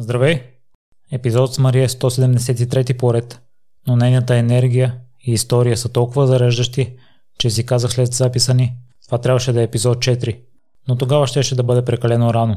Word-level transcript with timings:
Здравей! 0.00 0.42
Епизод 1.12 1.54
с 1.54 1.58
Мария 1.58 1.84
е 1.84 1.88
173 1.88 2.98
поред, 2.98 3.40
но 3.86 3.96
нейната 3.96 4.36
енергия 4.36 4.96
и 5.26 5.32
история 5.32 5.76
са 5.76 5.88
толкова 5.88 6.26
зареждащи, 6.26 6.96
че 7.38 7.50
си 7.50 7.66
казах 7.66 7.92
след 7.92 8.12
записа 8.12 8.54
ни, 8.54 8.76
това 9.06 9.18
трябваше 9.18 9.52
да 9.52 9.60
е 9.60 9.64
епизод 9.64 9.98
4, 9.98 10.40
но 10.88 10.96
тогава 10.96 11.26
щеше 11.26 11.54
да 11.54 11.62
бъде 11.62 11.84
прекалено 11.84 12.34
рано. 12.34 12.56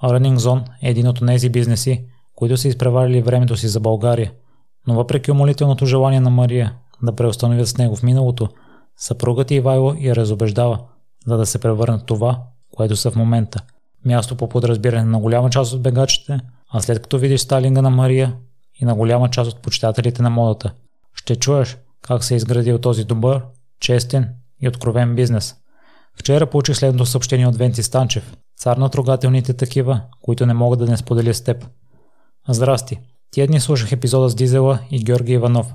А 0.00 0.08
Running 0.08 0.36
Zone 0.36 0.64
е 0.82 0.90
един 0.90 1.08
от 1.08 1.26
тези 1.26 1.48
бизнеси, 1.48 2.04
които 2.34 2.56
са 2.56 2.68
изпреварили 2.68 3.22
времето 3.22 3.56
си 3.56 3.68
за 3.68 3.80
България, 3.80 4.32
но 4.86 4.94
въпреки 4.94 5.30
умолителното 5.30 5.86
желание 5.86 6.20
на 6.20 6.30
Мария 6.30 6.74
да 7.02 7.16
преустановят 7.16 7.68
с 7.68 7.78
него 7.78 7.96
в 7.96 8.02
миналото, 8.02 8.48
съпругът 8.96 9.50
и 9.50 9.54
Ивайло 9.54 9.94
я 10.00 10.16
разобеждава, 10.16 10.78
за 11.26 11.36
да 11.36 11.46
се 11.46 11.58
превърнат 11.58 12.06
това, 12.06 12.42
което 12.74 12.96
са 12.96 13.10
в 13.10 13.16
момента. 13.16 13.60
Място 14.04 14.36
по 14.36 14.48
подразбиране 14.48 15.04
на 15.04 15.18
голяма 15.18 15.50
част 15.50 15.72
от 15.72 15.82
бегачите– 15.82 16.40
а 16.72 16.80
след 16.80 17.02
като 17.02 17.18
видиш 17.18 17.40
сталинга 17.40 17.82
на 17.82 17.90
Мария 17.90 18.36
и 18.80 18.84
на 18.84 18.94
голяма 18.94 19.30
част 19.30 19.52
от 19.52 19.62
почитателите 19.62 20.22
на 20.22 20.30
модата, 20.30 20.72
ще 21.14 21.36
чуеш 21.36 21.78
как 22.02 22.24
се 22.24 22.34
е 22.34 22.36
изградил 22.36 22.78
този 22.78 23.04
добър, 23.04 23.42
честен 23.80 24.28
и 24.60 24.68
откровен 24.68 25.14
бизнес. 25.14 25.54
Вчера 26.16 26.46
получих 26.46 26.76
следното 26.76 27.06
съобщение 27.06 27.46
от 27.46 27.56
Венци 27.56 27.82
Станчев, 27.82 28.36
цар 28.56 28.76
на 28.76 28.88
трогателните 28.88 29.54
такива, 29.54 30.00
които 30.22 30.46
не 30.46 30.54
могат 30.54 30.78
да 30.78 30.86
не 30.86 30.96
споделя 30.96 31.34
с 31.34 31.44
теб. 31.44 31.66
Здрасти. 32.48 33.00
Тия 33.30 33.46
дни 33.46 33.60
слушах 33.60 33.92
епизода 33.92 34.28
с 34.28 34.34
Дизела 34.34 34.78
и 34.90 35.04
Георги 35.04 35.32
Иванов. 35.32 35.74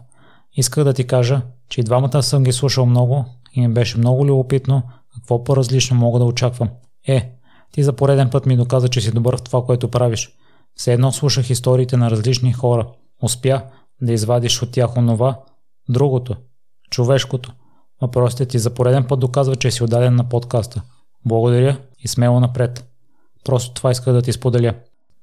Исках 0.54 0.84
да 0.84 0.94
ти 0.94 1.08
кажа, 1.08 1.42
че 1.70 1.82
и 1.82 1.84
двамата 1.84 2.24
съм 2.24 2.44
ги 2.44 2.54
слушал 2.54 2.86
много 2.86 3.26
и 3.54 3.62
ми 3.62 3.74
беше 3.74 3.98
много 3.98 4.26
любопитно 4.26 4.84
какво 5.14 5.44
по-различно 5.44 5.98
мога 5.98 6.20
да 6.20 6.26
очаквам. 6.26 6.70
Е, 7.08 7.32
ти 7.72 7.84
за 7.84 7.94
пореден 7.94 8.30
път 8.30 8.46
ми 8.46 8.58
доказа, 8.58 8.90
че 8.90 9.02
си 9.02 9.12
добър 9.12 9.38
в 9.38 9.42
това, 9.42 9.66
което 9.66 9.92
правиш. 9.92 10.32
Все 10.78 10.94
едно 10.94 11.12
слушах 11.12 11.50
историите 11.50 11.98
на 11.98 12.12
различни 12.12 12.54
хора. 12.54 12.88
Успя 13.22 13.62
да 14.02 14.14
извадиш 14.14 14.62
от 14.62 14.72
тях 14.72 14.98
онова, 14.98 15.40
другото, 15.90 16.36
човешкото. 16.90 17.54
Въпросите 18.02 18.46
ти 18.46 18.60
за 18.60 18.74
пореден 18.74 19.04
път 19.04 19.20
доказва, 19.20 19.56
че 19.56 19.72
си 19.72 19.84
отдаден 19.84 20.16
на 20.16 20.30
подкаста. 20.30 20.82
Благодаря 21.26 21.78
и 22.00 22.08
смело 22.08 22.40
напред. 22.40 22.88
Просто 23.46 23.74
това 23.74 23.92
иска 23.92 24.14
да 24.14 24.22
ти 24.22 24.34
споделя. 24.34 24.74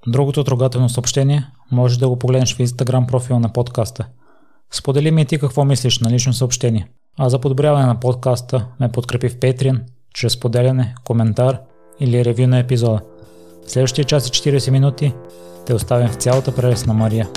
Другото 0.07 0.45
трогателно 0.45 0.89
съобщение 0.89 1.47
можеш 1.71 1.99
да 1.99 2.09
го 2.09 2.19
погледнеш 2.19 2.57
в 2.57 2.61
инстаграм 2.61 3.07
профила 3.07 3.41
на 3.41 3.53
подкаста. 3.53 4.07
Сподели 4.73 5.11
ми 5.11 5.23
и 5.23 5.25
ти 5.25 5.39
какво 5.39 5.65
мислиш 5.65 5.99
на 5.99 6.11
лично 6.11 6.33
съобщение. 6.33 6.89
А 7.19 7.29
за 7.29 7.39
подобряване 7.39 7.87
на 7.87 8.01
подкаста 8.01 8.67
ме 8.81 8.93
подкрепи 8.93 9.29
в 9.29 9.39
Patreon, 9.39 9.81
чрез 10.15 10.33
споделяне, 10.33 10.95
коментар 11.05 11.61
или 12.01 12.25
ревю 12.25 12.47
на 12.47 12.59
епизода. 12.59 13.01
В 13.67 13.71
следващия 13.71 14.05
час 14.05 14.29
и 14.29 14.31
40 14.31 14.71
минути 14.71 15.15
те 15.67 15.75
оставим 15.75 16.09
в 16.09 16.15
цялата 16.15 16.55
прелест 16.55 16.87
на 16.87 16.95
Мария. 16.95 17.29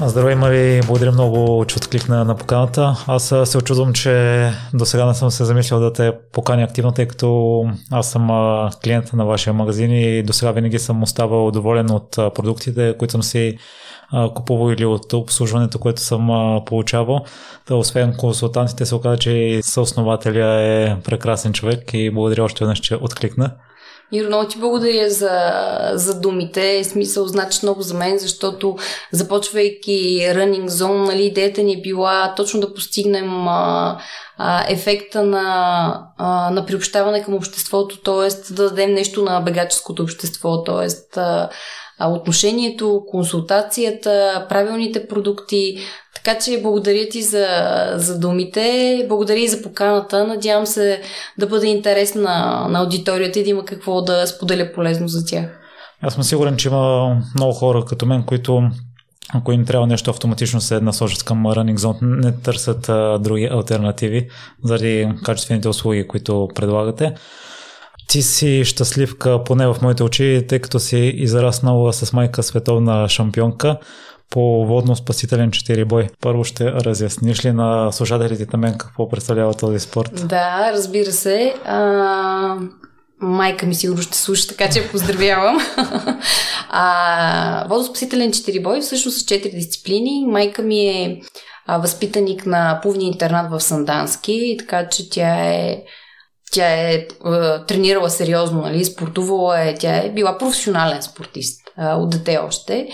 Здравей, 0.00 0.34
Мари, 0.34 0.80
благодаря 0.86 1.12
много, 1.12 1.64
че 1.64 1.76
откликна 1.76 2.24
на 2.24 2.34
поканата. 2.34 3.04
Аз 3.06 3.34
се 3.44 3.58
очудвам, 3.58 3.92
че 3.92 4.50
до 4.74 4.86
сега 4.86 5.06
не 5.06 5.14
съм 5.14 5.30
се 5.30 5.44
замислял 5.44 5.80
да 5.80 5.92
те 5.92 6.12
поканя 6.32 6.62
активно, 6.62 6.92
тъй 6.92 7.08
като 7.08 7.62
аз 7.90 8.10
съм 8.10 8.28
клиент 8.84 9.12
на 9.12 9.24
вашия 9.24 9.52
магазин 9.52 9.92
и 9.92 10.22
до 10.22 10.32
сега 10.32 10.52
винаги 10.52 10.78
съм 10.78 11.02
оставал 11.02 11.50
доволен 11.50 11.90
от 11.90 12.10
продуктите, 12.10 12.94
които 12.98 13.12
съм 13.12 13.22
си 13.22 13.58
купувал 14.34 14.72
или 14.72 14.84
от 14.84 15.12
обслужването, 15.12 15.78
което 15.78 16.00
съм 16.00 16.28
получавал. 16.66 17.24
Та, 17.66 17.74
освен 17.74 18.14
консултантите 18.16 18.86
се 18.86 18.94
оказа, 18.94 19.18
че 19.18 19.60
съоснователя 19.62 20.62
е 20.62 20.96
прекрасен 21.04 21.52
човек 21.52 21.90
и 21.92 22.10
благодаря 22.10 22.44
още 22.44 22.64
веднъж, 22.64 22.78
че 22.78 22.94
откликна. 22.94 23.50
Иро, 24.12 24.26
много 24.26 24.48
ти 24.48 24.58
благодаря 24.58 25.10
за, 25.10 25.52
за 25.94 26.20
думите. 26.20 26.84
Смисъл 26.84 27.26
значи 27.26 27.58
много 27.62 27.82
за 27.82 27.94
мен, 27.94 28.18
защото 28.18 28.76
започвайки 29.12 30.18
Running 30.20 30.66
Zone, 30.66 31.06
нали, 31.06 31.22
идеята 31.22 31.62
ни 31.62 31.72
е 31.72 31.80
била 31.80 32.34
точно 32.36 32.60
да 32.60 32.74
постигнем 32.74 33.48
а, 33.48 33.98
а, 34.38 34.64
ефекта 34.68 35.22
на, 35.22 36.08
а, 36.18 36.50
на 36.50 36.66
приобщаване 36.66 37.22
към 37.22 37.34
обществото, 37.34 38.02
т.е. 38.02 38.52
да 38.52 38.70
дадем 38.70 38.92
нещо 38.92 39.22
на 39.22 39.40
бегаческото 39.40 40.02
общество, 40.02 40.62
т.е 40.64 41.18
отношението, 42.00 43.02
консултацията, 43.10 44.46
правилните 44.48 45.08
продукти. 45.08 45.78
Така 46.14 46.38
че 46.38 46.62
благодаря 46.62 47.08
ти 47.08 47.22
за, 47.22 47.46
за 47.94 48.18
думите, 48.18 49.04
благодаря 49.08 49.38
и 49.38 49.48
за 49.48 49.62
поканата. 49.62 50.26
Надявам 50.26 50.66
се 50.66 51.00
да 51.38 51.46
бъде 51.46 51.66
интересна 51.66 52.22
на, 52.70 52.78
аудиторията 52.78 53.38
и 53.38 53.44
да 53.44 53.50
има 53.50 53.64
какво 53.64 54.02
да 54.02 54.26
споделя 54.26 54.72
полезно 54.74 55.08
за 55.08 55.26
тях. 55.26 55.58
Аз 56.02 56.14
съм 56.14 56.22
сигурен, 56.22 56.56
че 56.56 56.68
има 56.68 57.16
много 57.34 57.52
хора 57.52 57.84
като 57.84 58.06
мен, 58.06 58.22
които 58.22 58.62
ако 59.34 59.52
им 59.52 59.64
трябва 59.64 59.86
нещо 59.86 60.10
автоматично 60.10 60.60
се 60.60 60.80
насочат 60.80 61.22
към 61.22 61.46
Running 61.46 61.76
Zone, 61.76 61.98
не 62.02 62.32
търсят 62.32 62.88
а, 62.88 63.18
други 63.18 63.48
альтернативи 63.52 64.28
заради 64.64 65.08
качествените 65.24 65.68
услуги, 65.68 66.08
които 66.08 66.48
предлагате 66.54 67.14
ти 68.08 68.22
си 68.22 68.64
щастливка, 68.64 69.44
поне 69.44 69.66
в 69.66 69.76
моите 69.82 70.02
очи, 70.02 70.44
тъй 70.48 70.58
като 70.58 70.80
си 70.80 70.98
израснала 70.98 71.92
с 71.92 72.12
майка 72.12 72.42
световна 72.42 73.08
шампионка 73.08 73.78
по 74.30 74.40
водно-спасителен 74.40 75.50
четирибой. 75.50 76.08
Първо 76.20 76.44
ще 76.44 76.72
разясниш 76.72 77.44
ли 77.44 77.52
на 77.52 77.92
слушателите 77.92 78.46
на 78.52 78.58
мен 78.58 78.78
какво 78.78 79.08
представлява 79.08 79.54
този 79.54 79.78
спорт? 79.78 80.28
Да, 80.28 80.72
разбира 80.72 81.12
се. 81.12 81.54
А, 81.64 82.56
майка 83.20 83.66
ми 83.66 83.74
сигурно 83.74 84.02
ще 84.02 84.18
слуша, 84.18 84.48
така 84.48 84.70
че 84.70 84.88
поздравявам. 84.90 85.58
а, 86.70 87.66
водоспасителен 87.68 88.32
четирибой 88.32 88.80
всъщност 88.80 89.18
са 89.18 89.26
четири 89.26 89.56
дисциплини. 89.56 90.26
Майка 90.26 90.62
ми 90.62 90.88
е 90.88 91.20
възпитаник 91.68 92.46
на 92.46 92.78
плувния 92.82 93.06
интернат 93.06 93.50
в 93.50 93.60
Сандански, 93.60 94.56
така 94.58 94.88
че 94.88 95.10
тя 95.10 95.44
е 95.44 95.82
тя 96.56 96.68
е, 96.68 96.94
е 96.94 97.06
тренирала 97.66 98.10
сериозно, 98.10 98.60
нали, 98.60 98.84
спортувала 98.84 99.60
е, 99.60 99.74
тя 99.74 99.96
е 99.96 100.10
била 100.10 100.38
професионален 100.38 101.02
спортист 101.02 101.60
е, 101.78 101.86
от 101.86 102.10
дете 102.10 102.38
още. 102.38 102.88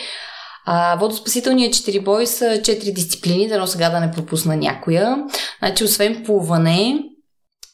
А, 0.67 0.97
водоспасителният 0.97 1.75
четирибой 1.75 2.27
са 2.27 2.63
четири 2.63 2.93
дисциплини, 2.93 3.49
дано 3.49 3.67
сега 3.67 3.91
да 3.91 4.01
не 4.01 4.11
пропусна 4.11 4.57
някоя. 4.57 5.17
Значи, 5.59 5.85
освен 5.85 6.23
плуване, 6.27 6.99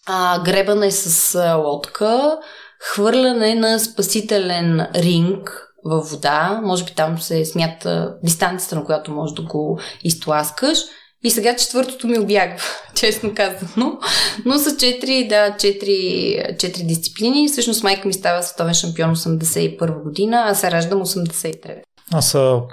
а, 0.07 0.43
гребане 0.43 0.91
с 0.91 1.35
а, 1.35 1.55
лодка, 1.55 2.39
хвърляне 2.81 3.55
на 3.55 3.79
спасителен 3.79 4.87
ринг 4.95 5.65
във 5.85 6.11
вода, 6.11 6.61
може 6.65 6.85
би 6.85 6.95
там 6.95 7.19
се 7.19 7.45
смята 7.45 8.15
дистанцията, 8.25 8.77
на 8.77 8.85
която 8.85 9.13
можеш 9.13 9.35
да 9.35 9.43
го 9.43 9.81
изтласкаш– 10.05 10.79
и 11.25 11.31
сега 11.31 11.57
четвъртото 11.57 12.07
ми 12.07 12.19
обягва, 12.19 12.63
честно 12.95 13.35
казано. 13.35 13.99
Но 14.45 14.59
са 14.59 14.77
четири, 14.77 15.29
да, 15.29 15.57
четири, 15.57 16.43
четири 16.59 16.85
дисциплини. 16.85 17.49
Всъщност 17.49 17.83
майка 17.83 18.09
ми 18.09 18.15
става 18.15 18.43
световен 18.43 18.75
шампион 18.75 19.17
81 19.17 20.03
година, 20.03 20.45
а 20.47 20.55
се 20.55 20.71
раждам 20.71 21.01
83. 21.01 21.75
Аз 22.13 22.33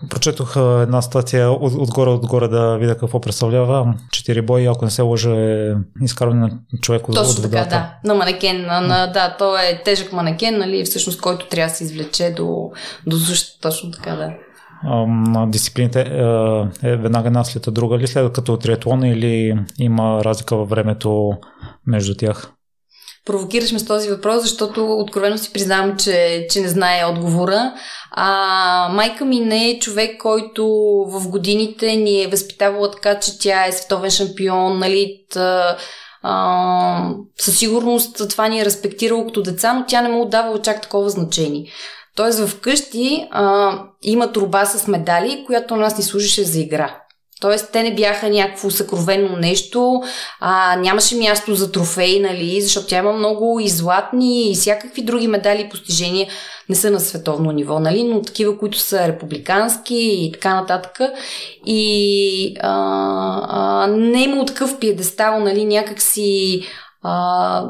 прочетох 0.09 0.55
една 0.55 1.01
статия 1.01 1.51
от, 1.51 1.73
отгоре 1.73 2.09
отгоре 2.09 2.47
да 2.47 2.78
видя 2.78 2.97
какво 2.97 3.19
представлява. 3.19 3.94
Четири 4.11 4.41
бои, 4.41 4.66
ако 4.66 4.85
не 4.85 4.91
се 4.91 5.01
лъжа, 5.01 5.35
е 5.35 5.73
изкарване 6.01 6.41
на 6.41 6.50
човек 6.81 7.09
от 7.09 7.16
Точно 7.16 7.41
така, 7.41 7.66
да. 7.66 7.94
На 8.03 8.13
манекен. 8.13 8.66
На, 8.66 8.81
на, 8.81 9.11
да, 9.11 9.35
то 9.39 9.57
е 9.57 9.81
тежък 9.85 10.13
манекен, 10.13 10.57
нали, 10.57 10.85
всъщност, 10.85 11.22
който 11.22 11.47
трябва 11.47 11.72
да 11.72 11.75
се 11.75 11.84
извлече 11.84 12.34
до, 12.38 12.72
до 13.07 13.17
сушата. 13.17 13.59
Точно 13.61 13.91
така, 13.91 14.16
да 14.16 14.31
на 15.07 15.47
дисциплините 15.51 16.01
е, 16.01 16.90
е 16.90 16.96
веднага 16.96 17.28
една 17.28 17.44
след 17.44 17.73
друга 17.73 17.97
ли 17.97 18.07
след 18.07 18.34
като 18.34 18.57
триатлон 18.57 19.03
или 19.03 19.59
има 19.79 20.23
разлика 20.23 20.56
във 20.56 20.69
времето 20.69 21.31
между 21.88 22.16
тях? 22.16 22.51
Провокираш 23.25 23.72
ме 23.72 23.79
с 23.79 23.85
този 23.85 24.09
въпрос, 24.09 24.41
защото 24.41 24.94
откровено 24.94 25.37
си 25.37 25.53
признавам, 25.53 25.97
че, 25.97 26.47
че 26.49 26.59
не 26.59 26.67
знае 26.67 27.05
отговора. 27.05 27.73
А, 28.11 28.90
майка 28.93 29.26
ми 29.26 29.40
не 29.40 29.70
е 29.70 29.79
човек, 29.79 30.17
който 30.22 30.67
в 31.08 31.29
годините 31.29 31.96
ни 31.96 32.23
е 32.23 32.28
възпитавала 32.28 32.91
така, 32.91 33.20
че 33.20 33.40
тя 33.40 33.66
е 33.66 33.72
световен 33.72 34.11
шампион, 34.11 34.79
нали, 34.79 35.26
със 37.38 37.58
сигурност 37.58 38.29
това 38.29 38.47
ни 38.47 38.59
е 38.59 38.66
респектирало 38.66 39.26
като 39.26 39.41
деца, 39.41 39.73
но 39.73 39.85
тя 39.88 40.02
не 40.02 40.09
му 40.09 40.22
отдавала 40.22 40.61
чак 40.61 40.81
такова 40.81 41.09
значение. 41.09 41.72
Тоест 42.16 42.47
вкъщи 42.47 43.28
а, 43.32 43.73
има 44.03 44.32
труба 44.32 44.66
с 44.66 44.88
медали, 44.88 45.44
която 45.46 45.73
у 45.73 45.78
нас 45.78 45.97
ни 45.97 46.03
служеше 46.03 46.44
за 46.44 46.59
игра. 46.59 47.02
Тоест, 47.41 47.72
те 47.72 47.84
не 47.84 47.96
бяха 47.96 48.29
някакво 48.29 48.70
съкровено 48.70 49.38
нещо, 49.38 50.02
а, 50.40 50.76
нямаше 50.76 51.16
място 51.16 51.56
за 51.56 51.72
трофеи, 51.72 52.20
нали, 52.20 52.62
защото 52.62 52.88
тя 52.88 52.97
има 52.97 53.14
много 53.14 53.59
и 53.59 53.70
златни 53.70 54.52
и 54.52 54.56
всякакви 54.56 55.02
други 55.02 55.28
медали 55.28 55.62
и 55.62 55.70
постижения, 55.70 56.28
не 56.70 56.76
са 56.76 56.91
на 56.91 57.00
световно 57.00 57.52
ниво, 57.52 57.79
нали, 57.79 58.03
но 58.03 58.22
такива, 58.22 58.58
които 58.58 58.78
са 58.78 59.08
републикански 59.08 59.96
и 59.96 60.32
така 60.32 60.56
нататък. 60.56 61.00
И 61.66 62.56
а, 62.59 62.72
а, 63.50 63.88
не 63.88 64.20
е 64.20 64.23
имало 64.23 64.46
такъв 64.46 64.79
пиедестал, 64.79 65.40
нали, 65.40 65.66
някакси 65.66 66.62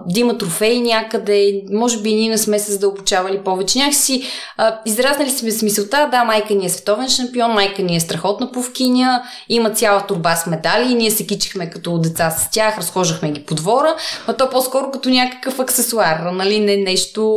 да 0.07 0.19
има 0.19 0.37
трофеи 0.37 0.81
някъде, 0.81 1.63
може 1.71 2.01
би 2.01 2.13
ние 2.13 2.29
не 2.29 2.37
сме 2.37 2.59
се 2.59 2.71
задълбочавали 2.71 3.43
повече. 3.43 3.79
Някакси 3.79 4.23
а, 4.57 4.79
изразнали 4.85 5.29
сме 5.29 5.51
смисълта, 5.51 6.07
да, 6.11 6.23
майка 6.23 6.53
ни 6.53 6.65
е 6.65 6.69
световен 6.69 7.09
шампион, 7.09 7.51
майка 7.51 7.81
ни 7.81 7.95
е 7.95 7.99
страхотна 7.99 8.51
повкиня, 8.51 9.23
има 9.49 9.69
цяла 9.69 10.07
турба 10.07 10.35
с 10.35 10.45
медали 10.45 10.91
и 10.91 10.95
ние 10.95 11.11
се 11.11 11.27
кичихме 11.27 11.69
като 11.69 11.97
деца 11.97 12.31
с 12.31 12.51
тях, 12.51 12.77
разхождахме 12.77 13.31
ги 13.31 13.45
по 13.45 13.55
двора, 13.55 13.95
а 14.27 14.33
то 14.33 14.49
по-скоро 14.49 14.91
като 14.91 15.09
някакъв 15.09 15.59
аксесуар, 15.59 16.19
нали, 16.19 16.59
не 16.59 16.77
нещо... 16.77 17.31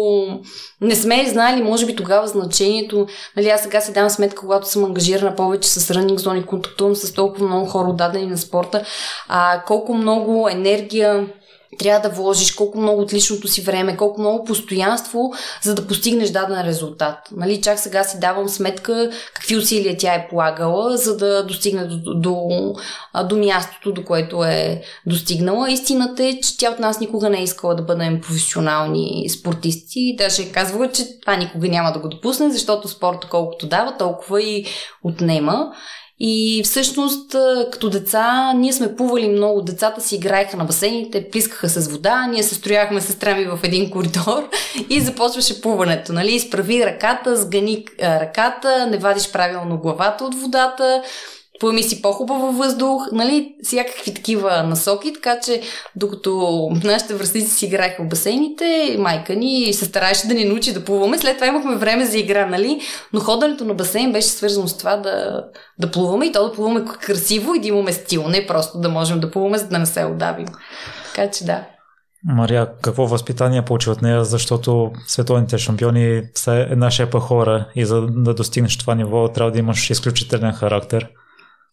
Не 0.80 0.96
сме 0.96 1.26
знали, 1.28 1.62
може 1.62 1.86
би 1.86 1.96
тогава 1.96 2.28
значението, 2.28 3.06
нали, 3.36 3.48
аз 3.48 3.62
сега 3.62 3.80
си 3.80 3.92
давам 3.92 4.10
сметка, 4.10 4.40
когато 4.40 4.68
съм 4.68 4.84
ангажирана 4.84 5.36
повече 5.36 5.68
с 5.68 5.90
рънинг 5.90 6.18
зони, 6.18 6.42
контактувам 6.42 6.96
с 6.96 7.12
толкова 7.12 7.46
много 7.46 7.66
хора, 7.66 7.88
отдадени 7.88 8.26
на 8.26 8.38
спорта, 8.38 8.82
а 9.28 9.62
колко 9.66 9.94
много 9.94 10.48
енергия 10.48 11.26
трябва 11.78 12.08
да 12.08 12.14
вложиш 12.14 12.52
колко 12.52 12.78
много 12.78 13.02
от 13.02 13.12
личното 13.12 13.48
си 13.48 13.62
време, 13.62 13.96
колко 13.96 14.20
много 14.20 14.44
постоянство, 14.44 15.32
за 15.62 15.74
да 15.74 15.86
постигнеш 15.86 16.30
даден 16.30 16.60
резултат. 16.60 17.18
Нали, 17.36 17.60
чак 17.60 17.78
сега 17.78 18.04
си 18.04 18.20
давам 18.20 18.48
сметка 18.48 19.10
какви 19.34 19.56
усилия 19.56 19.96
тя 19.98 20.14
е 20.14 20.28
полагала, 20.28 20.96
за 20.96 21.16
да 21.16 21.46
достигне 21.46 21.84
до, 21.84 22.14
до, 22.14 22.48
до 23.24 23.36
мястото, 23.36 23.92
до 23.92 24.04
което 24.04 24.44
е 24.44 24.82
достигнала. 25.06 25.70
Истината 25.70 26.24
е, 26.24 26.40
че 26.40 26.58
тя 26.58 26.70
от 26.70 26.78
нас 26.78 27.00
никога 27.00 27.30
не 27.30 27.38
е 27.40 27.42
искала 27.42 27.74
да 27.74 27.82
бъдем 27.82 28.20
професионални 28.20 29.28
спортисти. 29.28 30.14
Даже 30.18 30.42
е 30.42 30.52
казвала, 30.52 30.92
че 30.92 31.20
това 31.20 31.36
никога 31.36 31.68
няма 31.68 31.92
да 31.92 31.98
го 31.98 32.08
допусне, 32.08 32.50
защото 32.50 32.88
спорта 32.88 33.28
колкото 33.30 33.66
дава, 33.66 33.96
толкова 33.96 34.42
и 34.42 34.66
отнема. 35.04 35.72
И 36.20 36.62
всъщност, 36.64 37.36
като 37.72 37.90
деца, 37.90 38.52
ние 38.56 38.72
сме 38.72 38.96
плували 38.96 39.28
много. 39.28 39.62
Децата 39.62 40.00
си 40.00 40.14
играеха 40.14 40.56
на 40.56 40.64
басейните, 40.64 41.30
плискаха 41.30 41.68
с 41.68 41.88
вода, 41.88 42.26
ние 42.26 42.42
се 42.42 42.54
строяхме 42.54 43.00
сестра 43.00 43.34
ми 43.34 43.44
в 43.44 43.58
един 43.62 43.90
коридор 43.90 44.48
и 44.90 45.00
започваше 45.00 45.60
плуването. 45.60 46.12
Нали? 46.12 46.34
Изправи 46.34 46.86
ръката, 46.86 47.36
сгани 47.36 47.84
ръката, 48.02 48.86
не 48.86 48.98
вадиш 48.98 49.30
правилно 49.32 49.78
главата 49.78 50.24
от 50.24 50.34
водата, 50.34 51.02
поеми 51.60 51.82
си 51.82 52.02
по-хубаво 52.02 52.52
въздух, 52.52 53.02
нали, 53.12 53.54
всякакви 53.62 54.14
такива 54.14 54.62
насоки, 54.62 55.12
така 55.12 55.40
че 55.40 55.60
докато 55.96 56.58
нашите 56.84 57.14
връзници 57.14 57.50
си 57.50 57.66
играеха 57.66 58.02
в 58.02 58.08
басейните, 58.08 58.96
майка 58.98 59.34
ни 59.34 59.72
се 59.72 59.84
стараеше 59.84 60.28
да 60.28 60.34
ни 60.34 60.44
научи 60.44 60.72
да 60.72 60.84
плуваме. 60.84 61.18
След 61.18 61.34
това 61.34 61.46
имахме 61.46 61.76
време 61.76 62.06
за 62.06 62.18
игра, 62.18 62.46
нали, 62.46 62.80
но 63.12 63.20
ходенето 63.20 63.64
на 63.64 63.74
басейн 63.74 64.12
беше 64.12 64.28
свързано 64.28 64.68
с 64.68 64.78
това 64.78 64.96
да, 64.96 65.44
да 65.78 65.90
плуваме 65.90 66.26
и 66.26 66.32
то 66.32 66.48
да 66.48 66.54
плуваме 66.54 66.84
красиво 67.00 67.54
и 67.54 67.60
да 67.60 67.68
имаме 67.68 67.92
стил, 67.92 68.28
не 68.28 68.46
просто 68.46 68.78
да 68.78 68.88
можем 68.88 69.20
да 69.20 69.30
плуваме, 69.30 69.58
за 69.58 69.68
да 69.68 69.78
не 69.78 69.86
се 69.86 70.04
отдавим. 70.04 70.46
Така 71.14 71.30
че 71.30 71.44
да. 71.44 71.64
Мария, 72.24 72.68
какво 72.82 73.06
възпитание 73.06 73.64
получи 73.64 73.90
от 73.90 74.02
нея, 74.02 74.24
защото 74.24 74.92
световните 75.06 75.58
шампиони 75.58 76.22
са 76.34 76.66
една 76.70 76.90
шепа 76.90 77.20
хора 77.20 77.68
и 77.74 77.84
за 77.84 78.00
да 78.00 78.34
достигнеш 78.34 78.78
това 78.78 78.94
ниво 78.94 79.28
трябва 79.28 79.52
да 79.52 79.58
имаш 79.58 79.90
изключителен 79.90 80.52
характер. 80.52 81.08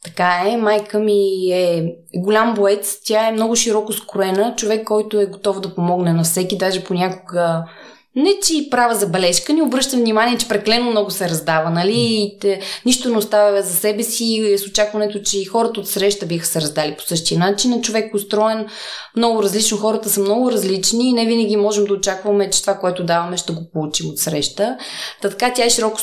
Така 0.06 0.44
е, 0.48 0.58
майка 0.58 1.00
ми 1.00 1.52
е 1.52 1.96
голям 2.16 2.54
боец, 2.54 3.02
тя 3.06 3.28
е 3.28 3.32
много 3.32 3.56
широко 3.56 3.94
скорена, 3.94 4.54
човек, 4.56 4.88
който 4.88 5.20
е 5.20 5.26
готов 5.26 5.60
да 5.60 5.76
помогне 5.76 6.14
на 6.14 6.24
всеки, 6.24 6.58
даже 6.58 6.84
понякога 6.84 7.66
не, 8.16 8.30
че 8.44 8.58
и 8.58 8.70
права 8.70 8.96
забележка, 8.96 9.54
ни 9.54 9.62
обръща 9.62 9.98
внимание, 9.98 10.38
че 10.38 10.48
преклено 10.48 10.92
много 10.92 11.12
се 11.12 11.30
раздава, 11.30 11.70
нали? 11.70 11.94
И 11.96 12.38
те, 12.42 12.62
нищо 12.86 13.10
не 13.10 13.18
оставя 13.18 13.62
за 13.62 13.74
себе 13.74 14.04
си 14.04 14.56
с 14.58 14.68
очакването, 14.68 15.20
че 15.20 15.40
и 15.40 15.46
хората 15.46 15.80
от 15.80 15.90
среща 15.90 16.26
биха 16.26 16.46
се 16.46 16.62
раздали 16.62 16.96
по 16.96 17.04
същия 17.04 17.40
начин. 17.40 17.82
Човек 17.82 18.14
е 18.14 18.18
устроен 18.18 18.68
много 19.16 19.44
различно, 19.44 19.78
хората 19.78 20.10
са 20.10 20.20
много 20.20 20.52
различни 20.52 21.10
и 21.10 21.14
не 21.14 21.26
винаги 21.26 21.58
можем 21.58 21.86
да 21.86 21.94
очакваме, 21.94 22.50
че 22.50 22.62
това, 22.62 22.78
което 22.78 23.04
даваме, 23.04 23.38
ще 23.38 23.54
го 23.54 23.70
получим 23.74 24.10
от 24.10 24.20
среща. 24.20 24.78
Та 25.22 25.30
така 25.30 25.54
тя 25.56 25.66
е 25.66 25.70
широко 25.70 26.00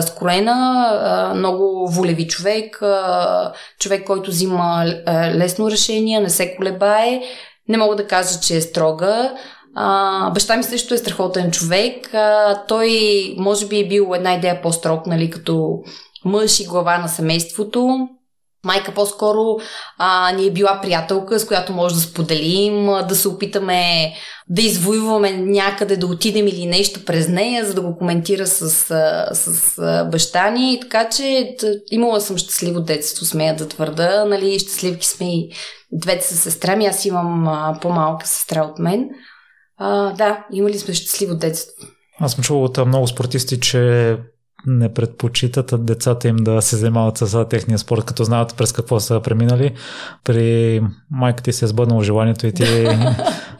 скроена, 0.00 1.32
много 1.36 1.88
волеви 1.90 2.28
човек, 2.28 2.82
човек, 3.80 4.06
който 4.06 4.30
взима 4.30 4.84
лесно 5.34 5.70
решение, 5.70 6.20
не 6.20 6.30
се 6.30 6.56
колебае. 6.56 7.20
Не 7.68 7.76
мога 7.76 7.96
да 7.96 8.06
кажа, 8.06 8.40
че 8.40 8.56
е 8.56 8.60
строга, 8.60 9.32
а, 9.74 10.30
баща 10.30 10.56
ми 10.56 10.62
също 10.62 10.94
е 10.94 10.98
страхотен 10.98 11.50
човек. 11.50 12.14
А, 12.14 12.54
той 12.68 12.90
може 13.38 13.66
би 13.66 13.80
е 13.80 13.88
бил 13.88 14.12
една 14.14 14.34
идея 14.34 14.62
по-строг, 14.62 15.06
нали, 15.06 15.30
като 15.30 15.78
мъж 16.24 16.60
и 16.60 16.64
глава 16.64 16.98
на 16.98 17.08
семейството. 17.08 18.08
Майка 18.64 18.92
по-скоро 18.94 19.56
а, 19.98 20.32
ни 20.32 20.46
е 20.46 20.50
била 20.50 20.80
приятелка, 20.82 21.40
с 21.40 21.46
която 21.46 21.72
може 21.72 21.94
да 21.94 22.00
споделим, 22.00 22.86
да 23.08 23.16
се 23.16 23.28
опитаме 23.28 24.12
да 24.48 24.62
извоюваме 24.62 25.32
някъде, 25.32 25.96
да 25.96 26.06
отидем 26.06 26.46
или 26.46 26.66
нещо 26.66 27.04
през 27.04 27.28
нея, 27.28 27.64
за 27.64 27.74
да 27.74 27.80
го 27.80 27.96
коментира 27.98 28.46
с, 28.46 28.70
с, 29.32 30.06
баща 30.10 30.50
ни. 30.50 30.78
Така 30.80 31.08
че 31.08 31.56
имала 31.90 32.20
съм 32.20 32.36
щастливо 32.36 32.80
детство, 32.80 33.24
смея 33.24 33.56
да 33.56 33.68
твърда. 33.68 34.24
Нали, 34.24 34.58
щастливки 34.58 35.06
сме 35.06 35.26
и 35.26 35.50
двете 35.92 36.26
са 36.26 36.36
сестра 36.36 36.76
ми. 36.76 36.86
Аз 36.86 37.04
имам 37.04 37.48
по-малка 37.82 38.28
сестра 38.28 38.62
от 38.62 38.78
мен. 38.78 39.08
А, 39.78 40.12
да, 40.12 40.46
имали 40.52 40.78
сме 40.78 40.94
щастливо 40.94 41.34
детство. 41.34 41.86
Аз 42.20 42.32
съм 42.32 42.44
чувал 42.44 42.64
от 42.64 42.86
много 42.86 43.06
спортисти, 43.06 43.60
че 43.60 44.16
не 44.66 44.94
предпочитат 44.94 45.86
децата 45.86 46.28
им 46.28 46.36
да 46.36 46.62
се 46.62 46.76
занимават 46.76 47.18
с 47.18 47.44
техния 47.48 47.78
спорт, 47.78 48.04
като 48.04 48.24
знаят 48.24 48.56
през 48.56 48.72
какво 48.72 49.00
са 49.00 49.20
преминали. 49.20 49.74
При 50.24 50.80
майка 51.10 51.42
ти 51.42 51.52
се 51.52 51.64
е 51.64 51.68
сбъднало 51.68 52.02
желанието 52.02 52.46
и 52.46 52.52
ти 52.52 52.64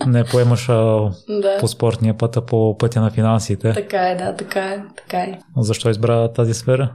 не 0.07 0.25
поемаш 0.25 0.67
да. 0.67 1.57
по 1.61 1.69
спортния 1.69 2.19
път, 2.19 2.37
а 2.37 2.47
по 2.47 2.79
пътя 2.79 3.01
на 3.01 3.11
финансите. 3.11 3.73
Така 3.73 4.09
е, 4.11 4.17
да, 4.17 4.37
така 4.37 4.61
е. 4.61 4.85
Така 4.97 5.19
е. 5.19 5.39
Защо 5.57 5.91
избра 5.91 6.33
тази 6.33 6.55
сфера? 6.55 6.93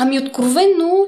Ами 0.00 0.18
откровенно 0.18 1.06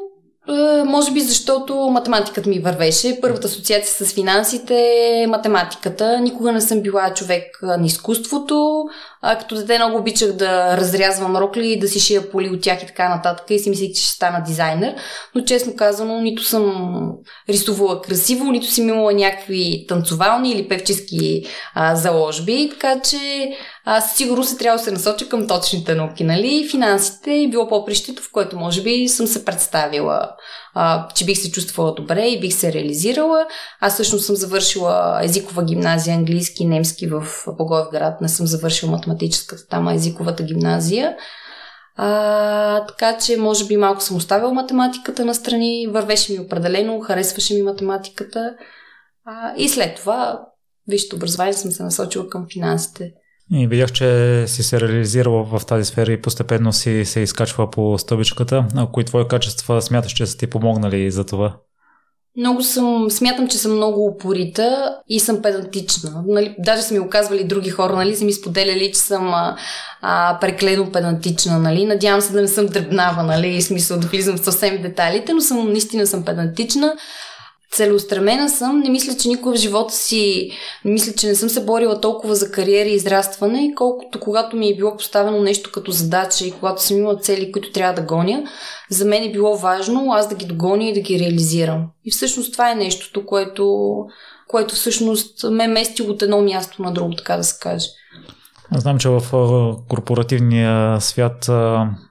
може 0.86 1.12
би 1.12 1.20
защото 1.20 1.74
математиката 1.76 2.48
ми 2.48 2.58
вървеше. 2.58 3.18
Първата 3.20 3.46
асоциация 3.46 4.06
с 4.06 4.12
финансите 4.12 4.74
е 5.22 5.26
математиката. 5.26 6.20
Никога 6.20 6.52
не 6.52 6.60
съм 6.60 6.80
била 6.80 7.14
човек 7.14 7.58
на 7.62 7.86
изкуството. 7.86 8.84
А, 9.26 9.38
като 9.38 9.54
дете 9.54 9.78
много 9.78 9.98
обичах 9.98 10.32
да 10.32 10.76
разрязвам 10.76 11.36
рокли 11.36 11.72
и 11.72 11.78
да 11.78 11.88
си 11.88 12.00
шия 12.00 12.30
поли 12.30 12.50
от 12.50 12.60
тях 12.60 12.82
и 12.82 12.86
така 12.86 13.08
нататък 13.08 13.50
и 13.50 13.58
си 13.58 13.70
мислех, 13.70 13.92
че 13.92 14.02
ще 14.02 14.10
стана 14.10 14.42
дизайнер. 14.46 14.94
Но 15.34 15.44
честно 15.44 15.76
казано, 15.76 16.20
нито 16.20 16.42
съм 16.42 16.94
рисувала 17.48 18.02
красиво, 18.02 18.50
нито 18.50 18.66
си 18.66 18.80
имала 18.80 19.12
някакви 19.12 19.84
танцовални 19.88 20.52
или 20.52 20.68
певчески 20.68 21.44
а, 21.74 21.96
заложби. 21.96 22.68
Така 22.70 23.00
че 23.00 23.50
аз 23.84 24.16
сигурно 24.16 24.44
се 24.44 24.56
трябва 24.56 24.78
да 24.78 24.84
се 24.84 24.90
насоча 24.90 25.28
към 25.28 25.46
точните 25.46 25.94
науки, 25.94 26.24
нали? 26.24 26.68
Финансите 26.70 27.34
е 27.34 27.48
било 27.48 27.68
по-прището, 27.68 28.22
в 28.22 28.32
което 28.32 28.56
може 28.56 28.82
би 28.82 29.08
съм 29.08 29.26
се 29.26 29.44
представила, 29.44 30.28
че 31.14 31.24
бих 31.24 31.38
се 31.38 31.50
чувствала 31.50 31.94
добре 31.94 32.26
и 32.26 32.40
бих 32.40 32.54
се 32.54 32.72
реализирала. 32.72 33.46
Аз 33.80 33.94
всъщност 33.94 34.26
съм 34.26 34.36
завършила 34.36 35.20
езикова 35.22 35.64
гимназия, 35.64 36.16
английски 36.16 36.64
немски 36.64 37.06
в 37.06 37.26
Богоевград. 37.58 38.20
Не 38.20 38.28
съм 38.28 38.46
завършила 38.46 38.92
математическата, 38.92 39.66
там 39.66 39.88
езиковата 39.88 40.42
гимназия. 40.42 41.16
А, 41.96 42.86
така 42.86 43.18
че, 43.18 43.36
може 43.36 43.66
би, 43.66 43.76
малко 43.76 44.00
съм 44.00 44.16
оставила 44.16 44.54
математиката 44.54 45.24
на 45.24 45.34
страни. 45.34 45.86
Вървеше 45.90 46.32
ми 46.32 46.40
определено, 46.40 47.00
харесваше 47.00 47.54
ми 47.54 47.62
математиката. 47.62 48.54
А, 49.24 49.54
и 49.56 49.68
след 49.68 49.96
това, 49.96 50.40
висшето 50.88 51.16
образование 51.16 51.52
съм 51.52 51.70
се 51.70 51.82
насочила 51.82 52.28
към 52.28 52.46
финансите. 52.52 53.12
И 53.52 53.66
видях, 53.66 53.92
че 53.92 54.44
си 54.46 54.62
се 54.62 54.80
реализирала 54.80 55.44
в 55.44 55.66
тази 55.66 55.84
сфера 55.84 56.12
и 56.12 56.22
постепенно 56.22 56.72
си 56.72 57.04
се 57.04 57.20
изкачва 57.20 57.70
по 57.70 57.98
стъбичката. 57.98 58.66
А 58.76 58.86
кои 58.86 59.04
твои 59.04 59.28
качества 59.28 59.82
смяташ, 59.82 60.12
че 60.12 60.26
са 60.26 60.38
ти 60.38 60.46
помогнали 60.46 61.10
за 61.10 61.24
това? 61.24 61.56
Много 62.36 62.62
съм, 62.62 63.10
смятам, 63.10 63.48
че 63.48 63.58
съм 63.58 63.72
много 63.72 64.06
упорита 64.06 64.96
и 65.08 65.20
съм 65.20 65.42
педантична. 65.42 66.24
Нали, 66.26 66.54
даже 66.58 66.82
са 66.82 66.94
ми 66.94 67.00
оказвали 67.00 67.44
други 67.44 67.70
хора, 67.70 67.96
нали, 67.96 68.16
са 68.16 68.24
ми 68.24 68.32
споделяли, 68.32 68.92
че 68.92 69.00
съм 69.00 69.34
а, 69.34 69.56
а, 70.02 70.38
преклено 70.40 70.92
педантична, 70.92 71.58
нали. 71.58 71.86
Надявам 71.86 72.20
се 72.20 72.32
да 72.32 72.40
не 72.40 72.48
съм 72.48 72.66
дръбнава, 72.66 73.22
нали, 73.22 73.48
и 73.48 73.62
смисъл 73.62 73.98
да 73.98 74.06
влизам 74.06 74.36
в 74.36 74.44
съвсем 74.44 74.82
детайлите, 74.82 75.32
но 75.32 75.40
съм, 75.40 75.68
наистина 75.68 76.06
съм 76.06 76.24
педантична 76.24 76.94
целеустремена 77.74 78.48
съм. 78.48 78.80
Не 78.80 78.90
мисля, 78.90 79.16
че 79.16 79.28
никога 79.28 79.56
в 79.56 79.60
живота 79.60 79.94
си, 79.94 80.50
не 80.84 80.92
мисля, 80.92 81.12
че 81.12 81.26
не 81.26 81.34
съм 81.34 81.48
се 81.48 81.64
борила 81.64 82.00
толкова 82.00 82.34
за 82.34 82.50
кариера 82.50 82.88
и 82.88 82.94
израстване, 82.94 83.72
колкото 83.76 84.20
когато 84.20 84.56
ми 84.56 84.68
е 84.68 84.76
било 84.76 84.96
поставено 84.96 85.42
нещо 85.42 85.70
като 85.72 85.90
задача 85.90 86.46
и 86.46 86.52
когато 86.52 86.82
съм 86.82 86.96
имала 86.96 87.16
цели, 87.16 87.52
които 87.52 87.72
трябва 87.72 87.94
да 87.94 88.06
гоня, 88.06 88.42
за 88.90 89.04
мен 89.04 89.22
е 89.22 89.32
било 89.32 89.56
важно 89.56 90.12
аз 90.12 90.28
да 90.28 90.34
ги 90.34 90.46
догоня 90.46 90.84
и 90.84 90.94
да 90.94 91.00
ги 91.00 91.18
реализирам. 91.18 91.86
И 92.04 92.10
всъщност 92.10 92.52
това 92.52 92.70
е 92.70 92.74
нещото, 92.74 93.26
което, 93.26 93.94
което 94.48 94.74
всъщност 94.74 95.50
ме 95.50 95.66
мести 95.66 96.02
от 96.02 96.22
едно 96.22 96.42
място 96.42 96.82
на 96.82 96.92
друго, 96.92 97.14
така 97.16 97.36
да 97.36 97.44
се 97.44 97.58
каже. 97.60 97.86
Знам, 98.76 98.98
че 98.98 99.08
в 99.08 99.22
корпоративния 99.88 101.00
свят 101.00 101.50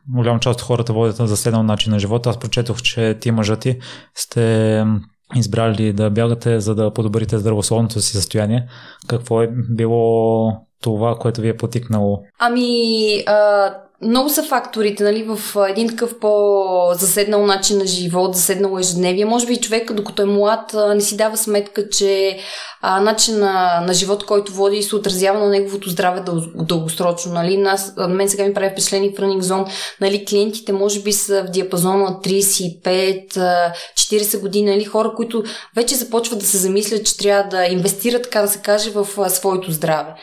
голяма 0.09 0.39
част 0.39 0.59
от 0.59 0.65
хората 0.65 0.93
водят 0.93 1.19
на 1.19 1.27
заседнал 1.27 1.63
начин 1.63 1.91
на 1.91 1.99
живота. 1.99 2.29
Аз 2.29 2.39
прочетох, 2.39 2.81
че 2.81 3.17
ти 3.21 3.31
мъжа 3.31 3.55
ти 3.55 3.79
сте 4.15 4.85
избрали 5.35 5.93
да 5.93 6.09
бягате, 6.09 6.59
за 6.59 6.75
да 6.75 6.93
подобрите 6.93 7.37
здравословното 7.37 8.01
си 8.01 8.11
състояние. 8.11 8.67
Какво 9.07 9.41
е 9.41 9.49
било 9.69 10.51
това, 10.81 11.15
което 11.15 11.41
ви 11.41 11.49
е 11.49 11.57
потикнало? 11.57 12.23
Ами, 12.39 13.23
а, 13.27 13.73
много 14.03 14.29
са 14.29 14.43
факторите, 14.43 15.03
нали, 15.03 15.23
в 15.23 15.39
един 15.69 15.87
такъв 15.87 16.19
по-заседнал 16.19 17.45
начин 17.45 17.77
на 17.77 17.85
живот, 17.85 18.35
заседнало 18.35 18.79
ежедневие. 18.79 19.25
Може 19.25 19.45
би 19.45 19.61
човек, 19.61 19.93
докато 19.93 20.21
е 20.21 20.25
млад, 20.25 20.75
не 20.95 21.01
си 21.01 21.17
дава 21.17 21.37
сметка, 21.37 21.89
че 21.89 22.39
а, 22.85 23.01
начин 23.01 23.39
на, 23.39 23.83
на 23.87 23.93
живот, 23.93 24.25
който 24.25 24.53
води 24.53 24.83
се 24.83 24.95
отразява 24.95 25.39
на 25.39 25.49
неговото 25.49 25.89
здраве 25.89 26.19
дъл, 26.19 26.41
дългосрочно. 26.55 27.33
Нали. 27.33 27.57
Нас, 27.57 27.93
мен 28.09 28.29
сега 28.29 28.43
ми 28.43 28.53
прави 28.53 28.69
впечатление 28.69 29.09
в 29.09 29.13
Running 29.13 29.41
Zone. 29.41 29.67
Нали, 30.01 30.25
клиентите 30.25 30.73
може 30.73 30.99
би 30.99 31.13
са 31.13 31.43
в 31.43 31.51
диапазона 31.51 32.19
35-40 32.23 34.39
години. 34.39 34.71
Нали, 34.71 34.83
хора, 34.83 35.13
които 35.15 35.43
вече 35.75 35.95
започват 35.95 36.39
да 36.39 36.45
се 36.45 36.57
замислят, 36.57 37.05
че 37.05 37.17
трябва 37.17 37.49
да 37.49 37.65
инвестират, 37.65 38.23
така 38.23 38.41
да 38.41 38.47
се 38.47 38.59
каже, 38.59 38.89
в 38.89 39.07
а, 39.17 39.29
своето 39.29 39.71
здраве. 39.71 40.13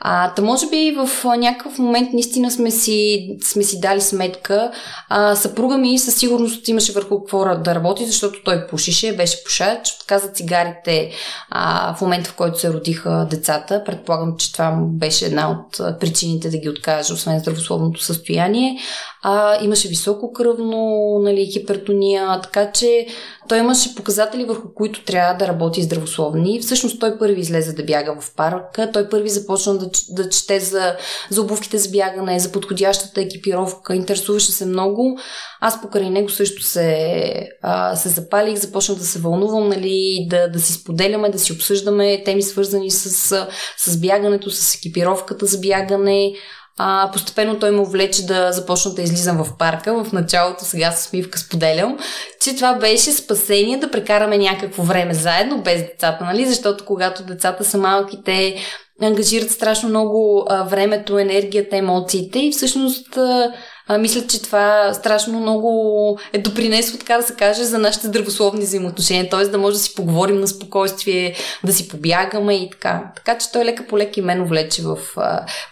А, 0.00 0.34
та 0.34 0.42
може 0.42 0.66
би 0.66 0.96
в 0.96 1.10
а, 1.24 1.36
някакъв 1.36 1.78
момент 1.78 2.12
наистина 2.12 2.50
сме 2.50 2.70
си 2.70 3.27
сме 3.42 3.62
си 3.62 3.80
дали 3.80 4.00
сметка. 4.00 4.70
А, 5.08 5.36
съпруга 5.36 5.78
ми 5.78 5.98
със 5.98 6.14
сигурност 6.14 6.68
имаше 6.68 6.92
върху 6.92 7.18
какво 7.18 7.56
да 7.56 7.74
работи, 7.74 8.06
защото 8.06 8.42
той 8.44 8.66
пушише, 8.66 9.16
беше 9.16 9.44
пушач. 9.44 9.96
Отказа 10.00 10.28
цигарите 10.28 11.10
а, 11.50 11.94
в 11.94 12.00
момента, 12.00 12.30
в 12.30 12.34
който 12.34 12.58
се 12.58 12.72
родиха 12.72 13.26
децата. 13.30 13.84
Предполагам, 13.84 14.36
че 14.38 14.52
това 14.52 14.78
беше 14.80 15.26
една 15.26 15.50
от 15.50 15.98
причините 16.00 16.50
да 16.50 16.58
ги 16.58 16.68
откаже, 16.68 17.12
освен 17.12 17.40
здравословното 17.40 18.02
състояние. 18.02 18.78
А, 19.22 19.64
имаше 19.64 19.88
високо 19.88 20.32
кръвно, 20.32 21.10
нали, 21.22 21.46
хипертония, 21.46 22.40
така 22.40 22.72
че 22.72 23.06
той 23.48 23.58
имаше 23.58 23.94
показатели, 23.94 24.44
върху 24.44 24.74
които 24.74 25.04
трябва 25.04 25.34
да 25.34 25.48
работи 25.48 25.82
здравословни. 25.82 26.60
Всъщност 26.60 27.00
той 27.00 27.18
първи 27.18 27.40
излезе 27.40 27.72
да 27.72 27.84
бяга 27.84 28.20
в 28.20 28.34
парка, 28.34 28.90
той 28.92 29.08
първи 29.08 29.28
започна 29.28 29.78
да, 29.78 29.90
да 30.10 30.28
чете 30.28 30.60
за, 30.60 30.96
за 31.30 31.42
обувките 31.42 31.78
за 31.78 31.90
бягане, 31.90 32.40
за 32.40 32.52
подходящата 32.52 33.20
екипировка, 33.20 33.94
интересуваше 33.94 34.52
се 34.52 34.66
много. 34.66 35.18
Аз 35.60 35.82
покрай 35.82 36.10
него 36.10 36.28
също 36.28 36.62
се, 36.62 37.48
а, 37.62 37.96
се 37.96 38.08
запалих, 38.08 38.56
започнах 38.56 38.98
да 38.98 39.04
се 39.04 39.18
вълнувам, 39.18 39.68
нали, 39.68 40.26
да, 40.30 40.48
да 40.48 40.60
си 40.60 40.72
споделяме, 40.72 41.30
да 41.30 41.38
си 41.38 41.52
обсъждаме 41.52 42.24
теми 42.24 42.42
свързани 42.42 42.90
с, 42.90 43.46
с 43.78 44.00
бягането, 44.00 44.50
с 44.50 44.74
екипировката 44.74 45.46
за 45.46 45.58
бягане. 45.58 46.32
А, 46.78 47.10
постепенно 47.12 47.58
той 47.58 47.70
ме 47.70 47.84
влече 47.84 48.26
да 48.26 48.52
започна 48.52 48.94
да 48.94 49.02
излизам 49.02 49.44
в 49.44 49.56
парка. 49.58 50.04
В 50.04 50.12
началото 50.12 50.64
сега 50.64 50.90
с 50.90 51.12
Мивка 51.12 51.38
споделям, 51.38 51.98
че 52.40 52.56
това 52.56 52.74
беше 52.74 53.12
спасение 53.12 53.78
да 53.78 53.90
прекараме 53.90 54.38
някакво 54.38 54.82
време 54.82 55.14
заедно 55.14 55.62
без 55.62 55.80
децата, 55.82 56.24
нали? 56.24 56.46
Защото 56.46 56.84
когато 56.84 57.22
децата 57.22 57.64
са 57.64 57.78
малки, 57.78 58.18
те 58.24 58.56
ангажират 59.02 59.50
страшно 59.50 59.88
много 59.88 60.46
а, 60.48 60.62
времето, 60.62 61.18
енергията, 61.18 61.76
емоциите 61.76 62.38
и 62.38 62.52
всъщност 62.52 63.16
а, 63.16 63.52
а, 63.88 63.98
мисля, 63.98 64.26
че 64.26 64.42
това 64.42 64.94
страшно 64.94 65.40
много 65.40 66.18
е 66.32 66.38
допринесло, 66.38 66.98
така 66.98 67.16
да 67.16 67.22
се 67.22 67.34
каже, 67.34 67.64
за 67.64 67.78
нашите 67.78 68.06
здравословни 68.06 68.60
взаимоотношения, 68.60 69.28
т.е. 69.28 69.44
да 69.44 69.58
може 69.58 69.76
да 69.76 69.82
си 69.82 69.94
поговорим 69.94 70.40
на 70.40 70.48
спокойствие, 70.48 71.34
да 71.64 71.72
си 71.72 71.88
побягаме 71.88 72.54
и 72.54 72.70
така. 72.70 73.12
Така 73.16 73.38
че 73.38 73.52
той 73.52 73.64
лека 73.64 73.86
по 73.86 73.98
лека 73.98 74.20
и 74.20 74.22
мен 74.22 74.44
влече 74.44 74.82
в, 74.82 74.98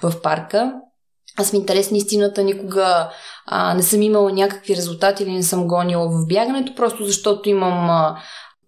в 0.03 0.23
парка. 0.23 0.73
Аз 1.39 1.53
ми 1.53 1.59
интересна 1.59 1.97
истината, 1.97 2.45
никога 2.45 3.11
а, 3.47 3.75
не 3.75 3.83
съм 3.83 4.03
имала 4.03 4.33
някакви 4.33 4.77
резултати 4.77 5.23
или 5.23 5.33
не 5.33 5.43
съм 5.43 5.69
гонила 5.69 6.09
в 6.09 6.27
бягането, 6.27 6.75
просто 6.75 7.05
защото 7.05 7.49
имам 7.49 7.91
а, 7.91 8.19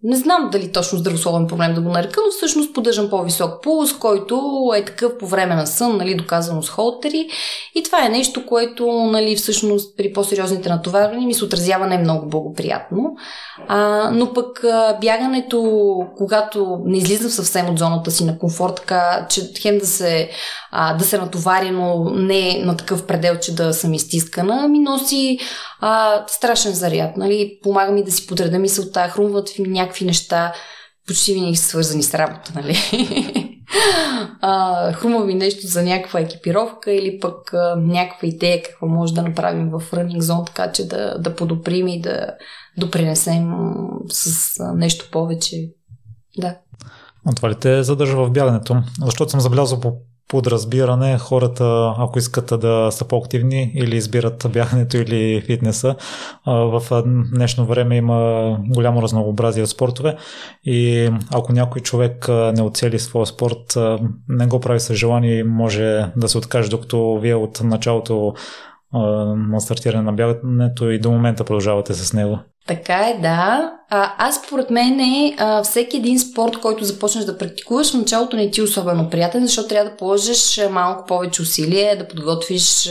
не 0.03 0.15
знам 0.15 0.49
дали 0.51 0.71
точно 0.71 0.97
здравословен 0.97 1.47
проблем 1.47 1.73
да 1.73 1.81
го 1.81 1.89
нарека, 1.89 2.21
но 2.25 2.31
всъщност 2.31 2.73
поддържам 2.73 3.09
по-висок 3.09 3.63
пулс, 3.63 3.93
който 3.93 4.41
е 4.75 4.85
такъв 4.85 5.17
по 5.17 5.27
време 5.27 5.55
на 5.55 5.67
сън, 5.67 5.97
нали, 5.97 6.15
доказано 6.15 6.63
с 6.63 6.69
холтери. 6.69 7.29
И 7.75 7.83
това 7.83 8.05
е 8.05 8.09
нещо, 8.09 8.45
което 8.45 8.87
нали, 8.91 9.35
всъщност 9.35 9.97
при 9.97 10.13
по-сериозните 10.13 10.69
натоварвания 10.69 11.27
ми 11.27 11.33
се 11.33 11.45
отразява 11.45 11.87
не 11.87 11.97
много 11.97 12.29
благоприятно. 12.29 13.15
А, 13.67 14.09
но 14.13 14.33
пък 14.33 14.63
а, 14.63 14.97
бягането, 15.01 15.61
когато 16.17 16.81
не 16.85 16.97
излизам 16.97 17.29
съвсем 17.29 17.69
от 17.69 17.79
зоната 17.79 18.11
си 18.11 18.25
на 18.25 18.39
комфорт, 18.39 18.75
така 18.75 19.27
че 19.29 19.41
хем 19.61 19.77
да 19.77 19.87
се, 19.87 20.29
а, 20.71 20.93
да 20.93 21.03
се 21.03 21.17
натовари, 21.17 21.71
но 21.71 22.09
не 22.09 22.61
на 22.65 22.77
такъв 22.77 23.07
предел, 23.07 23.39
че 23.39 23.55
да 23.55 23.73
съм 23.73 23.93
изтискана, 23.93 24.67
ми 24.67 24.79
носи 24.79 25.39
а, 25.79 26.23
страшен 26.27 26.73
заряд. 26.73 27.17
Нали? 27.17 27.59
Помага 27.63 27.91
ми 27.91 28.03
да 28.03 28.11
си 28.11 28.27
подреда 28.27 28.59
мисълта, 28.59 29.09
хрумват 29.09 29.59
ми 29.59 29.67
някакви 29.67 30.05
неща, 30.05 30.53
почти 31.07 31.33
винаги 31.33 31.55
свързани 31.55 32.03
с 32.03 32.13
работа. 32.13 32.51
Нали? 32.55 32.77
а, 34.41 34.93
хрума 34.93 35.19
ми 35.19 35.33
нещо 35.33 35.67
за 35.67 35.83
някаква 35.83 36.19
екипировка 36.19 36.91
или 36.91 37.19
пък 37.19 37.53
а, 37.53 37.75
някаква 37.75 38.27
идея 38.27 38.63
какво 38.63 38.87
може 38.87 39.13
да 39.13 39.21
направим 39.21 39.69
в 39.69 39.81
Running 39.91 40.19
Zone, 40.19 40.45
така 40.45 40.71
че 40.71 40.87
да, 40.87 41.17
да 41.19 41.35
подобрим 41.35 41.87
и 41.87 42.01
да 42.01 42.27
допринесем 42.77 43.51
с 44.09 44.53
нещо 44.75 45.09
повече. 45.11 45.69
Да. 46.37 46.55
А 47.25 47.33
това 47.35 47.49
ли 47.49 47.55
те 47.55 47.83
задържа 47.83 48.17
в 48.17 48.31
бягането? 48.31 48.83
Защото 49.05 49.31
съм 49.31 49.39
забелязал 49.39 49.79
по 49.79 49.93
подразбиране 50.29 51.17
хората, 51.17 51.93
ако 51.97 52.19
искат 52.19 52.59
да 52.59 52.87
са 52.91 53.05
по-активни 53.05 53.71
или 53.75 53.95
избират 53.95 54.45
бягането 54.53 54.97
или 54.97 55.41
фитнеса. 55.41 55.95
В 56.45 56.83
днешно 57.33 57.65
време 57.65 57.95
има 57.95 58.57
голямо 58.67 59.01
разнообразие 59.01 59.63
от 59.63 59.69
спортове 59.69 60.17
и 60.63 61.09
ако 61.33 61.53
някой 61.53 61.81
човек 61.81 62.27
не 62.27 62.61
оцели 62.61 62.99
своя 62.99 63.25
спорт, 63.25 63.77
не 64.29 64.47
го 64.47 64.59
прави 64.59 64.79
с 64.79 64.93
желание 64.93 65.39
и 65.39 65.43
може 65.43 66.11
да 66.17 66.29
се 66.29 66.37
откаже, 66.37 66.69
докато 66.69 67.19
вие 67.21 67.35
от 67.35 67.61
началото 67.63 68.33
на 68.93 69.61
стартиране 69.61 70.03
на 70.03 70.13
бягането 70.13 70.89
и 70.89 70.99
до 70.99 71.11
момента 71.11 71.43
продължавате 71.43 71.93
с 71.93 72.13
него. 72.13 72.39
Така 72.69 72.95
е, 72.95 73.21
да. 73.21 73.71
А, 73.89 74.13
аз 74.17 74.35
според 74.35 74.69
мен 74.69 74.99
е 74.99 75.35
а, 75.37 75.63
всеки 75.63 75.97
един 75.97 76.19
спорт, 76.19 76.57
който 76.57 76.83
започнеш 76.83 77.25
да 77.25 77.37
практикуваш, 77.37 77.91
в 77.91 77.97
началото 77.97 78.35
не 78.35 78.51
ти 78.51 78.59
е 78.59 78.63
особено 78.63 79.09
приятен, 79.09 79.45
защото 79.45 79.67
трябва 79.67 79.89
да 79.89 79.97
положиш 79.97 80.59
малко 80.69 81.05
повече 81.05 81.41
усилие, 81.41 81.95
да 81.95 82.07
подготвиш 82.07 82.89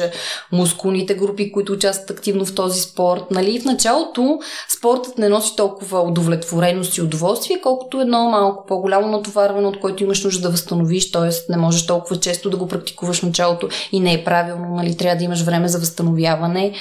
мускулните 0.53 1.15
групи, 1.15 1.53
които 1.53 1.73
участват 1.73 2.11
активно 2.11 2.45
в 2.45 2.55
този 2.55 2.81
спорт. 2.81 3.23
Нали? 3.31 3.61
В 3.61 3.65
началото 3.65 4.39
спортът 4.79 5.19
не 5.19 5.29
носи 5.29 5.57
толкова 5.57 6.01
удовлетвореност 6.01 6.97
и 6.97 7.03
удоволствие, 7.03 7.61
колкото 7.63 8.01
едно 8.01 8.31
малко 8.31 8.67
по-голямо 8.67 9.09
натоварване, 9.09 9.67
от 9.67 9.81
което 9.81 10.03
имаш 10.03 10.25
нужда 10.25 10.43
да 10.43 10.51
възстановиш, 10.51 11.11
т.е. 11.11 11.53
не 11.53 11.57
можеш 11.57 11.87
толкова 11.87 12.21
често 12.21 12.51
да 12.51 12.57
го 12.57 12.69
практикуваш 12.69 13.21
в 13.21 13.27
началото 13.27 13.69
и 13.93 14.01
не 14.01 14.15
е 14.15 14.25
правилно, 14.25 14.75
нали? 14.77 14.97
трябва 14.97 15.17
да 15.17 15.25
имаш 15.25 15.43
време 15.43 15.69
за 15.69 15.79
възстановяване. 15.79 16.73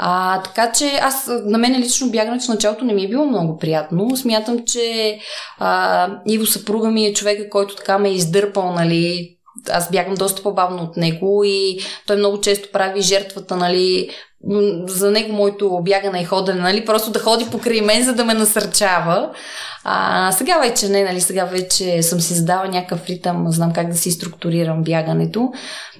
А, 0.00 0.42
така 0.42 0.72
че 0.72 0.98
аз, 1.02 1.30
на 1.44 1.58
мен 1.58 1.80
лично 1.80 2.10
бягането 2.10 2.44
в 2.44 2.48
началото 2.48 2.84
не 2.84 2.94
ми 2.94 3.04
е 3.04 3.08
било 3.08 3.26
много 3.26 3.58
приятно. 3.58 4.16
Смятам, 4.16 4.58
че 4.66 5.18
а, 5.58 6.08
Иво 6.26 6.46
съпруга 6.46 6.90
ми 6.90 7.06
е 7.06 7.12
човека, 7.12 7.50
който 7.50 7.76
така 7.76 7.98
ме 7.98 8.08
е 8.08 8.12
издърпал, 8.12 8.72
нали, 8.72 9.37
аз 9.70 9.90
бягам 9.90 10.14
доста 10.14 10.42
по-бавно 10.42 10.82
от 10.82 10.96
него 10.96 11.42
и 11.44 11.78
той 12.06 12.16
много 12.16 12.40
често 12.40 12.68
прави 12.72 13.00
жертвата, 13.00 13.56
нали, 13.56 14.10
за 14.86 15.10
него 15.10 15.32
моето 15.32 15.80
бягане 15.82 16.20
и 16.20 16.24
ходене, 16.24 16.60
нали, 16.60 16.84
просто 16.84 17.10
да 17.10 17.18
ходи 17.18 17.46
покрай 17.50 17.80
мен, 17.80 18.04
за 18.04 18.14
да 18.14 18.24
ме 18.24 18.34
насърчава. 18.34 19.30
А, 19.84 20.32
сега 20.32 20.58
вече 20.58 20.88
не, 20.88 21.04
нали, 21.04 21.20
сега 21.20 21.44
вече 21.44 22.02
съм 22.02 22.20
си 22.20 22.34
задала 22.34 22.68
някакъв 22.68 23.06
ритъм, 23.06 23.44
знам 23.48 23.72
как 23.72 23.88
да 23.88 23.96
си 23.96 24.10
структурирам 24.10 24.82
бягането. 24.82 25.52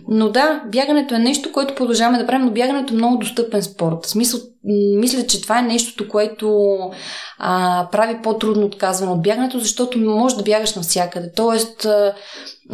Но 0.08 0.28
да, 0.28 0.62
бягането 0.66 1.14
е 1.14 1.18
нещо, 1.18 1.52
което 1.52 1.74
продължаваме 1.74 2.18
да 2.18 2.26
правим, 2.26 2.46
но 2.46 2.52
бягането 2.52 2.94
е 2.94 2.96
много 2.96 3.16
достъпен 3.16 3.62
спорт. 3.62 4.06
В 4.06 4.10
смисъл, 4.10 4.40
мисля, 4.96 5.26
че 5.26 5.42
това 5.42 5.58
е 5.58 5.62
нещото, 5.62 6.08
което 6.08 6.76
а, 7.38 7.86
прави 7.92 8.18
по-трудно 8.22 8.66
отказване 8.66 9.12
от 9.12 9.22
бягането, 9.22 9.58
защото 9.58 9.98
може 9.98 10.36
да 10.36 10.42
бягаш 10.42 10.74
навсякъде. 10.74 11.32
Тоест, 11.36 11.86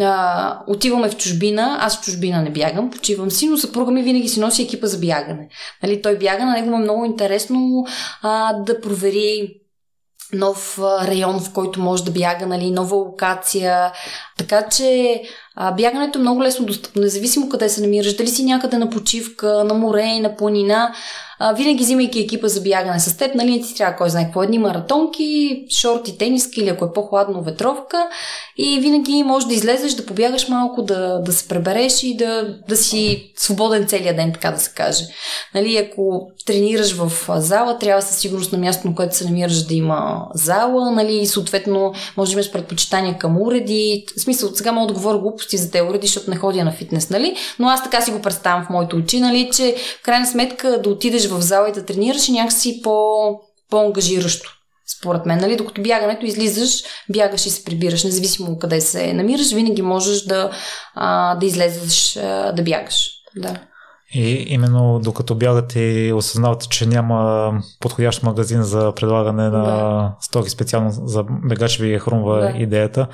а, 0.00 0.58
отиваме 0.66 1.10
в 1.10 1.16
чужбина, 1.16 1.78
аз 1.80 1.98
в 1.98 2.04
чужбина 2.04 2.42
не 2.42 2.50
бягам, 2.50 2.90
почивам 2.90 3.30
си, 3.30 3.48
но 3.48 3.56
съпруга 3.56 3.92
ми 3.92 4.02
винаги 4.02 4.28
си 4.28 4.40
носи 4.40 4.62
екипа 4.62 4.86
за 4.86 4.98
бягане. 4.98 5.48
Нали, 5.82 6.02
той 6.02 6.18
бяга, 6.18 6.44
на 6.44 6.52
него 6.52 6.70
му 6.70 6.76
е 6.76 6.82
много 6.82 7.04
интересно 7.04 7.84
а, 8.22 8.52
да 8.52 8.80
провери 8.80 9.60
нов 10.32 10.78
район, 10.78 11.40
в 11.40 11.52
който 11.52 11.80
може 11.80 12.04
да 12.04 12.10
бяга, 12.10 12.46
нали, 12.46 12.70
нова 12.70 12.96
локация. 12.96 13.92
Така 14.38 14.68
че 14.68 15.22
а, 15.56 15.72
бягането 15.72 16.18
е 16.18 16.22
много 16.22 16.42
лесно 16.42 16.66
достъпно, 16.66 17.02
независимо 17.02 17.48
къде 17.48 17.68
се 17.68 17.80
намираш, 17.80 18.16
дали 18.16 18.28
си 18.28 18.44
някъде 18.44 18.78
на 18.78 18.90
почивка, 18.90 19.64
на 19.64 19.74
море, 19.74 20.20
на 20.20 20.36
планина, 20.36 20.94
а, 21.38 21.52
винаги 21.52 21.84
взимайки 21.84 22.20
екипа 22.20 22.48
за 22.48 22.60
бягане 22.60 23.00
с 23.00 23.16
теб, 23.16 23.34
нали 23.34 23.62
ти 23.62 23.74
трябва 23.74 23.96
кой 23.96 24.10
знае 24.10 24.24
какво, 24.24 24.42
едни 24.42 24.58
маратонки, 24.58 25.64
шорти, 25.80 26.18
тениски 26.18 26.60
или 26.60 26.68
ако 26.68 26.84
е 26.84 26.92
по-хладно 26.92 27.42
ветровка 27.42 28.08
и 28.56 28.80
винаги 28.80 29.22
можеш 29.22 29.48
да 29.48 29.54
излезеш, 29.54 29.94
да 29.94 30.06
побягаш 30.06 30.48
малко, 30.48 30.82
да, 30.82 31.18
да 31.18 31.32
се 31.32 31.48
пребереш 31.48 32.02
и 32.02 32.16
да, 32.16 32.56
да 32.68 32.76
си 32.76 33.32
свободен 33.36 33.86
целият 33.86 34.16
ден, 34.16 34.32
така 34.32 34.50
да 34.50 34.58
се 34.58 34.70
каже. 34.74 35.04
Нали, 35.54 35.76
ако 35.76 36.30
тренираш 36.46 36.92
в 36.92 37.12
зала, 37.40 37.78
трябва 37.78 38.02
със 38.02 38.16
сигурност 38.16 38.52
на 38.52 38.58
място, 38.58 38.88
на 38.88 38.94
което 38.94 39.16
се 39.16 39.24
намираш 39.24 39.62
да 39.62 39.74
има 39.74 40.26
зала, 40.34 40.90
нали, 40.90 41.16
и 41.16 41.26
съответно 41.26 41.94
може 42.16 42.30
да 42.30 42.32
имаш 42.32 42.52
предпочитания 42.52 43.18
към 43.18 43.42
уреди. 43.42 44.04
В 44.16 44.20
смисъл, 44.20 44.50
сега 44.54 44.72
мога 44.72 44.86
да 44.86 44.94
говоря 44.94 45.18
глупости 45.44 45.56
за 45.56 45.70
те 45.70 45.82
уреди, 45.82 46.06
защото 46.06 46.30
не 46.30 46.36
ходя 46.36 46.64
на 46.64 46.72
фитнес, 46.72 47.10
нали? 47.10 47.36
Но 47.58 47.68
аз 47.68 47.82
така 47.82 48.00
си 48.00 48.10
го 48.10 48.22
представям 48.22 48.64
в 48.64 48.70
моите 48.70 48.96
очи, 48.96 49.20
нали, 49.20 49.50
че 49.54 49.76
в 50.00 50.02
крайна 50.02 50.26
сметка 50.26 50.80
да 50.82 50.90
отидеш 50.90 51.26
в 51.26 51.40
зала 51.40 51.68
и 51.68 51.72
да 51.72 51.84
тренираш 51.84 52.28
е 52.28 52.32
някакси 52.32 52.80
по, 52.82 53.18
по-ангажиращо. 53.70 54.50
Според 54.98 55.26
мен, 55.26 55.38
нали? 55.38 55.56
Докато 55.56 55.82
бягането 55.82 56.26
излизаш, 56.26 56.82
бягаш 57.08 57.46
и 57.46 57.50
се 57.50 57.64
прибираш, 57.64 58.04
независимо 58.04 58.58
къде 58.58 58.80
се 58.80 59.12
намираш, 59.12 59.52
винаги 59.52 59.82
можеш 59.82 60.22
да, 60.22 60.50
а, 60.94 61.34
да 61.34 61.46
излезеш 61.46 62.16
а, 62.16 62.52
да 62.52 62.62
бягаш. 62.62 63.10
Да. 63.36 63.60
И 64.14 64.46
именно 64.48 65.00
докато 65.04 65.34
бягате 65.34 65.80
и 65.80 66.12
осъзнавате, 66.12 66.68
че 66.68 66.86
няма 66.86 67.52
подходящ 67.80 68.22
магазин 68.22 68.62
за 68.62 68.92
предлагане 68.96 69.42
на 69.42 69.50
да. 69.50 70.14
стоки 70.20 70.50
специално 70.50 70.90
за 70.90 71.24
бегачи 71.48 71.82
ви 71.82 71.94
е 71.94 71.98
хрумва 71.98 72.40
да. 72.40 72.52
идеята, 72.58 73.06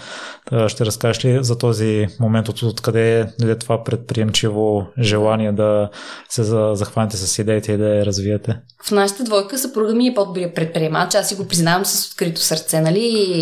ще 0.66 0.86
разкажеш 0.86 1.24
ли 1.24 1.44
за 1.44 1.58
този 1.58 2.06
момент 2.20 2.48
от 2.48 2.62
откъде 2.62 3.26
е 3.42 3.54
това 3.54 3.84
предприемчиво 3.84 4.86
желание 4.98 5.52
да 5.52 5.90
се 6.28 6.42
захванете 6.74 7.16
с 7.16 7.38
идеите 7.38 7.72
и 7.72 7.76
да 7.76 7.88
я 7.88 8.06
развиете? 8.06 8.56
В 8.84 8.90
нашата 8.90 9.24
двойка 9.24 9.58
съпруга 9.58 9.94
ми 9.94 10.06
е 10.06 10.14
по-добрия 10.14 10.54
предприемач. 10.54 11.14
Аз 11.14 11.28
си 11.28 11.34
го 11.34 11.48
признавам 11.48 11.84
с 11.84 12.10
открито 12.10 12.40
сърце. 12.40 12.80
Нали? 12.80 13.00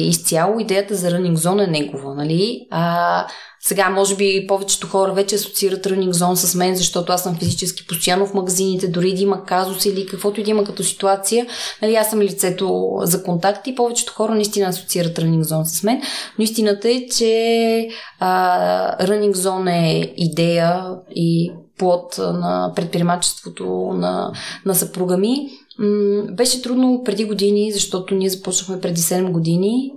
Изцяло 0.09 0.61
идеята 0.61 0.95
за 0.95 1.11
Running 1.11 1.37
Zone 1.37 1.65
е 1.65 1.67
негова. 1.67 2.15
Нали? 2.15 2.67
А, 2.71 3.27
сега, 3.61 3.91
може 3.91 4.17
би, 4.17 4.47
повечето 4.49 4.87
хора 4.87 5.13
вече 5.13 5.35
асоциират 5.35 5.87
Running 5.87 6.11
Zone 6.11 6.35
с 6.35 6.55
мен, 6.55 6.77
защото 6.77 7.13
аз 7.13 7.23
съм 7.23 7.39
физически 7.39 7.87
постоянно 7.87 8.27
в 8.27 8.35
магазините, 8.35 8.89
дори 8.89 9.15
да 9.15 9.23
има 9.23 9.45
казус 9.45 9.85
или 9.85 10.07
каквото 10.07 10.41
и 10.41 10.45
да 10.45 10.51
има 10.51 10.65
като 10.65 10.85
ситуация. 10.85 11.47
Нали, 11.83 11.95
аз 11.95 12.11
съм 12.11 12.21
лицето 12.21 12.93
за 13.03 13.23
контакт 13.23 13.67
и 13.67 13.75
повечето 13.75 14.13
хора 14.13 14.35
наистина 14.35 14.69
асоциират 14.69 15.19
Running 15.19 15.43
Zone 15.43 15.65
с 15.65 15.83
мен. 15.83 16.03
Но 16.39 16.45
истината 16.45 16.91
е, 16.91 17.07
че 17.17 17.89
а, 18.21 19.07
Running 19.07 19.35
Zone 19.35 19.93
е 19.93 20.15
идея 20.17 20.85
и 21.17 21.53
плод 21.79 22.19
на 22.19 22.73
предприемачеството 22.77 23.65
на, 23.95 24.33
на 24.67 24.75
съпруга 24.75 25.17
ми. 25.19 25.49
М- 25.79 26.23
беше 26.33 26.63
трудно 26.63 27.03
преди 27.05 27.25
години, 27.25 27.73
защото 27.73 28.15
ние 28.15 28.31
започнахме 28.31 28.81
преди 28.81 29.01
7 29.01 29.31
години 29.31 29.93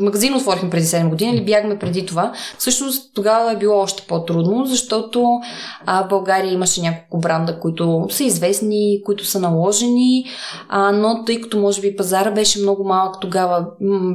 магазин 0.00 0.34
отворихме 0.34 0.70
преди 0.70 0.86
7 0.86 1.08
години 1.08 1.36
или 1.36 1.44
бягаме 1.44 1.78
преди 1.78 2.06
това. 2.06 2.32
Всъщност 2.58 3.14
тогава 3.14 3.52
е 3.52 3.56
било 3.56 3.78
още 3.78 4.02
по-трудно, 4.08 4.66
защото 4.66 5.40
а, 5.86 6.02
България 6.08 6.52
имаше 6.52 6.80
няколко 6.80 7.18
бранда, 7.18 7.60
които 7.60 8.06
са 8.10 8.24
известни, 8.24 9.02
които 9.04 9.24
са 9.24 9.40
наложени, 9.40 10.24
а, 10.68 10.92
но 10.92 11.24
тъй 11.24 11.40
като 11.40 11.58
може 11.58 11.80
би 11.80 11.96
пазара 11.96 12.30
беше 12.30 12.60
много 12.60 12.84
малък 12.84 13.20
тогава, 13.20 13.66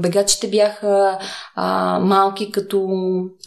бегачите 0.01 0.47
бяха 0.47 1.17
а, 1.55 1.99
малки 1.99 2.51
като, 2.51 2.87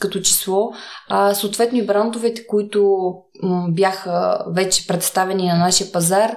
като 0.01 0.21
число, 0.21 0.73
а, 1.09 1.35
съответно 1.35 1.79
и 1.79 1.87
брандовете, 1.87 2.47
които 2.47 3.13
бяха 3.69 4.45
вече 4.49 4.87
представени 4.87 5.47
на 5.47 5.59
нашия 5.59 5.93
пазар, 5.93 6.37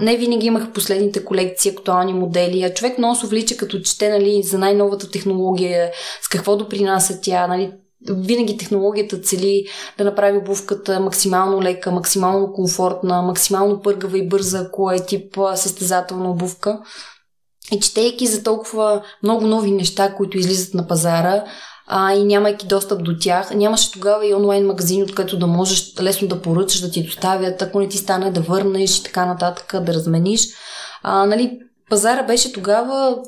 не 0.00 0.16
винаги 0.16 0.46
имах 0.46 0.72
последните 0.72 1.24
колекции, 1.24 1.70
актуални 1.70 2.14
модели, 2.14 2.62
а 2.62 2.74
човек 2.74 2.98
много 2.98 3.14
се 3.14 3.26
влича 3.26 3.56
като 3.56 3.80
чете 3.80 4.08
нали, 4.08 4.42
за 4.42 4.58
най-новата 4.58 5.10
технология, 5.10 5.90
с 6.22 6.28
какво 6.28 6.56
допринася 6.56 7.20
тя, 7.20 7.46
нали, 7.46 7.72
винаги 8.10 8.56
технологията 8.56 9.20
цели 9.20 9.64
да 9.98 10.04
направи 10.04 10.38
обувката 10.38 11.00
максимално 11.00 11.62
лека, 11.62 11.90
максимално 11.90 12.52
комфортна, 12.52 13.22
максимално 13.22 13.80
пъргава 13.80 14.18
и 14.18 14.28
бърза, 14.28 14.58
ако 14.58 14.90
е 14.90 15.06
тип 15.06 15.38
състезателна 15.54 16.30
обувка. 16.30 16.80
И 17.72 17.80
четейки 17.80 18.26
за 18.26 18.42
толкова 18.42 19.02
много 19.22 19.46
нови 19.46 19.70
неща, 19.70 20.14
които 20.14 20.38
излизат 20.38 20.74
на 20.74 20.86
пазара, 20.86 21.44
а, 21.92 22.14
и 22.14 22.24
нямайки 22.24 22.66
достъп 22.66 23.04
до 23.04 23.18
тях. 23.18 23.54
Нямаше 23.54 23.92
тогава 23.92 24.26
и 24.26 24.34
онлайн 24.34 24.66
магазин, 24.66 25.02
откъдето 25.02 25.38
да 25.38 25.46
можеш 25.46 26.00
лесно 26.00 26.28
да 26.28 26.42
поръчаш, 26.42 26.80
да 26.80 26.90
ти 26.90 27.04
доставят, 27.04 27.62
ако 27.62 27.80
не 27.80 27.88
ти 27.88 27.98
стане 27.98 28.30
да 28.30 28.40
върнеш 28.40 28.98
и 28.98 29.02
така 29.02 29.26
нататък, 29.26 29.74
да 29.84 29.94
размениш. 29.94 30.48
А, 31.02 31.26
нали, 31.26 31.58
пазара 31.90 32.22
беше 32.22 32.52
тогава, 32.52 33.18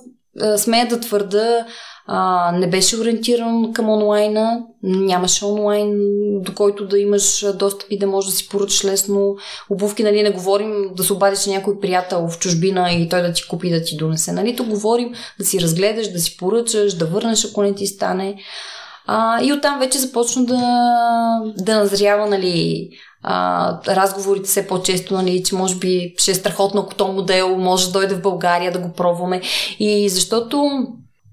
смея 0.57 0.88
да 0.88 1.01
твърда, 1.01 1.66
а, 2.07 2.53
не 2.53 2.71
беше 2.71 3.01
ориентиран 3.01 3.73
към 3.73 3.91
онлайна, 3.91 4.61
нямаше 4.83 5.45
онлайн, 5.45 5.93
до 6.43 6.55
който 6.55 6.87
да 6.87 6.99
имаш 6.99 7.45
достъп 7.55 7.91
и 7.91 7.99
да 7.99 8.07
можеш 8.07 8.31
да 8.31 8.37
си 8.37 8.49
поръчаш 8.49 8.85
лесно 8.85 9.37
обувки, 9.71 10.03
нали, 10.03 10.23
не 10.23 10.31
говорим 10.31 10.91
да 10.97 11.05
се 11.05 11.12
обадиш 11.12 11.47
на 11.47 11.53
някой 11.53 11.81
приятел 11.81 12.29
в 12.29 12.38
чужбина 12.38 12.93
и 12.93 13.09
той 13.09 13.23
да 13.23 13.33
ти 13.33 13.49
купи 13.49 13.71
да 13.71 13.83
ти 13.83 13.97
донесе, 13.97 14.33
нали, 14.33 14.57
то 14.57 14.65
говорим 14.65 15.12
да 15.38 15.45
си 15.45 15.61
разгледаш, 15.61 16.12
да 16.12 16.19
си 16.19 16.37
поръчаш, 16.37 16.95
да 16.95 17.07
върнеш, 17.07 17.45
ако 17.45 17.62
не 17.62 17.75
ти 17.75 17.87
стане. 17.87 18.37
А, 19.07 19.45
и 19.45 19.53
оттам 19.53 19.79
вече 19.79 19.99
започна 19.99 20.45
да, 20.45 20.62
да 21.57 21.79
назрява, 21.79 22.27
нали, 22.27 22.88
а, 23.23 23.95
разговорите 23.95 24.49
все 24.49 24.67
по-често, 24.67 25.15
нали, 25.15 25.43
че 25.43 25.55
може 25.55 25.77
би 25.77 26.15
ще 26.17 26.31
е 26.31 26.35
страхотно, 26.35 26.81
ако 26.81 26.95
то 26.95 27.09
модел 27.09 27.57
може 27.57 27.87
да 27.87 27.93
дойде 27.93 28.15
в 28.15 28.23
България 28.23 28.73
да 28.73 28.79
го 28.79 28.93
пробваме. 28.93 29.41
И 29.79 30.09
защото 30.09 30.87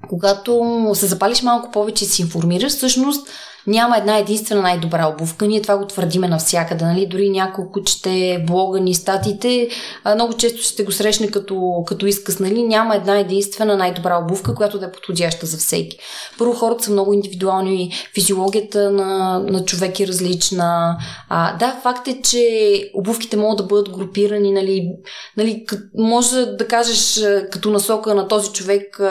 когато 0.09 0.91
се 0.95 1.07
запалиш 1.07 1.41
малко 1.41 1.71
повече 1.71 2.03
и 2.03 2.07
се 2.07 2.21
информираш, 2.21 2.71
всъщност 2.71 3.27
няма 3.69 3.97
една 3.97 4.17
единствена 4.17 4.61
най-добра 4.61 5.07
обувка. 5.07 5.47
Ние 5.47 5.61
това 5.61 5.77
го 5.77 5.85
твърдиме 5.85 6.27
навсякъде. 6.27 6.85
Нали? 6.85 7.05
Дори 7.05 7.29
няколко 7.29 7.83
чете 7.83 8.43
блога 8.47 8.79
ни, 8.79 8.93
статите, 8.93 9.69
много 10.15 10.33
често 10.33 10.61
ще 10.61 10.83
го 10.83 10.91
срещне 10.91 11.27
като, 11.27 11.83
като 11.85 12.05
изказ. 12.05 12.39
Нали? 12.39 12.63
Няма 12.63 12.95
една 12.95 13.19
единствена 13.19 13.77
най-добра 13.77 14.17
обувка, 14.17 14.55
която 14.55 14.79
да 14.79 14.85
е 14.85 14.91
подходяща 14.91 15.45
за 15.45 15.57
всеки. 15.57 15.97
Първо, 16.37 16.53
хората 16.53 16.83
са 16.83 16.91
много 16.91 17.13
индивидуални, 17.13 17.93
физиологията 18.13 18.91
на, 18.91 19.39
на 19.39 19.65
човек 19.65 19.99
е 19.99 20.07
различна. 20.07 20.97
А, 21.29 21.57
да, 21.57 21.79
факт 21.83 22.07
е, 22.07 22.21
че 22.21 22.91
обувките 22.93 23.37
могат 23.37 23.57
да 23.57 23.63
бъдат 23.63 23.89
групирани. 23.89 24.51
Нали? 24.51 24.89
Нали, 25.37 25.65
може 25.97 26.45
да 26.45 26.67
кажеш 26.67 27.21
като 27.51 27.69
насока 27.69 28.15
на 28.15 28.27
този 28.27 28.51
човек, 28.51 29.01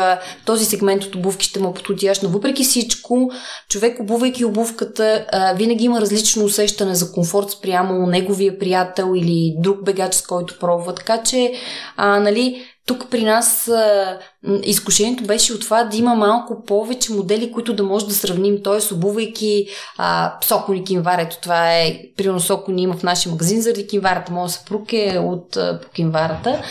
този 0.44 0.64
сегмент 0.64 1.04
от 1.04 1.14
обувки 1.14 1.46
ще 1.46 1.60
му 1.60 1.70
е 1.70 1.74
подходящ, 1.74 2.22
но 2.22 2.28
въпреки 2.28 2.64
всичко, 2.64 3.30
човек 3.68 4.00
обувайки 4.00 4.44
обувката, 4.48 5.26
а, 5.32 5.52
винаги 5.52 5.84
има 5.84 6.00
различно 6.00 6.44
усещане 6.44 6.94
за 6.94 7.12
комфорт 7.12 7.50
спрямо 7.50 8.06
неговия 8.06 8.58
приятел 8.58 9.12
или 9.16 9.54
друг 9.58 9.84
бегач, 9.84 10.14
с 10.14 10.26
който 10.26 10.58
пробва. 10.58 10.94
Така 10.94 11.22
че, 11.22 11.52
а, 11.96 12.20
нали, 12.20 12.62
тук 12.88 13.06
при 13.10 13.24
нас 13.24 13.70
изкушението 14.62 15.24
беше 15.24 15.52
от 15.52 15.60
това 15.60 15.84
да 15.84 15.96
има 15.96 16.14
малко 16.14 16.64
повече 16.64 17.12
модели, 17.12 17.52
които 17.52 17.74
да 17.74 17.82
може 17.82 18.06
да 18.06 18.14
сравним. 18.14 18.62
Т.е. 18.62 18.94
обувайки 18.94 19.66
а, 19.98 20.34
Сокони 20.44 20.84
Кинвар, 20.84 21.18
ето 21.18 21.36
това 21.42 21.74
е, 21.74 22.00
примерно 22.16 22.40
Сокони 22.40 22.82
има 22.82 22.94
в 22.94 23.02
нашия 23.02 23.32
магазин 23.32 23.60
заради 23.60 23.86
Кинварата, 23.86 24.32
моят 24.32 24.50
съпруг 24.50 24.92
е 24.92 25.18
от 25.18 25.56
а, 25.56 25.80
по 25.80 25.88
Кинварата. 25.88 26.62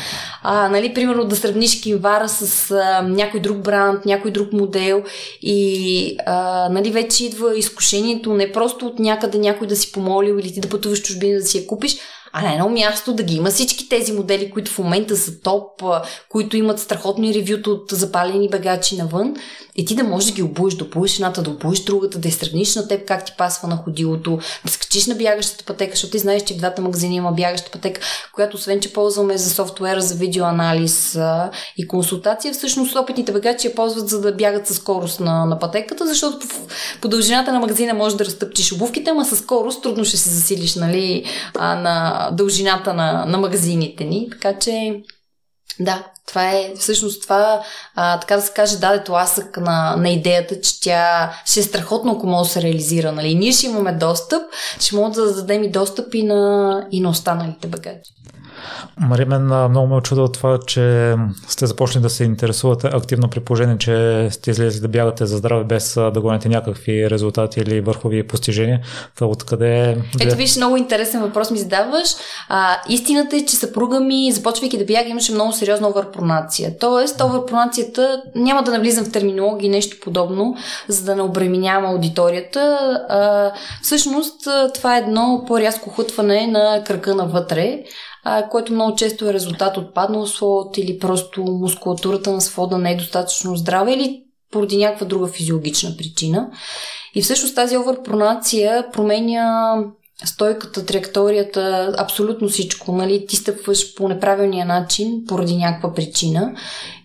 А, 0.44 0.70
нали, 0.70 0.94
примерно 0.94 1.26
да 1.26 1.36
сравниш 1.36 1.82
Кинвара 1.82 2.30
с 2.30 2.72
а, 2.72 3.02
някой 3.02 3.40
друг 3.40 3.58
бранд, 3.58 4.06
някой 4.06 4.32
друг 4.32 4.54
модел 4.54 5.04
и 5.42 6.18
а, 6.26 6.70
нали, 6.70 6.92
вече 6.92 7.26
идва 7.26 7.58
изкушението 7.58 8.34
не 8.34 8.52
просто 8.52 8.86
от 8.86 9.00
някъде 9.00 9.38
някой 9.38 9.68
да 9.68 9.76
си 9.76 9.92
помолил 9.92 10.40
или 10.40 10.54
ти 10.54 10.60
да 10.60 10.70
пътуваш 10.70 11.02
чужбина 11.02 11.40
да 11.40 11.46
си 11.46 11.58
я 11.58 11.68
купиш, 11.68 11.98
а 12.40 12.42
на 12.42 12.54
едно 12.54 12.70
място 12.70 13.14
да 13.14 13.24
ги 13.24 13.36
има 13.36 13.50
всички 13.50 13.90
тези 13.90 14.12
модели, 14.12 14.52
които 14.52 14.72
в 14.72 14.78
момента 14.78 15.18
са 15.18 15.40
топ, 15.42 15.84
които 16.30 16.58
имат 16.58 16.80
страхотни 16.80 17.34
ревюта 17.34 17.70
от 17.70 17.92
запалени 17.92 18.50
бегачи 18.50 18.98
навън 18.98 19.36
и 19.76 19.86
ти 19.86 19.96
да 19.96 20.04
можеш 20.04 20.30
да 20.30 20.36
ги 20.36 20.42
обуеш, 20.42 20.74
да 20.74 20.84
обуеш 20.84 21.16
едната, 21.16 21.42
да 21.42 21.50
обуеш 21.50 21.80
другата, 21.80 22.20
да 22.20 22.28
я 22.28 22.32
сравниш 22.32 22.76
на 22.76 22.88
теб 22.88 23.08
как 23.08 23.26
ти 23.26 23.34
пасва 23.38 23.68
на 23.68 23.78
ходилото, 23.78 24.40
да 24.66 24.72
скачиш 24.72 25.08
на 25.08 25.16
бягащата 25.16 25.66
пътека, 25.66 25.92
защото 25.92 26.12
ти 26.12 26.20
знаеш, 26.20 26.44
че 26.44 26.54
в 26.54 26.58
двата 26.58 26.82
магазини 26.82 27.16
има 27.16 27.32
бягаща 27.32 27.72
пътека, 27.72 28.02
която 28.34 28.58
освен, 28.58 28.80
че 28.80 28.94
ползваме 28.94 29.38
за 29.38 29.50
софтуера 29.50 30.02
за 30.02 30.16
видеоанализ 30.16 31.20
и 31.78 31.88
консултация, 31.88 32.54
всъщност 32.54 32.96
опитните 32.96 33.32
бегачи 33.32 33.68
я 33.68 33.76
ползват 33.76 34.10
за 34.10 34.22
да 34.22 34.32
бягат 34.32 34.68
със 34.68 34.78
скорост 34.78 35.20
на, 35.20 35.46
на 35.46 35.60
пътеката, 35.60 36.08
защото 36.08 36.48
по, 36.48 36.56
по 37.02 37.08
дължината 37.08 37.54
на 37.54 37.60
магазина 37.60 37.94
може 37.94 38.18
да 38.18 38.26
разтъпчиш 38.26 38.72
обувките, 38.72 39.10
ама 39.10 39.26
със 39.26 39.40
скорост 39.40 39.84
трудно 39.84 40.06
ще 40.06 40.18
се 40.18 40.30
засилиш 40.30 40.76
нали, 40.76 41.26
а, 41.56 41.76
на 41.76 42.27
дължината 42.32 42.94
на, 42.94 43.26
на 43.26 43.38
магазините 43.38 44.04
ни. 44.04 44.30
Така 44.32 44.60
че 44.60 45.02
Да, 45.80 46.04
това 46.28 46.50
е 46.52 46.74
всъщност 46.80 47.24
това, 47.24 47.64
а, 47.96 48.20
така 48.20 48.36
да 48.36 48.42
се 48.42 48.54
каже, 48.54 48.78
даде 48.78 49.04
тласък 49.04 49.58
на, 49.58 49.96
на 49.96 50.10
идеята, 50.10 50.62
че 50.62 50.82
тя 50.82 51.34
ще 51.46 51.60
е 51.60 51.64
страхотно, 51.64 52.12
ако 52.12 52.28
може 52.28 52.48
да 52.48 52.54
се 52.54 52.62
реализира. 52.62 53.12
Нали? 53.12 53.36
Ние 53.36 53.52
ще 53.52 53.66
имаме 53.66 53.92
достъп, 53.92 54.42
ще 54.80 54.96
можем 54.96 55.12
да 55.12 55.34
дадем 55.34 55.64
и 55.64 55.72
достъп 55.72 56.16
и 56.16 56.24
на, 56.24 56.88
и 56.92 57.02
на 57.02 57.10
останалите 57.10 57.68
багажи. 57.68 58.00
Мари, 59.00 59.26
мен 59.26 59.44
много 59.44 59.88
ме 59.88 59.96
очудва 59.96 60.32
това, 60.32 60.60
че 60.68 61.16
сте 61.48 61.66
започнали 61.66 62.04
да 62.04 62.10
се 62.10 62.24
интересувате 62.24 62.88
активно 62.88 63.30
при 63.30 63.40
положение, 63.40 63.78
че 63.78 64.28
сте 64.32 64.52
излезли 64.52 64.80
да 64.80 64.88
бягате 64.88 65.26
за 65.26 65.38
здраве 65.38 65.64
без 65.64 65.94
да 65.94 66.22
гоните 66.22 66.50
някакви 66.50 67.10
резултати 67.10 67.60
или 67.60 67.82
върхови 67.82 68.28
постижения. 68.28 68.80
Това 69.16 69.28
откъде... 69.28 69.98
Ето 70.20 70.36
виж, 70.36 70.56
много 70.56 70.78
интересен 70.78 71.22
въпрос 71.22 71.52
ми 71.52 71.58
задаваш. 71.58 72.10
А, 72.50 72.78
истината 72.90 73.36
е, 73.36 73.46
че 73.46 73.56
съпруга 73.56 74.00
ми, 74.00 74.32
започвайки 74.32 74.78
да 74.78 74.86
бяга, 74.86 75.10
имаше 75.10 75.32
много 75.32 75.54
сериозна 75.54 75.90
оверпронация. 75.90 76.78
Тоест, 76.80 77.22
оверпронацията, 77.22 78.22
няма 78.36 78.64
да 78.64 78.72
навлизам 78.72 79.06
в 79.06 79.12
терминологии, 79.12 79.70
нещо 79.70 79.98
подобно, 80.04 80.56
за 80.88 81.06
да 81.06 81.16
не 81.16 81.22
обременявам 81.22 81.92
аудиторията. 81.92 82.78
А, 83.10 83.52
всъщност, 83.82 84.48
това 84.74 84.96
е 84.96 85.00
едно 85.00 85.44
по-рязко 85.48 85.90
хутване 85.90 86.48
на 86.48 86.84
кръка 86.84 87.16
навътре 87.16 87.84
което 88.52 88.74
много 88.74 88.96
често 88.96 89.30
е 89.30 89.34
резултат 89.34 89.78
от 89.78 89.94
паднал 89.94 90.28
свод 90.28 90.78
или 90.78 91.00
просто 91.00 91.44
мускулатурата 91.44 92.32
на 92.32 92.42
свода 92.42 92.78
не 92.78 92.92
е 92.92 92.98
достатъчно 92.98 93.56
здрава 93.56 93.92
или 93.92 94.24
поради 94.52 94.78
някаква 94.78 95.06
друга 95.06 95.28
физиологична 95.28 95.98
причина. 95.98 96.50
И 97.16 97.22
всъщност 97.22 97.56
тази 97.56 97.78
оверпронация 97.78 98.92
променя 98.94 99.78
стойката, 100.26 100.86
траекторията, 100.86 101.94
абсолютно 101.98 102.50
всичко. 102.50 102.92
Нали? 102.92 103.26
Ти 103.28 103.36
стъпваш 103.36 103.96
по 103.96 104.08
неправилния 104.08 104.66
начин 104.66 105.24
поради 105.28 105.56
някаква 105.56 105.94
причина 105.94 106.56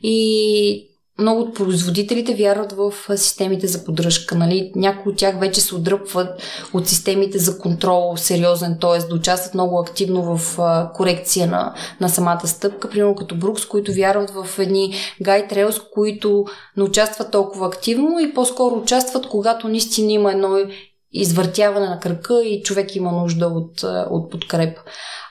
и 0.02 0.91
много 1.18 1.40
от 1.40 1.54
производителите 1.54 2.34
вярват 2.34 2.72
в 2.72 2.92
системите 3.16 3.66
за 3.66 3.84
поддръжка. 3.84 4.34
Нали? 4.34 4.72
Някои 4.76 5.12
от 5.12 5.18
тях 5.18 5.40
вече 5.40 5.60
се 5.60 5.74
отдръпват 5.74 6.42
от 6.72 6.88
системите 6.88 7.38
за 7.38 7.58
контрол 7.58 8.16
сериозен, 8.16 8.78
т.е. 8.80 8.98
да 8.98 9.14
участват 9.14 9.54
много 9.54 9.80
активно 9.80 10.36
в 10.36 10.58
корекция 10.94 11.46
на, 11.46 11.74
на 12.00 12.08
самата 12.08 12.46
стъпка, 12.46 12.90
примерно 12.90 13.14
като 13.14 13.36
Брукс, 13.36 13.66
които 13.66 13.92
вярват 13.92 14.30
в 14.30 14.58
едни 14.58 14.94
гайтрейлс, 15.22 15.80
които 15.94 16.44
не 16.76 16.82
участват 16.82 17.30
толкова 17.30 17.66
активно 17.66 18.18
и 18.20 18.34
по-скоро 18.34 18.74
участват, 18.74 19.28
когато 19.28 19.68
наистина 19.68 20.12
има 20.12 20.32
едно 20.32 20.58
извъртяване 21.12 21.86
на 21.86 22.00
кръка 22.00 22.42
и 22.44 22.62
човек 22.62 22.96
има 22.96 23.12
нужда 23.12 23.46
от, 23.46 23.82
от 24.10 24.30
подкреп. 24.30 24.78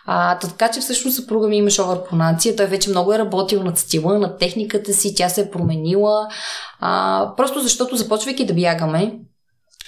А, 0.05 0.39
така 0.39 0.71
че 0.71 0.79
всъщност 0.79 1.15
съпруга 1.15 1.47
ми 1.47 1.57
имаше 1.57 1.81
оверпронация. 1.81 2.55
Той 2.55 2.65
вече 2.65 2.89
много 2.89 3.13
е 3.13 3.19
работил 3.19 3.63
над 3.63 3.77
стила, 3.77 4.19
над 4.19 4.39
техниката 4.39 4.93
си, 4.93 5.15
тя 5.15 5.29
се 5.29 5.41
е 5.41 5.51
променила. 5.51 6.27
А, 6.79 7.33
просто 7.37 7.59
защото 7.59 7.95
започвайки 7.95 8.45
да 8.45 8.53
бягаме, 8.53 9.19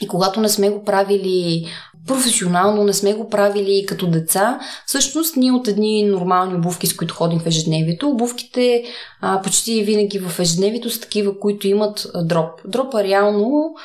и 0.02 0.08
когато 0.08 0.42
не 0.42 0.50
сме 0.50 0.70
го 0.70 0.84
правили 0.84 1.66
професионално, 2.08 2.84
не 2.84 2.94
сме 2.94 3.14
го 3.14 3.30
правили 3.30 3.86
като 3.88 4.08
деца, 4.08 4.60
всъщност 4.86 5.36
ние 5.36 5.52
от 5.52 5.68
едни 5.68 6.04
нормални 6.04 6.56
обувки, 6.56 6.88
с 6.88 6.96
които 6.96 7.14
ходим 7.14 7.40
в 7.40 7.48
ежедневието, 7.48 8.10
обувките 8.10 8.84
а, 9.22 9.42
почти 9.42 9.84
винаги 9.84 10.20
в 10.20 10.40
ежедневието 10.40 10.90
са 10.90 11.02
такива, 11.02 11.40
които 11.40 11.68
имат 11.68 12.08
дроп. 12.24 12.50
Дропа 12.66 13.04
реално 13.04 13.76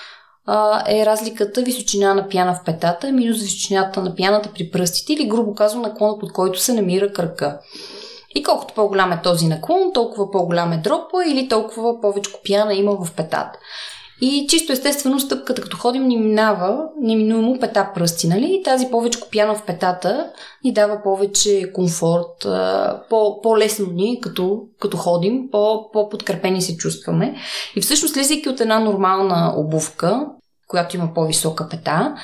а, 0.50 0.82
е 0.88 1.06
разликата 1.06 1.62
височина 1.62 2.14
на 2.14 2.28
пяна 2.28 2.54
в 2.54 2.64
петата 2.64 3.12
минус 3.12 3.42
височината 3.42 4.02
на 4.02 4.14
пяната 4.16 4.50
при 4.54 4.70
пръстите 4.70 5.12
или 5.12 5.28
грубо 5.28 5.54
казвам 5.54 5.82
наклона 5.82 6.18
под 6.18 6.32
който 6.32 6.60
се 6.60 6.72
намира 6.72 7.12
кръка. 7.12 7.58
И 8.34 8.42
колкото 8.42 8.74
по-голям 8.74 9.12
е 9.12 9.22
този 9.22 9.46
наклон, 9.46 9.92
толкова 9.94 10.30
по-голям 10.30 10.72
е 10.72 10.76
дропа 10.76 11.24
или 11.26 11.48
толкова 11.48 12.00
повече 12.00 12.30
пяна 12.48 12.74
има 12.74 12.92
в 12.92 13.12
петата. 13.16 13.58
И 14.20 14.46
чисто 14.48 14.72
естествено 14.72 15.20
стъпката, 15.20 15.62
като 15.62 15.76
ходим, 15.76 16.06
ни 16.06 16.16
минава 16.16 16.84
неминуемо 17.00 17.58
пета 17.60 17.90
пръсти, 17.94 18.28
нали? 18.28 18.56
И 18.60 18.62
тази 18.62 18.86
повече 18.90 19.18
пяна 19.32 19.54
в 19.54 19.62
петата 19.66 20.30
ни 20.64 20.72
дава 20.72 21.02
повече 21.02 21.72
комфорт, 21.72 22.46
по, 23.10 23.40
по-лесно 23.42 23.86
ни, 23.92 24.20
като, 24.20 24.62
като 24.80 24.96
ходим, 24.96 25.50
по, 25.50 25.90
по-подкрепени 25.92 26.62
се 26.62 26.76
чувстваме. 26.76 27.34
И 27.76 27.80
всъщност, 27.80 28.14
слизайки 28.14 28.48
от 28.48 28.60
една 28.60 28.78
нормална 28.78 29.54
обувка, 29.56 30.26
която 30.68 30.96
има 30.96 31.14
по-висока 31.14 31.68
пета, 31.68 32.14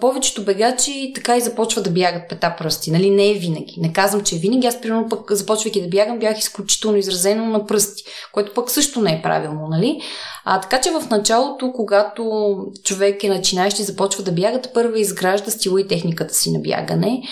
повечето 0.00 0.44
бегачи 0.44 1.12
така 1.14 1.36
и 1.36 1.40
започват 1.40 1.84
да 1.84 1.90
бягат 1.90 2.28
пета 2.28 2.54
пръсти. 2.58 2.90
Нали? 2.90 3.10
Не 3.10 3.30
е 3.30 3.34
винаги. 3.34 3.74
Не 3.78 3.92
казвам, 3.92 4.22
че 4.22 4.36
е 4.36 4.38
винаги. 4.38 4.66
Аз, 4.66 4.80
примерно, 4.80 5.08
пък 5.08 5.32
започвайки 5.32 5.82
да 5.82 5.88
бягам, 5.88 6.18
бях 6.18 6.38
изключително 6.38 6.96
изразено 6.96 7.44
на 7.44 7.66
пръсти, 7.66 8.04
което 8.32 8.54
пък 8.54 8.70
също 8.70 9.00
не 9.00 9.12
е 9.12 9.22
правилно. 9.22 9.66
Нали? 9.70 10.00
А, 10.44 10.60
така 10.60 10.80
че 10.80 10.90
в 10.90 11.10
началото, 11.10 11.72
когато 11.72 12.56
човек 12.84 13.24
е 13.24 13.28
начинаещ 13.28 13.78
и 13.78 13.82
започва 13.82 14.22
да 14.22 14.32
бяга, 14.32 14.60
първа 14.74 15.00
изгражда 15.00 15.50
стила 15.50 15.80
и 15.80 15.88
техниката 15.88 16.34
си 16.34 16.52
на 16.52 16.58
бягане. 16.58 17.22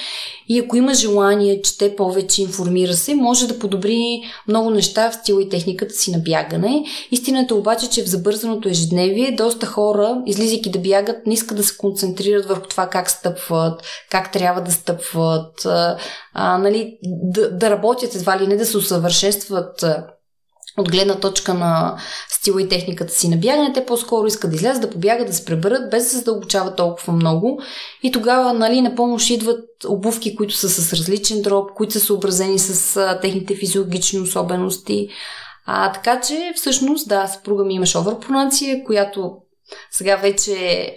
И 0.48 0.58
ако 0.58 0.76
има 0.76 0.94
желание, 0.94 1.62
чете 1.62 1.96
повече, 1.96 2.42
информира 2.42 2.94
се, 2.94 3.14
може 3.14 3.48
да 3.48 3.58
подобри 3.58 4.22
много 4.48 4.70
неща 4.70 5.10
в 5.10 5.14
стила 5.14 5.42
и 5.42 5.48
техниката 5.48 5.94
си 5.94 6.10
на 6.10 6.18
бягане. 6.18 6.84
Истината 7.10 7.54
обаче, 7.54 7.90
че 7.90 8.02
в 8.02 8.08
забързаното 8.08 8.68
ежедневие 8.68 9.36
доста 9.36 9.66
хора, 9.66 10.22
излизайки 10.26 10.70
да 10.70 10.78
бягат, 10.78 11.26
не 11.26 11.34
искат 11.34 11.56
да 11.56 11.64
се 11.64 11.76
концентрират 11.76 12.46
върху 12.46 12.68
това 12.68 12.86
как 12.86 13.10
стъпват, 13.10 13.82
как 14.10 14.32
трябва 14.32 14.60
да 14.60 14.72
стъпват, 14.72 15.64
а, 15.64 16.58
нали, 16.58 16.98
да, 17.02 17.50
да 17.50 17.70
работят 17.70 18.14
едва 18.14 18.40
ли 18.40 18.46
не 18.46 18.56
да 18.56 18.66
се 18.66 18.76
усъвършенстват 18.76 19.84
от 20.76 20.90
гледна 20.90 21.14
точка 21.14 21.54
на 21.54 21.96
стила 22.28 22.62
и 22.62 22.68
техниката 22.68 23.12
си 23.12 23.28
на 23.28 23.36
бягане, 23.36 23.72
те 23.72 23.86
по-скоро 23.86 24.26
искат 24.26 24.50
да 24.50 24.56
излязат, 24.56 24.82
да 24.82 24.90
побягат, 24.90 25.26
да 25.26 25.32
се 25.32 25.44
преберат, 25.44 25.90
без 25.90 26.04
да 26.04 26.10
се 26.10 26.16
задълбочават 26.16 26.76
толкова 26.76 27.12
много. 27.12 27.60
И 28.02 28.12
тогава, 28.12 28.52
нали, 28.52 28.80
на 28.80 28.94
помощ 28.94 29.30
идват 29.30 29.64
обувки, 29.88 30.36
които 30.36 30.54
са 30.54 30.68
с 30.68 30.92
различен 30.92 31.42
дроп, 31.42 31.70
които 31.74 31.92
са 31.92 32.00
съобразени 32.00 32.58
с 32.58 32.96
а, 32.96 33.20
техните 33.20 33.54
физиологични 33.54 34.20
особености. 34.20 35.08
А, 35.66 35.92
така 35.92 36.20
че, 36.20 36.52
всъщност, 36.56 37.08
да, 37.08 37.26
съпруга 37.26 37.64
ми 37.64 37.74
имаше 37.74 37.98
оверпронация, 37.98 38.84
която 38.84 39.36
сега 39.90 40.16
вече 40.16 40.52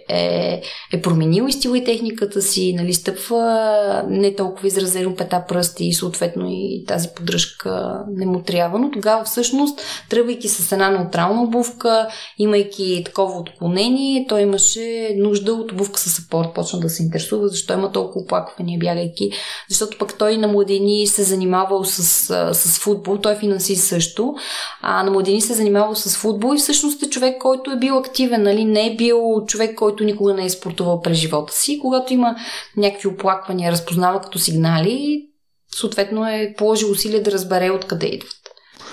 е, 0.10 0.62
е 0.94 1.02
променил 1.02 1.46
и 1.48 1.52
стила 1.52 1.78
и 1.78 1.84
техниката 1.84 2.42
си, 2.42 2.74
нали, 2.74 2.94
стъпва 2.94 4.04
не 4.08 4.36
толкова 4.36 4.68
изразено 4.68 5.16
пета 5.16 5.44
пръсти 5.48 5.86
и 5.86 5.94
съответно 5.94 6.46
и 6.50 6.84
тази 6.88 7.10
поддръжка 7.16 8.04
не 8.12 8.26
му 8.26 8.44
трябва, 8.44 8.80
но 8.80 8.92
тогава 8.92 9.24
всъщност, 9.24 9.82
тръгвайки 10.10 10.48
с 10.48 10.72
една 10.72 10.90
неутрална 10.90 11.44
обувка, 11.44 12.08
имайки 12.38 13.02
такова 13.06 13.40
отклонение, 13.40 14.26
той 14.30 14.42
имаше 14.42 15.16
нужда 15.18 15.54
от 15.54 15.72
обувка 15.72 16.00
с 16.00 16.20
апорт, 16.20 16.54
почна 16.54 16.80
да 16.80 16.90
се 16.90 17.04
интересува 17.04 17.48
защо 17.48 17.74
има 17.74 17.92
толкова 17.92 18.22
оплаквания 18.22 18.80
бягайки, 18.80 19.32
защото 19.70 19.98
пък 19.98 20.18
той 20.18 20.38
на 20.38 20.48
младени 20.48 21.08
се 21.08 21.24
занимавал 21.24 21.84
с, 21.86 22.04
с 22.54 22.80
футбол, 22.80 23.18
той 23.18 23.36
финансист 23.36 23.88
също, 23.88 24.36
а 24.82 25.04
на 25.04 25.12
младени 25.12 25.42
се 25.42 25.54
занимавал 25.54 25.96
с 25.96 26.18
футбол 26.18 26.56
и 26.56 26.58
всъщност 26.58 27.04
е 27.04 27.10
човек, 27.10 27.38
който 27.42 27.72
е 27.72 27.80
бил 27.80 27.98
активен, 27.98 28.44
нали, 28.44 28.59
нали, 28.66 28.72
не 28.72 28.88
е 28.88 28.96
бил 28.96 29.46
човек, 29.48 29.76
който 29.76 30.04
никога 30.04 30.34
не 30.34 30.46
е 30.46 30.50
спортувал 30.50 31.02
през 31.02 31.18
живота 31.18 31.54
си. 31.54 31.80
Когато 31.80 32.14
има 32.14 32.36
някакви 32.78 33.08
оплаквания, 33.08 33.72
разпознава 33.72 34.22
като 34.22 34.40
сигнали, 34.40 35.26
съответно 35.76 36.26
е 36.26 36.54
положил 36.58 36.92
усилия 36.92 37.24
да 37.24 37.32
разбере 37.32 37.72
откъде 37.72 38.08
идват. 38.08 38.36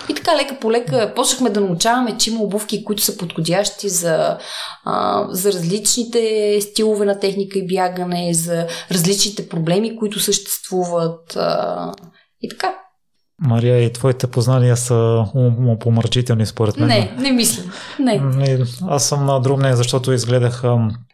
И 0.09 0.15
така 0.15 0.37
лека 0.37 0.59
по 0.61 0.73
лека 0.73 1.13
почнахме 1.17 1.51
да 1.51 1.61
научаваме, 1.61 2.19
че 2.19 2.31
има 2.31 2.43
обувки, 2.43 2.85
които 2.85 3.03
са 3.03 3.17
подходящи 3.17 3.89
за, 3.89 4.39
а, 4.85 5.27
за 5.31 5.53
различните 5.53 6.59
стилове 6.61 7.07
на 7.07 7.21
техника 7.21 7.59
и 7.59 7.67
бягане, 7.67 8.35
за 8.35 8.67
различните 8.91 9.49
проблеми, 9.49 9.97
които 9.97 10.21
съществуват. 10.21 11.37
А, 11.37 11.93
и 12.43 12.49
така. 12.49 12.75
Мария, 13.41 13.85
и 13.85 13.93
твоите 13.93 14.27
познания 14.27 14.77
са 14.77 15.25
помърчителни 15.81 16.47
според 16.47 16.77
мен. 16.77 16.89
Не, 16.89 17.15
не 17.19 17.33
мисля. 17.33 17.63
Не. 17.99 18.23
Аз 18.89 19.09
съм 19.09 19.27
на 19.27 19.41
друг 19.41 19.59
мнение, 19.59 19.77
защото 19.77 20.13
изгледах 20.13 20.63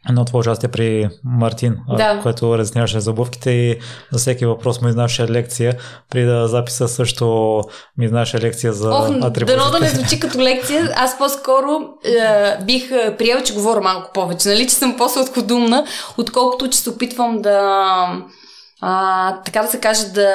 едно 0.09 0.25
твое 0.25 0.41
участие 0.41 0.69
при 0.69 1.09
Мартин, 1.25 1.77
да. 1.97 2.21
което 2.23 2.59
разясняваше 2.59 3.01
за 3.01 3.11
обувките 3.11 3.51
и 3.51 3.79
за 4.13 4.19
всеки 4.19 4.47
въпрос 4.47 4.81
му 4.81 4.89
изнаше 4.89 5.29
лекция. 5.29 5.77
При 6.11 6.25
да 6.25 6.49
записа 6.49 6.89
също 6.89 7.61
ми 7.99 8.05
изнаше 8.05 8.39
лекция 8.39 8.73
за 8.73 8.91
Ох, 8.91 9.11
атрибутите. 9.11 9.57
Дано 9.57 9.71
да 9.71 9.81
не 9.81 9.89
звучи 9.95 10.21
като 10.21 10.39
лекция. 10.39 10.93
Аз 10.97 11.19
по-скоро 11.19 11.81
е, 12.05 12.65
бих 12.65 12.89
приел, 13.19 13.43
че 13.45 13.55
говоря 13.55 13.81
малко 13.81 14.11
повече. 14.15 14.49
Нали, 14.49 14.67
че 14.67 14.75
съм 14.75 14.97
по-сладкодумна, 14.97 15.85
отколкото 16.19 16.71
че 16.71 16.79
се 16.79 16.91
опитвам 16.91 17.43
да 17.43 18.07
а, 18.85 19.37
така 19.45 19.63
да 19.63 19.69
се 19.69 19.81
каже, 19.81 20.05
да, 20.05 20.31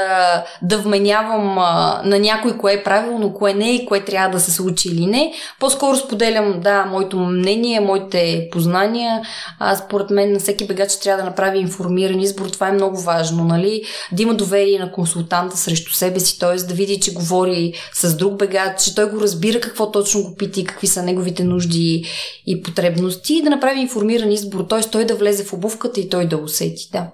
да 0.61 0.77
вменявам 0.77 1.57
а, 1.59 2.01
на 2.05 2.19
някой 2.19 2.57
кое 2.57 2.73
е 2.73 2.83
правилно, 2.83 3.33
кое 3.33 3.53
не 3.53 3.75
и 3.75 3.85
кое 3.85 4.05
трябва 4.05 4.29
да 4.29 4.39
се 4.39 4.51
случи 4.51 4.89
или 4.89 5.05
не. 5.05 5.33
По-скоро 5.59 5.95
споделям, 5.95 6.59
да, 6.59 6.85
моето 6.85 7.19
мнение, 7.19 7.79
моите 7.79 8.47
познания. 8.51 9.21
А, 9.59 9.75
според 9.75 10.09
мен 10.09 10.33
на 10.33 10.39
всеки 10.39 10.67
бегач 10.67 10.99
трябва 10.99 11.23
да 11.23 11.29
направи 11.29 11.59
информиран 11.59 12.19
избор. 12.19 12.45
Това 12.45 12.67
е 12.67 12.71
много 12.71 13.01
важно, 13.01 13.43
нали? 13.43 13.83
Да 14.11 14.23
има 14.23 14.33
доверие 14.33 14.79
на 14.79 14.91
консултанта 14.91 15.57
срещу 15.57 15.93
себе 15.93 16.19
си, 16.19 16.39
т.е. 16.39 16.55
да 16.55 16.73
види, 16.73 16.99
че 16.99 17.13
говори 17.13 17.73
с 17.93 18.17
друг 18.17 18.37
бегач, 18.37 18.81
че 18.83 18.95
той 18.95 19.09
го 19.09 19.21
разбира 19.21 19.59
какво 19.59 19.91
точно 19.91 20.23
го 20.23 20.35
пита 20.35 20.59
и 20.59 20.65
какви 20.65 20.87
са 20.87 21.03
неговите 21.03 21.43
нужди 21.43 22.05
и 22.45 22.61
потребности 22.63 23.33
и 23.33 23.41
да 23.41 23.49
направи 23.49 23.79
информиран 23.79 24.31
избор, 24.31 24.65
т.е. 24.69 24.81
той 24.81 25.05
да 25.05 25.15
влезе 25.15 25.43
в 25.43 25.53
обувката 25.53 25.99
и 25.99 26.09
той 26.09 26.27
да 26.27 26.37
усети. 26.37 26.89
Да. 26.91 27.07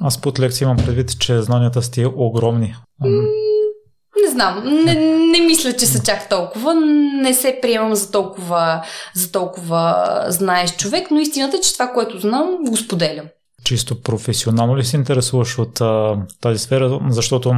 Аз 0.00 0.20
под 0.20 0.38
лекция 0.38 0.66
имам 0.66 0.76
предвид, 0.76 1.18
че 1.18 1.42
знанията 1.42 1.82
сте 1.82 2.06
огромни. 2.06 2.74
Не 4.24 4.30
знам, 4.30 4.62
не, 4.84 4.94
не 5.32 5.40
мисля, 5.40 5.72
че 5.72 5.86
са 5.86 6.02
чак 6.02 6.28
толкова. 6.28 6.74
Не 7.22 7.34
се 7.34 7.58
приемам 7.62 7.94
за 7.94 8.10
толкова, 8.10 8.82
за 9.14 9.32
толкова 9.32 10.06
знаеш 10.28 10.76
човек, 10.76 11.10
но 11.10 11.20
истината 11.20 11.56
е, 11.56 11.60
че 11.60 11.72
това, 11.72 11.88
което 11.92 12.18
знам, 12.18 12.58
го 12.68 12.76
споделям. 12.76 13.26
Чисто 13.64 14.02
професионално 14.02 14.76
ли 14.76 14.84
се 14.84 14.96
интересуваш 14.96 15.58
от 15.58 15.80
а, 15.80 16.16
тази 16.40 16.58
сфера? 16.58 17.00
Защото 17.08 17.54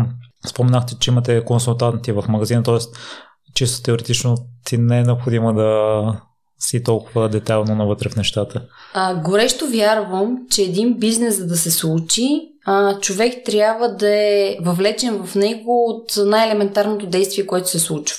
споменахте, 0.47 0.95
че 1.01 1.11
имате 1.11 1.45
консултанти 1.45 2.13
в 2.13 2.25
магазина, 2.29 2.63
т.е. 2.63 2.79
чисто 3.55 3.83
теоретично 3.83 4.37
ти 4.65 4.79
не 4.79 4.99
е 4.99 5.03
необходимо 5.03 5.53
да 5.53 6.03
си 6.61 6.83
толкова 6.83 7.29
детайлно 7.29 7.75
навътре 7.75 8.09
в 8.09 8.17
нещата? 8.17 8.63
А, 8.95 9.15
горещо 9.15 9.67
вярвам, 9.67 10.39
че 10.51 10.63
един 10.63 10.95
бизнес, 10.99 11.37
за 11.37 11.47
да 11.47 11.57
се 11.57 11.71
случи, 11.71 12.41
а, 12.67 12.99
човек 13.01 13.45
трябва 13.45 13.89
да 13.89 14.09
е 14.09 14.57
въвлечен 14.61 15.27
в 15.27 15.35
него 15.35 15.85
от 15.89 16.27
най-елементарното 16.27 17.07
действие, 17.07 17.47
което 17.47 17.69
се 17.69 17.79
случва. 17.79 18.19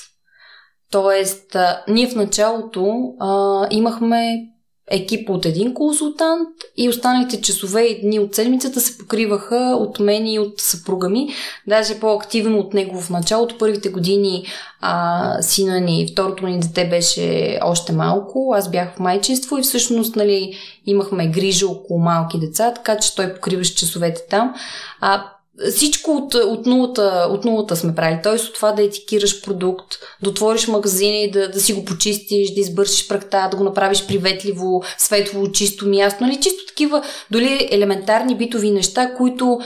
Тоест, 0.91 1.55
а, 1.55 1.83
ние 1.87 2.07
в 2.07 2.15
началото 2.15 3.13
а, 3.19 3.67
имахме 3.71 4.50
екип 4.91 5.29
от 5.29 5.45
един 5.45 5.73
консултант 5.73 6.49
и 6.77 6.89
останалите 6.89 7.41
часове 7.41 7.81
и 7.81 8.01
дни 8.01 8.19
от 8.19 8.35
седмицата 8.35 8.81
се 8.81 8.97
покриваха 8.97 9.77
от 9.79 9.99
мен 9.99 10.27
и 10.27 10.39
от 10.39 10.53
съпруга 10.59 11.09
ми. 11.09 11.29
Даже 11.67 11.99
по-активно 11.99 12.59
от 12.59 12.73
него 12.73 13.01
в 13.01 13.09
началото. 13.09 13.57
Първите 13.57 13.89
години 13.89 14.45
а, 14.81 15.41
сина 15.41 15.79
ни, 15.79 16.07
второто 16.11 16.47
ни 16.47 16.59
дете 16.59 16.85
беше 16.85 17.59
още 17.63 17.93
малко. 17.93 18.53
Аз 18.57 18.71
бях 18.71 18.95
в 18.95 18.99
майчинство 18.99 19.57
и 19.57 19.63
всъщност 19.63 20.15
нали, 20.15 20.57
имахме 20.85 21.27
грижа 21.27 21.67
около 21.67 21.99
малки 21.99 22.39
деца, 22.39 22.73
така 22.73 22.97
че 22.97 23.15
той 23.15 23.33
покриваше 23.33 23.75
часовете 23.75 24.21
там. 24.29 24.53
А, 25.01 25.25
всичко 25.69 26.11
от, 26.11 26.33
от, 26.33 26.65
нулата, 26.65 27.27
от 27.29 27.45
нулата 27.45 27.75
сме 27.75 27.95
правили. 27.95 28.19
Т.е. 28.23 28.33
от 28.33 28.53
това 28.53 28.71
да 28.71 28.83
етикираш 28.83 29.41
продукт, 29.41 29.85
да 30.23 30.29
отвориш 30.29 30.67
магазина 30.67 31.17
и 31.17 31.31
да, 31.31 31.49
да 31.49 31.59
си 31.59 31.73
го 31.73 31.85
почистиш, 31.85 32.53
да 32.53 32.61
избършиш 32.61 33.07
практа, 33.07 33.47
да 33.51 33.57
го 33.57 33.63
направиш 33.63 34.07
приветливо, 34.07 34.83
светло, 34.97 35.51
чисто 35.51 35.87
място. 35.87 36.23
Нали? 36.23 36.41
Чисто 36.41 36.65
такива, 36.67 37.03
доли 37.31 37.67
елементарни 37.71 38.37
битови 38.37 38.71
неща, 38.71 39.13
които 39.17 39.59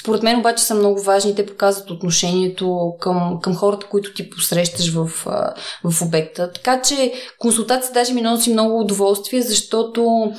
според 0.00 0.22
мен 0.22 0.38
обаче 0.38 0.64
са 0.64 0.74
много 0.74 1.02
важни. 1.02 1.34
Те 1.34 1.46
показват 1.46 1.90
отношението 1.90 2.94
към, 3.00 3.38
към 3.42 3.56
хората, 3.56 3.86
които 3.90 4.14
ти 4.14 4.30
посрещаш 4.30 4.92
в, 4.92 5.06
в 5.84 6.02
обекта. 6.02 6.52
Така 6.52 6.82
че 6.82 7.12
консултация 7.38 7.92
даже 7.92 8.14
ми 8.14 8.20
носи 8.20 8.52
много 8.52 8.80
удоволствие, 8.80 9.42
защото 9.42 10.32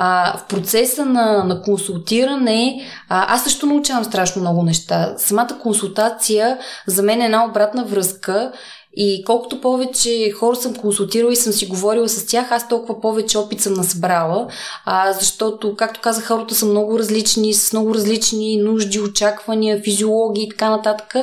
а, 0.00 0.38
в 0.38 0.44
процеса 0.44 1.04
на, 1.04 1.44
на 1.44 1.62
консултиране 1.62 2.80
а, 3.08 3.34
аз 3.34 3.44
също 3.44 3.66
научавам 3.66 4.04
страшно 4.04 4.40
много 4.40 4.62
неща. 4.62 5.14
Самата 5.16 5.58
консултация 5.62 6.58
за 6.86 7.02
мен 7.02 7.20
е 7.20 7.24
една 7.24 7.44
обратна 7.44 7.84
връзка 7.84 8.52
и 8.96 9.24
колкото 9.24 9.60
повече 9.60 10.30
хора 10.30 10.56
съм 10.56 10.74
консултирала 10.74 11.32
и 11.32 11.36
съм 11.36 11.52
си 11.52 11.66
говорила 11.66 12.08
с 12.08 12.26
тях, 12.26 12.52
аз 12.52 12.68
толкова 12.68 13.00
повече 13.00 13.38
опит 13.38 13.60
съм 13.60 13.74
насъбрала, 13.74 14.46
а, 14.84 15.12
защото, 15.12 15.76
както 15.76 16.00
казах, 16.00 16.26
хората 16.26 16.54
са 16.54 16.66
много 16.66 16.98
различни, 16.98 17.54
с 17.54 17.72
много 17.72 17.94
различни 17.94 18.56
нужди, 18.56 19.00
очаквания, 19.00 19.82
физиологии 19.82 20.44
и 20.44 20.48
така 20.48 20.70
нататък. 20.70 21.16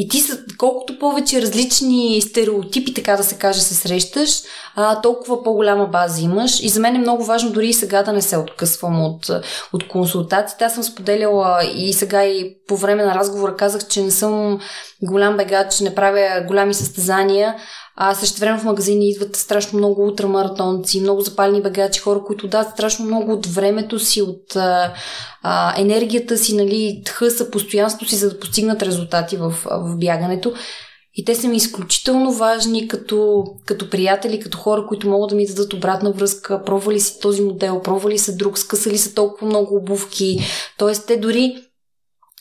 И 0.00 0.08
ти, 0.08 0.20
са, 0.20 0.38
колкото 0.58 0.98
повече 0.98 1.42
различни 1.42 2.20
стереотипи, 2.20 2.94
така 2.94 3.16
да 3.16 3.24
се 3.24 3.34
каже, 3.34 3.60
се 3.60 3.74
срещаш, 3.74 4.42
а, 4.76 5.00
толкова 5.00 5.42
по-голяма 5.42 5.86
база 5.86 6.22
имаш. 6.22 6.60
И 6.62 6.68
за 6.68 6.80
мен 6.80 6.96
е 6.96 6.98
много 6.98 7.24
важно 7.24 7.50
дори 7.50 7.68
и 7.68 7.72
сега 7.72 8.02
да 8.02 8.12
не 8.12 8.22
се 8.22 8.36
откъсвам 8.36 9.04
от, 9.04 9.30
от 9.72 9.88
консултациите. 9.88 10.64
Аз 10.64 10.74
съм 10.74 10.82
споделяла 10.82 11.64
и 11.74 11.92
сега 11.92 12.24
и 12.24 12.56
по 12.68 12.76
време 12.76 13.04
на 13.04 13.14
разговора 13.14 13.56
казах, 13.56 13.86
че 13.88 14.02
не 14.02 14.10
съм 14.10 14.60
голям 15.02 15.36
бегач, 15.36 15.80
не 15.80 15.94
правя 15.94 16.44
голями 16.46 16.74
състезания, 16.74 17.54
а 18.00 18.14
също 18.14 18.40
време 18.40 18.58
в 18.58 18.64
магазини 18.64 19.10
идват 19.10 19.36
страшно 19.36 19.78
много 19.78 20.04
ултрамаратонци, 20.04 21.00
много 21.00 21.20
запалени 21.20 21.62
бегачи, 21.62 22.00
хора, 22.00 22.20
които 22.26 22.48
дадат 22.48 22.72
страшно 22.72 23.04
много 23.04 23.32
от 23.32 23.46
времето 23.46 23.98
си, 23.98 24.22
от 24.22 24.56
а, 24.56 25.80
енергията 25.80 26.38
си, 26.38 26.56
нали, 26.56 27.02
тхъса, 27.04 27.50
постоянството 27.50 28.10
си, 28.10 28.16
за 28.16 28.30
да 28.30 28.38
постигнат 28.38 28.82
резултати 28.82 29.36
в, 29.36 29.54
в 29.64 29.96
бягането. 29.96 30.52
И 31.14 31.24
те 31.24 31.34
са 31.34 31.48
ми 31.48 31.56
изключително 31.56 32.32
важни 32.32 32.88
като, 32.88 33.44
като 33.66 33.90
приятели, 33.90 34.40
като 34.40 34.58
хора, 34.58 34.86
които 34.88 35.08
могат 35.08 35.30
да 35.30 35.36
ми 35.36 35.46
дадат 35.46 35.72
обратна 35.72 36.12
връзка. 36.12 36.62
Пробвали 36.64 37.00
си 37.00 37.20
този 37.20 37.42
модел, 37.42 37.82
пробвали 37.82 38.18
са 38.18 38.36
друг, 38.36 38.58
скъсали 38.58 38.98
са 38.98 39.14
толкова 39.14 39.46
много 39.46 39.76
обувки. 39.76 40.40
Тоест, 40.78 41.06
те 41.06 41.16
дори 41.16 41.67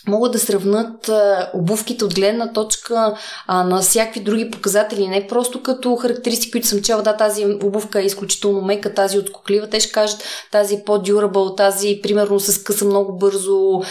могат 0.07 0.31
да 0.31 0.39
сравнат 0.39 1.09
обувките 1.53 2.05
от 2.05 2.15
гледна 2.15 2.53
точка 2.53 3.13
а, 3.47 3.63
на 3.63 3.81
всякакви 3.81 4.19
други 4.19 4.51
показатели, 4.51 5.07
не 5.07 5.27
просто 5.27 5.63
като 5.63 5.95
характеристики, 5.95 6.51
които 6.51 6.67
съм 6.67 6.81
чела, 6.81 7.01
да, 7.01 7.17
тази 7.17 7.45
обувка 7.45 8.01
е 8.01 8.05
изключително 8.05 8.61
мека, 8.61 8.93
тази 8.93 9.19
отскоклива, 9.19 9.67
те 9.67 9.79
ще 9.79 9.91
кажат 9.91 10.23
тази 10.51 10.75
е 10.75 10.83
по-дюрабъл, 10.85 11.55
тази 11.55 11.99
примерно 12.03 12.39
се 12.39 12.51
скъса 12.51 12.85
много 12.85 13.17
бързо, 13.17 13.81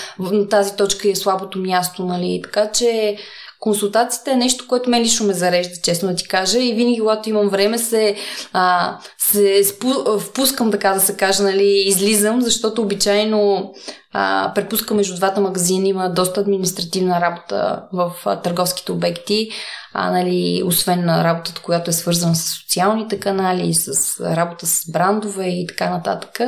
тази 0.50 0.76
точка 0.76 1.10
е 1.10 1.14
слабото 1.14 1.58
място, 1.58 2.04
нали, 2.04 2.40
така 2.44 2.72
че 2.72 3.16
консултацията 3.60 4.32
е 4.32 4.36
нещо, 4.36 4.64
което 4.68 4.90
мен 4.90 5.02
лично 5.02 5.26
ме 5.26 5.32
зарежда, 5.32 5.74
честно 5.82 6.08
да 6.08 6.14
ти 6.14 6.28
кажа. 6.28 6.58
И 6.58 6.74
винаги, 6.74 7.00
когато 7.00 7.28
имам 7.28 7.48
време, 7.48 7.78
се, 7.78 8.16
а, 8.52 8.98
се 9.18 9.64
спу, 9.64 10.18
впускам, 10.18 10.70
така 10.70 10.92
да 10.92 11.00
се 11.00 11.16
каже, 11.16 11.42
нали, 11.42 11.84
излизам, 11.86 12.42
защото 12.42 12.82
обичайно 12.82 13.72
а, 14.12 14.52
препуска 14.54 14.94
между 14.94 15.16
двата 15.16 15.40
магазина, 15.40 15.88
има 15.88 16.10
доста 16.10 16.40
административна 16.40 17.20
работа 17.20 17.82
в 17.92 18.12
а, 18.24 18.40
търговските 18.40 18.92
обекти, 18.92 19.48
а, 19.92 20.10
нали, 20.10 20.62
освен 20.66 21.04
на 21.04 21.24
работата, 21.24 21.62
която 21.62 21.90
е 21.90 21.92
свързана 21.92 22.34
с 22.34 22.58
социалните 22.58 23.20
канали, 23.20 23.74
с 23.74 24.20
работа 24.20 24.66
с 24.66 24.90
брандове 24.92 25.46
и 25.46 25.66
така 25.66 25.90
нататък. 25.90 26.40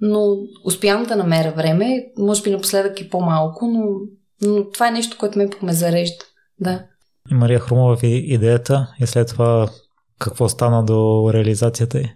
Но 0.00 0.36
успявам 0.64 1.04
да 1.04 1.16
намеря 1.16 1.52
време, 1.56 2.04
може 2.18 2.42
би 2.42 2.50
напоследък 2.50 3.00
и 3.00 3.10
по-малко, 3.10 3.66
но, 3.66 3.82
но 4.42 4.70
това 4.70 4.88
е 4.88 4.90
нещо, 4.90 5.16
което 5.18 5.38
ме 5.38 5.48
ме 5.62 5.72
зарежда. 5.72 6.24
Да. 6.60 6.82
И 7.30 7.34
Мария 7.34 7.60
Хрумова 7.60 7.94
ви 7.96 8.24
идеята 8.26 8.94
и 9.00 9.06
след 9.06 9.28
това 9.28 9.68
какво 10.18 10.48
стана 10.48 10.84
до 10.84 11.30
реализацията 11.32 11.98
й? 11.98 12.10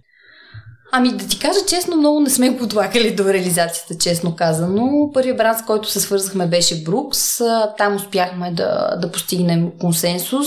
Ами 0.92 1.16
да 1.16 1.26
ти 1.26 1.38
кажа 1.38 1.60
честно, 1.68 1.96
много 1.96 2.20
не 2.20 2.30
сме 2.30 2.50
го 2.50 2.64
отлагали 2.64 3.14
до 3.14 3.24
реализацията, 3.24 3.98
честно 3.98 4.36
казано. 4.36 5.10
Първият 5.14 5.36
бранд, 5.36 5.58
с 5.58 5.64
който 5.64 5.90
се 5.90 6.00
свързахме 6.00 6.46
беше 6.46 6.84
Брукс. 6.84 7.38
Там 7.78 7.96
успяхме 7.96 8.52
да, 8.52 8.96
да 9.02 9.12
постигнем 9.12 9.72
консенсус. 9.80 10.46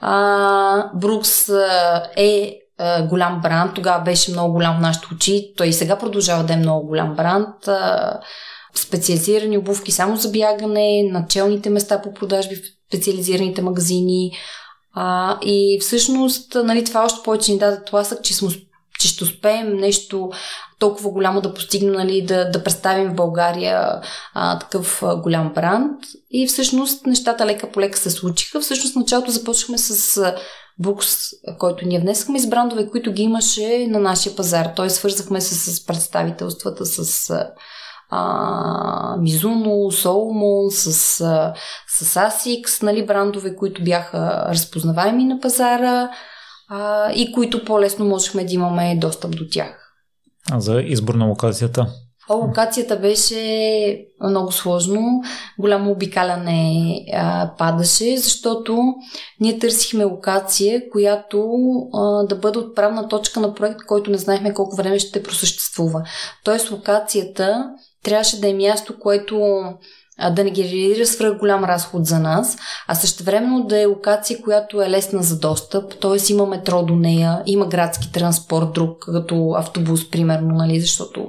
А, 0.00 0.90
Брукс 0.94 1.48
е 2.16 2.58
голям 3.08 3.40
бранд. 3.42 3.74
Тогава 3.74 4.04
беше 4.04 4.32
много 4.32 4.52
голям 4.52 4.76
в 4.76 4.80
нашите 4.80 5.06
очи. 5.14 5.52
Той 5.56 5.66
и 5.66 5.72
сега 5.72 5.98
продължава 5.98 6.44
да 6.44 6.52
е 6.52 6.56
много 6.56 6.86
голям 6.86 7.14
бранд. 7.16 7.54
Специализирани 8.74 9.58
обувки 9.58 9.92
само 9.92 10.16
за 10.16 10.30
бягане, 10.30 11.02
началните 11.12 11.70
места 11.70 12.02
по 12.02 12.14
продажби 12.14 12.56
специализираните 12.94 13.62
магазини. 13.62 14.32
А, 14.94 15.38
и 15.42 15.78
всъщност, 15.80 16.54
нали, 16.54 16.84
това 16.84 17.04
още 17.04 17.24
повече 17.24 17.52
ни 17.52 17.58
даде 17.58 17.84
тласък, 17.84 18.22
че, 18.22 18.34
сме, 18.34 18.48
че 19.00 19.08
ще 19.08 19.24
успеем 19.24 19.76
нещо 19.76 20.30
толкова 20.78 21.10
голямо 21.10 21.40
да 21.40 21.54
постигнем, 21.54 21.92
нали, 21.92 22.22
да, 22.22 22.50
да 22.50 22.64
представим 22.64 23.10
в 23.10 23.14
България 23.14 24.00
а, 24.34 24.58
такъв 24.58 25.02
а, 25.02 25.16
голям 25.16 25.52
бранд. 25.54 26.00
И 26.30 26.46
всъщност 26.46 27.06
нещата 27.06 27.46
лека 27.46 27.72
по 27.72 27.80
лека 27.80 27.98
се 27.98 28.10
случиха. 28.10 28.60
Всъщност 28.60 28.96
началото 28.96 29.30
започнахме 29.30 29.78
с 29.78 30.34
букс, 30.78 31.16
който 31.58 31.86
ние 31.86 32.00
внесахме 32.00 32.38
с 32.38 32.48
брандове, 32.48 32.90
които 32.90 33.12
ги 33.12 33.22
имаше 33.22 33.86
на 33.86 33.98
нашия 33.98 34.36
пазар. 34.36 34.68
Той 34.76 34.90
свързахме 34.90 35.40
се 35.40 35.54
с 35.54 35.86
представителствата, 35.86 36.86
с 36.86 37.30
а, 37.30 37.50
Mizuno, 39.20 39.90
Solomon, 39.90 40.70
с, 40.70 40.92
с 41.88 42.14
Asics, 42.14 42.82
нали, 42.82 43.06
брандове, 43.06 43.56
които 43.56 43.84
бяха 43.84 44.46
разпознаваеми 44.48 45.24
на 45.24 45.40
пазара 45.40 46.10
а, 46.68 47.12
и 47.12 47.32
които 47.32 47.64
по-лесно 47.64 48.04
можехме 48.04 48.44
да 48.44 48.52
имаме 48.52 48.98
достъп 49.00 49.36
до 49.36 49.44
тях. 49.50 49.80
А 50.50 50.60
за 50.60 50.80
избор 50.80 51.14
на 51.14 51.26
локацията? 51.26 51.86
О, 52.28 52.34
локацията 52.34 52.96
беше 52.96 54.06
много 54.24 54.52
сложно. 54.52 55.22
Голямо 55.58 55.90
обикаляне 55.90 56.94
а, 57.14 57.50
падаше, 57.58 58.16
защото 58.16 58.94
ние 59.40 59.58
търсихме 59.58 60.04
локация, 60.04 60.90
която 60.90 61.48
а, 61.94 62.26
да 62.26 62.36
бъде 62.36 62.58
отправна 62.58 63.08
точка 63.08 63.40
на 63.40 63.54
проект, 63.54 63.80
който 63.86 64.10
не 64.10 64.18
знаехме 64.18 64.54
колко 64.54 64.76
време 64.76 64.98
ще 64.98 65.22
просъществува. 65.22 66.02
Тоест 66.44 66.70
локацията 66.70 67.70
трябваше 68.04 68.40
да 68.40 68.48
е 68.48 68.54
място, 68.54 68.98
което 69.00 69.62
да 70.34 70.44
не 70.44 70.50
генерира 70.50 71.06
свръх 71.06 71.38
голям 71.38 71.64
разход 71.64 72.06
за 72.06 72.18
нас, 72.18 72.56
а 72.88 72.94
също 72.94 73.24
времено 73.24 73.64
да 73.64 73.80
е 73.80 73.86
локация, 73.86 74.42
която 74.42 74.82
е 74.82 74.90
лесна 74.90 75.22
за 75.22 75.38
достъп, 75.38 76.00
т.е. 76.00 76.32
има 76.32 76.46
метро 76.46 76.82
до 76.82 76.96
нея, 76.96 77.42
има 77.46 77.66
градски 77.66 78.12
транспорт, 78.12 78.72
друг, 78.72 78.98
като 78.98 79.54
автобус, 79.56 80.10
примерно, 80.10 80.54
нали, 80.54 80.80
защото 80.80 81.26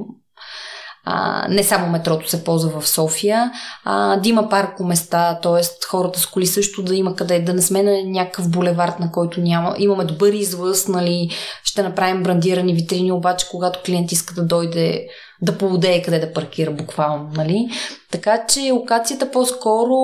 не 1.49 1.63
само 1.63 1.87
метрото 1.87 2.29
се 2.29 2.43
ползва 2.43 2.81
в 2.81 2.89
София, 2.89 3.51
а, 3.83 4.17
да 4.17 4.29
има 4.29 4.49
парко 4.49 4.83
места, 4.83 5.39
т.е. 5.43 5.87
хората 5.87 6.19
с 6.19 6.25
коли 6.25 6.47
също 6.47 6.83
да 6.83 6.95
има 6.95 7.15
къде, 7.15 7.39
да 7.39 7.53
не 7.53 7.61
сме 7.61 7.83
на 7.83 8.03
някакъв 8.05 8.49
булевард, 8.49 8.99
на 8.99 9.11
който 9.11 9.41
няма. 9.41 9.75
Имаме 9.77 10.05
добър 10.05 10.33
излъз, 10.33 10.87
нали, 10.87 11.29
ще 11.63 11.83
направим 11.83 12.23
брандирани 12.23 12.73
витрини, 12.73 13.11
обаче 13.11 13.47
когато 13.51 13.79
клиент 13.85 14.11
иска 14.11 14.33
да 14.33 14.45
дойде 14.45 15.07
да 15.41 15.57
поводее 15.57 16.01
къде 16.01 16.19
да 16.19 16.33
паркира 16.33 16.71
буквално, 16.71 17.29
нали? 17.33 17.67
Така 18.11 18.45
че 18.47 18.71
локацията 18.71 19.31
по-скоро 19.31 19.95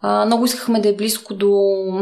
а, 0.00 0.26
много 0.26 0.44
искахме 0.44 0.80
да 0.80 0.88
е 0.88 0.96
близко 0.96 1.34
до 1.34 1.50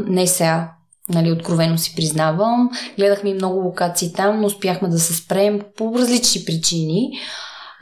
НСА, 0.06 0.68
нали, 1.08 1.32
откровено 1.32 1.78
си 1.78 1.92
признавам. 1.96 2.70
Гледахме 2.98 3.30
и 3.30 3.34
много 3.34 3.60
локации 3.60 4.12
там, 4.12 4.40
но 4.40 4.46
успяхме 4.46 4.88
да 4.88 4.98
се 4.98 5.14
спрем 5.14 5.60
по 5.76 5.94
различни 5.98 6.44
причини. 6.44 7.10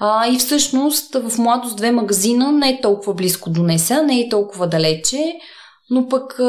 А, 0.03 0.27
и 0.27 0.39
всъщност 0.39 1.15
в 1.15 1.39
Младост 1.39 1.77
две 1.77 1.91
магазина 1.93 2.53
не 2.53 2.69
е 2.69 2.81
толкова 2.81 3.15
близко 3.15 3.51
до 3.51 3.63
Неса, 3.63 4.03
не 4.03 4.21
е 4.21 4.29
толкова 4.29 4.67
далече, 4.67 5.35
но 5.91 6.09
пък 6.09 6.41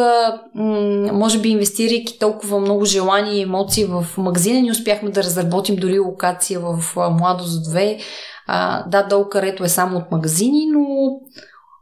може 1.13 1.39
би 1.39 1.49
инвестирайки 1.49 2.19
толкова 2.19 2.59
много 2.59 2.85
желания 2.85 3.33
и 3.33 3.41
емоции 3.41 3.85
в 3.85 4.05
магазина, 4.17 4.61
ни 4.61 4.71
успяхме 4.71 5.09
да 5.09 5.23
разработим 5.23 5.75
дори 5.75 5.99
локация 5.99 6.59
в 6.59 6.95
Младост 6.95 7.65
2. 7.65 7.99
А, 8.47 8.83
да, 8.87 9.03
долу 9.03 9.29
карето 9.29 9.63
е 9.63 9.69
само 9.69 9.97
от 9.97 10.11
магазини, 10.11 10.65
но 10.65 10.85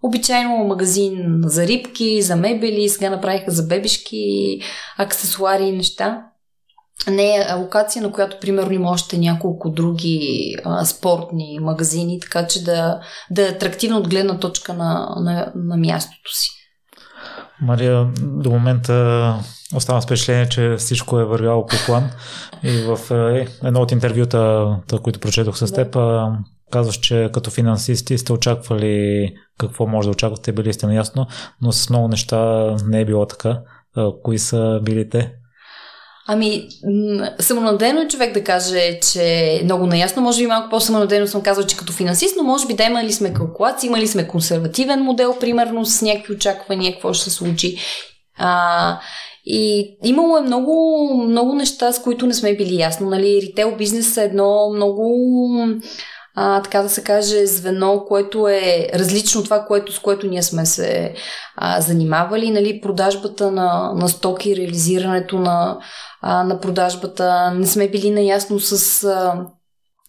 обичайно 0.03 0.63
магазин 0.63 1.41
за 1.45 1.67
рибки, 1.67 2.21
за 2.21 2.35
мебели, 2.35 2.89
сега 2.89 3.09
направиха 3.09 3.51
за 3.51 3.63
бебешки, 3.63 4.61
аксесуари 4.97 5.63
и 5.63 5.71
неща 5.71 6.28
не 7.07 7.35
е 7.35 7.53
локация, 7.53 8.01
на 8.01 8.11
която 8.11 8.39
примерно 8.39 8.71
има 8.71 8.89
още 8.89 9.17
няколко 9.17 9.69
други 9.69 10.55
а, 10.65 10.85
спортни 10.85 11.59
магазини, 11.61 12.19
така 12.19 12.47
че 12.47 12.63
да, 12.63 12.99
да 13.31 13.47
е 13.47 13.49
атрактивно 13.49 13.97
от 13.97 14.09
гледна 14.09 14.39
точка 14.39 14.73
на, 14.73 15.15
на, 15.19 15.51
на 15.55 15.77
мястото 15.77 16.35
си. 16.35 16.49
Мария, 17.61 18.07
до 18.21 18.49
момента 18.49 19.35
остана 19.75 20.01
впечатление, 20.01 20.49
че 20.49 20.75
всичко 20.77 21.19
е 21.19 21.25
вървяло 21.25 21.65
по 21.65 21.75
план 21.85 22.09
и 22.63 22.71
в 22.71 23.11
е, 23.11 23.47
едно 23.63 23.81
от 23.81 23.91
интервюта, 23.91 24.67
които 25.03 25.19
прочетох 25.19 25.57
с 25.57 25.73
теб, 25.73 25.93
да. 25.93 26.37
казваш, 26.71 26.95
че 26.95 27.29
като 27.33 27.51
финансисти 27.51 28.17
сте 28.17 28.33
очаквали 28.33 29.29
какво 29.57 29.87
може 29.87 30.07
да 30.07 30.11
очаквате, 30.11 30.51
били 30.51 30.73
сте 30.73 30.87
наясно, 30.87 31.27
но 31.61 31.71
с 31.71 31.89
много 31.89 32.07
неща 32.07 32.75
не 32.85 33.01
е 33.01 33.05
било 33.05 33.25
така. 33.25 33.61
Кои 34.23 34.39
са 34.39 34.79
били 34.83 35.09
те? 35.09 35.38
Ами, 36.31 36.67
самонадено 37.39 38.01
е 38.01 38.07
човек 38.07 38.33
да 38.33 38.43
каже, 38.43 38.99
че 38.99 39.23
е 39.23 39.61
много 39.63 39.85
наясно. 39.85 40.21
Може 40.21 40.41
би 40.41 40.47
малко 40.47 40.69
по-самонадено 40.69 41.27
съм 41.27 41.41
казал, 41.41 41.65
че 41.65 41.77
като 41.77 41.93
финансист, 41.93 42.35
но 42.37 42.43
може 42.43 42.67
би 42.67 42.73
да 42.73 42.83
имали 42.83 43.13
сме 43.13 43.33
калкулации, 43.33 43.87
имали 43.87 44.07
сме 44.07 44.27
консервативен 44.27 45.01
модел, 45.01 45.35
примерно 45.39 45.85
с 45.85 46.01
някакви 46.01 46.33
очаквания, 46.33 46.93
какво 46.93 47.13
ще 47.13 47.23
се 47.23 47.29
случи. 47.29 47.77
А, 48.37 48.99
и 49.45 49.89
имало 50.03 50.37
е 50.37 50.41
много, 50.41 51.07
много 51.27 51.55
неща, 51.55 51.91
с 51.91 52.01
които 52.01 52.27
не 52.27 52.33
сме 52.33 52.55
били 52.55 52.75
ясно. 52.75 53.09
Нали? 53.09 53.41
Ритейл 53.41 53.75
бизнес 53.77 54.17
е 54.17 54.23
едно 54.23 54.69
много 54.75 55.27
а, 56.41 56.61
така 56.61 56.81
да 56.81 56.89
се 56.89 57.03
каже, 57.03 57.45
звено, 57.45 58.05
което 58.07 58.47
е 58.47 58.87
различно 58.93 59.39
от 59.39 59.45
това, 59.45 59.65
което, 59.65 59.91
с 59.91 59.99
което 59.99 60.27
ние 60.27 60.43
сме 60.43 60.65
се 60.65 61.13
а, 61.55 61.81
занимавали. 61.81 62.51
Нали, 62.51 62.81
продажбата 62.81 63.51
на, 63.51 63.93
на 63.95 64.09
стоки, 64.09 64.55
реализирането 64.55 65.39
на, 65.39 65.77
а, 66.21 66.43
на 66.43 66.59
продажбата. 66.59 67.51
Не 67.51 67.67
сме 67.67 67.87
били 67.87 68.09
наясно 68.09 68.59
с 68.59 69.03
а, 69.03 69.45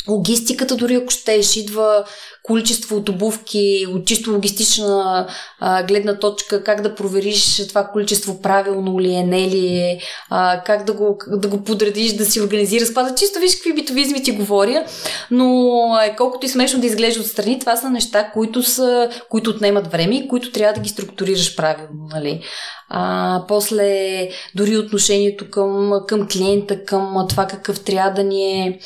логистиката, 0.08 0.76
дори 0.76 0.94
ако 0.94 1.10
щеш, 1.10 1.56
идва 1.56 2.04
количество 2.42 2.96
от 2.96 3.08
обувки, 3.08 3.86
от 3.88 4.06
чисто 4.06 4.32
логистична 4.32 5.26
а, 5.60 5.82
гледна 5.82 6.18
точка, 6.18 6.64
как 6.64 6.80
да 6.82 6.94
провериш 6.94 7.68
това 7.68 7.84
количество 7.84 8.42
правилно 8.42 9.00
ли 9.00 9.14
е, 9.14 9.22
не 9.22 9.48
ли 9.48 9.66
е, 9.66 10.00
а, 10.30 10.62
как 10.66 10.84
да 10.84 10.92
го, 10.92 11.18
да 11.26 11.48
го 11.48 11.64
подредиш, 11.64 12.12
да 12.12 12.24
си 12.24 12.40
организира 12.40 12.86
склада. 12.86 13.14
Чисто 13.14 13.38
виж 13.38 13.54
какви 13.54 13.74
битовизми 13.74 14.22
ти 14.22 14.32
говоря, 14.32 14.84
но 15.30 15.70
е, 16.04 16.16
колкото 16.16 16.46
и 16.46 16.48
смешно 16.48 16.80
да 16.80 16.86
изглежда 16.86 17.20
отстрани, 17.20 17.58
това 17.58 17.76
са 17.76 17.90
неща, 17.90 18.30
които, 18.30 18.62
са, 18.62 19.10
които 19.28 19.50
отнемат 19.50 19.92
време 19.92 20.14
и 20.14 20.28
които 20.28 20.52
трябва 20.52 20.74
да 20.74 20.80
ги 20.80 20.88
структурираш 20.88 21.56
правилно. 21.56 22.08
Нали? 22.12 22.42
А, 22.88 23.42
после 23.48 24.28
дори 24.54 24.76
отношението 24.76 25.50
към, 25.50 25.92
към 26.08 26.28
клиента, 26.28 26.84
към 26.84 27.26
това 27.28 27.46
какъв 27.46 27.80
трябва 27.80 28.10
да 28.10 28.24
ни 28.24 28.60
е 28.60 28.78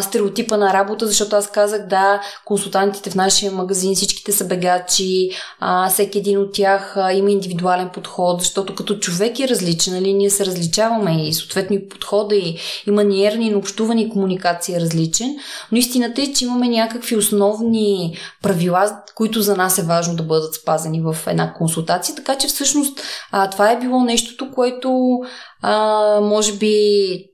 стереотипа 0.00 0.56
на 0.56 0.72
работа, 0.72 1.06
защото 1.06 1.36
аз 1.36 1.50
казах 1.50 1.86
да, 1.86 2.20
консултантите 2.44 3.10
в 3.10 3.14
нашия 3.14 3.52
магазин, 3.52 3.94
всичките 3.94 4.32
са 4.32 4.44
бегачи, 4.44 5.30
а, 5.60 5.90
всеки 5.90 6.18
един 6.18 6.38
от 6.38 6.52
тях 6.52 6.96
а, 6.96 7.12
има 7.12 7.30
индивидуален 7.30 7.90
подход, 7.94 8.40
защото 8.40 8.74
като 8.74 8.98
човек 8.98 9.40
е 9.40 9.48
различен, 9.48 9.94
нали, 9.94 10.12
ние 10.12 10.30
се 10.30 10.46
различаваме 10.46 11.28
и 11.28 11.32
съответно 11.32 11.76
и 11.76 11.88
подхода 11.88 12.36
и, 12.36 12.58
и 12.86 12.90
маниерни, 12.90 13.48
и 13.48 13.54
общуване 13.54 14.02
и 14.02 14.08
комуникация 14.08 14.76
е 14.76 14.80
различен, 14.80 15.36
но 15.72 15.78
истината 15.78 16.22
е, 16.22 16.32
че 16.32 16.44
имаме 16.44 16.68
някакви 16.68 17.16
основни 17.16 18.18
правила, 18.42 19.02
които 19.14 19.42
за 19.42 19.56
нас 19.56 19.78
е 19.78 19.82
важно 19.82 20.16
да 20.16 20.22
бъдат 20.22 20.54
спазени 20.54 21.00
в 21.00 21.16
една 21.26 21.54
консултация, 21.54 22.14
така 22.14 22.38
че 22.38 22.48
всъщност 22.48 23.00
а, 23.32 23.50
това 23.50 23.70
е 23.70 23.80
било 23.80 24.04
нещото, 24.04 24.50
което 24.54 25.20
а, 25.62 26.20
може 26.20 26.52
би 26.52 27.29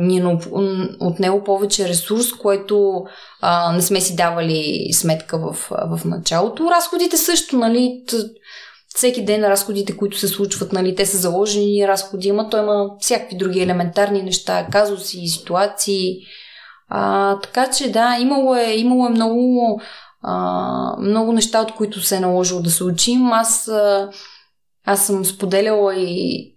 ни 0.00 0.18
е 0.18 0.24
от 1.00 1.18
него 1.20 1.44
повече 1.44 1.88
ресурс, 1.88 2.32
което 2.32 3.04
а, 3.40 3.72
не 3.72 3.82
сме 3.82 4.00
си 4.00 4.16
давали 4.16 4.88
сметка 4.92 5.38
в, 5.38 5.70
в 5.70 6.04
началото. 6.04 6.70
Разходите 6.70 7.16
също, 7.16 7.56
нали, 7.56 8.04
всеки 8.96 9.24
ден 9.24 9.44
разходите, 9.44 9.96
които 9.96 10.18
се 10.18 10.28
случват, 10.28 10.72
нали, 10.72 10.94
те 10.94 11.06
са 11.06 11.16
заложени 11.16 11.88
разходи, 11.88 12.30
ама 12.30 12.50
той 12.50 12.62
има 12.62 12.90
всякакви 13.00 13.36
други 13.36 13.60
елементарни 13.60 14.22
неща, 14.22 14.66
казуси, 14.72 15.26
ситуации. 15.26 16.16
А, 16.88 17.38
така 17.40 17.70
че 17.70 17.92
да, 17.92 18.16
имало 18.20 18.54
е, 18.54 18.74
имало 18.76 19.06
е 19.06 19.10
много, 19.10 19.80
а, 20.22 20.96
много 21.00 21.32
неща, 21.32 21.60
от 21.60 21.72
които 21.72 22.00
се 22.00 22.16
е 22.16 22.20
наложило 22.20 22.62
да 22.62 22.70
се 22.70 22.84
учим. 22.84 23.32
Аз, 23.32 23.68
а, 23.68 24.10
аз 24.84 25.06
съм 25.06 25.24
споделяла 25.24 25.94
и 25.96 26.55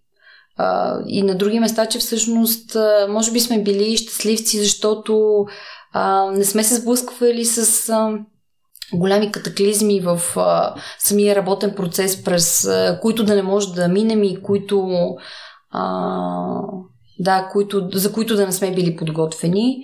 и 1.08 1.24
на 1.24 1.36
други 1.36 1.60
места, 1.60 1.86
че 1.86 2.00
всъщност 2.00 2.78
може 3.10 3.32
би 3.32 3.40
сме 3.40 3.64
били 3.64 3.98
щастливци, 3.98 4.60
защото 4.60 5.46
а, 5.94 6.32
не 6.32 6.46
сме 6.46 6.64
се 6.64 6.76
сблъсквали 6.76 7.46
с 7.46 7.90
а, 7.90 8.18
голями 8.94 9.32
катаклизми 9.32 10.00
в 10.00 10.22
а, 10.36 10.76
самия 11.00 11.36
работен 11.36 11.74
процес, 11.76 12.24
през 12.24 12.66
а, 12.66 13.00
които 13.02 13.24
да 13.24 13.36
не 13.36 13.44
може 13.44 13.74
да 13.74 13.88
минем 13.88 14.24
и 14.24 14.42
които, 14.42 14.90
а, 15.72 15.84
да, 17.20 17.50
които, 17.52 17.90
за 17.94 18.14
които 18.14 18.36
да 18.36 18.46
не 18.46 18.52
сме 18.52 18.72
били 18.72 18.96
подготвени. 18.96 19.78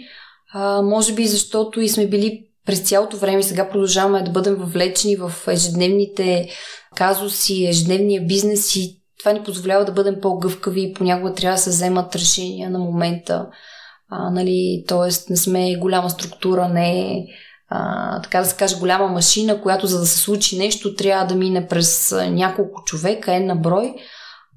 А, 0.53 0.81
може 0.81 1.13
би 1.13 1.27
защото 1.27 1.81
и 1.81 1.89
сме 1.89 2.07
били 2.07 2.41
през 2.65 2.79
цялото 2.79 3.17
време 3.17 3.43
сега 3.43 3.69
продължаваме 3.69 4.23
да 4.23 4.31
бъдем 4.31 4.55
въвлечени 4.55 5.15
в 5.15 5.33
ежедневните 5.47 6.49
казуси, 6.95 7.65
ежедневния 7.65 8.25
бизнес 8.25 8.75
и 8.75 9.01
това 9.19 9.31
ни 9.31 9.43
позволява 9.43 9.85
да 9.85 9.91
бъдем 9.91 10.15
по-гъвкави 10.21 10.81
и 10.81 10.93
понякога 10.93 11.33
трябва 11.33 11.55
да 11.55 11.61
се 11.61 11.69
вземат 11.69 12.15
решения 12.15 12.69
на 12.69 12.79
момента. 12.79 13.47
А, 14.09 14.29
нали, 14.29 14.83
тоест 14.87 15.29
не 15.29 15.37
сме 15.37 15.75
голяма 15.75 16.09
структура, 16.09 16.67
не 16.67 17.25
а, 17.69 18.21
така 18.21 18.39
да 18.39 18.45
се 18.45 18.55
каже 18.55 18.79
голяма 18.79 19.07
машина, 19.07 19.61
която 19.61 19.87
за 19.87 19.99
да 19.99 20.05
се 20.05 20.19
случи 20.19 20.57
нещо 20.57 20.95
трябва 20.95 21.25
да 21.25 21.35
мине 21.35 21.67
през 21.67 22.15
няколко 22.29 22.83
човека, 22.85 23.35
една 23.35 23.55
брой. 23.55 23.93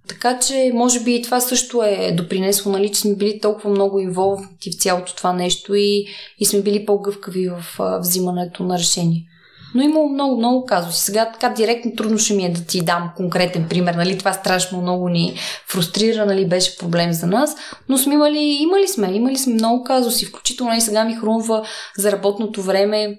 Така 0.08 0.38
че, 0.38 0.70
може 0.74 1.00
би 1.00 1.14
и 1.14 1.22
това 1.22 1.40
също 1.40 1.82
е 1.82 2.12
допринесло, 2.12 2.72
нали, 2.72 2.92
че 2.92 3.00
сме 3.00 3.14
били 3.14 3.40
толкова 3.40 3.70
много 3.70 3.98
инволвнати 3.98 4.70
в 4.70 4.82
цялото 4.82 5.14
това 5.14 5.32
нещо 5.32 5.74
и, 5.74 6.06
и 6.38 6.46
сме 6.46 6.62
били 6.62 6.86
по-гъвкави 6.86 7.48
в 7.48 7.64
а, 7.78 7.98
взимането 7.98 8.62
на 8.62 8.78
решение. 8.78 9.24
Но 9.74 9.82
има 9.82 10.00
много, 10.02 10.36
много 10.36 10.66
казуси. 10.66 11.00
Сега 11.00 11.32
така 11.32 11.48
директно 11.48 11.92
трудно 11.96 12.18
ще 12.18 12.34
ми 12.34 12.44
е 12.44 12.52
да 12.52 12.64
ти 12.64 12.84
дам 12.84 13.10
конкретен 13.16 13.66
пример. 13.68 13.94
Нали? 13.94 14.18
Това 14.18 14.32
страшно 14.32 14.80
много 14.80 15.08
ни 15.08 15.34
фрустрира, 15.66 16.26
нали? 16.26 16.48
беше 16.48 16.78
проблем 16.78 17.12
за 17.12 17.26
нас. 17.26 17.56
Но 17.88 17.98
сме 17.98 18.14
имали, 18.14 18.58
имали 18.60 18.88
сме, 18.88 19.12
имали 19.12 19.36
сме 19.36 19.54
много 19.54 19.84
казуси. 19.84 20.26
Включително 20.26 20.74
и 20.74 20.80
сега 20.80 21.04
ми 21.04 21.16
хрумва 21.16 21.64
за 21.96 22.12
работното 22.12 22.62
време 22.62 23.18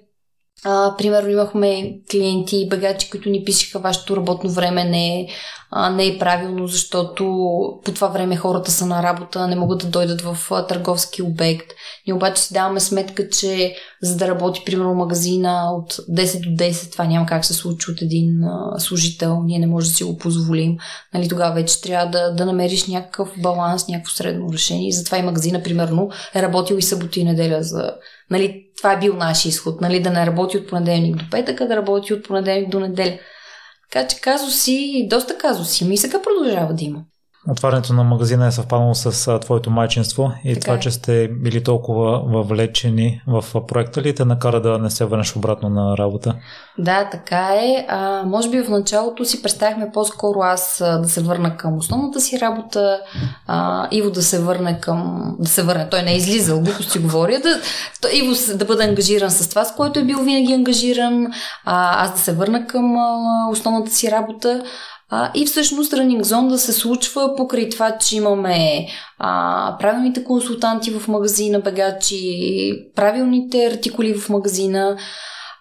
А, 0.63 0.95
примерно 0.97 1.29
имахме 1.29 1.99
клиенти 2.11 2.57
и 2.57 2.69
багачи, 2.69 3.09
които 3.09 3.29
ни 3.29 3.43
пишеха 3.45 3.79
вашето 3.79 4.17
работно 4.17 4.49
време 4.49 4.83
не 4.83 5.19
е, 5.19 5.27
а, 5.71 5.89
не 5.89 6.07
е 6.07 6.19
правилно, 6.19 6.67
защото 6.67 7.23
по 7.85 7.91
това 7.91 8.07
време 8.07 8.35
хората 8.35 8.71
са 8.71 8.85
на 8.85 9.03
работа, 9.03 9.47
не 9.47 9.55
могат 9.55 9.79
да 9.79 9.87
дойдат 9.87 10.21
в 10.21 10.37
а, 10.51 10.67
търговски 10.67 11.21
обект. 11.21 11.67
Ние 12.07 12.13
обаче 12.13 12.41
си 12.41 12.53
даваме 12.53 12.79
сметка, 12.79 13.29
че 13.29 13.75
за 14.01 14.17
да 14.17 14.27
работи, 14.27 14.63
примерно, 14.65 14.95
магазина 14.95 15.71
от 15.73 15.93
10 15.93 16.39
до 16.39 16.63
10, 16.63 16.91
това 16.91 17.05
няма 17.05 17.25
как 17.25 17.45
се 17.45 17.53
случи 17.53 17.91
от 17.91 18.01
един 18.01 18.43
а, 18.43 18.79
служител. 18.79 19.43
Ние 19.43 19.60
не 19.60 19.67
можем 19.67 19.89
да 19.89 19.95
си 19.95 20.03
го 20.03 20.17
позволим. 20.17 20.77
Нали, 21.13 21.29
тогава 21.29 21.55
вече 21.55 21.81
трябва 21.81 22.12
да, 22.12 22.31
да 22.31 22.45
намериш 22.45 22.87
някакъв 22.87 23.29
баланс, 23.37 23.87
някакво 23.87 24.13
средно 24.13 24.53
решение. 24.53 24.91
Затова 24.91 25.17
и 25.17 25.23
магазина, 25.23 25.63
примерно, 25.63 26.10
е 26.35 26.41
работил 26.41 26.75
и 26.75 26.81
събота 26.81 27.19
и 27.19 27.23
неделя 27.23 27.63
за 27.63 27.91
Нали, 28.32 28.65
това 28.77 28.94
е 28.94 29.00
бил 29.00 29.15
наш 29.15 29.46
изход, 29.46 29.82
нали, 29.82 30.00
да 30.00 30.10
не 30.10 30.25
работи 30.25 30.58
от 30.58 30.69
понеделник 30.69 31.15
до 31.15 31.30
петък, 31.32 31.62
а 31.62 31.67
да 31.67 31.75
работи 31.75 32.13
от 32.13 32.23
понеделник 32.23 32.69
до 32.69 32.80
неделя. 32.80 33.19
Така 33.92 34.08
че 34.08 34.21
казуси, 34.21 35.08
доста 35.10 35.38
казуси, 35.38 35.86
ми 35.86 35.98
сега 35.98 36.21
продължава 36.21 36.73
да 36.73 36.84
има 36.84 37.00
отварянето 37.48 37.94
на 37.94 38.04
магазина 38.04 38.48
е 38.48 38.52
съвпаднало 38.52 38.96
с 38.96 39.40
твоето 39.40 39.71
майчинство 39.71 40.31
и 40.44 40.54
така 40.54 40.65
това, 40.65 40.73
е. 40.73 40.79
че 40.79 40.92
сте 40.92 41.27
били 41.27 41.63
толкова 41.63 42.21
въвлечени 42.25 43.21
в 43.27 43.46
проекта 43.67 44.02
ли 44.02 44.15
те 44.15 44.25
накара 44.25 44.62
да 44.62 44.77
не 44.77 44.90
се 44.90 45.06
върнеш 45.06 45.35
обратно 45.35 45.69
на 45.69 45.98
работа? 45.98 46.35
Да, 46.77 47.10
така 47.10 47.50
е. 47.56 47.85
А, 47.90 48.23
може 48.25 48.50
би 48.50 48.62
в 48.62 48.69
началото 48.69 49.25
си 49.25 49.42
представяхме 49.42 49.92
по-скоро 49.94 50.40
аз 50.40 50.77
да 51.02 51.10
се 51.10 51.21
върна 51.21 51.58
към 51.58 51.77
основната 51.77 52.21
си 52.21 52.40
работа, 52.40 53.00
а, 53.48 53.87
Иво 53.92 54.12
да 54.12 54.21
се 54.21 54.42
върне 54.42 54.79
към... 54.79 55.35
да 55.40 55.50
се 55.50 55.63
върне. 55.63 55.90
Той 55.90 56.02
не 56.02 56.12
е 56.12 56.17
излизал, 56.17 56.62
глупости 56.62 57.00
говоря. 57.00 57.40
Да, 57.40 57.62
то, 58.02 58.08
Иво 58.13 58.58
да 58.58 58.65
бъде 58.65 58.83
ангажиран 58.83 59.31
с 59.31 59.50
това, 59.50 59.65
с 59.65 59.75
което 59.75 60.00
е 60.00 60.04
бил 60.04 60.19
винаги 60.23 60.54
ангажиран, 60.54 61.27
а, 61.65 62.04
аз 62.04 62.13
да 62.13 62.19
се 62.19 62.33
върна 62.33 62.67
към 62.67 62.98
а, 62.98 63.48
основната 63.52 63.92
си 63.92 64.12
работа. 64.12 64.63
А, 65.10 65.31
и 65.35 65.45
всъщност 65.45 65.93
Running 65.93 66.21
Zone 66.21 66.47
да 66.49 66.57
се 66.57 66.73
случва 66.73 67.35
покрай 67.37 67.69
това, 67.69 67.97
че 67.97 68.17
имаме 68.17 68.87
а, 69.17 69.77
правилните 69.79 70.23
консултанти 70.23 70.91
в 70.91 71.07
магазина, 71.07 71.60
багачи, 71.60 72.71
правилните 72.95 73.65
артикули 73.65 74.13
в 74.13 74.29
магазина. 74.29 74.97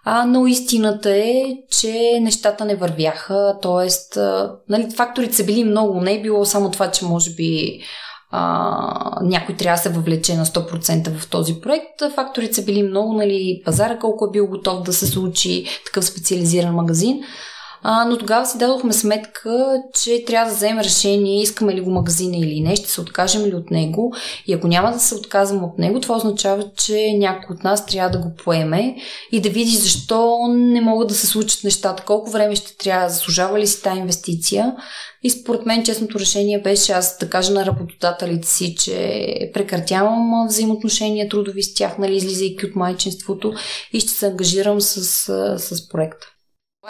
А, 0.05 0.25
но 0.27 0.47
истината 0.47 1.11
е, 1.11 1.45
че 1.71 2.19
нещата 2.21 2.65
не 2.65 2.77
вървяха, 2.77 3.59
т.е. 3.63 4.21
Нали, 4.69 4.91
факторите 4.97 5.35
са 5.35 5.45
били 5.45 5.65
много, 5.65 6.01
не 6.01 6.15
е 6.15 6.23
било 6.23 6.45
само 6.45 6.71
това, 6.71 6.91
че 6.91 7.05
може 7.05 7.31
би 7.31 7.81
а, 8.31 9.21
някой 9.23 9.57
трябва 9.57 9.77
да 9.77 9.83
се 9.83 9.89
въвлече 9.89 10.37
на 10.37 10.47
100% 10.47 11.19
в 11.19 11.31
този 11.31 11.61
проект. 11.61 12.15
Факторите 12.15 12.55
са 12.55 12.65
били 12.65 12.83
много, 12.83 13.13
нали, 13.13 13.63
пазара 13.65 13.99
колко 13.99 14.25
е 14.27 14.31
бил 14.33 14.47
готов 14.47 14.83
да 14.83 14.93
се 14.93 15.07
случи 15.07 15.65
такъв 15.87 16.05
специализиран 16.05 16.75
магазин. 16.75 17.21
А, 17.83 18.05
но 18.05 18.19
тогава 18.19 18.47
си 18.47 18.59
дадохме 18.59 18.93
сметка, 18.93 19.83
че 20.03 20.25
трябва 20.25 20.51
да 20.51 20.57
вземем 20.57 20.79
решение, 20.79 21.43
искаме 21.43 21.75
ли 21.75 21.81
го 21.81 21.91
магазина 21.91 22.37
или 22.37 22.61
не, 22.61 22.77
ще 22.77 22.91
се 22.91 23.01
откажем 23.01 23.45
ли 23.45 23.55
от 23.55 23.71
него. 23.71 24.15
И 24.47 24.53
ако 24.53 24.69
няма 24.69 24.93
да 24.93 25.01
се 25.01 25.15
отказвам 25.15 25.65
от 25.65 25.79
него, 25.79 26.01
това 26.01 26.17
означава, 26.17 26.71
че 26.77 27.13
някой 27.19 27.57
от 27.57 27.65
нас 27.65 27.87
трябва 27.87 28.11
да 28.11 28.19
го 28.19 28.35
поеме 28.45 28.97
и 29.33 29.41
да 29.41 29.49
види 29.49 29.77
защо 29.77 30.39
не 30.49 30.81
могат 30.81 31.09
да 31.09 31.15
се 31.15 31.27
случат 31.27 31.65
нещата, 31.65 32.05
колко 32.07 32.31
време 32.31 32.57
ще 32.57 32.77
трябва, 32.77 33.09
заслужава 33.09 33.59
ли 33.59 33.67
си 33.67 33.83
тази 33.83 34.01
инвестиция. 34.01 34.75
И 35.23 35.31
според 35.31 35.67
мен 35.67 35.85
честното 35.85 36.19
решение 36.19 36.63
беше 36.63 36.93
аз 36.93 37.19
да 37.19 37.31
кажа 37.31 37.53
на 37.53 37.67
работодателите 37.67 38.49
си, 38.49 38.77
че 38.77 39.51
прекратявам 39.55 40.47
взаимоотношения 40.49 41.29
трудови 41.29 41.63
с 41.63 41.75
тях, 41.75 41.99
нали, 41.99 42.17
излизайки 42.17 42.67
от 42.67 42.77
майчинството 42.77 43.53
и 43.93 44.01
ще 44.01 44.11
се 44.11 44.27
ангажирам 44.27 44.81
с, 44.81 45.03
с 45.59 45.89
проекта. 45.89 46.27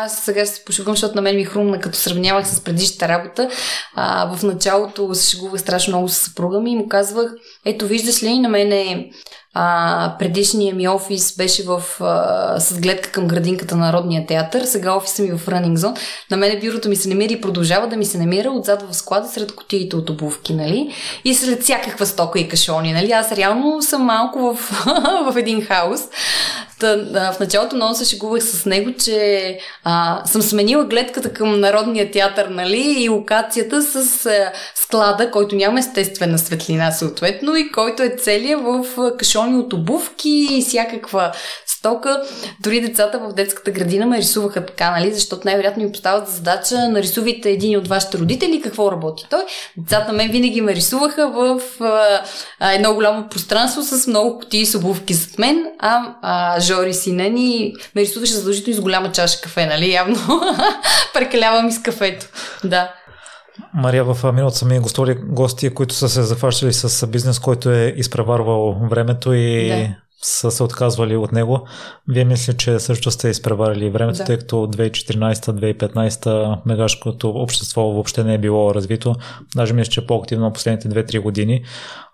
Аз 0.01 0.19
сега 0.19 0.47
се 0.47 0.65
пошугвам, 0.65 0.95
защото 0.95 1.15
на 1.15 1.23
мен 1.23 1.37
ми 1.37 1.45
хрумна, 1.45 1.81
като 1.81 1.99
сравнявах 1.99 2.49
с 2.49 2.61
предишната 2.61 3.09
работа. 3.09 3.51
А, 3.95 4.37
в 4.37 4.43
началото 4.43 5.15
се 5.15 5.31
шегувах 5.31 5.61
страшно 5.61 5.91
много 5.91 6.09
с 6.09 6.15
съпруга 6.15 6.61
ми 6.61 6.73
и 6.73 6.77
му 6.77 6.89
казвах, 6.89 7.33
ето 7.65 7.87
виждаш 7.87 8.23
ли, 8.23 8.39
на 8.39 8.49
мен 8.49 8.73
е 8.73 9.11
а, 9.55 10.17
предишният 10.19 10.77
ми 10.77 10.89
офис 10.89 11.37
беше 11.37 11.63
в, 11.63 11.83
а, 12.01 12.61
с 12.61 12.81
гледка 12.81 13.11
към 13.11 13.29
градинката 13.29 13.77
на 13.77 13.87
Народния 13.87 14.27
театър, 14.27 14.65
сега 14.65 14.95
офиса 14.95 15.23
ми 15.23 15.29
е 15.29 15.37
в 15.37 15.47
Running 15.47 15.77
Zone. 15.77 15.99
На 16.31 16.37
мен 16.37 16.61
бюрото 16.61 16.89
ми 16.89 16.97
се 16.97 17.09
намира 17.09 17.33
и 17.33 17.41
продължава 17.41 17.89
да 17.89 17.97
ми 17.97 18.05
се 18.05 18.19
намира 18.19 18.51
отзад 18.51 18.83
в 18.91 18.95
склада 18.95 19.29
сред 19.29 19.55
котиите 19.55 19.97
от 19.97 20.11
обувки, 20.11 20.55
нали? 20.55 20.95
И 21.25 21.35
след 21.35 21.63
всякаква 21.63 22.07
стока 22.07 22.39
и 22.39 22.49
кашони, 22.49 22.93
нали? 22.93 23.13
Аз 23.13 23.33
реално 23.33 23.83
съм 23.83 24.03
малко 24.03 24.55
в, 24.55 24.71
в 25.33 25.37
един 25.37 25.63
хаос. 25.63 26.01
Та, 26.79 26.97
в 27.33 27.41
началото 27.41 27.77
много 27.77 27.95
се 27.95 28.05
шегувах 28.05 28.43
с 28.43 28.67
него, 28.67 28.91
че 29.05 29.59
а, 29.85 30.23
съм 30.27 30.43
сменила 30.43 30.85
гледката 30.85 31.33
към 31.33 31.61
Народния 31.61 32.11
театър, 32.11 32.47
нали, 32.47 32.95
и 32.99 33.09
локацията 33.09 33.83
с 33.83 34.27
а, 34.27 34.53
склада, 34.75 35.31
който 35.31 35.57
няма 35.57 35.79
естествена 35.79 36.39
светлина 36.39 36.91
съответно 36.91 37.57
и 37.57 37.73
който 37.73 38.03
е 38.03 38.17
целия 38.19 38.59
в 38.59 38.85
кашони 39.19 39.59
от 39.59 39.73
обувки 39.73 40.49
и 40.51 40.63
всякаква 40.63 41.33
стока. 41.79 42.23
Дори 42.61 42.81
децата 42.81 43.19
в 43.19 43.33
детската 43.33 43.71
градина 43.71 44.07
ме 44.07 44.19
рисуваха 44.19 44.67
така, 44.67 44.91
нали, 44.91 45.13
защото 45.13 45.43
най-вероятно 45.45 45.85
ми 45.85 45.93
поставят 45.93 46.29
задача 46.29 46.89
нарисувайте 46.89 47.51
един 47.51 47.79
от 47.79 47.89
вашите 47.89 48.19
родители 48.19 48.63
какво 48.63 48.93
работи 48.93 49.27
той. 49.31 49.41
Децата 49.77 50.13
мен 50.13 50.31
винаги 50.31 50.61
ме 50.61 50.75
рисуваха 50.75 51.29
в 51.29 51.61
а, 52.61 52.75
едно 52.75 52.95
голямо 52.95 53.29
пространство 53.29 53.83
с 53.83 54.07
много 54.07 54.39
кутии 54.39 54.67
с 54.67 54.79
обувки 54.79 55.15
зад 55.15 55.39
мен, 55.39 55.67
а, 55.79 56.15
а 56.23 56.61
Жори 56.61 56.95
сина 56.95 57.29
ни 57.29 57.75
ме 57.95 58.01
рисуваше 58.01 58.33
задължително 58.33 58.77
с 58.77 58.81
голяма 58.81 59.13
чаша 59.13 59.41
кафе, 59.41 59.67
нали? 59.67 59.93
Явно 59.93 60.17
прекалявам 61.15 61.69
и 61.69 61.73
с 61.73 61.83
кафето. 61.83 62.27
Да. 62.65 62.95
Мария, 63.75 64.05
в 64.05 64.33
миналото 64.33 64.57
са 64.57 64.65
ми 64.65 64.79
гостували 64.79 65.19
гости, 65.25 65.75
които 65.75 65.95
са 65.95 66.09
се 66.09 66.23
захващали 66.23 66.73
с 66.73 67.07
бизнес, 67.07 67.39
който 67.39 67.71
е 67.71 67.95
изпреварвал 67.97 68.77
времето 68.91 69.33
и 69.33 69.69
да 69.69 70.08
са 70.23 70.51
се 70.51 70.63
отказвали 70.63 71.17
от 71.17 71.33
него. 71.33 71.67
Вие 72.09 72.25
мисля, 72.25 72.53
че 72.53 72.79
също 72.79 73.11
сте 73.11 73.29
изпреварили 73.29 73.91
времето, 73.91 74.19
да. 74.19 74.25
тъй 74.25 74.39
като 74.39 74.57
2014-2015 74.57 76.59
мегашкото 76.67 77.31
общество 77.31 77.83
въобще 77.83 78.25
не 78.25 78.35
е 78.35 78.39
било 78.39 78.75
развито. 78.75 79.15
Даже 79.57 79.73
мисля, 79.73 79.91
че 79.91 80.07
по-активно 80.07 80.53
последните 80.53 80.89
2-3 80.89 81.21
години. 81.21 81.65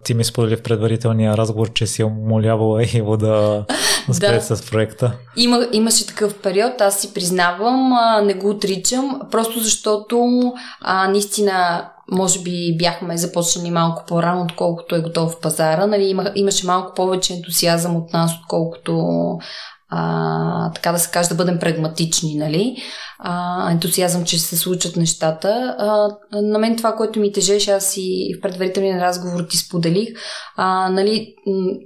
Ти 0.04 0.14
ми 0.14 0.24
сподели 0.24 0.56
в 0.56 0.62
предварителния 0.62 1.36
разговор, 1.36 1.72
че 1.72 1.86
си 1.86 2.04
умолявала 2.04 2.84
его 2.94 3.16
да 3.16 3.64
спре 4.12 4.34
да. 4.34 4.56
с 4.56 4.70
проекта. 4.70 5.12
Има, 5.36 5.68
имаше 5.72 6.06
такъв 6.06 6.38
период, 6.38 6.80
аз 6.80 7.00
си 7.00 7.14
признавам, 7.14 7.92
а, 7.92 8.22
не 8.22 8.34
го 8.34 8.50
отричам, 8.50 9.20
просто 9.30 9.58
защото 9.58 10.40
а, 10.80 11.08
наистина 11.08 11.88
може 12.12 12.42
би 12.42 12.76
бяхме 12.78 13.16
започнали 13.16 13.70
малко 13.70 14.04
по-рано, 14.06 14.42
отколкото 14.42 14.94
е 14.94 15.00
готов 15.00 15.40
пазара. 15.40 15.86
Нали, 15.86 16.04
има, 16.04 16.32
имаше 16.34 16.66
малко 16.66 16.94
повече 16.94 17.34
ентусиазъм 17.34 17.96
от 17.96 18.12
нас, 18.12 18.32
отколкото 18.42 19.02
а, 19.88 20.72
така 20.72 20.92
да 20.92 20.98
се 20.98 21.10
каже, 21.10 21.28
да 21.28 21.34
бъдем 21.34 21.58
прагматични, 21.58 22.34
нали? 22.34 22.76
А, 23.18 23.70
ентусиазъм, 23.70 24.24
че 24.24 24.38
се 24.38 24.56
случат 24.56 24.96
нещата. 24.96 25.76
А, 25.78 26.08
на 26.42 26.58
мен 26.58 26.76
това, 26.76 26.92
което 26.92 27.20
ми 27.20 27.32
тежеше, 27.32 27.70
аз 27.70 27.94
и 27.96 28.34
в 28.38 28.42
предварителния 28.42 29.00
разговор 29.00 29.42
ти 29.50 29.56
споделих, 29.56 30.08
а, 30.56 30.90
нали, 30.90 31.34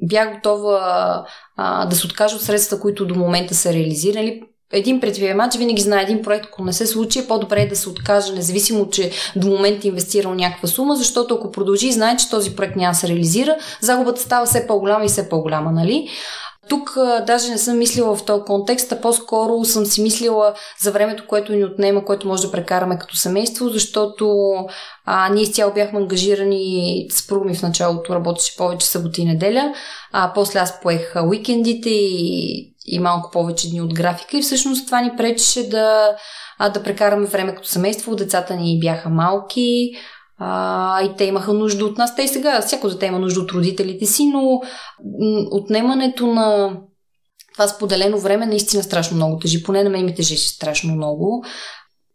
бях 0.03 0.35
готова 0.35 1.25
а, 1.57 1.87
да 1.87 1.97
се 1.97 2.07
откажа 2.07 2.37
от 2.37 2.43
средства, 2.43 2.81
които 2.81 3.07
до 3.07 3.15
момента 3.15 3.55
са 3.55 3.73
реализирали 3.73 4.43
един 4.73 5.01
предприемач 5.01 5.57
винаги 5.57 5.83
знае 5.83 6.03
един 6.03 6.23
проект, 6.23 6.47
ако 6.47 6.65
не 6.65 6.73
се 6.73 6.87
случи, 6.87 7.19
е 7.19 7.27
по-добре 7.27 7.67
да 7.67 7.77
се 7.77 7.89
откаже, 7.89 8.33
независимо, 8.33 8.91
че 8.91 9.11
до 9.37 9.47
момента 9.47 9.87
е 9.87 9.89
инвестирал 9.89 10.35
някаква 10.35 10.69
сума, 10.69 10.97
защото 10.97 11.35
ако 11.35 11.51
продължи 11.51 11.93
знае, 11.93 12.17
че 12.17 12.31
този 12.31 12.57
проект 12.57 12.77
няма 12.77 12.93
да 12.93 12.99
се 12.99 13.09
реализира, 13.09 13.57
загубата 13.81 14.21
става 14.21 14.47
все 14.47 14.67
по-голяма 14.67 15.05
и 15.05 15.09
все 15.09 15.29
по-голяма, 15.29 15.71
нали? 15.71 16.09
Тук 16.69 16.97
а, 16.97 17.25
даже 17.27 17.51
не 17.51 17.59
съм 17.59 17.79
мислила 17.79 18.17
в 18.17 18.25
този 18.25 18.43
контекст, 18.45 18.93
а 18.93 19.01
по-скоро 19.01 19.65
съм 19.65 19.87
си 19.87 20.03
мислила 20.03 20.55
за 20.81 20.93
времето, 20.93 21.25
което 21.29 21.53
ни 21.53 21.65
отнема, 21.65 22.05
което 22.05 22.29
може 22.29 22.43
да 22.43 22.53
прекараме 22.53 22.99
като 22.99 23.17
семейство, 23.17 23.69
защото 23.69 24.55
а, 25.05 25.29
ние 25.29 25.43
изцяло 25.43 25.75
бяхме 25.75 25.99
ангажирани, 25.99 27.07
с 27.11 27.31
ми 27.45 27.55
в 27.55 27.63
началото 27.63 28.15
работеше 28.15 28.57
повече 28.57 28.87
събота 28.87 29.21
и 29.21 29.25
неделя, 29.25 29.73
а 30.13 30.33
после 30.35 30.59
аз 30.59 30.81
поех 30.81 31.15
уикендите 31.27 31.91
и 31.91 32.73
и 32.91 32.99
малко 32.99 33.31
повече 33.31 33.71
дни 33.71 33.81
от 33.81 33.95
графика 33.95 34.39
и 34.39 34.43
всъщност 34.43 34.87
това 34.87 35.01
ни 35.01 35.11
пречеше 35.17 35.69
да, 35.69 36.17
да 36.75 36.83
прекараме 36.83 37.27
време 37.27 37.55
като 37.55 37.69
семейство. 37.69 38.17
Децата 38.17 38.57
ни 38.57 38.79
бяха 38.81 39.09
малки 39.09 39.91
а, 40.39 41.03
и 41.03 41.17
те 41.17 41.25
имаха 41.25 41.53
нужда 41.53 41.85
от 41.85 41.99
нас. 41.99 42.17
Те 42.17 42.23
и 42.23 42.29
сега, 42.29 42.61
всяко 42.61 42.89
дете 42.89 43.07
има 43.07 43.19
нужда 43.19 43.41
от 43.41 43.53
родителите 43.53 44.07
си, 44.07 44.27
но 44.27 44.61
отнемането 45.51 46.27
на 46.27 46.77
това 47.53 47.69
споделено 47.69 48.19
време 48.19 48.47
наистина 48.47 48.83
страшно 48.83 49.17
много 49.17 49.39
тежи. 49.39 49.63
Поне 49.63 49.85
на 49.85 49.91
мен 49.91 50.05
ми 50.05 50.15
тежеше 50.15 50.49
страшно 50.49 50.95
много. 50.95 51.45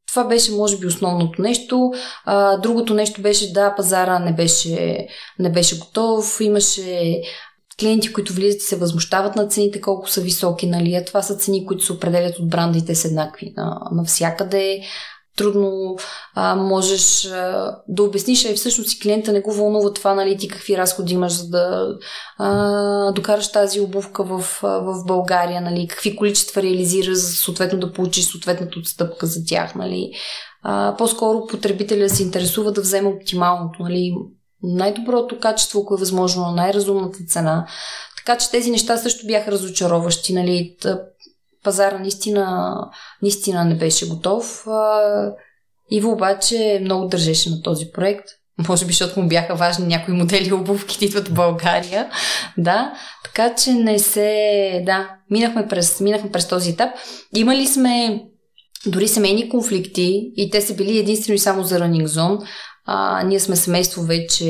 Това 0.07 0.23
беше, 0.23 0.51
може 0.51 0.77
би, 0.77 0.87
основното 0.87 1.41
нещо. 1.41 1.91
А, 2.25 2.57
другото 2.57 2.93
нещо 2.93 3.21
беше, 3.21 3.53
да, 3.53 3.75
пазара 3.75 4.19
не 4.19 4.33
беше, 4.33 5.07
не 5.39 5.51
беше 5.51 5.79
готов. 5.79 6.37
Имаше 6.41 7.21
клиенти, 7.79 8.13
които 8.13 8.33
влизат 8.33 8.61
и 8.61 8.63
се 8.63 8.75
възмущават 8.75 9.35
на 9.35 9.47
цените, 9.47 9.81
колко 9.81 10.09
са 10.09 10.21
високи, 10.21 10.67
нали? 10.67 10.95
А 10.95 11.05
това 11.05 11.21
са 11.21 11.35
цени, 11.35 11.65
които 11.65 11.85
се 11.85 11.93
определят 11.93 12.39
от 12.39 12.49
брандите 12.49 12.95
с 12.95 13.05
еднакви 13.05 13.53
на, 13.57 13.79
навсякъде 13.91 14.81
трудно 15.37 15.95
а, 16.35 16.55
можеш 16.55 17.25
а, 17.25 17.75
да 17.87 18.03
обясниш, 18.03 18.45
а 18.45 18.53
всъщност 18.53 18.93
и 18.93 18.99
клиента 18.99 19.31
не 19.31 19.41
го 19.41 19.53
вълнува 19.53 19.93
това, 19.93 20.15
нали, 20.15 20.37
ти 20.37 20.47
какви 20.47 20.77
разходи 20.77 21.13
имаш, 21.13 21.33
за 21.33 21.49
да 21.49 21.87
а, 22.37 23.11
докараш 23.11 23.51
тази 23.51 23.81
обувка 23.81 24.23
в, 24.23 24.59
в 24.61 25.05
България, 25.07 25.61
нали, 25.61 25.87
какви 25.87 26.15
количества 26.15 26.61
реализира, 26.61 27.15
съответно 27.15 27.79
да 27.79 27.93
получиш 27.93 28.25
съответната 28.25 28.79
отстъпка 28.79 29.25
за 29.25 29.45
тях, 29.45 29.75
нали. 29.75 30.11
А, 30.63 30.95
по-скоро 30.97 31.47
потребителя 31.47 32.09
се 32.09 32.23
интересува 32.23 32.71
да 32.71 32.81
вземе 32.81 33.09
оптималното, 33.09 33.83
нали, 33.83 34.13
най-доброто 34.63 35.39
качество, 35.39 35.81
ако 35.81 35.93
е 35.93 35.97
възможно, 35.97 36.51
най-разумната 36.51 37.19
цена. 37.27 37.67
Така 38.17 38.37
че 38.37 38.51
тези 38.51 38.71
неща 38.71 38.97
също 38.97 39.27
бяха 39.27 39.51
разочароващи. 39.51 40.33
Нали 40.33 40.75
пазара 41.63 41.99
наистина, 41.99 42.75
наистина 43.21 43.65
не 43.65 43.75
беше 43.75 44.09
готов. 44.09 44.65
Иво 45.91 46.11
обаче 46.11 46.79
много 46.81 47.07
държеше 47.07 47.49
на 47.49 47.61
този 47.61 47.91
проект. 47.91 48.25
Може 48.69 48.85
би, 48.85 48.93
защото 48.93 49.19
му 49.19 49.27
бяха 49.27 49.55
важни 49.55 49.87
някои 49.87 50.13
модели 50.13 50.53
обувки, 50.53 51.05
идват 51.05 51.27
в 51.27 51.33
България. 51.33 52.09
Да, 52.57 52.93
така 53.23 53.55
че 53.55 53.73
не 53.73 53.99
се... 53.99 54.83
Да, 54.85 55.09
минахме 55.29 55.67
през, 55.67 55.99
минахме 55.99 56.31
през 56.31 56.47
този 56.47 56.69
етап. 56.69 56.89
Имали 57.35 57.67
сме 57.67 58.23
дори 58.85 59.07
семейни 59.07 59.49
конфликти 59.49 60.31
и 60.35 60.49
те 60.49 60.61
са 60.61 60.75
били 60.75 60.97
единствено 60.97 61.35
и 61.35 61.39
само 61.39 61.63
за 61.63 61.79
Running 61.79 62.05
Zone. 62.05 62.47
А, 62.85 63.23
ние 63.23 63.39
сме 63.39 63.55
семейство 63.55 64.01
вече 64.01 64.43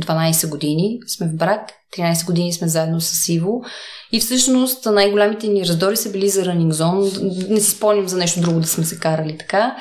12 0.00 0.48
години, 0.48 0.98
сме 1.06 1.28
в 1.28 1.36
брак, 1.36 1.72
13 1.98 2.26
години 2.26 2.52
сме 2.52 2.68
заедно 2.68 3.00
с 3.00 3.28
Иво 3.28 3.62
и 4.12 4.20
всъщност 4.20 4.86
най-голямите 4.86 5.48
ни 5.48 5.66
раздори 5.66 5.96
са 5.96 6.10
били 6.10 6.28
за 6.28 6.44
Running 6.44 6.72
Zone. 6.72 7.48
Не 7.48 7.60
си 7.60 7.70
спомням 7.70 8.08
за 8.08 8.16
нещо 8.16 8.40
друго 8.40 8.60
да 8.60 8.66
сме 8.66 8.84
се 8.84 8.98
карали 8.98 9.38
така. 9.38 9.76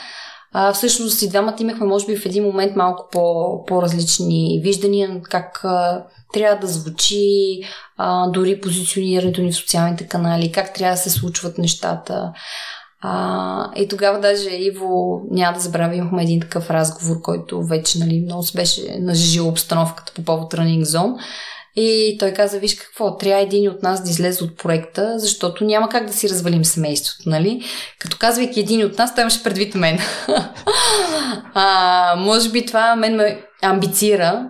А, 0.58 0.74
всъщност 0.74 1.22
и 1.22 1.30
двамата 1.30 1.56
имахме, 1.60 1.86
може 1.86 2.06
би, 2.06 2.18
в 2.18 2.26
един 2.26 2.44
момент 2.44 2.76
малко 2.76 3.08
по, 3.12 3.66
по-различни 3.66 4.62
виждания 4.64 5.22
как 5.24 5.62
а, 5.64 6.06
трябва 6.34 6.60
да 6.60 6.68
звучи, 6.68 7.60
а, 7.98 8.28
дори 8.28 8.62
позиционирането 8.62 9.42
ни 9.42 9.52
в 9.52 9.56
социалните 9.56 10.08
канали, 10.08 10.52
как 10.52 10.74
трябва 10.74 10.96
да 10.96 11.02
се 11.02 11.10
случват 11.10 11.58
нещата. 11.58 12.32
А, 13.08 13.72
и 13.76 13.88
тогава 13.88 14.20
даже 14.20 14.50
Иво, 14.50 15.22
няма 15.32 15.54
да 15.54 15.60
забравя, 15.60 15.96
имахме 15.96 16.24
един 16.24 16.40
такъв 16.40 16.70
разговор, 16.70 17.22
който 17.22 17.64
вече 17.64 18.00
нали, 18.00 18.22
много 18.22 18.44
се 18.44 18.58
беше 18.58 18.98
нажижил 19.00 19.48
обстановката 19.48 20.14
по 20.14 20.24
повод 20.24 20.54
Running 20.54 20.84
Zone. 20.84 21.16
И 21.76 22.18
той 22.20 22.32
каза, 22.32 22.60
виж 22.60 22.76
какво, 22.76 23.18
трябва 23.18 23.44
един 23.44 23.70
от 23.70 23.84
нас 23.84 24.04
да 24.04 24.10
излезе 24.10 24.44
от 24.44 24.58
проекта, 24.58 25.14
защото 25.20 25.64
няма 25.66 25.90
как 25.90 26.06
да 26.06 26.14
си 26.14 26.30
развалим 26.30 26.66
семейството, 26.66 27.30
нали? 27.30 27.62
Като 28.00 28.18
казвайки 28.18 28.60
един 28.60 28.86
от 28.86 28.98
нас, 28.98 29.16
той 29.16 29.22
имаше 29.22 29.44
предвид 29.44 29.76
мен. 29.76 30.00
а, 31.54 32.16
може 32.18 32.50
би 32.50 32.66
това 32.66 32.96
мен 32.96 33.16
ме 33.16 33.42
амбицира 33.62 34.50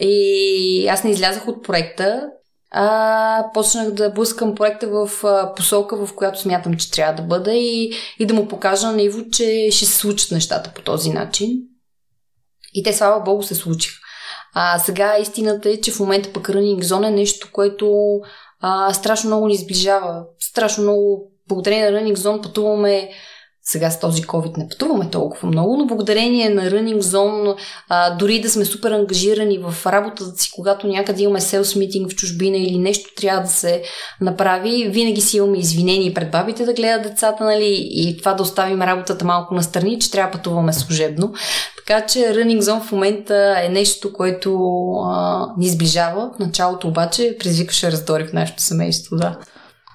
и 0.00 0.88
аз 0.90 1.04
не 1.04 1.10
излязах 1.10 1.48
от 1.48 1.64
проекта, 1.64 2.22
а 2.70 3.44
почнах 3.54 3.90
да 3.90 4.10
блъскам 4.10 4.54
проекта 4.54 4.88
в 4.88 5.24
а, 5.24 5.54
посока, 5.54 6.06
в 6.06 6.14
която 6.14 6.40
смятам, 6.40 6.76
че 6.76 6.90
трябва 6.90 7.14
да 7.14 7.22
бъда 7.22 7.52
и, 7.54 7.92
и 8.18 8.26
да 8.26 8.34
му 8.34 8.48
покажа 8.48 8.92
на 8.92 9.02
Иво, 9.02 9.30
че 9.32 9.68
ще 9.70 9.86
се 9.86 9.92
случат 9.92 10.30
нещата 10.30 10.72
по 10.74 10.82
този 10.82 11.10
начин. 11.10 11.58
И 12.74 12.82
те, 12.82 12.92
слава 12.92 13.20
Богу, 13.20 13.42
се 13.42 13.54
случиха. 13.54 14.00
А 14.54 14.78
сега 14.78 15.18
истината 15.18 15.70
е, 15.70 15.80
че 15.80 15.92
в 15.92 16.00
момента 16.00 16.32
пък 16.32 16.48
Running 16.48 16.82
Zone 16.82 17.08
е 17.08 17.10
нещо, 17.10 17.48
което 17.52 18.20
а, 18.60 18.94
страшно 18.94 19.30
много 19.30 19.46
ни 19.46 19.56
сближава. 19.56 20.24
Страшно 20.38 20.82
много, 20.82 21.32
благодарение 21.48 21.90
на 21.90 21.98
Running 21.98 22.16
Zone 22.16 22.42
пътуваме 22.42 23.10
сега 23.70 23.90
с 23.90 24.00
този 24.00 24.22
COVID 24.22 24.58
не 24.58 24.68
пътуваме 24.68 25.10
толкова 25.10 25.48
много, 25.48 25.76
но 25.76 25.86
благодарение 25.86 26.48
на 26.48 26.62
Running 26.62 27.00
Zone, 27.00 27.56
а, 27.88 28.16
дори 28.16 28.40
да 28.40 28.50
сме 28.50 28.64
супер 28.64 28.90
ангажирани 28.90 29.58
в 29.58 29.86
работата 29.86 30.30
си, 30.36 30.50
когато 30.54 30.86
някъде 30.86 31.22
имаме 31.22 31.40
селс 31.40 31.76
митинг 31.76 32.10
в 32.10 32.14
чужбина 32.14 32.56
или 32.56 32.78
нещо 32.78 33.10
трябва 33.16 33.42
да 33.42 33.48
се 33.48 33.82
направи, 34.20 34.88
винаги 34.88 35.20
си 35.20 35.36
имаме 35.36 35.58
извинени 35.58 36.14
пред 36.14 36.30
бабите 36.30 36.64
да 36.64 36.72
гледат 36.72 37.02
децата, 37.02 37.44
нали, 37.44 37.88
и 37.90 38.16
това 38.18 38.34
да 38.34 38.42
оставим 38.42 38.82
работата 38.82 39.24
малко 39.24 39.54
на 39.54 39.62
страни, 39.62 39.98
че 39.98 40.10
трябва 40.10 40.32
да 40.32 40.38
пътуваме 40.38 40.72
служебно. 40.72 41.32
Така 41.76 42.06
че 42.06 42.18
Running 42.18 42.60
Zone 42.60 42.80
в 42.80 42.92
момента 42.92 43.54
е 43.64 43.68
нещо, 43.68 44.12
което 44.12 44.60
а, 45.04 45.46
ни 45.58 45.68
сближава. 45.68 46.30
В 46.36 46.38
началото 46.38 46.88
обаче 46.88 47.36
предизвикаше 47.38 47.92
раздори 47.92 48.26
в 48.26 48.32
нашето 48.32 48.62
семейство, 48.62 49.16
да. 49.16 49.38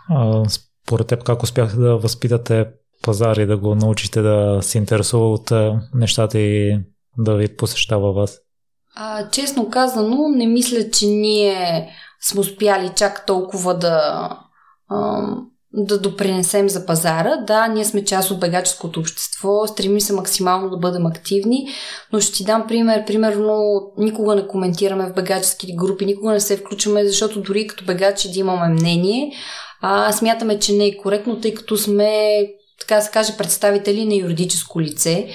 А, 0.09 0.43
според 0.49 1.07
теб 1.07 1.23
как 1.23 1.43
успяхте 1.43 1.75
да 1.77 1.97
възпитате 1.97 2.65
пазар 3.05 3.35
и 3.35 3.45
да 3.45 3.57
го 3.57 3.75
научите 3.75 4.21
да 4.21 4.59
се 4.61 4.77
интересува 4.77 5.31
от 5.31 5.51
нещата 5.93 6.39
и 6.39 6.79
да 7.17 7.35
ви 7.35 7.55
посещава 7.55 8.13
вас? 8.13 8.37
А, 8.95 9.29
честно 9.29 9.69
казано, 9.69 10.27
не 10.35 10.47
мисля, 10.47 10.91
че 10.91 11.07
ние 11.07 11.89
сме 12.21 12.39
успяли 12.39 12.91
чак 12.95 13.25
толкова 13.25 13.73
да, 13.73 14.29
да 15.73 15.99
допринесем 15.99 16.69
за 16.69 16.85
пазара. 16.85 17.35
Да, 17.47 17.67
ние 17.67 17.85
сме 17.85 18.05
част 18.05 18.31
от 18.31 18.39
бегаческото 18.39 18.99
общество, 18.99 19.67
стремим 19.67 20.01
се 20.01 20.13
максимално 20.13 20.69
да 20.69 20.77
бъдем 20.77 21.05
активни, 21.05 21.67
но 22.13 22.19
ще 22.19 22.33
ти 22.33 22.43
дам 22.43 22.67
пример. 22.67 23.05
Примерно, 23.05 23.81
никога 23.97 24.35
не 24.35 24.47
коментираме 24.47 25.09
в 25.09 25.13
бегачески 25.13 25.75
групи, 25.75 26.05
никога 26.05 26.31
не 26.31 26.39
се 26.39 26.57
включваме, 26.57 27.05
защото 27.05 27.41
дори 27.41 27.67
като 27.67 27.85
бегачи 27.85 28.31
да 28.31 28.39
имаме 28.39 28.73
мнение, 28.73 29.31
а, 29.81 30.11
смятаме, 30.11 30.59
че 30.59 30.73
не 30.73 30.85
е 30.85 30.97
коректно, 30.97 31.39
тъй 31.41 31.53
като 31.53 31.77
сме 31.77 32.39
така 32.79 33.01
се 33.01 33.11
каже, 33.11 33.37
представители 33.37 34.05
на 34.05 34.15
юридическо 34.15 34.81
лице. 34.81 35.27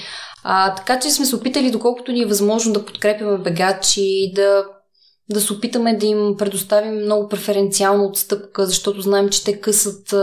А, 0.44 0.74
така 0.74 1.00
че 1.00 1.10
сме 1.10 1.26
се 1.26 1.36
опитали, 1.36 1.70
доколкото 1.70 2.12
ни 2.12 2.22
е 2.22 2.26
възможно 2.26 2.72
да 2.72 2.84
подкрепяме 2.84 3.38
бегачи, 3.38 4.32
да, 4.34 4.64
да 5.30 5.40
се 5.40 5.52
опитаме 5.52 5.96
да 5.96 6.06
им 6.06 6.34
предоставим 6.38 6.94
много 6.94 7.28
преференциална 7.28 8.04
отстъпка, 8.04 8.66
защото 8.66 9.00
знаем, 9.00 9.28
че 9.28 9.44
те 9.44 9.60
късат 9.60 10.14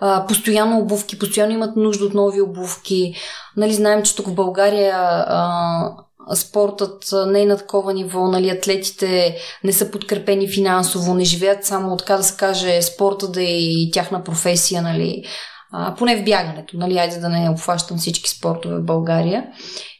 а, 0.00 0.26
постоянно 0.26 0.78
обувки, 0.78 1.18
постоянно 1.18 1.52
имат 1.52 1.76
нужда 1.76 2.04
от 2.04 2.14
нови 2.14 2.40
обувки. 2.40 3.14
Нали, 3.56 3.74
знаем, 3.74 4.02
че 4.02 4.16
тук 4.16 4.26
в 4.26 4.34
България 4.34 4.96
а, 4.96 5.92
спортът 6.34 7.04
не 7.26 7.42
е 7.42 7.46
на 7.46 7.56
такова 7.56 7.92
ниво, 7.92 8.28
нали, 8.28 8.50
атлетите 8.50 9.36
не 9.64 9.72
са 9.72 9.90
подкрепени 9.90 10.48
финансово, 10.48 11.14
не 11.14 11.24
живеят 11.24 11.64
само, 11.64 11.96
така 11.96 12.16
да 12.16 12.22
се 12.22 12.36
каже, 12.36 12.82
спорта 12.82 13.28
да 13.28 13.42
е 13.42 13.60
и 13.60 13.90
тяхна 13.92 14.24
професия, 14.24 14.82
нали 14.82 15.24
а, 15.72 15.94
поне 15.94 16.16
в 16.16 16.24
бягането, 16.24 16.76
нали, 16.76 16.98
айде 16.98 17.18
да 17.18 17.28
не 17.28 17.50
обхващам 17.50 17.98
всички 17.98 18.30
спортове 18.30 18.76
в 18.76 18.84
България. 18.84 19.46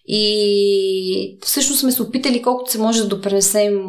И 0.07 1.39
всъщност 1.43 1.81
сме 1.81 1.93
се 1.93 2.03
опитали 2.03 2.43
колкото 2.43 2.71
се 2.71 2.79
може 2.79 3.03
да 3.03 3.09
допренесем, 3.09 3.81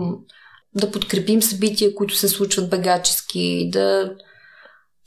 да 0.75 0.91
подкрепим 0.91 1.41
събития, 1.41 1.95
които 1.95 2.15
се 2.15 2.27
случват 2.27 2.69
бегачески, 2.69 3.69
да 3.71 4.11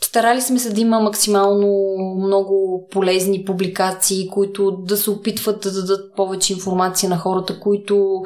Старали 0.03 0.41
сме 0.43 0.59
се 0.59 0.73
да 0.73 0.81
има 0.81 1.01
максимално 1.01 1.97
много 2.27 2.87
полезни 2.91 3.45
публикации, 3.45 4.29
които 4.29 4.71
да 4.71 4.97
се 4.97 5.11
опитват 5.11 5.61
да 5.61 5.73
дадат 5.73 6.17
повече 6.17 6.53
информация 6.53 7.11
на 7.11 7.19
хората, 7.19 7.61
които 7.61 8.23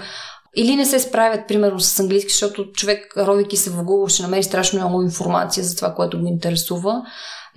или 0.57 0.77
не 0.77 0.87
се 0.87 0.99
справят, 0.99 1.49
примерно, 1.49 1.81
с 1.81 2.01
английски, 2.01 2.33
защото 2.33 2.73
човек, 2.73 3.15
родейки 3.17 3.57
се 3.57 3.71
в 3.71 3.85
Google, 3.85 4.15
ще 4.15 4.23
намери 4.23 4.43
страшно 4.43 4.79
много 4.79 5.03
информация 5.03 5.65
за 5.65 5.77
това, 5.77 5.95
което 5.95 6.21
го 6.21 6.27
интересува. 6.27 7.03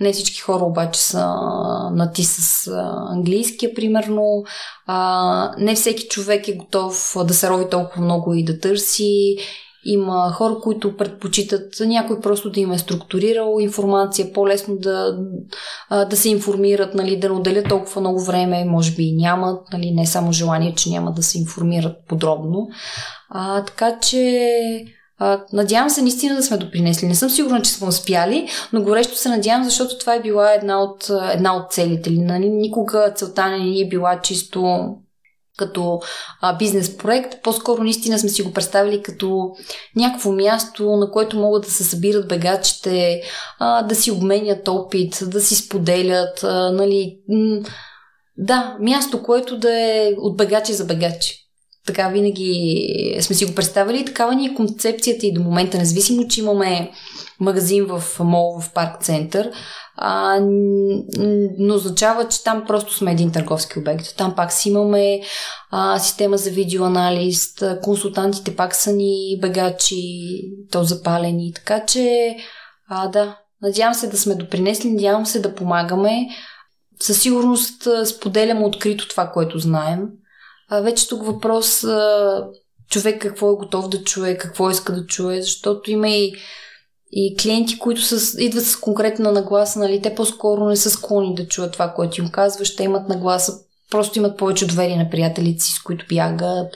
Не 0.02 0.12
всички 0.12 0.40
хора 0.40 0.64
обаче 0.64 1.00
са 1.00 1.26
на 1.92 2.10
ти 2.14 2.24
с 2.24 2.70
английския, 3.10 3.74
примерно. 3.74 4.44
А, 4.86 5.54
не 5.58 5.74
всеки 5.74 6.08
човек 6.08 6.48
е 6.48 6.56
готов 6.56 7.16
да 7.24 7.34
се 7.34 7.50
рови 7.50 7.68
толкова 7.70 8.02
много 8.02 8.34
и 8.34 8.44
да 8.44 8.60
търси. 8.60 9.36
Има 9.84 10.32
хора, 10.32 10.54
които 10.62 10.96
предпочитат 10.96 11.74
някой 11.80 12.20
просто 12.20 12.50
да 12.50 12.60
им 12.60 12.72
е 12.72 12.78
структурирал 12.78 13.56
информация, 13.60 14.32
по-лесно 14.32 14.76
да, 14.76 15.18
да 16.10 16.16
се 16.16 16.28
информират, 16.28 16.94
нали, 16.94 17.20
да 17.20 17.28
не 17.28 17.34
отделят 17.34 17.68
толкова 17.68 18.00
много 18.00 18.20
време, 18.20 18.64
може 18.64 18.92
би 18.92 19.02
и 19.02 19.16
нямат, 19.16 19.60
нали, 19.72 19.90
не 19.90 20.06
само 20.06 20.32
желание, 20.32 20.74
че 20.74 20.90
няма 20.90 21.12
да 21.12 21.22
се 21.22 21.38
информират 21.38 21.96
подробно. 22.08 22.68
А, 23.30 23.64
така 23.64 23.98
че 24.00 24.48
надявам 25.52 25.90
се 25.90 26.02
наистина 26.02 26.36
да 26.36 26.42
сме 26.42 26.56
допринесли. 26.56 27.06
Не 27.06 27.14
съм 27.14 27.30
сигурна, 27.30 27.62
че 27.62 27.70
сме 27.70 27.88
успяли, 27.88 28.48
но 28.72 28.82
горещо 28.82 29.16
се 29.16 29.28
надявам, 29.28 29.64
защото 29.64 29.98
това 29.98 30.14
е 30.14 30.22
била 30.22 30.52
една 30.52 30.82
от, 30.82 31.10
една 31.32 31.56
от 31.56 31.72
целите. 31.72 32.10
Никога 32.10 33.12
целта 33.16 33.50
не 33.50 33.58
ни 33.58 33.80
е 33.80 33.88
била 33.88 34.20
чисто 34.20 34.88
като 35.58 36.00
бизнес 36.58 36.96
проект. 36.96 37.42
По-скоро 37.42 37.82
наистина 37.82 38.18
сме 38.18 38.28
си 38.28 38.42
го 38.42 38.52
представили 38.52 39.02
като 39.02 39.50
някакво 39.96 40.32
място, 40.32 40.96
на 40.96 41.10
което 41.10 41.38
могат 41.38 41.62
да 41.62 41.70
се 41.70 41.84
събират 41.84 42.28
бегачите, 42.28 43.22
да 43.88 43.94
си 43.94 44.10
обменят 44.10 44.68
опит, 44.68 45.18
да 45.22 45.40
си 45.40 45.56
споделят. 45.56 46.42
Нали, 46.72 47.16
да, 48.36 48.76
място, 48.80 49.22
което 49.22 49.58
да 49.58 49.80
е 49.80 50.12
от 50.18 50.36
бегачи 50.36 50.72
за 50.72 50.84
бегачи. 50.84 51.41
Така 51.86 52.08
винаги 52.08 53.18
сме 53.20 53.36
си 53.36 53.44
го 53.44 53.54
представили. 53.54 54.04
Такава 54.04 54.34
ни 54.34 54.46
е 54.46 54.54
концепцията 54.54 55.26
и 55.26 55.32
до 55.32 55.40
момента, 55.40 55.78
независимо, 55.78 56.28
че 56.28 56.40
имаме 56.40 56.90
магазин 57.40 57.86
в 57.86 58.02
мол 58.20 58.60
в 58.60 58.72
парк 58.72 59.02
център, 59.02 59.50
а, 59.96 60.38
но 61.58 61.74
означава, 61.74 62.28
че 62.28 62.44
там 62.44 62.64
просто 62.66 62.94
сме 62.94 63.12
един 63.12 63.32
търговски 63.32 63.78
обект. 63.78 64.16
Там 64.16 64.34
пак 64.34 64.52
си 64.52 64.68
имаме 64.68 65.20
а, 65.70 65.98
система 65.98 66.36
за 66.36 66.50
видеоанализ, 66.50 67.54
консултантите 67.82 68.56
пак 68.56 68.74
са 68.74 68.92
ни 68.92 69.38
бегачи, 69.40 70.02
то 70.70 70.84
запалени. 70.84 71.52
Така 71.54 71.86
че, 71.86 72.36
а, 72.88 73.08
да, 73.08 73.36
надявам 73.62 73.94
се 73.94 74.08
да 74.08 74.18
сме 74.18 74.34
допринесли, 74.34 74.90
надявам 74.90 75.26
се 75.26 75.40
да 75.40 75.54
помагаме. 75.54 76.28
Със 77.00 77.20
сигурност 77.20 77.88
споделям 78.06 78.62
открито 78.62 79.08
това, 79.08 79.30
което 79.30 79.58
знаем. 79.58 80.08
Вече 80.82 81.08
тук 81.08 81.26
въпрос 81.26 81.84
човек 82.90 83.22
какво 83.22 83.52
е 83.52 83.56
готов 83.56 83.88
да 83.88 84.02
чуе, 84.02 84.38
какво 84.38 84.70
иска 84.70 84.92
да 84.92 85.06
чуе, 85.06 85.42
защото 85.42 85.90
има 85.90 86.08
и 86.08 86.32
и 87.12 87.36
клиенти, 87.36 87.78
които 87.78 88.02
са, 88.02 88.42
идват 88.42 88.64
с 88.64 88.76
конкретна 88.76 89.32
нагласа, 89.32 89.78
нали, 89.78 90.02
те 90.02 90.14
по-скоро 90.14 90.64
не 90.64 90.76
са 90.76 90.90
склонни 90.90 91.34
да 91.34 91.46
чуят 91.46 91.72
това, 91.72 91.92
което 91.96 92.20
им 92.20 92.28
казваш, 92.28 92.76
те 92.76 92.84
имат 92.84 93.08
нагласа, 93.08 93.52
просто 93.90 94.18
имат 94.18 94.38
повече 94.38 94.66
доверие 94.66 94.96
на 94.96 95.10
приятелите 95.10 95.64
си, 95.64 95.72
с 95.72 95.82
които 95.82 96.06
бягат, 96.08 96.74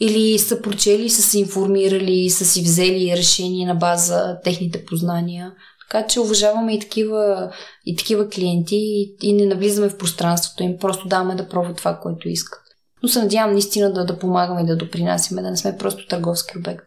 или 0.00 0.38
са 0.38 0.62
прочели, 0.62 1.10
са 1.10 1.22
се 1.22 1.38
информирали, 1.38 2.30
са 2.30 2.44
си 2.44 2.62
взели 2.62 3.16
решение 3.16 3.66
на 3.66 3.74
база 3.74 4.38
техните 4.44 4.84
познания. 4.84 5.52
Така 5.90 6.06
че 6.06 6.20
уважаваме 6.20 6.74
и 6.74 6.80
такива, 6.80 7.52
и 7.86 7.96
такива 7.96 8.28
клиенти 8.28 8.76
и, 8.76 9.16
и 9.22 9.32
не 9.32 9.46
навлизаме 9.46 9.88
в 9.88 9.98
пространството 9.98 10.62
им, 10.62 10.78
просто 10.80 11.08
даваме 11.08 11.34
да 11.34 11.48
пробват 11.48 11.76
това, 11.76 11.98
което 12.02 12.28
искат. 12.28 12.65
Но 13.02 13.08
се 13.08 13.22
надявам 13.22 13.52
наистина 13.52 13.92
да, 13.92 14.04
да 14.04 14.18
помагаме 14.18 14.60
и 14.60 14.66
да 14.66 14.76
допринасяме, 14.76 15.42
да 15.42 15.50
не 15.50 15.56
сме 15.56 15.76
просто 15.78 16.06
търговски 16.06 16.58
обект. 16.58 16.84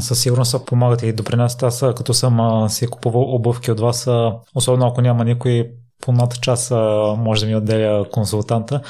Със 0.00 0.20
сигурност 0.20 0.66
помагате 0.66 1.06
и 1.06 1.12
допринасяте. 1.12 1.66
Аз 1.66 1.80
като 1.96 2.14
съм 2.14 2.66
си 2.68 2.86
купувал 2.86 3.34
обувки 3.34 3.70
от 3.70 3.80
вас, 3.80 4.08
особено 4.54 4.86
ако 4.86 5.00
няма 5.00 5.24
никой 5.24 5.70
по 6.02 6.12
над 6.12 6.40
час 6.40 6.70
може 7.18 7.40
да 7.40 7.46
ми 7.46 7.56
отделя 7.56 8.10
консултанта. 8.10 8.80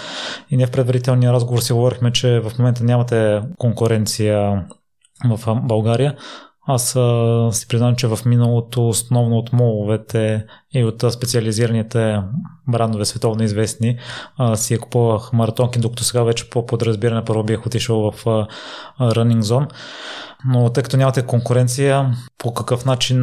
И 0.50 0.56
не 0.56 0.66
в 0.66 0.70
предварителния 0.70 1.32
разговор 1.32 1.60
си 1.60 1.72
говорихме, 1.72 2.12
че 2.12 2.40
в 2.40 2.52
момента 2.58 2.84
нямате 2.84 3.42
конкуренция 3.58 4.66
в 5.24 5.60
България. 5.62 6.16
Аз 6.68 6.96
а, 6.96 7.48
си 7.52 7.68
признавам, 7.68 7.96
че 7.96 8.06
в 8.06 8.18
миналото 8.26 8.88
основно 8.88 9.36
от 9.36 9.52
моловете 9.52 10.46
и 10.76 10.84
от 10.84 11.04
специализираните 11.10 12.18
брандове 12.68 13.04
световно 13.04 13.42
известни 13.44 13.98
си 14.54 14.74
я 14.74 14.80
купувах 14.80 15.32
маратонки, 15.32 15.78
докато 15.78 16.04
сега 16.04 16.22
вече 16.22 16.50
по 16.50 16.66
подразбиране 16.66 17.24
първо 17.24 17.44
бях 17.44 17.66
отишъл 17.66 18.10
в 18.10 18.26
а, 18.26 18.46
Running 19.00 19.40
Zone. 19.40 19.68
Но 20.48 20.70
тъй 20.70 20.82
като 20.82 20.96
нямате 20.96 21.22
конкуренция, 21.22 22.10
по 22.38 22.54
какъв 22.54 22.84
начин 22.84 23.20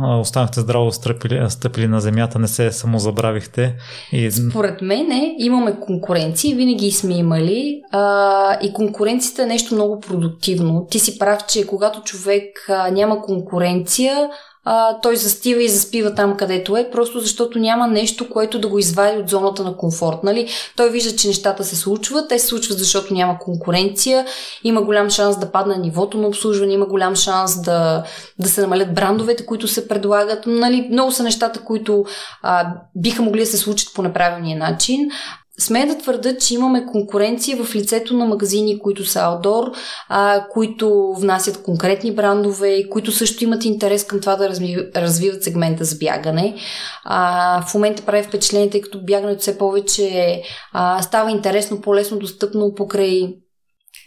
останахте 0.00 0.60
здраво 0.60 0.92
стъпили, 0.92 1.50
стъпили 1.50 1.88
на 1.88 2.00
земята, 2.00 2.38
не 2.38 2.48
се 2.48 2.72
самозабравихте? 2.72 3.76
И... 4.12 4.30
Според 4.30 4.82
мен 4.82 5.34
имаме 5.38 5.80
конкуренция, 5.80 6.56
винаги 6.56 6.92
сме 6.92 7.14
имали 7.14 7.82
а, 7.92 8.58
и 8.62 8.72
конкуренцията 8.72 9.42
е 9.42 9.46
нещо 9.46 9.74
много 9.74 10.00
продуктивно. 10.00 10.86
Ти 10.90 10.98
си 10.98 11.18
прав, 11.18 11.46
че 11.48 11.66
когато 11.66 12.02
човек 12.02 12.44
а, 12.68 12.90
няма 12.90 13.22
конкуренция, 13.22 14.28
а, 14.70 15.00
той 15.00 15.16
застива 15.16 15.62
и 15.62 15.68
заспива 15.68 16.14
там, 16.14 16.36
където 16.36 16.76
е, 16.76 16.90
просто 16.90 17.20
защото 17.20 17.58
няма 17.58 17.86
нещо, 17.86 18.30
което 18.30 18.58
да 18.58 18.68
го 18.68 18.78
извади 18.78 19.18
от 19.18 19.28
зоната 19.28 19.64
на 19.64 19.76
комфорт. 19.76 20.22
Нали? 20.22 20.48
Той 20.76 20.90
вижда, 20.90 21.16
че 21.16 21.28
нещата 21.28 21.64
се 21.64 21.76
случват, 21.76 22.28
те 22.28 22.38
се 22.38 22.46
случват, 22.46 22.78
защото 22.78 23.14
няма 23.14 23.38
конкуренция, 23.38 24.26
има 24.64 24.82
голям 24.82 25.10
шанс 25.10 25.38
да 25.38 25.52
падне 25.52 25.76
нивото 25.76 26.18
на 26.18 26.26
обслужване, 26.26 26.72
има 26.72 26.86
голям 26.86 27.16
шанс 27.16 27.62
да, 27.62 28.04
да 28.38 28.48
се 28.48 28.60
намалят 28.60 28.94
брандовете, 28.94 29.46
които 29.46 29.68
се 29.68 29.88
предлагат. 29.88 30.46
Нали? 30.46 30.88
Много 30.90 31.12
са 31.12 31.22
нещата, 31.22 31.60
които 31.60 32.04
а, 32.42 32.74
биха 32.96 33.22
могли 33.22 33.40
да 33.40 33.46
се 33.46 33.56
случат 33.56 33.94
по 33.94 34.02
неправилния 34.02 34.58
начин. 34.58 35.10
Смея 35.60 35.86
да 35.86 35.98
твърда, 35.98 36.36
че 36.36 36.54
имаме 36.54 36.86
конкуренция 36.86 37.64
в 37.64 37.74
лицето 37.74 38.14
на 38.14 38.26
магазини, 38.26 38.78
които 38.78 39.04
са 39.04 39.18
outdoor, 39.18 39.74
а, 40.08 40.46
които 40.50 41.14
внасят 41.18 41.62
конкретни 41.62 42.14
брандове, 42.14 42.88
които 42.88 43.12
също 43.12 43.44
имат 43.44 43.64
интерес 43.64 44.04
към 44.04 44.20
това 44.20 44.36
да 44.36 44.48
развиват 44.96 45.44
сегмента 45.44 45.84
за 45.84 45.96
бягане. 45.96 46.54
А, 47.04 47.62
в 47.66 47.74
момента 47.74 48.02
прави 48.02 48.22
впечатление, 48.22 48.70
тъй 48.70 48.80
като 48.80 49.04
бягането 49.04 49.40
все 49.40 49.58
повече 49.58 50.42
а, 50.72 51.02
става 51.02 51.30
интересно, 51.30 51.80
по-лесно 51.80 52.18
достъпно 52.18 52.74
покрай 52.74 53.34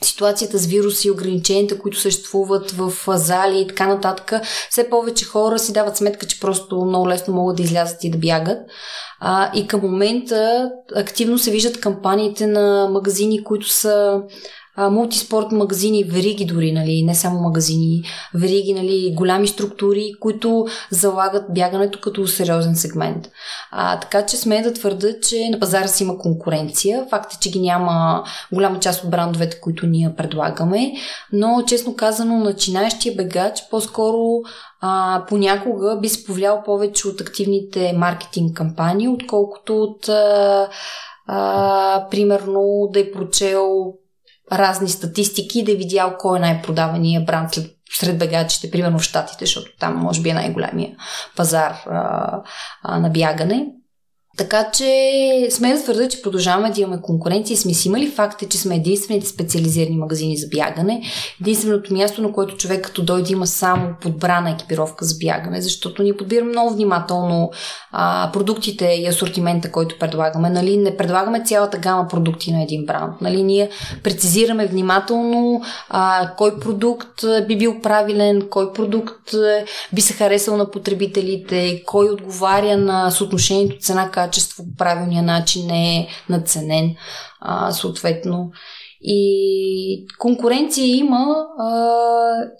ситуацията 0.03 0.57
с 0.57 0.65
вируси 0.65 1.07
и 1.07 1.11
ограниченията, 1.11 1.79
които 1.79 1.99
съществуват 1.99 2.71
в 2.71 2.93
зали 3.07 3.59
и 3.61 3.67
така 3.67 3.87
нататък, 3.87 4.33
все 4.69 4.89
повече 4.89 5.25
хора 5.25 5.59
си 5.59 5.73
дават 5.73 5.97
сметка, 5.97 6.27
че 6.27 6.39
просто 6.39 6.85
много 6.85 7.09
лесно 7.09 7.33
могат 7.33 7.57
да 7.57 7.63
излязат 7.63 8.03
и 8.03 8.09
да 8.09 8.17
бягат. 8.17 8.59
А, 9.19 9.51
и 9.55 9.67
към 9.67 9.81
момента 9.81 10.71
активно 10.95 11.37
се 11.37 11.51
виждат 11.51 11.79
кампаниите 11.79 12.47
на 12.47 12.89
магазини, 12.91 13.43
които 13.43 13.69
са 13.69 14.21
мултиспорт 14.77 15.51
магазини, 15.51 16.03
вериги 16.03 16.45
дори, 16.45 16.71
нали, 16.71 17.03
не 17.03 17.15
само 17.15 17.39
магазини, 17.39 18.03
вериги, 18.33 18.73
нали, 18.73 19.13
голями 19.15 19.47
структури, 19.47 20.13
които 20.19 20.67
залагат 20.91 21.53
бягането 21.53 21.99
като 22.01 22.27
сериозен 22.27 22.75
сегмент. 22.75 23.29
А, 23.71 23.99
така 23.99 24.25
че 24.25 24.37
сме 24.37 24.61
да 24.61 24.73
твърда, 24.73 25.07
че 25.21 25.49
на 25.49 25.59
пазара 25.59 25.87
си 25.87 26.03
има 26.03 26.17
конкуренция. 26.17 27.05
Факт 27.09 27.33
е, 27.33 27.37
че 27.39 27.51
ги 27.51 27.59
няма 27.59 28.23
голяма 28.53 28.79
част 28.79 29.03
от 29.03 29.09
брандовете, 29.09 29.59
които 29.59 29.85
ние 29.85 30.15
предлагаме, 30.17 30.91
но 31.33 31.63
честно 31.67 31.95
казано, 31.95 32.37
начинаещия 32.37 33.15
бегач 33.15 33.63
по-скоро 33.71 34.41
а, 34.81 35.23
понякога 35.29 35.97
би 36.01 36.09
се 36.09 36.25
повлиял 36.25 36.63
повече 36.63 37.07
от 37.07 37.21
активните 37.21 37.93
маркетинг 37.97 38.57
кампании, 38.57 39.07
отколкото 39.07 39.83
от 39.83 40.09
а, 40.09 40.69
а, 41.27 42.07
примерно 42.11 42.89
да 42.93 42.99
е 42.99 43.11
прочел 43.11 43.93
разни 44.51 44.89
статистики 44.89 45.63
да 45.63 45.71
е 45.71 45.75
видял 45.75 46.15
кой 46.19 46.37
е 46.37 46.41
най-продавания 46.41 47.21
бранд 47.21 47.53
след, 47.53 47.71
сред 47.99 48.17
бегачите, 48.17 48.71
примерно 48.71 48.99
в 48.99 49.03
Штатите, 49.03 49.45
защото 49.45 49.71
там 49.79 49.95
може 49.95 50.21
би 50.21 50.29
е 50.29 50.33
най-голямия 50.33 50.95
пазар 51.35 51.71
а, 51.85 52.31
а, 52.83 52.99
на 52.99 53.09
бягане. 53.09 53.67
Така 54.37 54.71
че 54.73 55.47
сме 55.51 55.73
да 55.73 55.83
твърда, 55.83 56.07
че 56.07 56.21
продължаваме 56.21 56.71
да 56.71 56.81
имаме 56.81 57.01
конкуренция 57.01 57.53
и 57.53 57.57
сме 57.57 57.73
си 57.73 57.87
имали. 57.87 58.07
Факт 58.07 58.41
е, 58.41 58.49
че 58.49 58.57
сме 58.57 58.75
единствените 58.75 59.27
специализирани 59.27 59.97
магазини 59.97 60.37
за 60.37 60.47
бягане. 60.47 61.01
Единственото 61.41 61.93
място, 61.93 62.21
на 62.21 62.31
което 62.31 62.57
човек 62.57 62.85
като 62.85 63.03
дойде 63.03 63.33
има 63.33 63.47
само 63.47 63.95
подбрана 64.01 64.51
екипировка 64.51 65.05
за 65.05 65.15
бягане, 65.17 65.61
защото 65.61 66.03
ни 66.03 66.17
подбираме 66.17 66.49
много 66.49 66.73
внимателно 66.73 67.51
а, 67.91 68.29
продуктите 68.33 68.85
и 68.85 69.07
асортимента, 69.07 69.71
който 69.71 69.99
предлагаме. 69.99 70.49
Нали, 70.49 70.77
не 70.77 70.97
предлагаме 70.97 71.43
цялата 71.45 71.77
гама 71.77 72.07
продукти 72.07 72.51
на 72.51 72.63
един 72.63 72.85
бранд. 72.85 73.21
Нали, 73.21 73.43
ние 73.43 73.69
прецизираме 74.03 74.67
внимателно 74.67 75.61
а, 75.89 76.31
кой 76.37 76.59
продукт 76.59 77.25
би 77.47 77.57
бил 77.57 77.81
правилен, 77.81 78.47
кой 78.49 78.73
продукт 78.73 79.35
би 79.93 80.01
се 80.01 80.13
харесал 80.13 80.57
на 80.57 80.71
потребителите, 80.71 81.83
кой 81.85 82.09
отговаря 82.09 82.77
на 82.77 83.11
съотношението 83.11 83.77
цена 83.79 84.11
качество 84.25 84.63
по 84.63 84.75
правилния 84.77 85.23
начин 85.23 85.67
не 85.67 85.97
е 85.97 86.07
надценен, 86.29 86.95
а, 87.39 87.71
съответно. 87.71 88.51
И 89.01 90.05
конкуренция 90.19 90.95
има 90.95 91.45
а, 91.59 91.91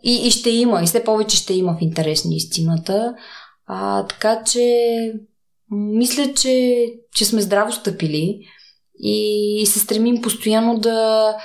и, 0.03 0.27
и 0.27 0.31
ще 0.31 0.49
има, 0.49 0.83
и 0.83 0.85
все 0.85 1.03
повече 1.03 1.37
ще 1.37 1.53
има 1.53 1.73
в 1.73 1.81
интерес 1.81 2.25
на 2.25 2.35
истината. 2.35 3.13
А, 3.67 4.05
така 4.07 4.43
че 4.43 4.95
мисля, 5.71 6.33
че, 6.33 6.85
че 7.15 7.25
сме 7.25 7.41
здраво 7.41 7.71
стъпили 7.71 8.39
и, 8.99 9.57
и 9.61 9.65
се 9.65 9.79
стремим 9.79 10.21
постоянно 10.21 10.79
да, 10.79 11.35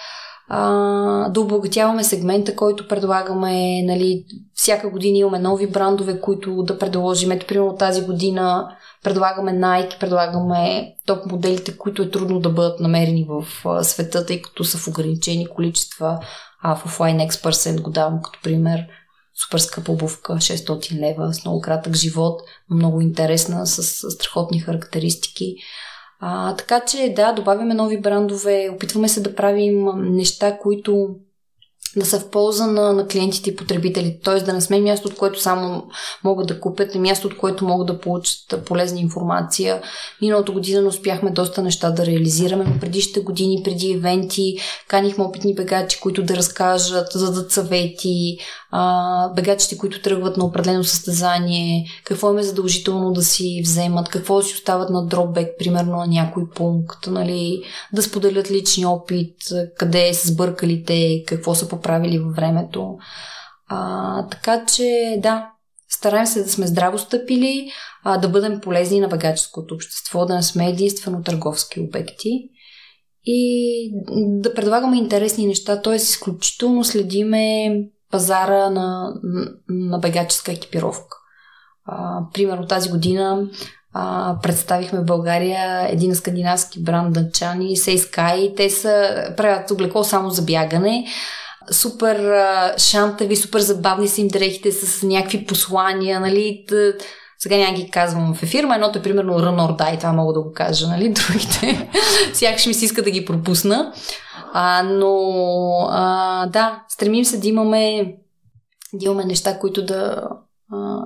а, 0.49 1.29
да 1.29 1.41
обогатяваме 1.41 2.05
сегмента, 2.05 2.57
който 2.57 2.89
предлагаме. 2.89 3.83
Нали, 3.83 4.25
всяка 4.55 4.91
година 4.91 5.19
имаме 5.19 5.39
нови 5.39 5.67
брандове, 5.67 6.21
които 6.21 6.63
да 6.63 6.79
предложим. 6.79 7.31
Ето, 7.31 7.47
примерно 7.47 7.77
тази 7.77 8.03
година 8.03 8.77
предлагаме 9.05 9.53
Nike, 9.53 10.01
предлагаме 10.01 10.93
топ 11.07 11.27
моделите, 11.27 11.77
които 11.79 12.03
е 12.03 12.11
трудно 12.11 12.41
да 12.41 12.51
бъдат 12.51 12.81
намерени 12.81 13.29
в 13.29 13.47
света, 13.85 14.27
тъй 14.27 14.43
като 14.43 14.65
са 14.65 14.79
в 14.79 14.89
ограничени 14.89 15.47
количества. 15.47 16.21
А 16.63 16.77
в 16.77 16.85
Offline 16.85 17.31
X% 17.31 17.81
го 17.81 17.91
давам 17.91 18.23
като 18.23 18.39
пример. 18.43 18.87
Супер 19.45 19.59
скъпа 19.59 19.93
обувка, 19.93 20.33
600 20.33 21.01
лева, 21.01 21.35
с 21.35 21.45
много 21.45 21.61
кратък 21.61 21.95
живот, 21.95 22.43
много 22.71 23.01
интересна, 23.01 23.67
с 23.67 23.83
страхотни 24.11 24.61
характеристики. 24.61 25.55
А, 26.21 26.57
така 26.57 26.81
че 26.81 27.13
да, 27.17 27.33
добавяме 27.33 27.75
нови 27.75 28.01
брандове, 28.01 28.71
опитваме 28.75 29.09
се 29.09 29.21
да 29.21 29.35
правим 29.35 29.89
неща, 29.97 30.59
които 30.59 31.17
да 31.97 32.07
са 32.07 32.21
в 32.21 32.31
полза 32.31 32.67
на, 32.67 32.93
на 32.93 33.07
клиентите 33.07 33.51
и 33.51 33.57
потребителите. 33.57 34.21
Т.е. 34.25 34.41
да 34.41 34.53
не 34.53 34.61
сме 34.61 34.81
място, 34.81 35.09
от 35.09 35.15
което 35.15 35.41
само 35.41 35.87
могат 36.25 36.47
да 36.47 36.61
купят, 36.61 36.95
а 36.95 36.99
място, 36.99 37.27
от 37.27 37.37
което 37.37 37.65
могат 37.65 37.87
да 37.87 38.01
получат 38.01 38.65
полезна 38.67 39.01
информация. 39.01 39.83
Миналото 40.23 40.53
година 40.53 40.83
не 40.83 40.89
успяхме 40.89 41.31
доста 41.31 41.63
неща 41.63 41.91
да 41.91 42.07
реализираме, 42.07 42.65
но 42.65 42.81
предишните 42.81 43.21
години, 43.21 43.63
преди 43.65 43.87
ивенти, 43.87 44.57
канихме 44.89 45.25
опитни 45.25 45.55
бегачи, 45.55 46.01
които 46.01 46.23
да 46.23 46.37
разкажат, 46.37 47.09
да 47.13 47.19
дадат 47.19 47.53
съвети, 47.53 48.39
а, 48.79 49.29
бегачите, 49.29 49.79
които 49.79 50.03
тръгват 50.03 50.37
на 50.37 50.45
определено 50.45 50.85
състезание, 50.85 51.87
какво 52.05 52.31
им 52.31 52.39
е 52.39 52.43
задължително 52.43 53.13
да 53.13 53.23
си 53.23 53.61
вземат, 53.65 54.09
какво 54.09 54.43
си 54.43 54.55
остават 54.55 54.91
на 54.91 55.07
дропбек, 55.07 55.49
примерно 55.59 55.97
на 55.97 56.07
някой 56.07 56.51
пункт, 56.55 57.07
нали, 57.07 57.63
да 57.93 58.03
споделят 58.03 58.51
лични 58.51 58.87
опит, 58.87 59.37
къде 59.79 60.15
са 60.15 60.29
сбъркали 60.29 60.85
те, 60.85 61.25
какво 61.27 61.55
са 61.55 61.69
поправили 61.69 62.19
във 62.19 62.37
времето. 62.37 62.97
А, 63.69 64.29
така 64.29 64.67
че, 64.67 65.17
да, 65.23 65.51
стараем 65.89 66.27
се 66.27 66.43
да 66.43 66.49
сме 66.51 66.67
здраво 66.67 66.99
стъпили, 66.99 67.71
а, 68.05 68.19
да 68.19 68.29
бъдем 68.29 68.61
полезни 68.61 69.01
на 69.01 69.09
бегаческото 69.09 69.75
общество, 69.75 70.27
да 70.27 70.35
не 70.35 70.43
сме 70.43 70.69
единствено 70.69 71.23
търговски 71.23 71.81
обекти 71.81 72.49
и 73.25 73.91
да 74.17 74.55
предлагаме 74.55 74.97
интересни 74.97 75.47
неща, 75.47 75.83
т.е. 75.83 75.95
изключително 75.95 76.85
следиме 76.85 77.71
пазара 78.11 78.71
на, 78.71 79.15
на 79.69 79.99
бегаческа 79.99 80.53
екипировка. 80.53 81.17
А, 81.85 82.21
примерно 82.35 82.67
тази 82.67 82.91
година 82.91 83.49
а, 83.93 84.37
представихме 84.43 85.01
в 85.01 85.05
България 85.05 85.89
един 85.89 86.15
скандинавски 86.15 86.83
бранд 86.83 87.13
дънчани, 87.13 87.77
Sky. 87.77 88.57
Те 88.57 88.71
са, 88.71 89.25
правят 89.37 89.71
облекло 89.71 90.05
само 90.05 90.31
за 90.31 90.43
бягане. 90.43 91.07
Супер 91.71 92.17
а, 92.17 92.75
шантави, 92.79 93.37
супер 93.37 93.61
забавни 93.61 94.09
са 94.09 94.21
им 94.21 94.29
дрехите 94.29 94.73
с 94.73 95.07
някакви 95.07 95.47
послания, 95.47 96.21
нали? 96.21 96.65
Сега 97.39 97.57
няма 97.57 97.77
ги 97.77 97.91
казвам 97.91 98.35
в 98.35 98.43
ефир, 98.43 98.65
но 98.65 98.75
едното 98.75 98.99
е 98.99 99.03
примерно 99.03 99.33
Run 99.33 99.61
or 99.61 99.79
Die, 99.79 99.99
това 99.99 100.13
мога 100.13 100.33
да 100.33 100.41
го 100.41 100.53
кажа, 100.53 100.87
нали? 100.87 101.09
Другите 101.13 101.91
сякаш 102.33 102.67
ми 102.67 102.75
се 102.75 102.85
иска 102.85 103.03
да 103.03 103.11
ги 103.11 103.25
пропусна. 103.25 103.93
А, 104.59 104.83
но 104.83 105.19
а, 105.91 106.47
да, 106.47 106.85
стремим 106.89 107.25
се 107.25 107.39
да 107.39 107.49
имаме, 107.49 108.15
да 108.95 109.05
имаме 109.05 109.25
неща, 109.25 109.59
които 109.59 109.85
да, 109.85 110.29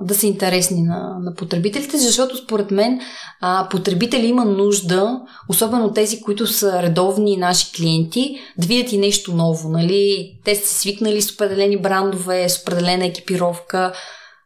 да 0.01 0.15
са 0.15 0.27
интересни 0.27 0.81
на, 0.81 1.17
на 1.21 1.33
потребителите, 1.35 1.97
защото 1.97 2.37
според 2.37 2.71
мен 2.71 2.99
а, 3.41 3.67
потребители 3.71 4.27
има 4.27 4.45
нужда, 4.45 5.21
особено 5.49 5.93
тези, 5.93 6.21
които 6.21 6.47
са 6.47 6.81
редовни 6.83 7.37
наши 7.37 7.71
клиенти, 7.71 8.39
да 8.57 8.67
видят 8.67 8.91
и 8.91 8.97
нещо 8.97 9.35
ново. 9.35 9.69
Нали? 9.69 10.33
Те 10.45 10.55
са 10.55 10.79
свикнали 10.79 11.21
с 11.21 11.33
определени 11.33 11.81
брандове, 11.81 12.49
с 12.49 12.61
определена 12.61 13.05
екипировка, 13.05 13.93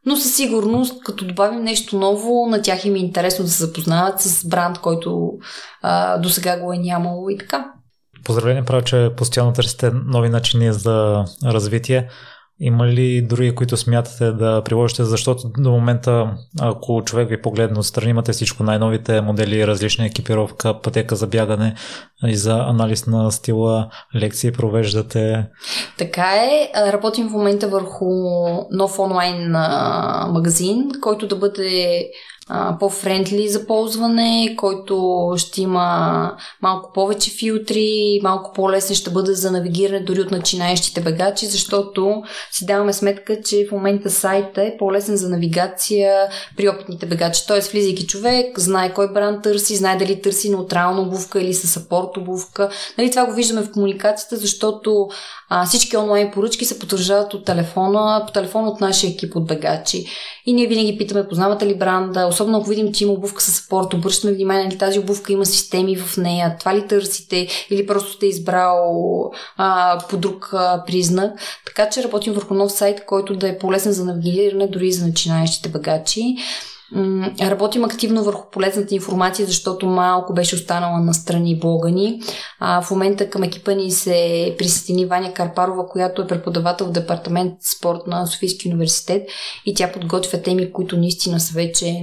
но 0.05 0.15
със 0.15 0.35
сигурност, 0.35 1.03
като 1.03 1.25
добавим 1.25 1.63
нещо 1.63 1.97
ново, 1.97 2.47
на 2.49 2.61
тях 2.61 2.85
им 2.85 2.95
е 2.95 2.99
интересно 2.99 3.45
да 3.45 3.51
се 3.51 3.65
запознават 3.65 4.21
с 4.21 4.47
бранд, 4.47 4.79
който 4.79 5.31
а, 5.81 6.17
до 6.17 6.29
сега 6.29 6.59
го 6.59 6.73
е 6.73 6.77
нямало 6.77 7.29
и 7.29 7.37
така. 7.37 7.74
Поздравление 8.25 8.65
правя, 8.65 8.81
че 8.81 9.09
постоянно 9.17 9.53
търсите 9.53 9.91
нови 10.05 10.29
начини 10.29 10.73
за 10.73 11.25
развитие. 11.45 12.09
Има 12.59 12.87
ли 12.87 13.21
други, 13.21 13.55
които 13.55 13.77
смятате 13.77 14.31
да 14.31 14.61
приложите, 14.65 15.03
защото 15.03 15.51
до 15.57 15.71
момента, 15.71 16.37
ако 16.61 17.01
човек 17.05 17.29
ви 17.29 17.41
погледне 17.41 17.79
отстрани, 17.79 18.09
имате 18.09 18.31
всичко 18.31 18.63
най-новите 18.63 19.21
модели, 19.21 19.67
различна 19.67 20.05
екипировка, 20.05 20.81
пътека 20.81 21.15
за 21.15 21.27
бягане 21.27 21.75
и 22.27 22.35
за 22.35 22.53
анализ 22.53 23.07
на 23.07 23.31
стила, 23.31 23.89
лекции 24.15 24.51
провеждате. 24.51 25.45
Така 25.97 26.35
е. 26.35 26.71
Работим 26.91 27.29
в 27.29 27.31
момента 27.31 27.67
върху 27.67 28.05
нов 28.71 28.99
онлайн 28.99 29.51
магазин, 30.29 30.83
който 31.01 31.27
да 31.27 31.35
бъде 31.35 32.03
по-френдли 32.79 33.49
за 33.49 33.67
ползване, 33.67 34.55
който 34.57 35.33
ще 35.37 35.61
има 35.61 36.31
малко 36.61 36.91
повече 36.93 37.31
филтри, 37.31 38.19
малко 38.23 38.51
по-лесен 38.53 38.95
ще 38.95 39.09
бъде 39.09 39.33
за 39.33 39.51
навигиране 39.51 39.99
дори 39.99 40.21
от 40.21 40.31
начинаещите 40.31 41.01
бегачи, 41.01 41.45
защото 41.45 42.23
си 42.51 42.65
даваме 42.65 42.93
сметка, 42.93 43.37
че 43.45 43.67
в 43.69 43.71
момента 43.71 44.09
сайта 44.09 44.63
е 44.63 44.77
по-лесен 44.77 45.17
за 45.17 45.29
навигация 45.29 46.13
при 46.57 46.69
опитните 46.69 47.05
бегачи. 47.05 47.47
Т.е. 47.47 47.59
влизайки 47.59 48.07
човек, 48.07 48.59
знае 48.59 48.93
кой 48.93 49.13
бранд 49.13 49.43
търси, 49.43 49.75
знае 49.75 49.97
дали 49.97 50.21
търси 50.21 50.49
неутрална 50.49 51.01
обувка 51.01 51.41
или 51.41 51.53
с 51.53 51.77
апорт 51.77 52.17
обувка. 52.17 52.69
Нали, 52.97 53.11
това 53.11 53.25
го 53.25 53.33
виждаме 53.33 53.61
в 53.61 53.71
комуникацията, 53.71 54.37
защото 54.37 55.07
а, 55.49 55.65
всички 55.65 55.97
онлайн 55.97 56.31
поръчки 56.31 56.65
се 56.65 56.79
потвърждават 56.79 57.33
от 57.33 57.45
телефона, 57.45 58.23
по 58.27 58.33
телефона 58.33 58.69
от 58.69 58.81
нашия 58.81 59.11
екип 59.11 59.35
от 59.35 59.47
бегачи. 59.47 60.05
И 60.45 60.53
ние 60.53 60.67
винаги 60.67 60.97
питаме, 60.97 61.27
познавате 61.27 61.65
ли 61.65 61.77
бранда, 61.77 62.27
особено 62.35 62.57
ако 62.57 62.69
видим, 62.69 62.93
че 62.93 63.03
има 63.03 63.13
обувка 63.13 63.41
с 63.41 63.51
спорт, 63.51 63.93
обръщаме 63.93 64.33
внимание 64.33 64.71
ли 64.71 64.77
тази 64.77 64.99
обувка 64.99 65.33
има 65.33 65.45
системи 65.45 65.97
в 65.97 66.17
нея, 66.17 66.55
това 66.59 66.75
ли 66.75 66.87
търсите 66.87 67.47
или 67.69 67.87
просто 67.87 68.11
сте 68.11 68.25
избрал 68.25 69.31
а, 69.57 69.99
по 70.09 70.17
друг 70.17 70.49
а, 70.53 70.83
признак. 70.87 71.31
Така 71.65 71.89
че 71.89 72.03
работим 72.03 72.33
върху 72.33 72.53
нов 72.53 72.71
сайт, 72.71 73.05
който 73.05 73.35
да 73.35 73.47
е 73.47 73.57
полезен 73.57 73.91
за 73.91 74.05
навигиране 74.05 74.67
дори 74.67 74.91
за 74.91 75.07
начинаещите 75.07 75.69
багачи. 75.69 76.35
Работим 77.41 77.83
активно 77.83 78.23
върху 78.23 78.49
полезната 78.51 78.95
информация, 78.95 79.45
защото 79.45 79.87
малко 79.87 80.33
беше 80.33 80.55
останала 80.55 80.99
на 80.99 81.13
страни 81.13 81.59
блога 81.59 81.91
ни. 81.91 82.21
А, 82.59 82.81
в 82.81 82.91
момента 82.91 83.29
към 83.29 83.43
екипа 83.43 83.71
ни 83.71 83.91
се 83.91 84.55
присъедини 84.57 85.05
Ваня 85.05 85.33
Карпарова, 85.33 85.87
която 85.87 86.21
е 86.21 86.27
преподавател 86.27 86.87
в 86.87 86.91
департамент 86.91 87.53
спорт 87.77 88.07
на 88.07 88.25
Софийски 88.25 88.69
университет 88.69 89.29
и 89.65 89.73
тя 89.73 89.91
подготвя 89.91 90.41
теми, 90.41 90.71
които 90.71 90.97
наистина 90.97 91.39
са 91.39 91.53
вече 91.53 92.01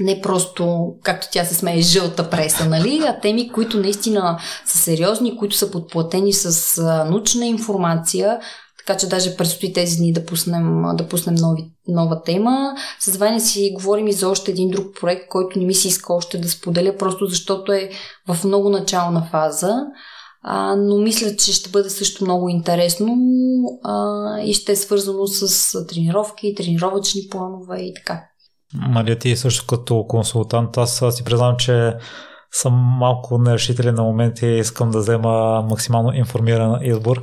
не 0.00 0.20
просто, 0.20 0.94
както 1.02 1.28
тя 1.32 1.44
се 1.44 1.54
смее, 1.54 1.80
жълта 1.80 2.30
преса, 2.30 2.68
нали, 2.68 3.02
а 3.06 3.20
теми, 3.20 3.52
които 3.52 3.80
наистина 3.80 4.38
са 4.66 4.78
сериозни, 4.78 5.36
които 5.36 5.56
са 5.56 5.70
подплатени 5.70 6.32
с 6.32 6.82
научна 7.10 7.46
информация, 7.46 8.38
така 8.86 8.98
че 8.98 9.08
даже 9.08 9.36
предстои 9.36 9.72
тези 9.72 9.96
дни 9.96 10.12
да 10.12 10.24
пуснем, 10.24 10.82
да 10.94 11.08
пуснем 11.08 11.34
нови, 11.34 11.70
нова 11.88 12.22
тема. 12.22 12.74
С 13.00 13.16
Ваня 13.16 13.40
си 13.40 13.72
говорим 13.74 14.08
и 14.08 14.12
за 14.12 14.28
още 14.28 14.50
един 14.50 14.70
друг 14.70 14.86
проект, 15.00 15.28
който 15.28 15.58
не 15.58 15.64
ми 15.64 15.74
се 15.74 15.88
иска 15.88 16.14
още 16.14 16.38
да 16.38 16.48
споделя, 16.48 16.96
просто 16.96 17.26
защото 17.26 17.72
е 17.72 17.90
в 18.28 18.44
много 18.44 18.70
начална 18.70 19.28
фаза. 19.30 19.74
А, 20.42 20.76
но 20.76 20.98
мисля, 20.98 21.36
че 21.36 21.52
ще 21.52 21.70
бъде 21.70 21.90
също 21.90 22.24
много 22.24 22.48
интересно 22.48 23.16
а, 23.84 24.40
и 24.40 24.54
ще 24.54 24.72
е 24.72 24.76
свързано 24.76 25.26
с 25.26 25.86
тренировки, 25.86 26.54
тренировъчни 26.56 27.20
планове 27.30 27.78
и 27.80 27.94
така. 27.94 28.22
Мария, 28.88 29.18
ти 29.18 29.36
също 29.36 29.66
като 29.66 30.04
консултант, 30.08 30.76
аз 30.76 31.04
си 31.10 31.24
признавам, 31.24 31.56
че 31.56 31.94
съм 32.52 32.74
малко 32.74 33.38
нерешителен 33.38 33.94
на 33.94 34.02
моменти 34.02 34.46
и 34.46 34.58
искам 34.58 34.90
да 34.90 34.98
взема 34.98 35.62
максимално 35.70 36.12
информиран 36.14 36.78
избор. 36.82 37.22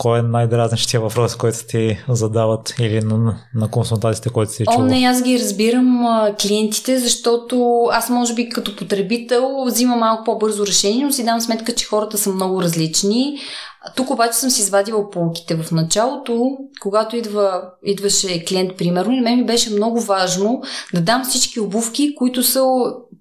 Кой 0.00 0.18
е 0.18 0.22
най-дразнещия 0.22 1.00
въпрос, 1.00 1.36
който 1.36 1.58
ти 1.68 1.98
задават 2.08 2.74
или 2.78 3.00
на, 3.00 3.36
на 3.54 3.70
консултациите, 3.70 4.30
които 4.30 4.52
си 4.52 4.64
чува? 4.64 4.84
О, 4.84 4.86
не, 4.86 5.04
аз 5.04 5.22
ги 5.22 5.38
разбирам 5.38 6.06
а, 6.06 6.34
клиентите, 6.42 6.98
защото 6.98 7.84
аз 7.92 8.10
може 8.10 8.34
би 8.34 8.48
като 8.48 8.76
потребител 8.76 9.64
взимам 9.66 9.98
малко 9.98 10.24
по-бързо 10.24 10.66
решение, 10.66 11.04
но 11.04 11.12
си 11.12 11.24
дам 11.24 11.40
сметка, 11.40 11.74
че 11.74 11.86
хората 11.86 12.18
са 12.18 12.30
много 12.30 12.62
различни. 12.62 13.38
Тук 13.96 14.10
обаче 14.10 14.32
съм 14.32 14.50
си 14.50 14.60
извадила 14.60 15.10
полките 15.10 15.54
в 15.54 15.72
началото, 15.72 16.56
когато 16.80 17.16
идва, 17.16 17.62
идваше 17.84 18.44
клиент, 18.44 18.76
примерно, 18.76 19.12
и 19.12 19.20
мен 19.20 19.38
ми 19.38 19.46
беше 19.46 19.74
много 19.74 20.00
важно 20.00 20.62
да 20.94 21.00
дам 21.00 21.24
всички 21.24 21.60
обувки, 21.60 22.14
които 22.14 22.42
са 22.42 22.62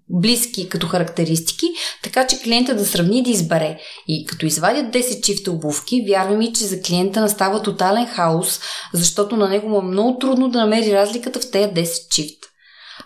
близки 0.10 0.70
като 0.70 0.88
характеристики, 0.88 1.66
така 2.04 2.28
че 2.28 2.42
клиента 2.42 2.76
да 2.76 2.86
сравни 2.86 3.20
и 3.20 3.24
да 3.24 3.30
избере. 3.30 3.80
И 4.08 4.26
като 4.26 4.46
извадят 4.46 4.86
10 4.86 5.22
чифта 5.22 5.52
обувки, 5.52 6.06
вярвам 6.08 6.38
ми, 6.38 6.54
че 6.54 6.64
за 6.64 6.82
клиента 6.82 7.22
настава 7.22 7.62
тотален 7.62 8.08
хаос, 8.08 8.60
защото 8.94 9.38
на 9.38 9.50
него 9.50 9.70
му 9.70 9.80
е 9.80 9.92
много 9.92 10.20
трудно 10.20 10.50
да 10.50 10.60
намери 10.60 10.94
разликата 10.94 11.40
в 11.40 11.52
тези 11.52 11.70
10 11.74 12.10
чифта. 12.10 12.49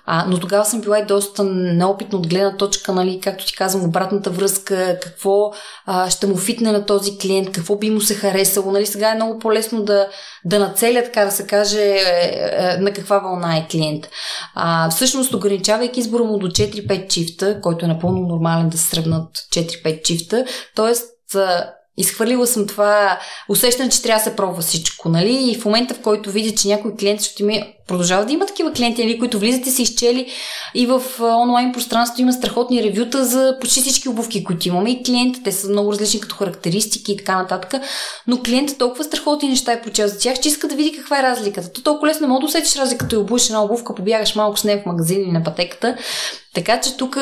А, 0.05 0.25
но 0.27 0.39
тогава 0.39 0.65
съм 0.65 0.81
била 0.81 0.99
и 0.99 1.05
доста 1.05 1.43
неопитна 1.43 2.19
от 2.19 2.27
гледна 2.27 2.57
точка, 2.57 2.91
нали, 2.91 3.19
както 3.23 3.45
ти 3.45 3.55
казвам, 3.55 3.85
обратната 3.85 4.29
връзка, 4.29 4.99
какво 5.01 5.51
а, 5.85 6.09
ще 6.09 6.27
му 6.27 6.37
фитне 6.37 6.71
на 6.71 6.85
този 6.85 7.17
клиент, 7.17 7.51
какво 7.51 7.77
би 7.77 7.89
му 7.89 8.01
се 8.01 8.15
харесало. 8.15 8.71
Нали, 8.71 8.85
сега 8.85 9.11
е 9.11 9.15
много 9.15 9.39
по-лесно 9.39 9.83
да, 9.83 10.07
да 10.45 10.59
нацеля, 10.59 11.03
така 11.03 11.25
да 11.25 11.31
се 11.31 11.47
каже, 11.47 11.81
е, 11.81 12.01
е, 12.57 12.77
на 12.77 12.93
каква 12.93 13.19
вълна 13.19 13.57
е 13.57 13.67
клиент. 13.71 14.09
А, 14.55 14.89
всъщност, 14.89 15.33
ограничавайки 15.33 15.99
избора 15.99 16.23
му 16.23 16.37
до 16.37 16.47
4-5 16.47 17.07
чифта, 17.07 17.61
който 17.61 17.85
е 17.85 17.87
напълно 17.87 18.27
нормален 18.27 18.69
да 18.69 18.77
се 18.77 18.89
сравнат 18.89 19.29
4-5 19.53 20.03
чифта, 20.03 20.45
т.е. 20.75 20.93
Изхвърлила 21.97 22.47
съм 22.47 22.67
това 22.67 23.19
усещане, 23.49 23.89
че 23.89 24.01
трябва 24.01 24.23
да 24.23 24.23
се 24.23 24.35
пробва 24.35 24.61
всичко, 24.61 25.09
нали? 25.09 25.51
И 25.51 25.59
в 25.59 25.65
момента, 25.65 25.93
в 25.93 26.01
който 26.01 26.31
видя, 26.31 26.55
че 26.55 26.67
някой 26.67 26.95
клиент 26.95 27.21
ще 27.21 27.43
ми 27.43 27.75
продължават 27.87 28.27
да 28.27 28.33
има 28.33 28.45
такива 28.45 28.71
клиенти, 28.71 29.03
нали, 29.03 29.19
които 29.19 29.39
влизат 29.39 29.67
и 29.67 29.71
са 29.71 29.81
изчели 29.81 30.27
и 30.75 30.85
в 30.85 31.01
онлайн 31.19 31.71
пространството 31.71 32.21
има 32.21 32.33
страхотни 32.33 32.83
ревюта 32.83 33.25
за 33.25 33.57
почти 33.61 33.81
всички 33.81 34.09
обувки, 34.09 34.43
които 34.43 34.67
имаме 34.67 34.91
и 34.91 35.03
клиентите, 35.03 35.43
те 35.43 35.51
са 35.51 35.69
много 35.69 35.91
различни 35.91 36.19
като 36.19 36.35
характеристики 36.35 37.11
и 37.11 37.17
така 37.17 37.37
нататък, 37.37 37.81
но 38.27 38.41
клиентът 38.41 38.77
толкова 38.77 39.03
страхотни 39.03 39.49
неща 39.49 39.71
е 39.71 39.81
прочел 39.81 40.07
за 40.07 40.19
тях, 40.19 40.39
че 40.39 40.49
иска 40.49 40.67
да 40.67 40.75
види 40.75 40.97
каква 40.97 41.19
е 41.19 41.23
разликата. 41.23 41.71
То 41.71 41.83
толкова 41.83 42.07
лесно 42.07 42.27
мога 42.27 42.39
да 42.39 42.45
усетиш 42.45 42.75
разликата 42.75 43.15
и 43.15 43.19
обуваш 43.19 43.45
една 43.45 43.63
обувка, 43.63 43.95
побягаш 43.95 44.35
малко 44.35 44.57
с 44.57 44.63
нея 44.63 44.81
в 44.83 44.85
магазин 44.85 45.21
или 45.21 45.31
на 45.31 45.43
пътеката. 45.43 45.97
Така 46.53 46.81
че 46.81 46.97
тук 46.97 47.17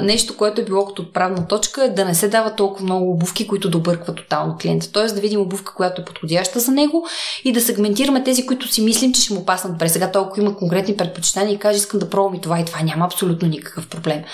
нещо, 0.00 0.36
което 0.36 0.60
е 0.60 0.64
било 0.64 0.86
като 0.86 1.02
отправна 1.02 1.46
точка 1.46 1.84
е 1.84 1.88
да 1.88 2.04
не 2.04 2.14
се 2.14 2.28
дава 2.28 2.54
толкова 2.54 2.84
много 2.84 3.12
обувки, 3.12 3.46
които 3.46 3.70
да 3.70 3.78
объркват 3.78 4.16
тотално 4.16 4.56
клиента. 4.60 4.92
Тоест 4.92 5.14
да 5.14 5.20
видим 5.20 5.40
обувка, 5.40 5.74
която 5.74 6.02
е 6.02 6.04
подходяща 6.04 6.60
за 6.60 6.72
него 6.72 7.06
и 7.44 7.52
да 7.52 7.60
сегментираме 7.60 8.24
тези, 8.24 8.46
които 8.46 8.72
си 8.72 8.82
мислим, 8.82 9.12
че 9.12 9.20
ще 9.20 9.34
му 9.34 9.44
паснат 9.44 9.77
добре. 9.78 9.88
Сега 9.88 10.12
толкова 10.12 10.42
има 10.42 10.56
конкретни 10.56 10.96
предпочитания 10.96 11.54
и 11.54 11.58
каже, 11.58 11.78
искам 11.78 12.00
да 12.00 12.10
пробвам 12.10 12.34
и 12.34 12.40
това 12.40 12.60
и 12.60 12.64
това, 12.64 12.82
няма 12.82 13.04
абсолютно 13.04 13.48
никакъв 13.48 13.88
проблем. 13.88 14.24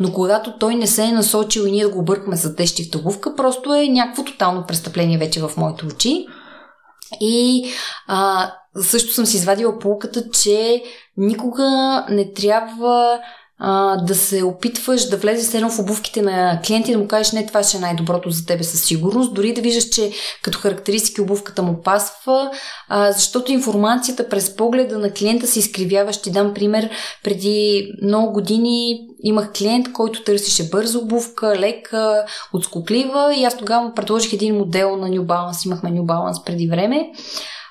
Но 0.00 0.12
когато 0.12 0.58
той 0.58 0.74
не 0.74 0.86
се 0.86 1.04
е 1.04 1.12
насочил 1.12 1.62
и 1.62 1.70
ние 1.70 1.86
го 1.86 1.98
объркаме 1.98 2.36
с 2.36 2.54
тещи 2.54 2.90
в 2.92 2.96
обувка, 2.96 3.34
просто 3.36 3.74
е 3.74 3.88
някакво 3.88 4.24
тотално 4.24 4.64
престъпление 4.66 5.18
вече 5.18 5.40
в 5.40 5.50
моите 5.56 5.86
очи. 5.86 6.26
И 7.20 7.64
а, 8.06 8.52
също 8.80 9.12
съм 9.12 9.26
си 9.26 9.36
извадила 9.36 9.78
полуката, 9.78 10.30
че 10.30 10.82
никога 11.16 12.04
не 12.08 12.32
трябва 12.32 13.18
а, 13.64 13.96
да 13.96 14.14
се 14.14 14.42
опитваш 14.42 15.08
да 15.08 15.16
влезеш 15.16 15.54
едно 15.54 15.70
в 15.70 15.78
обувките 15.78 16.22
на 16.22 16.60
клиенти 16.66 16.90
и 16.90 16.94
да 16.94 17.00
му 17.00 17.08
кажеш 17.08 17.32
не, 17.32 17.46
това 17.46 17.62
ще 17.62 17.76
е 17.76 17.80
най-доброто 17.80 18.30
за 18.30 18.46
тебе 18.46 18.64
със 18.64 18.84
сигурност, 18.84 19.34
дори 19.34 19.54
да 19.54 19.60
виждаш, 19.60 19.88
че 19.88 20.10
като 20.42 20.58
характеристики 20.58 21.20
обувката 21.20 21.62
му 21.62 21.82
пасва, 21.82 22.50
а, 22.88 23.12
защото 23.12 23.52
информацията 23.52 24.28
през 24.28 24.56
погледа 24.56 24.98
на 24.98 25.10
клиента 25.10 25.46
се 25.46 25.58
изкривява. 25.58 26.12
Ще 26.12 26.30
дам 26.30 26.54
пример. 26.54 26.90
Преди 27.24 27.88
много 28.02 28.32
години 28.32 29.00
имах 29.22 29.52
клиент, 29.52 29.92
който 29.92 30.24
търсише 30.24 30.68
бърза 30.68 30.98
обувка, 30.98 31.56
лека, 31.58 32.24
отскоклива 32.52 33.34
и 33.36 33.44
аз 33.44 33.56
тогава 33.56 33.82
му 33.82 33.94
предложих 33.94 34.32
един 34.32 34.56
модел 34.56 34.96
на 34.96 35.08
New 35.08 35.20
Balance. 35.20 35.66
Имахме 35.66 35.90
New 35.90 36.02
Balance 36.02 36.44
преди 36.44 36.68
време. 36.68 37.10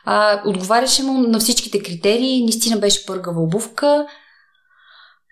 А, 0.06 0.42
отговаряше 0.46 1.04
му 1.04 1.14
на 1.14 1.39
всичките 1.39 1.84
критерии, 1.84 2.44
наистина 2.44 2.78
беше 2.78 3.06
пъргава 3.06 3.42
обувка, 3.42 4.06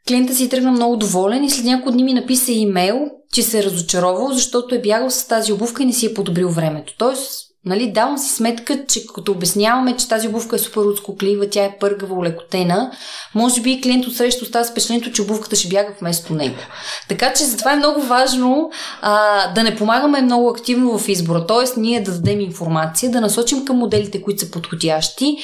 Клиента 0.10 0.36
си 0.36 0.50
тръгна 0.50 0.72
много 0.72 0.98
доволен 0.98 1.44
и 1.44 1.50
след 1.50 1.66
няколко 1.66 1.92
дни 1.92 2.04
ми 2.04 2.14
написа 2.14 2.52
имейл, 2.52 3.10
че 3.34 3.44
се 3.44 3.60
е 3.60 3.64
разочаровал, 3.64 4.32
защото 4.32 4.76
е 4.76 4.82
бягал 4.82 5.10
с 5.10 5.28
тази 5.28 5.54
обувка 5.54 5.84
и 5.84 5.86
не 5.86 5.94
си 5.94 6.06
е 6.06 6.14
подобрил 6.14 6.50
времето. 6.50 6.94
Тоест, 6.98 7.46
нали, 7.66 7.92
давам 7.92 8.18
си 8.18 8.36
сметка, 8.36 8.86
че 8.88 9.08
като 9.08 9.32
обясняваме, 9.32 9.98
че 9.98 10.08
тази 10.08 10.28
обувка 10.28 10.56
е 10.56 10.60
супер 10.60 10.82
отскоклива, 10.82 11.50
тя 11.50 11.64
е 11.64 11.78
пъргава, 11.80 12.16
улекотена, 12.16 12.92
може 13.36 13.62
би 13.62 13.82
клиент 13.82 14.06
от 14.06 14.14
остава 14.42 14.66
с 14.66 14.72
впечатлението, 14.72 15.12
че 15.12 15.22
обувката 15.22 15.56
ще 15.56 15.68
бяга 15.68 15.94
вместо 16.02 16.34
него. 16.34 16.58
Така 17.10 17.34
че 17.34 17.44
затова 17.44 17.74
е 17.74 17.78
много 17.78 18.02
важно 18.02 18.70
а, 19.02 19.54
да 19.54 19.64
не 19.64 19.76
помагаме 19.76 20.22
много 20.22 20.50
активно 20.50 20.98
в 20.98 21.10
избора, 21.10 21.46
т.е. 21.48 21.80
ние 21.80 22.02
да 22.02 22.12
дадем 22.12 22.40
информация, 22.40 23.12
да 23.12 23.22
насочим 23.22 23.66
към 23.66 23.78
моделите, 23.78 24.22
които 24.22 24.40
са 24.40 24.52
подходящи 24.52 25.38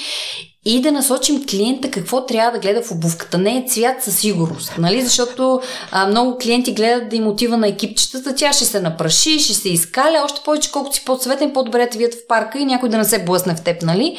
и 0.66 0.82
да 0.82 0.92
насочим 0.92 1.46
клиента 1.46 1.92
какво 1.92 2.26
трябва 2.26 2.52
да 2.52 2.60
гледа 2.60 2.82
в 2.82 2.92
обувката. 2.92 3.38
Не 3.38 3.58
е 3.58 3.66
цвят 3.68 4.04
със 4.04 4.20
сигурност, 4.20 4.74
нали? 4.78 5.02
Защото 5.02 5.62
а, 5.92 6.08
много 6.08 6.38
клиенти 6.38 6.74
гледат 6.74 7.10
да 7.10 7.16
им 7.16 7.28
отива 7.28 7.58
на 7.58 7.68
екипчетата, 7.68 8.36
тя 8.36 8.54
ще 8.54 8.66
се 8.66 8.80
напраши, 8.80 9.40
ще 9.40 9.54
се 9.54 9.70
изкаля, 9.70 10.22
още 10.26 10.42
повече 10.46 10.72
колкото 10.72 10.96
си 10.96 11.06
по-цветен, 11.06 11.54
по-добре 11.54 11.90
те 11.90 11.98
вият 11.98 12.14
в 12.14 12.28
парка 12.28 12.60
и 12.60 12.66
някой 12.66 12.90
да 12.90 12.98
не 12.98 13.06
се 13.06 13.24
блъсне 13.24 13.56
в 13.56 13.62
теб, 13.62 13.82
нали? 13.82 14.18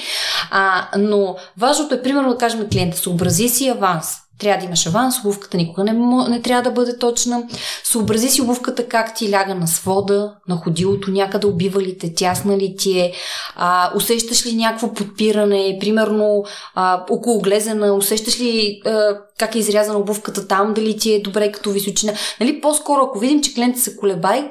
А, 0.51 0.89
но 0.99 1.37
важното 1.59 1.95
е, 1.95 2.03
примерно, 2.03 2.31
да 2.31 2.39
кажем 2.39 2.69
клиента, 2.73 2.97
съобрази 2.97 3.49
си 3.49 3.69
аванс. 3.69 4.07
Трябва 4.39 4.61
да 4.61 4.67
имаш 4.67 4.87
аванс, 4.87 5.19
обувката 5.19 5.57
никога 5.57 5.85
не, 5.85 5.93
не 6.29 6.43
трябва 6.43 6.63
да 6.63 6.71
бъде 6.71 6.99
точна. 6.99 7.43
Съобрази 7.85 8.29
си 8.29 8.43
обувката 8.43 8.89
как 8.89 9.15
ти 9.15 9.31
ляга 9.31 9.55
на 9.55 9.67
свода, 9.67 10.35
на 10.49 10.57
ходилото, 10.57 11.11
някъде 11.11 11.47
убива 11.47 11.83
ли 11.83 11.99
те, 11.99 12.15
тясна 12.15 12.57
ли 12.57 12.75
ти 12.79 12.99
е, 12.99 13.13
а, 13.57 13.93
усещаш 13.97 14.47
ли 14.47 14.57
някакво 14.57 14.93
подпиране, 14.93 15.77
примерно 15.81 16.45
а, 16.75 17.05
около 17.11 17.41
глезена, 17.41 17.95
усещаш 17.95 18.41
ли 18.41 18.81
а, 18.87 19.19
как 19.39 19.55
е 19.55 19.59
изрязана 19.59 19.99
обувката 19.99 20.49
там, 20.49 20.75
дали 20.75 20.97
ти 20.97 21.13
е 21.13 21.23
добре 21.23 21.53
като 21.53 21.71
височина. 21.71 22.13
Нали, 22.41 22.61
по-скоро, 22.61 23.03
ако 23.03 23.19
видим, 23.19 23.43
че 23.43 23.55
клиентът 23.55 23.83
се 23.83 23.97
колебай, 23.97 24.51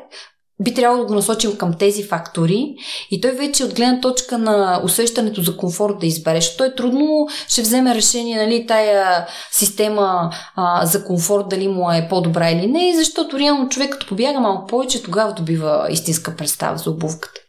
би 0.64 0.74
трябвало 0.74 1.02
да 1.02 1.08
го 1.08 1.16
насочим 1.16 1.58
към 1.58 1.74
тези 1.74 2.04
фактори 2.04 2.76
и 3.12 3.22
той 3.22 3.32
вече 3.32 3.64
от 3.64 3.76
гледна 3.76 4.02
точка 4.02 4.38
на 4.38 4.82
усещането 4.84 5.42
за 5.42 5.58
комфорт 5.58 6.00
да 6.00 6.06
избере, 6.06 6.42
защото 6.42 6.58
той 6.58 6.76
трудно 6.76 7.28
ще 7.48 7.62
вземе 7.62 7.96
решение, 7.96 8.38
нали, 8.38 8.68
тая 8.68 9.28
система 9.52 10.32
а, 10.56 10.86
за 10.86 11.06
комфорт 11.06 11.50
дали 11.50 11.68
му 11.68 11.92
е 11.92 12.08
по-добра 12.10 12.50
или 12.50 12.68
не, 12.68 12.94
защото 12.96 13.40
реално 13.40 13.70
човек 13.70 13.92
като 13.92 14.08
побяга 14.08 14.40
малко 14.40 14.68
повече, 14.68 15.04
тогава 15.04 15.34
добива 15.34 15.88
истинска 15.90 16.36
представа 16.36 16.78
за 16.78 16.90
обувката. 16.90 17.42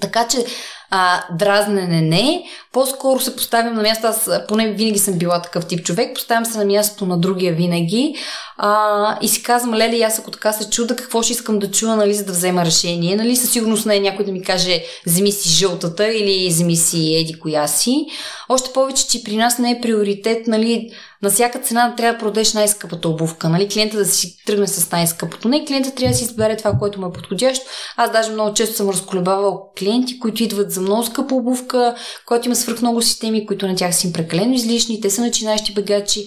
Така 0.00 0.28
че 0.28 0.44
а, 0.90 1.22
дразнене 1.38 2.00
не. 2.00 2.44
По-скоро 2.76 3.20
се 3.20 3.36
поставям 3.36 3.74
на 3.74 3.82
място, 3.82 4.06
аз 4.06 4.30
поне 4.48 4.72
винаги 4.72 4.98
съм 4.98 5.18
била 5.18 5.42
такъв 5.42 5.66
тип 5.66 5.84
човек, 5.84 6.14
поставям 6.14 6.44
се 6.44 6.58
на 6.58 6.64
мястото 6.64 7.06
на 7.06 7.18
другия 7.18 7.54
винаги 7.54 8.14
а, 8.58 9.18
и 9.22 9.28
си 9.28 9.42
казвам, 9.42 9.74
леле, 9.74 10.02
аз 10.02 10.18
ако 10.18 10.30
така 10.30 10.52
се 10.52 10.70
чуда, 10.70 10.96
какво 10.96 11.22
ще 11.22 11.32
искам 11.32 11.58
да 11.58 11.70
чуя, 11.70 11.96
нали, 11.96 12.14
за 12.14 12.24
да 12.24 12.32
взема 12.32 12.64
решение. 12.64 13.16
Нали, 13.16 13.36
със 13.36 13.50
сигурност 13.50 13.86
не 13.86 13.96
е 13.96 14.00
някой 14.00 14.24
да 14.24 14.32
ми 14.32 14.42
каже, 14.42 14.82
вземи 15.06 15.32
си 15.32 15.48
жълтата 15.48 16.08
или 16.08 16.48
вземи 16.48 16.76
си 16.76 17.14
еди 17.14 17.38
коя 17.40 17.66
си. 17.66 18.06
Още 18.48 18.72
повече, 18.72 19.08
че 19.08 19.24
при 19.24 19.36
нас 19.36 19.58
не 19.58 19.70
е 19.70 19.80
приоритет, 19.80 20.46
нали, 20.46 20.90
на 21.22 21.30
всяка 21.30 21.58
цена 21.58 21.94
трябва 21.96 22.12
да 22.12 22.18
продадеш 22.18 22.52
най-скъпата 22.52 23.08
обувка. 23.08 23.48
Нали? 23.48 23.68
Клиента 23.68 23.96
да 23.96 24.04
си 24.04 24.36
тръгне 24.46 24.66
с 24.66 24.90
най-скъпото. 24.90 25.48
Не, 25.48 25.64
клиента 25.64 25.90
трябва 25.90 26.12
да 26.12 26.18
си 26.18 26.24
избере 26.24 26.56
това, 26.56 26.72
което 26.78 27.00
му 27.00 27.06
е 27.06 27.12
подходящо. 27.12 27.64
Аз 27.96 28.12
даже 28.12 28.30
много 28.30 28.54
често 28.54 28.76
съм 28.76 28.90
разколебавал 28.90 29.72
клиенти, 29.78 30.18
които 30.18 30.42
идват 30.42 30.70
за 30.70 30.80
много 30.80 31.04
скъпа 31.04 31.34
обувка, 31.34 31.94
която 32.26 32.46
има 32.48 32.56
свръх 32.66 32.82
много 32.82 33.02
системи, 33.02 33.46
които 33.46 33.68
на 33.68 33.76
тях 33.76 33.96
са 33.96 34.06
им 34.06 34.12
прекалено 34.12 34.54
излишни. 34.54 35.00
Те 35.00 35.10
са 35.10 35.20
начинаещи 35.20 35.74
бегачи. 35.74 36.26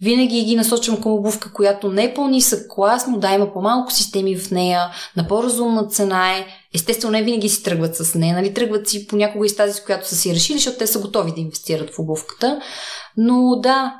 Винаги 0.00 0.44
ги 0.44 0.56
насочвам 0.56 1.00
към 1.00 1.12
обувка, 1.12 1.52
която 1.52 1.92
не 1.92 2.04
е 2.04 2.14
по-нисък 2.14 2.66
клас, 2.68 3.06
но 3.06 3.18
да 3.18 3.32
има 3.32 3.52
по-малко 3.52 3.92
системи 3.92 4.36
в 4.36 4.50
нея, 4.50 4.90
на 5.16 5.28
по-разумна 5.28 5.86
цена 5.86 6.36
е. 6.36 6.46
Естествено, 6.74 7.12
не 7.12 7.22
винаги 7.22 7.48
си 7.48 7.62
тръгват 7.62 7.96
с 7.96 8.14
нея, 8.14 8.34
нали? 8.34 8.54
Тръгват 8.54 8.88
си 8.88 9.06
понякога 9.06 9.46
и 9.46 9.48
с 9.48 9.56
тази, 9.56 9.72
с 9.72 9.84
която 9.84 10.08
са 10.08 10.16
си 10.16 10.34
решили, 10.34 10.58
защото 10.58 10.78
те 10.78 10.86
са 10.86 10.98
готови 10.98 11.32
да 11.32 11.40
инвестират 11.40 11.90
в 11.90 11.98
обувката. 11.98 12.60
Но 13.16 13.56
да, 13.62 13.94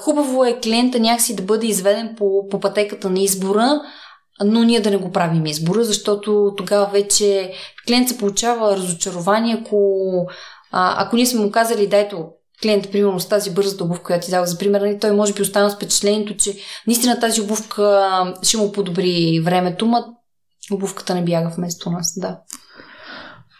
Хубаво 0.00 0.44
е 0.44 0.60
клиента 0.60 1.00
някакси 1.00 1.36
да 1.36 1.42
бъде 1.42 1.66
изведен 1.66 2.14
по, 2.18 2.48
по 2.50 2.60
пътеката 2.60 3.10
на 3.10 3.20
избора, 3.20 3.80
но 4.44 4.62
ние 4.62 4.80
да 4.80 4.90
не 4.90 4.96
го 4.96 5.12
правим 5.12 5.46
избора, 5.46 5.84
защото 5.84 6.54
тогава 6.56 6.86
вече 6.86 7.52
клиент 7.86 8.08
се 8.08 8.18
получава 8.18 8.76
разочарование, 8.76 9.58
ако, 9.60 10.02
а, 10.72 11.04
ако 11.04 11.16
ние 11.16 11.26
сме 11.26 11.40
му 11.40 11.50
казали, 11.50 11.86
дайте 11.86 12.16
клиент, 12.62 12.92
примерно 12.92 13.20
с 13.20 13.28
тази 13.28 13.50
бързата 13.50 13.84
обувка, 13.84 14.04
която 14.04 14.24
ти 14.24 14.30
дава 14.30 14.46
за 14.46 14.58
пример, 14.58 14.80
нали, 14.80 14.98
той 14.98 15.12
може 15.12 15.32
би 15.32 15.42
остана 15.42 15.70
с 15.70 15.74
впечатлението, 15.74 16.36
че 16.36 16.56
наистина 16.86 17.20
тази 17.20 17.40
обувка 17.40 18.34
ще 18.42 18.56
му 18.56 18.72
подобри 18.72 19.40
времето, 19.44 19.86
но 19.86 20.04
обувката 20.72 21.14
не 21.14 21.24
бяга 21.24 21.48
вместо 21.56 21.90
нас, 21.90 22.18
да. 22.20 22.38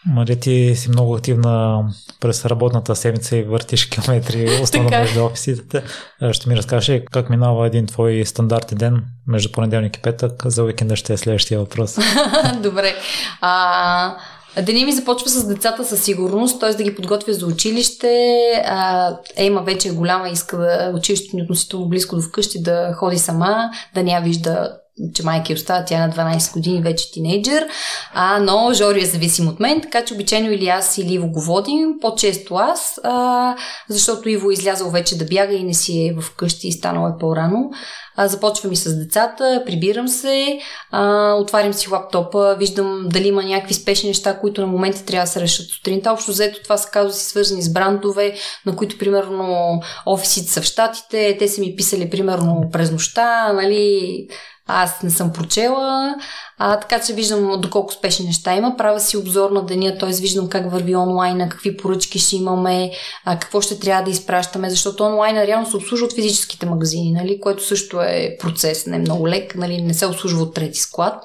Мария, 0.05 0.39
ти 0.39 0.75
си 0.75 0.89
много 0.89 1.15
активна 1.15 1.83
през 2.19 2.45
работната 2.45 2.95
седмица 2.95 3.37
и 3.37 3.43
въртиш 3.43 3.85
километри 3.85 4.59
основно 4.63 4.89
между 4.89 5.25
офисите. 5.25 5.83
Ще 6.31 6.49
ми 6.49 6.55
разкажеш 6.55 7.01
как 7.11 7.29
минава 7.29 7.67
един 7.67 7.87
твой 7.87 8.25
стандартен 8.25 8.77
ден 8.77 9.05
между 9.27 9.51
понеделник 9.51 9.97
и 9.97 10.01
петък. 10.01 10.43
За 10.45 10.63
уикенда 10.63 10.95
ще 10.95 11.13
е 11.13 11.17
следващия 11.17 11.59
въпрос. 11.59 11.97
Добре. 12.63 12.95
А, 13.41 14.15
Деня 14.57 14.85
ми 14.85 14.91
започва 14.91 15.29
с 15.29 15.47
децата 15.47 15.85
със 15.85 16.03
сигурност, 16.03 16.59
т.е. 16.59 16.73
да 16.73 16.83
ги 16.83 16.95
подготвя 16.95 17.33
за 17.33 17.45
училище. 17.45 18.37
А, 18.65 19.15
Ема 19.35 19.61
вече 19.61 19.87
е 19.87 19.91
голяма, 19.91 20.29
иска 20.29 20.57
да 20.57 20.93
училището 20.97 21.35
ни 21.35 21.41
относително 21.41 21.89
близко 21.89 22.15
до 22.15 22.21
вкъщи, 22.21 22.63
да 22.63 22.93
ходи 22.93 23.17
сама, 23.17 23.69
да 23.95 24.03
ня 24.03 24.21
вижда 24.23 24.80
че 25.13 25.23
майка 25.23 25.53
остава, 25.53 25.85
тя 25.85 25.95
е 25.95 26.07
на 26.07 26.13
12 26.13 26.53
години, 26.53 26.81
вече 26.81 27.11
тинейджър, 27.11 27.67
а, 28.13 28.39
но 28.39 28.73
Жори 28.73 29.01
е 29.01 29.05
зависим 29.05 29.47
от 29.47 29.59
мен, 29.59 29.81
така 29.81 30.05
че 30.05 30.13
обичайно 30.13 30.51
или 30.51 30.67
аз 30.67 30.97
или 30.97 31.13
Иво 31.13 31.27
го 31.27 31.41
водим, 31.41 31.93
по-често 32.01 32.55
аз, 32.55 32.99
а, 33.03 33.55
защото 33.89 34.29
Иво 34.29 34.51
е 34.51 34.53
излязъл 34.53 34.89
вече 34.89 35.17
да 35.17 35.25
бяга 35.25 35.53
и 35.53 35.63
не 35.63 35.73
си 35.73 36.07
е 36.07 36.21
в 36.21 36.35
къщи 36.35 36.67
и 36.67 36.71
станало 36.71 37.07
е 37.07 37.17
по-рано. 37.19 37.69
А, 38.15 38.27
започвам 38.27 38.71
и 38.71 38.75
с 38.75 38.97
децата, 38.97 39.63
прибирам 39.65 40.07
се, 40.07 40.59
а, 40.91 41.33
отварям 41.33 41.73
си 41.73 41.89
лаптопа, 41.89 42.55
виждам 42.59 43.05
дали 43.09 43.27
има 43.27 43.43
някакви 43.43 43.73
спешни 43.73 44.09
неща, 44.09 44.39
които 44.39 44.61
на 44.61 44.67
момента 44.67 45.05
трябва 45.05 45.25
да 45.25 45.31
се 45.31 45.41
решат 45.41 45.67
сутринта. 45.67 46.11
Общо 46.11 46.31
взето 46.31 46.63
това 46.63 46.77
са 46.77 46.89
казуси 46.89 47.25
свързани 47.25 47.61
с 47.61 47.73
брандове, 47.73 48.33
на 48.65 48.75
които 48.75 48.97
примерно 48.97 49.79
офисите 50.05 50.51
са 50.51 50.61
в 50.61 50.65
щатите, 50.65 51.35
те 51.39 51.47
са 51.47 51.61
ми 51.61 51.75
писали 51.75 52.09
примерно 52.09 52.69
през 52.71 52.91
нощта, 52.91 53.53
нали, 53.53 54.27
аз 54.67 55.03
не 55.03 55.09
съм 55.09 55.33
прочела, 55.33 56.15
а, 56.57 56.79
така 56.79 57.01
че 57.01 57.13
виждам 57.13 57.61
доколко 57.61 57.93
успешни 57.93 58.25
неща 58.25 58.55
има. 58.55 58.77
Правя 58.77 58.99
си 58.99 59.17
обзор 59.17 59.51
на 59.51 59.65
деня, 59.65 59.97
т.е. 59.97 60.09
виждам 60.09 60.49
как 60.49 60.71
върви 60.71 60.95
онлайна, 60.95 61.49
какви 61.49 61.77
поръчки 61.77 62.19
ще 62.19 62.35
имаме, 62.35 62.91
а, 63.25 63.39
какво 63.39 63.61
ще 63.61 63.79
трябва 63.79 64.03
да 64.03 64.11
изпращаме, 64.11 64.69
защото 64.69 65.03
онлайна 65.03 65.47
реално 65.47 65.69
се 65.69 65.77
обслужва 65.77 66.05
от 66.05 66.15
физическите 66.15 66.65
магазини, 66.65 67.11
нали, 67.11 67.39
което 67.41 67.63
също 67.63 68.01
е 68.01 68.37
процес, 68.39 68.85
не 68.85 68.95
е 68.95 68.99
много 68.99 69.27
лек, 69.27 69.55
нали, 69.55 69.81
не 69.81 69.93
се 69.93 70.05
обслужва 70.05 70.41
от 70.41 70.53
трети 70.53 70.79
склад. 70.79 71.23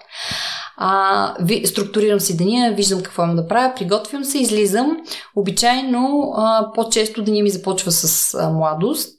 А, 0.76 1.34
ви, 1.40 1.66
структурирам 1.66 2.20
си 2.20 2.36
деня, 2.36 2.72
виждам 2.76 3.02
какво 3.02 3.22
имам 3.22 3.36
да 3.36 3.48
правя, 3.48 3.74
приготвям 3.76 4.24
се, 4.24 4.38
излизам. 4.38 4.96
Обичайно 5.36 6.32
а, 6.36 6.72
по-често 6.74 7.22
деня 7.22 7.42
ми 7.42 7.50
започва 7.50 7.92
с 7.92 8.34
а, 8.34 8.50
младост, 8.50 9.15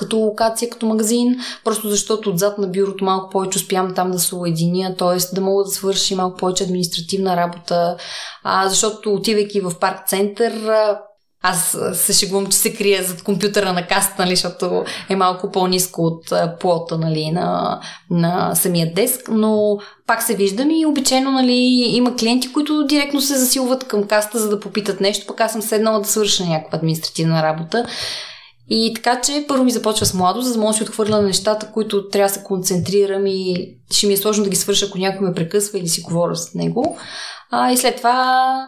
като 0.00 0.16
локация, 0.16 0.70
като 0.70 0.86
магазин, 0.86 1.36
просто 1.64 1.88
защото 1.88 2.30
отзад 2.30 2.58
на 2.58 2.66
бюрото 2.66 3.04
малко 3.04 3.30
повече 3.30 3.58
успявам 3.58 3.94
там 3.94 4.10
да 4.10 4.18
се 4.18 4.34
уединя, 4.34 4.96
т.е. 4.96 5.34
да 5.34 5.40
мога 5.40 5.64
да 5.64 5.70
свърши 5.70 6.14
малко 6.14 6.36
повече 6.36 6.64
административна 6.64 7.36
работа, 7.36 7.96
а, 8.44 8.68
защото 8.68 9.14
отивайки 9.14 9.60
в 9.60 9.72
парк 9.80 10.08
център, 10.08 10.52
аз 11.42 11.78
се 11.92 12.12
шегувам, 12.12 12.46
че 12.46 12.56
се 12.56 12.74
крия 12.74 13.02
зад 13.02 13.22
компютъра 13.22 13.72
на 13.72 13.86
каста, 13.86 14.14
нали, 14.18 14.30
защото 14.36 14.84
е 15.08 15.16
малко 15.16 15.50
по-низко 15.50 16.02
от 16.02 16.32
плота 16.60 16.98
нали, 16.98 17.30
на, 17.30 17.80
на 18.10 18.54
самия 18.54 18.94
деск, 18.94 19.28
но 19.28 19.78
пак 20.06 20.22
се 20.22 20.36
виждам 20.36 20.70
и 20.70 20.86
обичайно 20.86 21.30
нали, 21.30 21.54
има 21.88 22.16
клиенти, 22.16 22.52
които 22.52 22.86
директно 22.86 23.20
се 23.20 23.38
засилват 23.38 23.88
към 23.88 24.04
каста, 24.04 24.38
за 24.38 24.48
да 24.48 24.60
попитат 24.60 25.00
нещо, 25.00 25.26
пък 25.26 25.40
аз 25.40 25.52
съм 25.52 25.62
седнала 25.62 26.00
да 26.00 26.08
свърша 26.08 26.44
някаква 26.44 26.78
административна 26.78 27.42
работа. 27.42 27.86
И 28.72 28.92
така, 28.94 29.20
че 29.20 29.44
първо 29.48 29.64
ми 29.64 29.70
започва 29.70 30.06
с 30.06 30.14
младост, 30.14 30.46
за 30.46 30.54
да 30.54 30.60
мога 30.60 30.72
да 30.72 30.76
си 30.76 30.82
отхвърля 30.82 31.16
на 31.16 31.22
нещата, 31.22 31.72
които 31.72 32.08
трябва 32.08 32.28
да 32.28 32.34
се 32.34 32.44
концентрирам 32.44 33.26
и 33.26 33.74
ще 33.90 34.06
ми 34.06 34.12
е 34.12 34.16
сложно 34.16 34.44
да 34.44 34.50
ги 34.50 34.56
свърша, 34.56 34.86
ако 34.86 34.98
някой 34.98 35.28
ме 35.28 35.34
прекъсва 35.34 35.78
или 35.78 35.88
си 35.88 36.02
говоря 36.02 36.36
с 36.36 36.54
него. 36.54 36.98
А, 37.50 37.72
и 37.72 37.76
след 37.76 37.96
това 37.96 38.66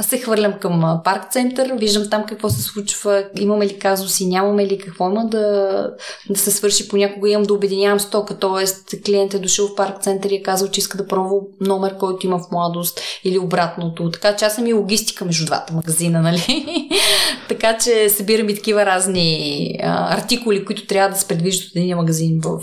аз 0.00 0.06
се 0.06 0.18
хвърлям 0.18 0.52
към 0.52 1.00
парк 1.04 1.32
център, 1.32 1.72
виждам 1.72 2.10
там 2.10 2.24
какво 2.28 2.48
се 2.48 2.62
случва, 2.62 3.24
имаме 3.38 3.66
ли 3.66 3.78
казуси, 3.78 4.26
нямаме 4.26 4.66
ли 4.66 4.78
какво 4.78 5.10
има 5.10 5.26
да, 5.26 5.86
да 6.30 6.38
се 6.38 6.50
свърши. 6.50 6.88
Понякога 6.88 7.30
имам 7.30 7.42
да 7.42 7.54
обединявам 7.54 8.00
стока, 8.00 8.38
т.е. 8.38 8.96
клиент 9.00 9.34
е 9.34 9.38
дошъл 9.38 9.68
в 9.68 9.74
парк 9.74 10.02
център 10.02 10.30
и 10.30 10.34
е 10.34 10.42
казал, 10.42 10.68
че 10.68 10.80
иска 10.80 10.98
да 10.98 11.06
пробва 11.06 11.36
номер, 11.60 11.96
който 11.96 12.26
има 12.26 12.38
в 12.38 12.50
младост 12.52 13.00
или 13.24 13.38
обратното. 13.38 14.10
Така 14.10 14.36
че 14.36 14.44
аз 14.44 14.54
съм 14.54 14.66
и 14.66 14.72
логистика 14.72 15.24
между 15.24 15.46
двата 15.46 15.72
магазина, 15.72 16.20
нали? 16.22 16.88
така 17.48 17.78
че 17.78 18.08
събирам 18.08 18.48
и 18.48 18.54
такива 18.54 18.86
разни 18.86 19.78
а, 19.82 20.16
артикули, 20.16 20.64
които 20.64 20.86
трябва 20.86 21.10
да 21.10 21.16
се 21.16 21.28
предвиждат 21.28 21.70
от 21.70 21.76
един 21.76 21.96
магазин 21.96 22.40
в, 22.44 22.60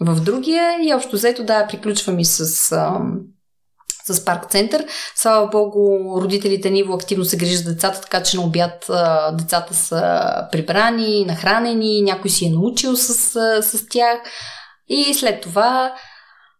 в 0.00 0.20
другия. 0.20 0.70
И 0.82 0.94
общо 0.94 1.16
взето, 1.16 1.44
да, 1.44 1.66
приключвам 1.66 2.18
и 2.18 2.24
с... 2.24 2.72
А, 2.72 3.00
с 4.04 4.24
парк 4.24 4.50
център. 4.50 4.86
Слава 5.14 5.46
Богу, 5.46 5.80
родителите 6.20 6.70
ни 6.70 6.84
активно 6.94 7.24
се 7.24 7.36
грижат 7.36 7.64
за 7.64 7.74
децата, 7.74 8.00
така 8.00 8.22
че 8.22 8.36
на 8.36 8.42
обяд 8.42 8.90
децата 9.32 9.74
са 9.74 10.32
прибрани, 10.52 11.24
нахранени, 11.24 12.02
някой 12.02 12.30
си 12.30 12.46
е 12.46 12.50
научил 12.50 12.96
с, 12.96 13.14
с 13.62 13.88
тях. 13.88 14.20
И 14.88 15.14
след 15.14 15.40
това 15.40 15.94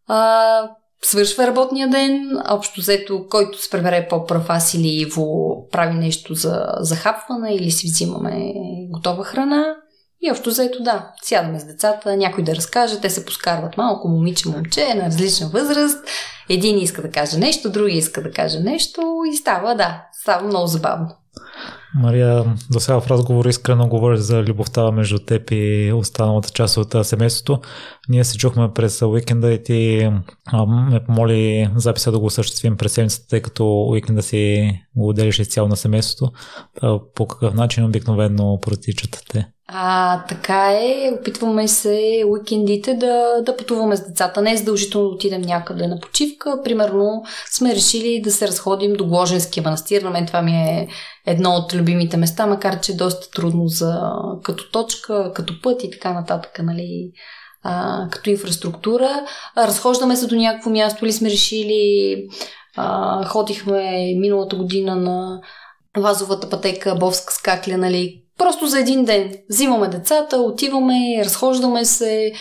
а, 0.08 0.70
свършва 1.02 1.46
работния 1.46 1.88
ден, 1.88 2.42
общо 2.50 2.80
взето, 2.80 3.26
който 3.30 3.62
се 3.62 3.70
пребере 3.70 4.06
по-прав 4.10 4.44
аз 4.48 4.74
или 4.74 4.88
Иво 4.88 5.68
прави 5.70 5.94
нещо 5.94 6.34
за 6.34 6.66
захапване 6.78 7.54
или 7.54 7.70
си 7.70 7.86
взимаме 7.86 8.52
готова 8.90 9.24
храна. 9.24 9.76
И 10.22 10.30
общо 10.30 10.50
заето 10.50 10.82
да, 10.82 11.12
сядаме 11.22 11.60
с 11.60 11.64
децата, 11.64 12.16
някой 12.16 12.44
да 12.44 12.56
разкаже, 12.56 13.00
те 13.00 13.10
се 13.10 13.24
поскарват 13.24 13.76
малко, 13.76 14.08
момиче, 14.08 14.48
момче, 14.48 14.94
на 14.94 15.06
различна 15.06 15.48
възраст. 15.48 15.98
Един 16.48 16.78
иска 16.78 17.02
да 17.02 17.10
каже 17.10 17.38
нещо, 17.38 17.70
други 17.70 17.96
иска 17.96 18.22
да 18.22 18.30
каже 18.30 18.60
нещо 18.60 19.02
и 19.32 19.36
става, 19.36 19.74
да, 19.74 20.02
става 20.12 20.46
много 20.46 20.66
забавно. 20.66 21.08
Мария, 21.94 22.44
до 22.70 22.80
сега 22.80 23.00
в 23.00 23.10
разговор 23.10 23.44
искрено 23.44 23.88
говориш 23.88 24.20
за 24.20 24.42
любовта 24.42 24.90
между 24.90 25.18
теб 25.18 25.50
и 25.50 25.92
останалата 25.92 26.50
част 26.50 26.76
от 26.76 27.06
семейството. 27.06 27.60
Ние 28.08 28.24
се 28.24 28.38
чухме 28.38 28.72
през 28.74 29.02
уикенда 29.02 29.52
и 29.52 29.62
ти 29.62 30.10
а, 30.46 30.66
ме 30.66 31.04
помоли 31.04 31.70
записа 31.76 32.12
да 32.12 32.18
го 32.18 32.26
осъществим 32.26 32.76
през 32.76 32.92
седмицата, 32.92 33.28
тъй 33.28 33.42
като 33.42 33.86
уикенда 33.88 34.22
си 34.22 34.72
го 34.96 35.08
отделиш 35.08 35.38
изцяло 35.38 35.68
на 35.68 35.76
семейството. 35.76 36.32
По 37.14 37.26
какъв 37.26 37.54
начин 37.54 37.84
обикновено 37.84 38.58
протичат 38.62 39.24
те? 39.28 39.48
А, 39.72 40.24
така 40.28 40.72
е, 40.72 41.12
опитваме 41.20 41.68
се 41.68 42.24
уикендите 42.26 42.94
да, 42.94 43.42
да 43.42 43.56
пътуваме 43.56 43.96
с 43.96 44.08
децата. 44.08 44.42
Не 44.42 44.52
е 44.52 44.56
задължително 44.56 45.08
да 45.08 45.14
отидем 45.14 45.40
някъде 45.40 45.86
на 45.86 46.00
почивка. 46.00 46.60
Примерно 46.64 47.22
сме 47.50 47.74
решили 47.74 48.20
да 48.24 48.30
се 48.30 48.48
разходим 48.48 48.92
до 48.92 49.06
Гложенския 49.06 49.62
манастир. 49.62 50.02
На 50.02 50.10
мен 50.10 50.26
това 50.26 50.42
ми 50.42 50.52
е 50.52 50.88
едно 51.26 51.50
от 51.50 51.74
любимите 51.74 52.16
места, 52.16 52.46
макар 52.46 52.80
че 52.80 52.92
е 52.92 52.96
доста 52.96 53.30
трудно 53.30 53.68
за, 53.68 54.12
като 54.42 54.70
точка, 54.70 55.32
като 55.34 55.60
път 55.62 55.84
и 55.84 55.90
така 55.90 56.12
нататък, 56.12 56.58
нали, 56.62 57.12
а, 57.62 58.06
като 58.10 58.30
инфраструктура. 58.30 59.26
Разхождаме 59.56 60.16
се 60.16 60.26
до 60.26 60.36
някакво 60.36 60.70
място 60.70 61.04
или 61.04 61.12
сме 61.12 61.30
решили, 61.30 62.16
а, 62.76 63.24
ходихме 63.24 64.14
миналата 64.16 64.56
година 64.56 64.96
на 64.96 65.40
Вазовата 65.96 66.50
пътека, 66.50 66.94
Бовска 66.94 67.32
скакля, 67.32 67.76
нали, 67.76 68.22
Просто 68.40 68.66
за 68.66 68.80
един 68.80 69.04
ден 69.04 69.32
взимаме 69.50 69.88
децата, 69.88 70.36
отиваме, 70.36 71.22
разхождаме 71.24 71.84
се, 71.84 72.32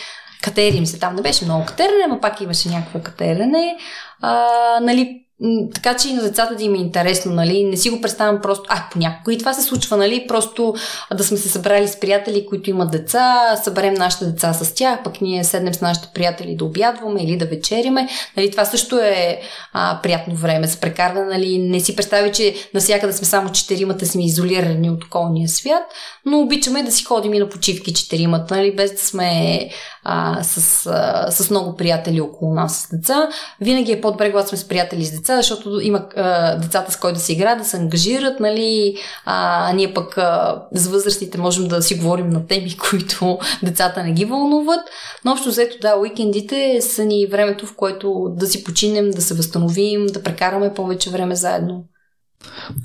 катерим 0.42 0.86
се. 0.86 0.98
Там 0.98 1.14
не 1.14 1.22
беше 1.22 1.44
много 1.44 1.64
катерене, 1.66 2.06
но 2.08 2.20
пак 2.20 2.40
имаше 2.40 2.68
някакво 2.68 2.98
катерене. 2.98 3.76
А, 4.22 4.46
нали, 4.82 5.24
така 5.74 5.96
че 5.96 6.08
и 6.08 6.12
на 6.12 6.22
децата 6.22 6.54
да 6.54 6.64
им 6.64 6.74
е 6.74 6.78
интересно, 6.78 7.32
нали? 7.32 7.64
Не 7.64 7.76
си 7.76 7.90
го 7.90 8.00
представям 8.00 8.40
просто, 8.40 8.64
а, 8.68 8.82
понякога 8.92 9.32
и 9.32 9.38
това 9.38 9.54
се 9.54 9.62
случва, 9.62 9.96
нали? 9.96 10.24
Просто 10.28 10.74
да 11.14 11.24
сме 11.24 11.36
се 11.36 11.48
събрали 11.48 11.88
с 11.88 12.00
приятели, 12.00 12.46
които 12.46 12.70
имат 12.70 12.90
деца, 12.90 13.56
съберем 13.64 13.94
нашите 13.94 14.24
деца 14.24 14.52
с 14.52 14.74
тях, 14.74 15.02
пък 15.04 15.20
ние 15.20 15.44
седнем 15.44 15.74
с 15.74 15.80
нашите 15.80 16.08
приятели 16.14 16.56
да 16.56 16.64
обядваме 16.64 17.22
или 17.22 17.36
да 17.36 17.46
вечериме. 17.46 18.08
Нали? 18.36 18.50
Това 18.50 18.64
също 18.64 18.98
е 18.98 19.40
а, 19.72 20.00
приятно 20.02 20.34
време 20.34 20.66
за 20.66 20.76
прекарване, 20.76 21.26
нали? 21.26 21.58
Не 21.58 21.80
си 21.80 21.96
представи, 21.96 22.32
че 22.32 22.54
навсякъде 22.74 23.12
сме 23.12 23.26
само 23.26 23.52
четиримата 23.52 24.06
сме 24.06 24.26
изолирани 24.26 24.90
от 24.90 25.04
околния 25.04 25.48
свят, 25.48 25.82
но 26.26 26.40
обичаме 26.40 26.82
да 26.82 26.92
си 26.92 27.04
ходим 27.04 27.34
и 27.34 27.38
на 27.38 27.48
почивки 27.48 27.94
четиримата, 27.94 28.56
нали? 28.56 28.76
Без 28.76 28.92
да 28.92 28.98
сме 28.98 29.68
а, 30.04 30.42
с, 30.42 30.86
а, 30.86 31.30
с 31.30 31.50
много 31.50 31.76
приятели 31.76 32.20
около 32.20 32.54
нас 32.54 32.76
с 32.76 32.96
деца. 32.96 33.28
Винаги 33.60 33.92
е 33.92 34.00
по-добре, 34.00 34.30
когато 34.30 34.48
сме 34.48 34.58
с 34.58 34.68
приятели 34.68 35.04
с 35.04 35.10
деца, 35.10 35.29
защото 35.36 35.80
има 35.80 36.06
а, 36.16 36.56
децата 36.56 36.92
с 36.92 36.96
кой 36.96 37.12
да 37.12 37.20
се 37.20 37.32
играят, 37.32 37.58
да 37.58 37.64
се 37.64 37.76
ангажират, 37.76 38.40
нали? 38.40 38.96
А, 39.24 39.72
ние 39.72 39.94
пък 39.94 40.18
а, 40.18 40.62
с 40.72 40.88
възрастните 40.88 41.38
можем 41.38 41.68
да 41.68 41.82
си 41.82 41.94
говорим 41.94 42.28
на 42.30 42.46
теми, 42.46 42.76
които 42.90 43.38
децата 43.62 44.02
не 44.02 44.12
ги 44.12 44.24
вълнуват. 44.24 44.80
Но 45.24 45.32
общо 45.32 45.48
взето, 45.48 45.76
да, 45.80 45.96
уикендите 45.96 46.80
са 46.80 47.04
ни 47.04 47.26
времето, 47.30 47.66
в 47.66 47.76
което 47.76 48.26
да 48.36 48.46
си 48.46 48.64
починем, 48.64 49.10
да 49.10 49.22
се 49.22 49.34
възстановим, 49.34 50.06
да 50.06 50.22
прекараме 50.22 50.74
повече 50.74 51.10
време 51.10 51.34
заедно. 51.34 51.84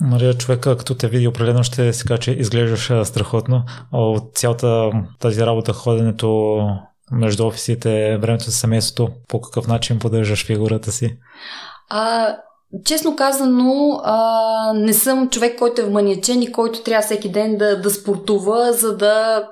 Мария, 0.02 0.34
човека, 0.34 0.78
като 0.78 0.96
те 0.96 1.08
види, 1.08 1.28
определено 1.28 1.64
ще 1.64 1.94
си 1.94 2.06
каже, 2.06 2.20
че 2.20 2.32
изглеждаш 2.32 3.08
страхотно. 3.08 3.64
От 3.92 4.36
цялата 4.36 4.92
тази 5.20 5.42
работа, 5.42 5.74
ходенето 5.74 6.60
между 7.12 7.48
офисите, 7.48 8.18
времето 8.18 8.44
с 8.44 8.52
семейството, 8.52 9.12
по 9.28 9.42
какъв 9.42 9.68
начин 9.68 10.00
поддържаш 10.00 10.46
фигурата 10.46 10.92
си? 10.92 11.18
А, 11.90 12.36
честно 12.86 13.16
казано, 13.16 14.02
а, 14.04 14.74
не 14.76 14.94
съм 14.94 15.30
човек, 15.30 15.60
който 15.60 15.82
е 15.82 15.86
вманиачен 15.86 16.42
и 16.42 16.52
който 16.52 16.82
трябва 16.82 17.06
всеки 17.06 17.30
ден 17.30 17.58
да, 17.58 17.82
да 17.82 17.90
спортува, 17.90 18.74
за 18.74 18.98
да 18.98 19.44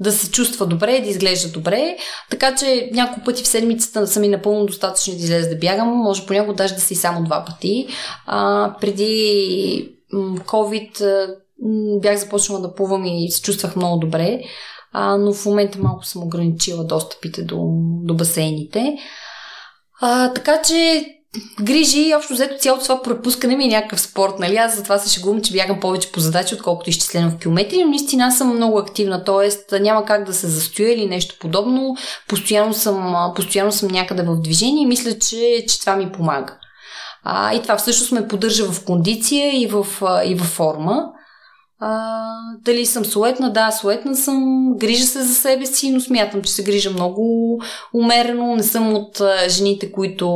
да 0.00 0.12
се 0.12 0.30
чувства 0.30 0.66
добре, 0.66 1.00
да 1.00 1.08
изглежда 1.08 1.48
добре. 1.48 1.96
Така 2.30 2.54
че 2.54 2.90
няколко 2.92 3.24
пъти 3.24 3.42
в 3.42 3.48
седмицата 3.48 4.06
са 4.06 4.20
ми 4.20 4.28
напълно 4.28 4.66
достатъчни 4.66 5.16
да 5.16 5.22
излезе 5.22 5.48
да 5.48 5.56
бягам. 5.56 5.88
Може 5.88 6.26
понякога 6.26 6.54
даже 6.54 6.74
да 6.74 6.80
си 6.80 6.94
само 6.94 7.24
два 7.24 7.44
пъти. 7.44 7.88
А, 8.26 8.74
преди 8.80 9.94
COVID 10.14 11.26
бях 12.00 12.18
започнала 12.18 12.60
да 12.60 12.74
плувам 12.74 13.04
и 13.04 13.30
се 13.30 13.42
чувствах 13.42 13.76
много 13.76 13.98
добре 13.98 14.40
а, 14.92 15.16
но 15.16 15.32
в 15.32 15.46
момента 15.46 15.78
малко 15.78 16.04
съм 16.04 16.22
ограничила 16.22 16.84
достъпите 16.84 17.42
до, 17.42 17.56
до 18.04 18.14
басейните. 18.14 18.96
А, 20.00 20.32
така 20.32 20.62
че 20.62 21.06
грижи, 21.62 22.14
общо 22.14 22.32
взето 22.32 22.58
цялото 22.58 22.82
това 22.82 23.02
пропускане 23.02 23.56
ми 23.56 23.64
е 23.64 23.68
някакъв 23.68 24.00
спорт, 24.00 24.38
нали? 24.38 24.56
Аз 24.56 24.76
затова 24.76 24.98
се 24.98 25.14
шегувам, 25.14 25.42
че 25.42 25.52
бягам 25.52 25.80
повече 25.80 26.12
по 26.12 26.20
задачи, 26.20 26.54
отколкото 26.54 26.90
изчислено 26.90 27.30
в 27.30 27.38
километри, 27.38 27.84
но 27.84 27.88
наистина 27.88 28.24
аз 28.24 28.38
съм 28.38 28.56
много 28.56 28.78
активна, 28.78 29.24
т.е. 29.24 29.80
няма 29.80 30.04
как 30.04 30.24
да 30.24 30.34
се 30.34 30.46
застоя 30.46 30.94
или 30.94 31.06
нещо 31.06 31.36
подобно. 31.40 31.96
Постоянно 32.28 32.74
съм, 32.74 33.32
постоянно 33.36 33.72
съм 33.72 33.88
някъде 33.88 34.22
в 34.22 34.40
движение 34.40 34.82
и 34.82 34.86
мисля, 34.86 35.18
че, 35.18 35.64
че 35.68 35.80
това 35.80 35.96
ми 35.96 36.12
помага. 36.12 36.56
А, 37.24 37.54
и 37.54 37.62
това 37.62 37.76
всъщност 37.76 38.12
ме 38.12 38.28
поддържа 38.28 38.64
в 38.64 38.84
кондиция 38.84 39.62
и 39.62 39.66
в, 39.66 39.86
и 40.26 40.34
в 40.34 40.44
форма. 40.44 41.04
А, 41.80 42.30
дали 42.64 42.86
съм 42.86 43.04
суетна? 43.04 43.52
Да, 43.52 43.70
суетна 43.70 44.16
съм. 44.16 44.72
Грижа 44.76 45.04
се 45.04 45.22
за 45.22 45.34
себе 45.34 45.66
си, 45.66 45.90
но 45.90 46.00
смятам, 46.00 46.42
че 46.42 46.52
се 46.52 46.64
грижа 46.64 46.90
много 46.90 47.58
умерено. 47.94 48.56
Не 48.56 48.62
съм 48.62 48.94
от 48.94 49.20
а, 49.20 49.48
жените, 49.48 49.92
които 49.92 50.28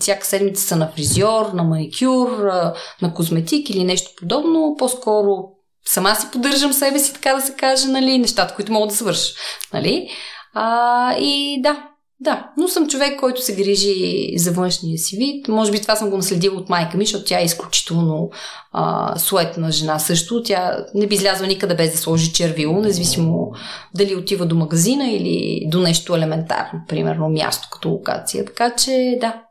всяка 0.00 0.26
седмица 0.26 0.62
са 0.66 0.76
на 0.76 0.88
фризьор, 0.88 1.46
на 1.54 1.62
маникюр, 1.62 2.46
а, 2.46 2.74
на 3.02 3.14
козметик 3.14 3.70
или 3.70 3.84
нещо 3.84 4.10
подобно. 4.16 4.74
По-скоро 4.78 5.48
сама 5.84 6.14
си 6.14 6.26
поддържам 6.32 6.72
себе 6.72 6.98
си, 6.98 7.12
така 7.12 7.34
да 7.34 7.40
се 7.40 7.54
каже, 7.54 7.88
нали, 7.88 8.18
нещата, 8.18 8.54
които 8.54 8.72
мога 8.72 8.86
да 8.86 8.94
свърша. 8.94 9.34
Нали? 9.72 10.08
А, 10.54 11.16
и 11.18 11.62
да, 11.62 11.82
да, 12.22 12.50
но 12.56 12.68
съм 12.68 12.88
човек, 12.88 13.20
който 13.20 13.44
се 13.44 13.54
грижи 13.54 14.28
за 14.36 14.52
външния 14.52 14.98
си 14.98 15.16
вид. 15.16 15.48
Може 15.48 15.72
би 15.72 15.82
това 15.82 15.96
съм 15.96 16.10
го 16.10 16.16
наследила 16.16 16.56
от 16.56 16.68
майка 16.68 16.96
ми, 16.96 17.04
защото 17.04 17.24
тя 17.24 17.40
е 17.40 17.44
изключително 17.44 18.30
а, 18.72 19.18
суетна 19.18 19.72
жена 19.72 19.98
също. 19.98 20.42
Тя 20.42 20.76
не 20.94 21.06
би 21.06 21.14
излязла 21.14 21.46
никъде 21.46 21.74
без 21.74 21.92
да 21.92 21.98
сложи 21.98 22.32
червило, 22.32 22.80
независимо 22.80 23.52
дали 23.94 24.16
отива 24.16 24.46
до 24.46 24.54
магазина 24.54 25.10
или 25.10 25.66
до 25.70 25.80
нещо 25.80 26.16
елементарно, 26.16 26.80
примерно 26.88 27.28
място 27.28 27.68
като 27.72 27.88
локация. 27.88 28.44
Така 28.44 28.74
че 28.76 29.16
да, 29.20 29.42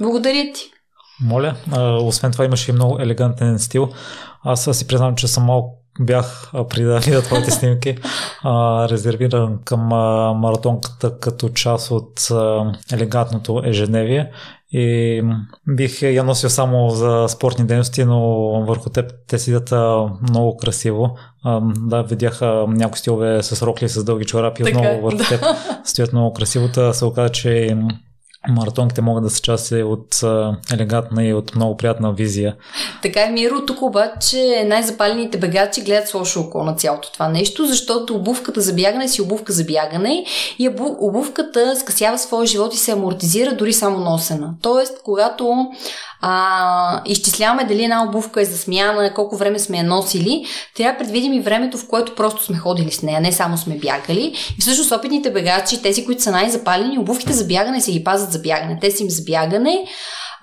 благодаря 0.00 0.52
ти. 0.54 0.70
Моля, 1.20 1.56
а, 1.72 1.96
освен 1.96 2.32
това 2.32 2.44
имаше 2.44 2.70
и 2.70 2.74
много 2.74 2.98
елегантен 3.00 3.58
стил. 3.58 3.88
Аз 4.44 4.68
си 4.72 4.86
признавам, 4.86 5.16
че 5.16 5.28
съм 5.28 5.44
малко 5.44 5.81
бях, 6.00 6.52
преди 6.68 6.84
да 6.84 6.98
видя 6.98 7.22
твоите 7.22 7.50
снимки, 7.50 7.98
а, 8.42 8.88
резервиран 8.88 9.58
към 9.64 9.92
а, 9.92 10.32
маратонката 10.32 11.18
като 11.18 11.48
част 11.48 11.90
от 11.90 12.30
а, 12.30 12.72
елегантното 12.92 13.62
ежедневие 13.64 14.30
и 14.74 15.22
бих 15.68 16.02
я 16.02 16.24
носил 16.24 16.50
само 16.50 16.90
за 16.90 17.26
спортни 17.28 17.66
дейности, 17.66 18.04
но 18.04 18.20
върху 18.64 18.90
теб 18.90 19.12
те 19.28 19.38
седят 19.38 19.72
много 20.30 20.56
красиво. 20.56 21.16
А, 21.44 21.60
да, 21.76 22.02
видях 22.02 22.40
някои 22.68 22.98
стилове 22.98 23.42
с 23.42 23.62
рокли, 23.62 23.88
с 23.88 24.04
дълги 24.04 24.24
чорапи, 24.24 24.62
отново 24.62 25.00
върху 25.02 25.24
теб 25.28 25.44
стоят 25.84 26.12
много 26.12 26.32
красиво. 26.32 26.68
Та 26.68 26.92
се 26.92 27.04
оказа, 27.04 27.28
че 27.28 27.76
маратонките 28.48 29.02
могат 29.02 29.24
да 29.24 29.30
са 29.30 29.40
част 29.40 29.72
от 29.72 30.22
елегантна 30.72 31.24
и 31.24 31.34
от 31.34 31.56
много 31.56 31.76
приятна 31.76 32.12
визия. 32.12 32.56
Така 33.02 33.20
е, 33.20 33.30
Миро, 33.30 33.66
тук 33.66 33.82
обаче 33.82 34.64
най-запалените 34.66 35.38
бегачи 35.38 35.82
гледат 35.82 36.08
с 36.08 36.14
лошо 36.14 36.40
око 36.40 36.64
на 36.64 36.74
цялото 36.74 37.12
това 37.12 37.28
нещо, 37.28 37.66
защото 37.66 38.14
обувката 38.14 38.60
за 38.60 38.72
бягане 38.72 39.08
си 39.08 39.22
обувка 39.22 39.52
за 39.52 39.64
бягане 39.64 40.24
и 40.58 40.70
обувката 41.00 41.76
скъсява 41.76 42.18
своя 42.18 42.46
живот 42.46 42.74
и 42.74 42.78
се 42.78 42.92
амортизира 42.92 43.56
дори 43.56 43.72
само 43.72 43.98
носена. 43.98 44.54
Тоест, 44.62 45.02
когато 45.04 45.66
а, 46.24 47.02
изчисляваме 47.06 47.64
дали 47.64 47.84
една 47.84 48.04
обувка 48.04 48.40
е 48.40 48.44
за 48.44 48.58
смяна, 48.58 49.14
колко 49.14 49.36
време 49.36 49.58
сме 49.58 49.76
я 49.76 49.84
носили, 49.84 50.44
трябва 50.76 50.98
предвидим 50.98 51.32
и 51.32 51.40
времето, 51.40 51.78
в 51.78 51.88
което 51.88 52.14
просто 52.14 52.44
сме 52.44 52.58
ходили 52.58 52.90
с 52.90 53.02
нея, 53.02 53.20
не 53.20 53.32
само 53.32 53.58
сме 53.58 53.78
бягали. 53.78 54.34
И 54.58 54.60
всъщност 54.60 54.92
опитните 54.92 55.32
бегачи, 55.32 55.82
тези, 55.82 56.04
които 56.04 56.22
са 56.22 56.30
най-запалени, 56.30 56.98
обувките 56.98 57.32
за 57.32 57.44
бягане 57.44 57.80
се 57.80 57.92
ги 57.92 58.04
пазят 58.04 58.31
за 58.32 58.38
бягане. 58.38 58.78
Те 58.80 58.90
си 58.90 59.02
им 59.02 59.10
за 59.10 59.22
бягане. 59.22 59.84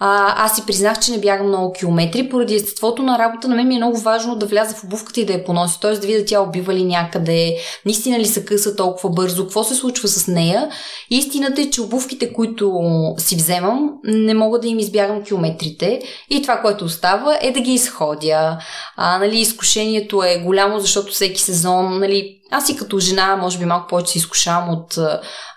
А, 0.01 0.45
аз 0.45 0.55
си 0.55 0.63
признах, 0.67 0.99
че 0.99 1.11
не 1.11 1.17
бягам 1.17 1.47
много 1.47 1.73
километри. 1.73 2.29
Поради 2.29 2.55
естеството 2.55 3.03
на 3.03 3.19
работа 3.19 3.47
на 3.47 3.55
мен 3.55 3.67
ми 3.67 3.75
е 3.75 3.77
много 3.77 3.97
важно 3.97 4.35
да 4.35 4.45
вляза 4.45 4.75
в 4.75 4.83
обувката 4.83 5.19
и 5.19 5.25
да 5.25 5.33
я 5.33 5.45
поноси. 5.45 5.79
Т.е. 5.79 5.91
да 5.91 6.07
видя 6.07 6.25
тя 6.25 6.41
убива 6.41 6.73
ли 6.73 6.85
някъде, 6.85 7.57
наистина 7.85 8.19
ли 8.19 8.25
се 8.25 8.45
къса 8.45 8.75
толкова 8.75 9.09
бързо, 9.09 9.43
какво 9.43 9.63
се 9.63 9.75
случва 9.75 10.07
с 10.07 10.27
нея. 10.27 10.69
Истината 11.09 11.61
е, 11.61 11.69
че 11.69 11.81
обувките, 11.81 12.33
които 12.33 12.81
си 13.17 13.35
вземам, 13.35 13.89
не 14.03 14.33
мога 14.33 14.59
да 14.59 14.67
им 14.67 14.79
избягам 14.79 15.23
километрите. 15.23 16.01
И 16.29 16.41
това, 16.41 16.57
което 16.61 16.85
остава, 16.85 17.37
е 17.41 17.51
да 17.51 17.61
ги 17.61 17.73
изходя. 17.73 18.57
А, 18.95 19.17
нали, 19.17 19.39
изкушението 19.39 20.23
е 20.23 20.41
голямо, 20.45 20.79
защото 20.79 21.13
всеки 21.13 21.41
сезон, 21.41 21.99
нали, 21.99 22.38
аз 22.51 22.69
и 22.69 22.75
като 22.75 22.99
жена, 22.99 23.35
може 23.35 23.57
би 23.59 23.65
малко 23.65 23.87
повече 23.87 24.11
се 24.11 24.17
изкушавам 24.17 24.69
от 24.69 24.97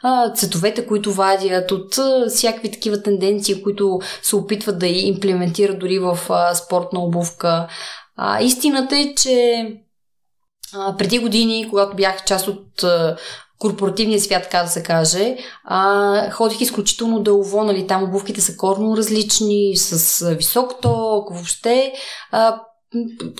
а, 0.03 0.32
цветовете, 0.34 0.86
които 0.86 1.12
вадят, 1.12 1.70
от 1.70 1.99
а, 1.99 2.26
всякакви 2.28 2.70
такива 2.70 3.03
тенденции, 3.03 3.62
които 3.62 4.01
се 4.22 4.36
опитват 4.36 4.78
да 4.78 4.86
имплементират 4.86 5.78
дори 5.78 5.99
в 5.99 6.18
а, 6.30 6.55
спортна 6.55 7.01
обувка. 7.01 7.68
А, 8.16 8.43
истината 8.43 8.97
е, 8.97 9.14
че 9.14 9.66
а, 10.74 10.97
преди 10.97 11.18
години, 11.18 11.66
когато 11.70 11.97
бях 11.97 12.24
част 12.24 12.49
от 12.49 12.82
а, 12.82 13.16
корпоративния 13.59 14.20
свят, 14.20 14.43
така 14.43 14.62
да 14.62 14.68
се 14.68 14.82
каже, 14.82 15.36
а, 15.64 16.30
ходих 16.30 16.61
изключително 16.61 17.22
дълго, 17.22 17.64
нали, 17.64 17.86
там 17.86 18.03
обувките 18.03 18.40
са 18.40 18.57
корно 18.57 18.97
различни, 18.97 19.76
с 19.76 20.34
висок 20.34 20.80
ток, 20.80 21.34
въобще 21.34 21.93
а, 22.30 22.61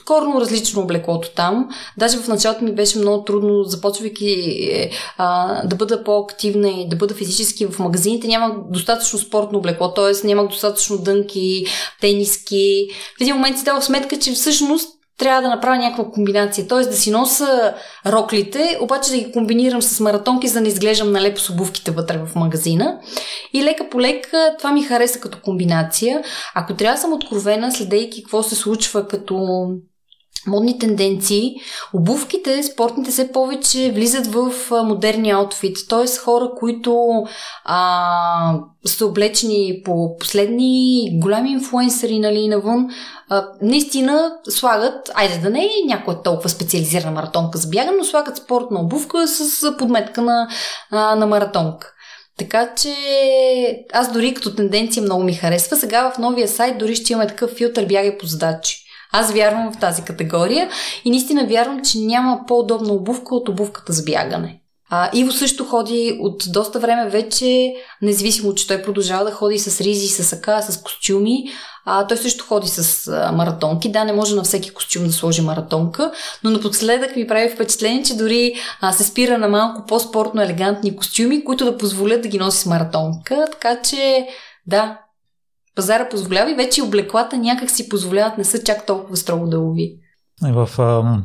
корно 0.05 0.41
различно 0.41 0.83
облеклото 0.83 1.31
там. 1.31 1.69
Даже 1.99 2.19
в 2.19 2.29
началото 2.29 2.65
ми 2.65 2.73
беше 2.73 2.99
много 2.99 3.25
трудно, 3.25 3.65
започвайки 3.65 4.91
а, 5.19 5.67
да 5.67 5.77
бъда 5.77 6.05
по-активна 6.05 6.69
и 6.69 6.89
да 6.89 6.97
бъда 6.97 7.15
физически 7.15 7.67
в 7.67 7.79
магазините. 7.79 8.27
Нямах 8.29 8.53
достатъчно 8.71 9.19
спортно 9.19 9.59
облекло, 9.59 9.95
т.е. 9.95 10.27
нямах 10.27 10.49
достатъчно 10.49 10.99
дънки, 10.99 11.67
тениски. 12.01 12.89
В 13.19 13.21
един 13.21 13.35
момент 13.35 13.59
си 13.59 13.65
дава 13.65 13.83
сметка, 13.83 14.19
че 14.19 14.33
всъщност 14.33 14.89
трябва 15.23 15.43
да 15.43 15.49
направя 15.49 15.77
някаква 15.77 16.11
комбинация. 16.11 16.69
Т.е. 16.69 16.79
да 16.79 16.93
си 16.93 17.11
носа 17.11 17.75
роклите, 18.07 18.79
обаче 18.81 19.11
да 19.11 19.17
ги 19.17 19.33
комбинирам 19.33 19.83
с 19.83 20.01
маратонки, 20.01 20.49
за 20.49 20.55
да 20.55 20.61
не 20.61 20.69
изглеждам 20.69 21.13
налепо 21.13 21.41
с 21.41 21.51
обувките 21.51 21.91
вътре 21.91 22.19
в 22.19 22.35
магазина. 22.35 22.99
И 23.53 23.65
лека 23.65 23.89
по 23.91 24.01
лека 24.01 24.55
това 24.59 24.73
ми 24.73 24.83
хареса 24.83 25.21
като 25.21 25.39
комбинация. 25.43 26.23
Ако 26.55 26.75
трябва 26.75 26.95
да 26.95 27.01
съм 27.01 27.13
откровена, 27.13 27.73
следейки 27.73 28.23
какво 28.23 28.43
се 28.43 28.55
случва 28.55 29.09
като 29.09 29.67
модни 30.47 30.79
тенденции, 30.79 31.55
обувките, 31.95 32.63
спортните 32.63 33.11
все 33.11 33.33
повече 33.33 33.93
влизат 33.95 34.27
в 34.27 34.53
модерни 34.85 35.31
аутфит. 35.31 35.77
Т.е. 35.89 36.17
хора, 36.19 36.51
които 36.57 37.25
а, 37.65 38.59
са 38.87 39.07
облечени 39.07 39.81
по 39.85 40.17
последни 40.21 41.09
големи 41.13 41.51
инфуенсъри 41.51 42.19
нали, 42.19 42.49
навън, 42.49 42.89
а, 43.29 43.47
наистина 43.63 44.33
слагат, 44.49 45.11
айде 45.15 45.39
да 45.39 45.51
не 45.51 45.65
е 45.65 45.87
някоя 45.87 46.23
толкова 46.23 46.49
специализирана 46.49 47.13
маратонка 47.13 47.59
за 47.59 47.69
бягане, 47.69 47.97
но 47.97 48.05
слагат 48.05 48.37
спортна 48.37 48.81
обувка 48.81 49.29
с 49.29 49.77
подметка 49.77 50.23
на, 50.23 50.49
а, 50.91 51.15
на 51.15 51.27
маратонка. 51.27 51.93
Така 52.39 52.75
че 52.75 52.95
аз 53.93 54.13
дори 54.13 54.35
като 54.35 54.55
тенденция 54.55 55.03
много 55.03 55.23
ми 55.23 55.35
харесва. 55.35 55.77
Сега 55.77 56.11
в 56.11 56.19
новия 56.19 56.49
сайт 56.49 56.79
дори 56.79 56.97
ще 56.97 57.13
имаме 57.13 57.29
такъв 57.29 57.51
филтър 57.51 57.87
бягай 57.87 58.19
по 58.19 58.27
задачи. 58.27 58.82
Аз 59.13 59.33
вярвам 59.33 59.73
в 59.73 59.79
тази 59.79 60.03
категория 60.03 60.71
и 61.05 61.11
наистина 61.11 61.47
вярвам, 61.47 61.85
че 61.85 61.99
няма 61.99 62.41
по-удобна 62.49 62.93
обувка 62.93 63.35
от 63.35 63.49
обувката 63.49 63.93
за 63.93 64.03
бягане. 64.03 64.59
А, 64.95 65.11
Иво 65.15 65.33
също 65.33 65.65
ходи 65.65 66.19
от 66.21 66.45
доста 66.49 66.79
време 66.79 67.11
вече, 67.11 67.75
независимо, 68.03 68.55
че 68.55 68.67
той 68.67 68.83
продължава 68.83 69.25
да 69.25 69.31
ходи 69.31 69.59
с 69.59 69.81
ризи, 69.81 70.09
с 70.09 70.33
ака, 70.33 70.63
с 70.63 70.83
костюми. 70.83 71.45
А, 71.85 72.07
той 72.07 72.17
също 72.17 72.45
ходи 72.45 72.69
с 72.69 73.09
а, 73.09 73.33
маратонки. 73.33 73.93
Да, 73.93 74.05
не 74.05 74.13
може 74.13 74.35
на 74.35 74.43
всеки 74.43 74.71
костюм 74.71 75.07
да 75.07 75.13
сложи 75.13 75.43
маратонка, 75.43 76.13
но 76.45 76.51
напоследък 76.51 77.17
ми 77.17 77.27
прави 77.27 77.49
впечатление, 77.55 78.03
че 78.03 78.17
дори 78.17 78.55
а, 78.81 78.93
се 78.93 79.05
спира 79.05 79.39
на 79.39 79.49
малко 79.49 79.87
по-спортно 79.87 80.43
елегантни 80.43 80.97
костюми, 80.97 81.45
които 81.45 81.65
да 81.65 81.79
позволят 81.79 82.23
да 82.23 82.29
ги 82.29 82.39
носи 82.39 82.59
с 82.59 82.67
маратонка. 82.67 83.45
Така 83.53 83.83
че, 83.83 84.27
да, 84.67 84.99
пазара 85.75 86.09
позволява 86.09 86.51
и 86.51 86.55
вече 86.55 86.83
облеклата 86.83 87.39
някак 87.39 87.71
си 87.71 87.89
позволяват, 87.89 88.39
не 88.39 88.45
са 88.45 88.63
чак 88.63 88.87
толкова 88.87 89.17
строго 89.17 89.47
дълги. 89.47 89.97
В 90.43 90.69
а, 90.79 91.23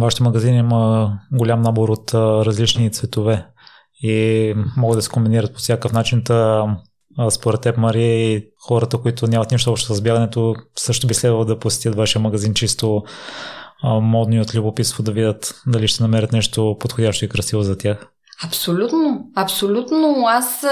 вашите 0.00 0.22
магазини 0.22 0.58
има 0.58 1.12
голям 1.32 1.62
набор 1.62 1.88
от 1.88 2.14
а, 2.14 2.44
различни 2.44 2.92
цветове 2.92 3.46
и 4.02 4.54
могат 4.76 4.98
да 4.98 5.02
се 5.02 5.10
комбинират 5.10 5.52
по 5.52 5.58
всякакъв 5.58 5.92
начин. 5.92 6.24
Та, 6.24 6.66
а, 7.18 7.30
според 7.30 7.60
теб, 7.60 7.76
Мария, 7.76 8.32
и 8.32 8.46
хората, 8.60 8.98
които 8.98 9.26
нямат 9.26 9.50
нищо 9.50 9.70
общо 9.70 9.94
с 9.94 10.00
бягането, 10.00 10.54
също 10.76 11.06
би 11.06 11.14
следвало 11.14 11.44
да 11.44 11.58
посетят 11.58 11.94
вашия 11.94 12.22
магазин 12.22 12.54
чисто 12.54 13.02
а, 13.82 14.00
модни 14.00 14.40
от 14.40 14.54
любопитство 14.54 15.02
да 15.02 15.12
видят 15.12 15.62
дали 15.66 15.88
ще 15.88 16.02
намерят 16.02 16.32
нещо 16.32 16.76
подходящо 16.80 17.24
и 17.24 17.28
красиво 17.28 17.62
за 17.62 17.78
тях. 17.78 18.06
Абсолютно, 18.44 19.21
абсолютно. 19.34 20.24
Аз 20.26 20.66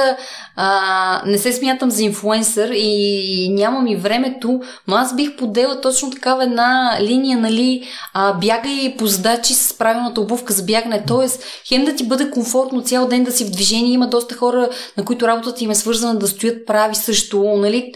а, 0.56 1.22
не 1.26 1.38
се 1.38 1.52
смятам 1.52 1.90
за 1.90 2.02
инфуенсър 2.02 2.70
и 2.74 3.48
нямам 3.52 3.86
и 3.86 3.96
времето, 3.96 4.60
но 4.88 4.96
аз 4.96 5.16
бих 5.16 5.36
подела 5.36 5.80
точно 5.80 6.10
такава 6.10 6.44
една 6.44 6.98
линия, 7.00 7.38
нали, 7.38 7.82
а, 8.14 8.32
бягай 8.32 8.94
по 8.98 9.06
задачи 9.06 9.54
с 9.54 9.78
правилната 9.78 10.20
обувка 10.20 10.52
за 10.52 10.62
бягане. 10.62 11.04
Тоест, 11.06 11.44
хем 11.68 11.84
да 11.84 11.94
ти 11.94 12.08
бъде 12.08 12.30
комфортно 12.30 12.82
цял 12.82 13.08
ден 13.08 13.24
да 13.24 13.32
си 13.32 13.44
в 13.44 13.50
движение. 13.50 13.92
Има 13.92 14.08
доста 14.08 14.34
хора, 14.34 14.68
на 14.96 15.04
които 15.04 15.26
работата 15.26 15.64
им 15.64 15.70
е 15.70 15.74
свързана 15.74 16.18
да 16.18 16.28
стоят 16.28 16.66
прави 16.66 16.94
също, 16.94 17.42
нали 17.42 17.92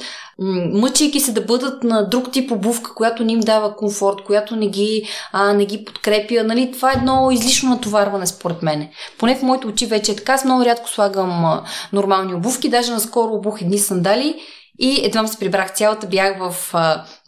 мъчейки 0.72 1.20
се 1.20 1.32
да 1.32 1.40
бъдат 1.40 1.84
на 1.84 2.08
друг 2.08 2.32
тип 2.32 2.50
обувка, 2.50 2.94
която 2.94 3.24
не 3.24 3.32
им 3.32 3.40
дава 3.40 3.76
комфорт, 3.76 4.24
която 4.24 4.56
не 4.56 4.68
ги, 4.68 5.08
а, 5.32 5.52
не 5.52 5.66
ги 5.66 5.84
подкрепя. 5.84 6.44
Нали? 6.44 6.72
Това 6.72 6.90
е 6.90 6.96
едно 6.96 7.30
излишно 7.30 7.70
натоварване, 7.70 8.26
според 8.26 8.62
мен. 8.62 8.88
Поне 9.18 9.36
в 9.36 9.42
моите 9.42 9.66
очи 9.66 9.86
вече 9.86 10.12
е 10.12 10.16
така. 10.16 10.32
Аз 10.32 10.44
много 10.44 10.64
рядко 10.64 10.88
слагам 10.88 11.44
а, 11.44 11.64
нормални 11.92 12.34
обувки. 12.34 12.68
Даже 12.68 12.92
наскоро 12.92 13.34
обух 13.34 13.60
едни 13.60 13.78
сандали 13.78 14.34
И 14.78 15.00
едва 15.04 15.26
се 15.26 15.38
прибрах 15.38 15.74
цялата, 15.74 16.06
бях 16.06 16.38
в, 16.38 16.56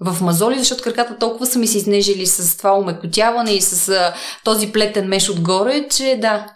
в 0.00 0.20
мазоли, 0.20 0.59
защото 0.59 0.82
краката 0.82 1.18
толкова 1.18 1.46
са 1.46 1.59
ми 1.59 1.66
се 1.66 1.78
изнежили 1.78 2.26
с 2.26 2.57
това 2.57 2.78
умекотяване 2.78 3.52
и 3.52 3.61
с 3.61 4.12
този 4.44 4.72
плетен 4.72 5.09
меш 5.09 5.30
отгоре, 5.30 5.88
че 5.88 6.18
да, 6.20 6.46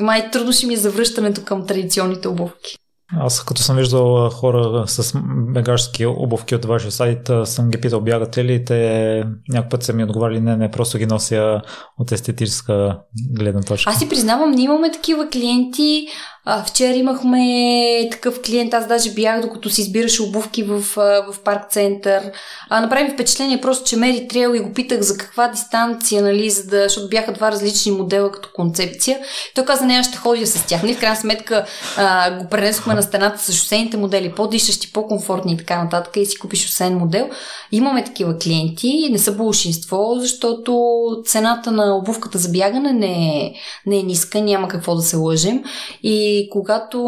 май 0.00 0.30
трудно 0.30 0.52
ще 0.52 0.66
ми 0.66 0.74
е 0.74 0.76
завръщането 0.76 1.44
към 1.44 1.66
традиционните 1.66 2.28
обувки. 2.28 2.78
Аз 3.16 3.44
като 3.44 3.62
съм 3.62 3.76
виждал 3.76 4.30
хора 4.30 4.84
с 4.86 5.18
бегашски 5.54 6.06
обувки 6.06 6.54
от 6.54 6.64
вашия 6.64 6.92
сайт, 6.92 7.30
съм 7.44 7.70
ги 7.70 7.80
питал 7.80 8.00
бягате 8.00 8.44
ли 8.44 8.64
те 8.64 9.24
някой 9.48 9.68
път 9.68 9.82
са 9.82 9.92
ми 9.92 10.04
отговаряли 10.04 10.40
не, 10.40 10.56
не, 10.56 10.70
просто 10.70 10.98
ги 10.98 11.06
нося 11.06 11.60
от 11.98 12.12
естетическа 12.12 12.98
гледна 13.38 13.62
точка. 13.62 13.90
Аз 13.90 13.98
си 13.98 14.08
признавам, 14.08 14.50
ние 14.50 14.64
имаме 14.64 14.92
такива 14.92 15.28
клиенти, 15.28 16.06
а, 16.50 16.64
вчера 16.64 16.94
имахме 16.94 18.08
такъв 18.10 18.42
клиент, 18.42 18.74
аз 18.74 18.86
даже 18.86 19.10
бях, 19.10 19.40
докато 19.40 19.70
си 19.70 19.80
избираше 19.80 20.22
обувки 20.22 20.62
в, 20.62 20.80
в 20.96 21.34
парк 21.44 21.70
център. 21.70 22.22
А, 22.70 22.80
направи 22.80 23.10
впечатление 23.10 23.60
просто, 23.60 23.88
че 23.88 23.96
мери 23.96 24.28
трейл 24.28 24.54
и 24.54 24.60
го 24.60 24.72
питах 24.72 25.00
за 25.00 25.18
каква 25.18 25.48
дистанция, 25.48 26.22
нали, 26.22 26.50
за 26.50 26.66
да, 26.66 26.82
защото 26.82 27.08
бяха 27.08 27.32
два 27.32 27.52
различни 27.52 27.92
модела 27.92 28.32
като 28.32 28.48
концепция. 28.54 29.18
Той 29.54 29.64
каза, 29.64 29.84
не, 29.84 29.94
аз 29.94 30.08
ще 30.08 30.18
ходя 30.18 30.46
с 30.46 30.66
тях. 30.66 30.82
Нали, 30.82 30.94
в 30.94 31.00
крайна 31.00 31.16
сметка 31.16 31.64
а, 31.96 32.30
го 32.38 32.48
пренесохме 32.48 32.94
на 32.94 33.02
стената 33.02 33.38
с 33.38 33.52
шосейните 33.52 33.96
модели, 33.96 34.32
по-дишащи, 34.36 34.92
по-комфортни 34.92 35.52
и 35.52 35.56
така 35.56 35.82
нататък 35.82 36.16
и 36.16 36.26
си 36.26 36.38
купи 36.38 36.56
шосейн 36.56 36.94
модел. 36.94 37.28
Имаме 37.72 38.04
такива 38.04 38.38
клиенти, 38.38 39.08
не 39.10 39.18
са 39.18 39.32
большинство, 39.32 40.14
защото 40.18 41.06
цената 41.24 41.70
на 41.70 41.96
обувката 41.96 42.38
за 42.38 42.48
бягане 42.48 42.92
не 42.92 43.38
е, 43.38 43.52
не 43.86 43.98
е 43.98 44.02
ниска, 44.02 44.40
няма 44.40 44.68
какво 44.68 44.94
да 44.94 45.02
се 45.02 45.16
лъжем. 45.16 45.62
И 46.02 46.37
когато 46.50 46.98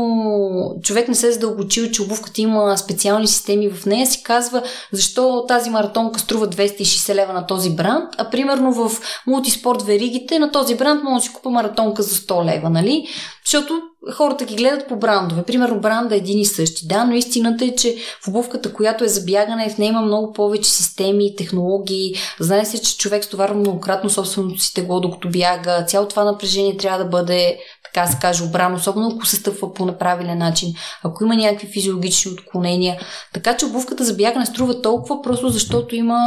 човек 0.83 1.09
не 1.09 1.15
се 1.15 1.29
е 1.29 1.33
задълбочил, 1.33 1.91
че 1.91 2.03
обувката 2.03 2.41
има 2.41 2.79
специални 2.79 3.27
системи 3.27 3.71
в 3.71 3.87
нея, 3.87 4.07
си 4.07 4.23
казва 4.23 4.63
защо 4.93 5.45
тази 5.49 5.71
маратонка 5.71 6.21
струва 6.21 6.49
260 6.49 7.15
лева 7.15 7.33
на 7.33 7.47
този 7.47 7.71
бранд, 7.71 8.15
а 8.19 8.31
примерно 8.31 8.73
в 8.73 9.01
мултиспорт 9.27 9.83
веригите 9.83 10.39
на 10.39 10.51
този 10.53 10.77
бранд 10.77 11.03
може 11.03 11.15
да 11.15 11.23
си 11.23 11.33
купа 11.33 11.51
маратонка 11.51 12.03
за 12.03 12.15
100 12.15 12.55
лева, 12.55 12.71
нали? 12.71 13.07
Защото 13.45 13.83
хората 14.13 14.45
ги 14.45 14.55
гледат 14.55 14.89
по 14.89 14.97
брандове. 14.97 15.43
Примерно 15.43 15.81
бранда 15.81 16.15
е 16.15 16.19
един 16.19 16.39
и 16.39 16.47
същи. 16.47 16.87
Да, 16.87 17.05
но 17.05 17.15
истината 17.15 17.65
е, 17.65 17.75
че 17.75 17.97
в 18.25 18.29
обувката, 18.29 18.73
която 18.73 19.05
е 19.05 19.09
за 19.09 19.21
бягане, 19.21 19.71
в 19.71 19.79
нея 19.79 19.89
има 19.89 20.03
много 20.03 20.33
повече 20.33 20.71
системи, 20.71 21.37
технологии. 21.37 22.15
Знае 22.41 22.65
се, 22.65 22.83
че 22.83 22.97
човек 22.97 23.25
стоварва 23.25 23.55
многократно 23.55 24.11
собственото 24.11 24.61
си 24.61 24.75
тегло, 24.75 25.01
докато 25.01 25.29
бяга. 25.29 25.85
Цяло 25.87 26.09
това 26.09 26.25
напрежение 26.25 26.77
трябва 26.77 27.05
да 27.05 27.11
бъде 27.11 27.59
така 27.95 28.07
се 28.07 28.19
каже, 28.21 28.45
обрано, 28.45 28.77
особено 28.77 29.13
ако 29.15 29.27
се 29.27 29.37
стъпва 29.37 29.75
по 29.75 29.87
неправилен 29.87 30.39
начин, 30.39 30.75
ако 31.03 31.25
има 31.25 31.37
някакви 31.37 31.69
физиологични 31.73 32.33
отклонения. 32.33 33.01
Така 33.33 33.57
че 33.57 33.67
обувката 33.67 34.05
за 34.05 34.15
бягане 34.15 34.47
струва 34.47 34.83
толкова 34.83 35.23
просто, 35.23 35.49
защото 35.49 35.97
има 35.97 36.21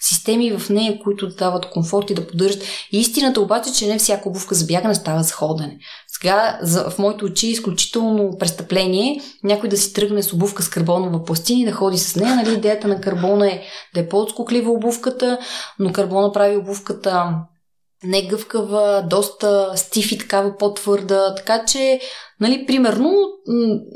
системи 0.00 0.58
в 0.58 0.70
нея, 0.70 0.98
които 0.98 1.28
да 1.28 1.34
дават 1.34 1.70
комфорт 1.70 2.10
и 2.10 2.14
да 2.14 2.26
поддържат. 2.26 2.62
Истината 2.92 3.40
обаче, 3.40 3.72
че 3.72 3.86
не 3.86 3.98
всяка 3.98 4.28
обувка 4.28 4.54
за 4.54 4.66
бягане 4.66 4.94
става 4.94 5.22
за 5.22 5.32
ходене. 5.32 5.78
Сега 6.08 6.58
в 6.62 6.98
моите 6.98 7.24
очи 7.24 7.46
е 7.46 7.50
изключително 7.50 8.38
престъпление 8.38 9.20
някой 9.44 9.68
да 9.68 9.76
си 9.76 9.92
тръгне 9.92 10.22
с 10.22 10.32
обувка 10.32 10.62
с 10.62 10.68
карбонова 10.68 11.24
пластина 11.24 11.60
и 11.60 11.64
да 11.64 11.72
ходи 11.72 11.98
с 11.98 12.16
нея. 12.16 12.36
Нали, 12.36 12.54
идеята 12.54 12.88
на 12.88 13.00
карбона 13.00 13.48
е 13.48 13.62
да 13.94 14.00
е 14.00 14.08
по-отскоклива 14.08 14.70
обувката, 14.70 15.38
но 15.78 15.92
карбона 15.92 16.32
прави 16.32 16.56
обувката 16.56 17.34
не 18.04 18.26
гъвкава, 18.26 19.06
доста 19.10 19.72
стиф 19.76 20.12
и 20.12 20.18
такава 20.18 20.56
по-твърда, 20.56 21.34
така 21.34 21.64
че, 21.64 22.00
нали, 22.40 22.66
примерно, 22.66 23.14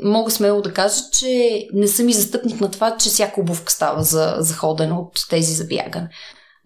мога 0.03 0.31
смело 0.31 0.61
да 0.61 0.73
кажа, 0.73 1.01
че 1.11 1.67
не 1.73 1.87
съм 1.87 2.09
и 2.09 2.13
застъпник 2.13 2.61
на 2.61 2.71
това, 2.71 2.97
че 2.97 3.09
всяка 3.09 3.41
обувка 3.41 3.71
става 3.71 4.03
за, 4.03 4.35
за 4.39 4.53
ходене 4.53 4.93
от 4.93 5.25
тези 5.29 5.53
за 5.53 5.65
бягане. 5.65 6.09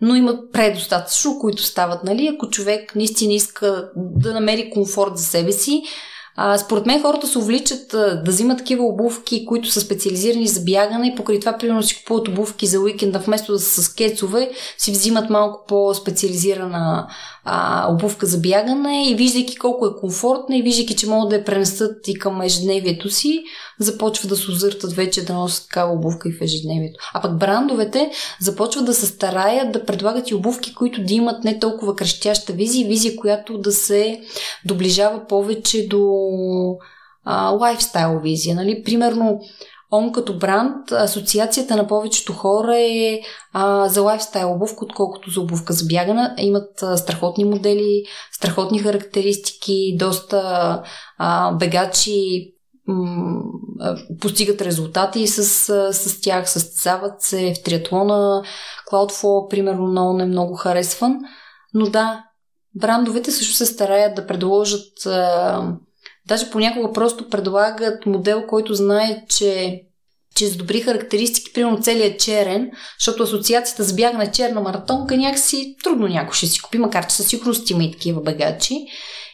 Но 0.01 0.15
има 0.15 0.39
предостатъчно, 0.53 1.39
които 1.39 1.63
стават, 1.63 2.03
нали, 2.03 2.27
ако 2.27 2.49
човек 2.49 2.95
наистина 2.95 3.33
иска 3.33 3.89
да 3.95 4.33
намери 4.33 4.69
комфорт 4.69 5.17
за 5.17 5.23
себе 5.23 5.51
си, 5.51 5.83
а, 6.41 6.57
според 6.57 6.85
мен 6.85 7.01
хората 7.01 7.27
се 7.27 7.37
увличат 7.37 7.93
а, 7.93 8.21
да 8.21 8.31
взимат 8.31 8.57
такива 8.57 8.83
обувки, 8.83 9.45
които 9.45 9.71
са 9.71 9.81
специализирани 9.81 10.47
за 10.47 10.61
бягане 10.61 11.07
и 11.07 11.15
покрай 11.15 11.39
това, 11.39 11.57
примерно, 11.57 11.83
си 11.83 11.95
купуват 11.97 12.27
обувки 12.27 12.67
за 12.67 12.79
уикенда, 12.79 13.19
вместо 13.19 13.51
да 13.51 13.59
са 13.59 13.83
с 13.83 13.93
кецове, 13.93 14.51
си 14.77 14.91
взимат 14.91 15.29
малко 15.29 15.65
по-специализирана 15.67 17.07
а, 17.51 17.91
обувка 17.91 18.25
за 18.25 18.37
бягане 18.37 19.09
и 19.09 19.15
виждайки 19.15 19.57
колко 19.57 19.85
е 19.85 19.99
комфортна 19.99 20.57
и 20.57 20.61
виждайки, 20.61 20.95
че 20.95 21.09
могат 21.09 21.29
да 21.29 21.35
я 21.35 21.45
пренесат 21.45 22.07
и 22.07 22.19
към 22.19 22.41
ежедневието 22.41 23.09
си, 23.09 23.43
започва 23.79 24.29
да 24.29 24.35
се 24.35 24.51
озъртат 24.51 24.93
вече 24.93 25.25
да 25.25 25.33
носят 25.33 25.63
такава 25.63 25.93
обувка 25.93 26.29
и 26.29 26.31
в 26.31 26.41
ежедневието. 26.41 26.99
А 27.13 27.21
пък 27.21 27.37
брандовете 27.37 28.11
започват 28.41 28.85
да 28.85 28.93
се 28.93 29.05
стараят 29.05 29.71
да 29.71 29.85
предлагат 29.85 30.29
и 30.29 30.35
обувки, 30.35 30.75
които 30.75 31.03
да 31.03 31.13
имат 31.13 31.43
не 31.43 31.59
толкова 31.59 31.95
крещяща 31.95 32.53
визия, 32.53 32.87
визия, 32.87 33.15
която 33.15 33.57
да 33.57 33.71
се 33.71 34.21
доближава 34.65 35.27
повече 35.27 35.87
до 35.87 36.03
а, 37.25 37.49
лайфстайл 37.49 38.19
визия. 38.19 38.55
Нали? 38.55 38.83
Примерно, 38.83 39.39
Он 39.91 40.11
като 40.11 40.37
бранд, 40.37 40.91
асоциацията 40.91 41.75
на 41.75 41.87
повечето 41.87 42.33
хора 42.33 42.77
е 42.77 43.19
а, 43.53 43.89
за 43.89 44.01
лайфстайл 44.01 44.51
обувка, 44.51 44.85
отколкото 44.85 45.29
за 45.29 45.41
обувка 45.41 45.73
за 45.73 45.85
бягане. 45.85 46.33
Имат 46.37 46.83
а, 46.83 46.97
страхотни 46.97 47.45
модели, 47.45 48.03
страхотни 48.31 48.79
характеристики, 48.79 49.95
доста 49.99 50.41
а, 51.17 51.51
бегачи 51.51 52.51
м- 52.87 53.41
постигат 54.21 54.61
резултати 54.61 55.27
с, 55.27 55.43
с 55.93 56.21
тях, 56.21 56.49
състезават 56.49 57.21
се 57.21 57.53
в 57.53 57.63
триатлона. 57.63 58.43
Cloudflow, 58.91 59.49
примерно, 59.49 59.87
много 59.87 60.13
не 60.13 60.25
много 60.25 60.55
харесван. 60.55 61.19
Но 61.73 61.85
да, 61.85 62.23
брандовете 62.75 63.31
също 63.31 63.53
се 63.53 63.65
стараят 63.65 64.15
да 64.15 64.27
предложат 64.27 65.05
а, 65.05 65.73
Даже 66.29 66.49
понякога 66.49 66.93
просто 66.93 67.29
предлагат 67.29 68.05
модел, 68.05 68.43
който 68.47 68.73
знае, 68.73 69.23
че 69.29 69.81
че 70.35 70.47
с 70.47 70.57
добри 70.57 70.81
характеристики, 70.81 71.53
примерно 71.53 71.81
целият 71.81 72.19
черен, 72.19 72.71
защото 72.99 73.23
асоциацията 73.23 73.83
с 73.83 73.93
бягане 73.93 74.31
черна 74.31 74.61
маратонка 74.61 75.17
някакси 75.17 75.75
трудно 75.83 76.07
някой 76.07 76.33
ще 76.33 76.47
си 76.47 76.61
купи, 76.61 76.77
макар 76.77 77.07
че 77.07 77.15
със 77.15 77.27
сигурност 77.27 77.69
има 77.69 77.83
и 77.83 77.91
такива 77.91 78.21
багачи. 78.21 78.75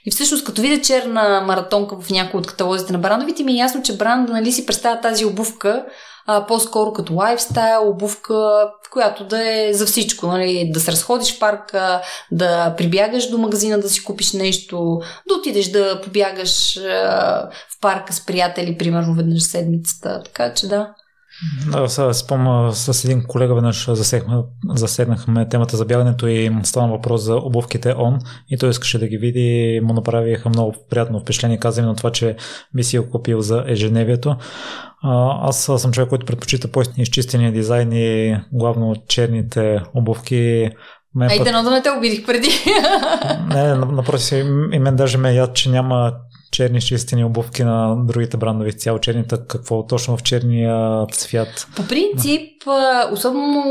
И 0.05 0.11
всъщност, 0.11 0.45
като 0.45 0.61
видя 0.61 0.81
черна 0.81 1.43
маратонка 1.47 2.01
в 2.01 2.09
някои 2.09 2.39
от 2.39 2.47
каталозите 2.47 2.93
на 2.93 2.99
брандовите, 2.99 3.43
ми 3.43 3.51
е 3.53 3.55
ясно, 3.55 3.83
че 3.83 3.97
бранда 3.97 4.33
нали, 4.33 4.51
си 4.51 4.65
представя 4.65 5.01
тази 5.01 5.25
обувка 5.25 5.85
а, 6.25 6.45
по-скоро 6.45 6.93
като 6.93 7.13
лайфстайл, 7.13 7.89
обувка, 7.89 8.69
която 8.91 9.25
да 9.25 9.53
е 9.53 9.73
за 9.73 9.85
всичко. 9.85 10.27
Нали? 10.27 10.71
Да 10.73 10.79
се 10.79 10.91
разходиш 10.91 11.35
в 11.35 11.39
парка, 11.39 12.01
да 12.31 12.75
прибягаш 12.77 13.29
до 13.29 13.37
магазина 13.37 13.79
да 13.79 13.89
си 13.89 14.03
купиш 14.03 14.33
нещо, 14.33 15.01
да 15.27 15.35
отидеш 15.35 15.71
да 15.71 16.01
побягаш 16.01 16.77
а, 16.77 17.49
в 17.69 17.79
парка 17.81 18.13
с 18.13 18.25
приятели, 18.25 18.77
примерно 18.77 19.13
веднъж 19.13 19.43
седмицата. 19.43 20.21
Така 20.25 20.53
че 20.53 20.67
да. 20.67 20.93
Сега 21.87 22.13
спомня 22.13 22.73
с 22.73 23.05
един 23.05 23.23
колега 23.23 23.55
веднъж 23.55 23.89
засегнахме, 23.89 24.43
засегнахме 24.69 25.49
темата 25.49 25.77
за 25.77 25.85
бягането 25.85 26.27
и 26.27 26.51
стана 26.63 26.87
въпрос 26.87 27.21
за 27.21 27.35
обувките 27.35 27.95
он 27.97 28.19
и 28.49 28.57
той 28.57 28.69
искаше 28.69 28.99
да 28.99 29.07
ги 29.07 29.17
види 29.17 29.79
му 29.83 29.93
направиха 29.93 30.49
много 30.49 30.75
приятно 30.89 31.19
впечатление, 31.19 31.57
каза 31.57 31.81
именно 31.81 31.95
това, 31.95 32.11
че 32.11 32.35
би 32.75 32.83
си 32.83 32.99
го 32.99 33.09
купил 33.09 33.41
за 33.41 33.63
ежедневието. 33.67 34.35
Аз 35.41 35.71
съм 35.77 35.91
човек, 35.91 36.09
който 36.09 36.25
предпочита 36.25 36.67
по-изчистения 36.67 37.51
дизайн 37.51 37.91
и 37.91 38.37
главно 38.51 38.95
черните 39.07 39.81
обувки. 39.93 40.69
Айде, 41.21 41.51
но 41.51 41.63
да 41.63 41.71
не 41.71 41.81
те 41.81 41.89
обидих 41.97 42.25
преди. 42.25 42.49
Не, 43.53 43.75
напротив, 43.75 44.45
и 44.71 44.79
мен 44.79 44.95
даже 44.95 45.17
ме 45.17 45.33
яд, 45.33 45.53
че 45.53 45.69
няма 45.69 46.13
черни 46.51 46.81
чистени 46.81 47.25
обувки 47.25 47.63
на 47.63 47.95
другите 47.95 48.37
брандови 48.37 48.73
цяло 48.73 48.99
черните, 48.99 49.35
какво 49.47 49.87
точно 49.87 50.17
в 50.17 50.23
черния 50.23 51.05
цвят? 51.11 51.67
По 51.75 51.87
принцип, 51.87 52.51
особено 53.11 53.63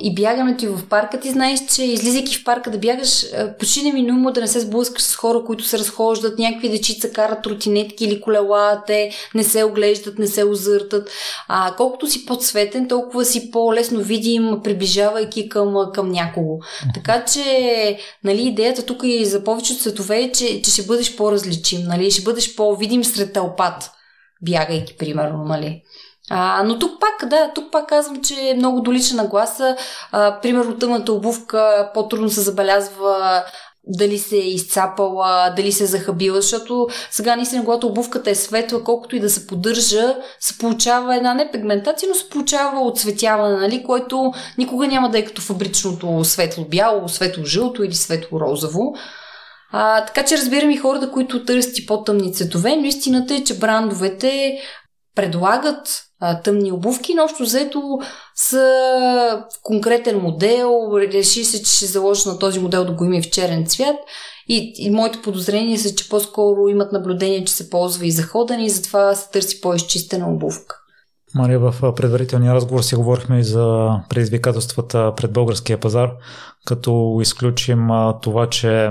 и 0.00 0.14
бягането 0.14 0.64
и 0.64 0.68
в 0.68 0.88
парка, 0.88 1.20
ти 1.20 1.30
знаеш, 1.30 1.60
че 1.74 1.84
излизайки 1.84 2.36
в 2.36 2.44
парка 2.44 2.70
да 2.70 2.78
бягаш, 2.78 3.24
почти 3.58 3.82
неминуемо 3.82 4.30
да 4.30 4.40
не 4.40 4.46
се 4.46 4.60
сблъскаш 4.60 5.02
с 5.02 5.16
хора, 5.16 5.42
които 5.46 5.64
се 5.64 5.78
разхождат, 5.78 6.38
някакви 6.38 6.68
дечица 6.68 7.12
карат 7.12 7.46
ротинетки 7.46 8.04
или 8.04 8.20
колела, 8.20 8.82
те 8.86 9.10
не 9.34 9.44
се 9.44 9.64
оглеждат, 9.64 10.18
не 10.18 10.26
се 10.26 10.44
озъртат. 10.44 11.10
А 11.48 11.74
колкото 11.76 12.06
си 12.06 12.26
по-цветен, 12.26 12.88
толкова 12.88 13.24
си 13.24 13.50
по-лесно 13.50 14.00
видим, 14.00 14.56
приближавайки 14.64 15.48
към, 15.48 15.74
към 15.94 16.10
някого. 16.10 16.58
Така 16.94 17.24
че, 17.24 17.98
нали, 18.24 18.42
идеята 18.42 18.82
тук 18.82 19.00
и 19.04 19.26
за 19.26 19.44
повечето 19.44 19.80
цветове 19.80 20.20
е, 20.20 20.32
че, 20.32 20.62
че 20.62 20.70
ще 20.70 20.82
бъдеш 20.82 21.16
по-различим, 21.16 21.80
нали, 21.82 22.10
ще 22.20 22.30
бъдеш 22.30 22.56
по-видим 22.56 23.04
сред 23.04 23.32
тълпат, 23.32 23.90
бягайки, 24.42 24.96
примерно, 24.96 25.44
нали. 25.44 25.82
А, 26.30 26.62
но 26.62 26.78
тук 26.78 27.00
пак, 27.00 27.28
да, 27.28 27.50
тук 27.54 27.72
пак 27.72 27.88
казвам, 27.88 28.22
че 28.22 28.34
е 28.34 28.54
много 28.54 28.80
долична 28.80 29.22
нагласа. 29.22 29.76
Примерно 30.42 30.78
тъмната 30.78 31.12
обувка 31.12 31.90
по-трудно 31.94 32.28
се 32.28 32.40
забелязва 32.40 33.44
дали 33.86 34.18
се 34.18 34.36
е 34.36 34.48
изцапала, 34.48 35.54
дали 35.56 35.72
се 35.72 35.84
е 35.84 35.86
захабила, 35.86 36.40
защото 36.40 36.88
сега 37.10 37.36
наистина, 37.36 37.64
когато 37.64 37.86
обувката 37.86 38.30
е 38.30 38.34
светла, 38.34 38.84
колкото 38.84 39.16
и 39.16 39.20
да 39.20 39.30
се 39.30 39.46
поддържа, 39.46 40.16
се 40.40 40.58
получава 40.58 41.16
една 41.16 41.34
не 41.34 41.50
пигментация, 41.52 42.08
но 42.08 42.14
се 42.14 42.28
получава 42.28 42.80
отцветяване, 42.80 43.56
нали, 43.56 43.84
което 43.84 44.32
никога 44.58 44.86
няма 44.86 45.10
да 45.10 45.18
е 45.18 45.24
като 45.24 45.42
фабричното 45.42 46.24
светло-бяло, 46.24 47.08
светло-жълто 47.08 47.84
или 47.84 47.94
светло-розово. 47.94 48.94
А, 49.72 50.04
така 50.04 50.24
че 50.24 50.36
разбирам 50.36 50.70
и 50.70 50.76
хората, 50.76 51.10
които 51.10 51.44
търсят 51.44 51.78
и 51.78 51.86
по-тъмни 51.86 52.34
цветове, 52.34 52.76
но 52.76 52.84
истината 52.84 53.34
е, 53.34 53.44
че 53.44 53.58
брандовете 53.58 54.58
предлагат 55.14 56.02
а, 56.20 56.42
тъмни 56.42 56.72
обувки, 56.72 57.14
но 57.14 57.24
общо 57.24 57.42
взето 57.42 57.98
са 58.34 59.44
конкретен 59.62 60.18
модел, 60.18 60.90
реши 60.92 61.44
се, 61.44 61.62
че 61.62 61.76
ще 61.76 61.86
заложи 61.86 62.28
на 62.28 62.38
този 62.38 62.60
модел 62.60 62.84
да 62.84 62.92
го 62.92 63.04
има 63.04 63.16
и 63.16 63.22
в 63.22 63.30
черен 63.30 63.66
цвят 63.66 63.96
и, 64.48 64.72
и 64.76 64.90
моите 64.90 65.22
подозрения 65.22 65.78
са, 65.78 65.94
че 65.94 66.08
по-скоро 66.08 66.68
имат 66.68 66.92
наблюдение, 66.92 67.44
че 67.44 67.52
се 67.52 67.70
ползва 67.70 68.06
и 68.06 68.10
за 68.10 68.22
ходене 68.22 68.64
и 68.64 68.70
затова 68.70 69.14
се 69.14 69.30
търси 69.30 69.60
по-изчистена 69.60 70.32
обувка. 70.32 70.76
Мария, 71.34 71.58
в 71.58 71.94
предварителния 71.96 72.54
разговор 72.54 72.82
си 72.82 72.94
говорихме 72.94 73.38
и 73.38 73.44
за 73.44 73.90
предизвикателствата 74.08 75.12
пред 75.16 75.32
българския 75.32 75.80
пазар, 75.80 76.10
като 76.66 77.18
изключим 77.22 77.88
това, 78.22 78.48
че 78.48 78.90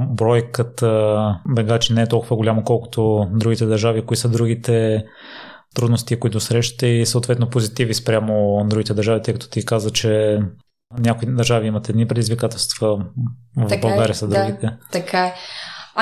бройката 0.00 1.40
бегачи 1.48 1.92
не 1.92 2.02
е 2.02 2.06
толкова 2.06 2.36
голямо, 2.36 2.64
колкото 2.64 3.26
другите 3.32 3.66
държави, 3.66 4.06
кои 4.06 4.16
са 4.16 4.28
другите 4.28 5.04
трудности, 5.74 6.20
които 6.20 6.40
срещате 6.40 6.86
и 6.86 7.06
съответно 7.06 7.50
позитиви 7.50 7.94
спрямо 7.94 8.64
другите 8.66 8.94
държави, 8.94 9.22
тъй 9.22 9.34
като 9.34 9.50
ти 9.50 9.64
каза, 9.64 9.90
че 9.90 10.40
някои 10.98 11.34
държави 11.34 11.66
имат 11.66 11.88
едни 11.88 12.06
предизвикателства, 12.06 12.96
в 13.56 13.68
така 13.68 13.74
е, 13.74 13.80
България 13.80 14.14
са 14.14 14.28
другите. 14.28 14.66
Да, 14.66 14.78
така 14.92 15.26
е. 15.26 15.34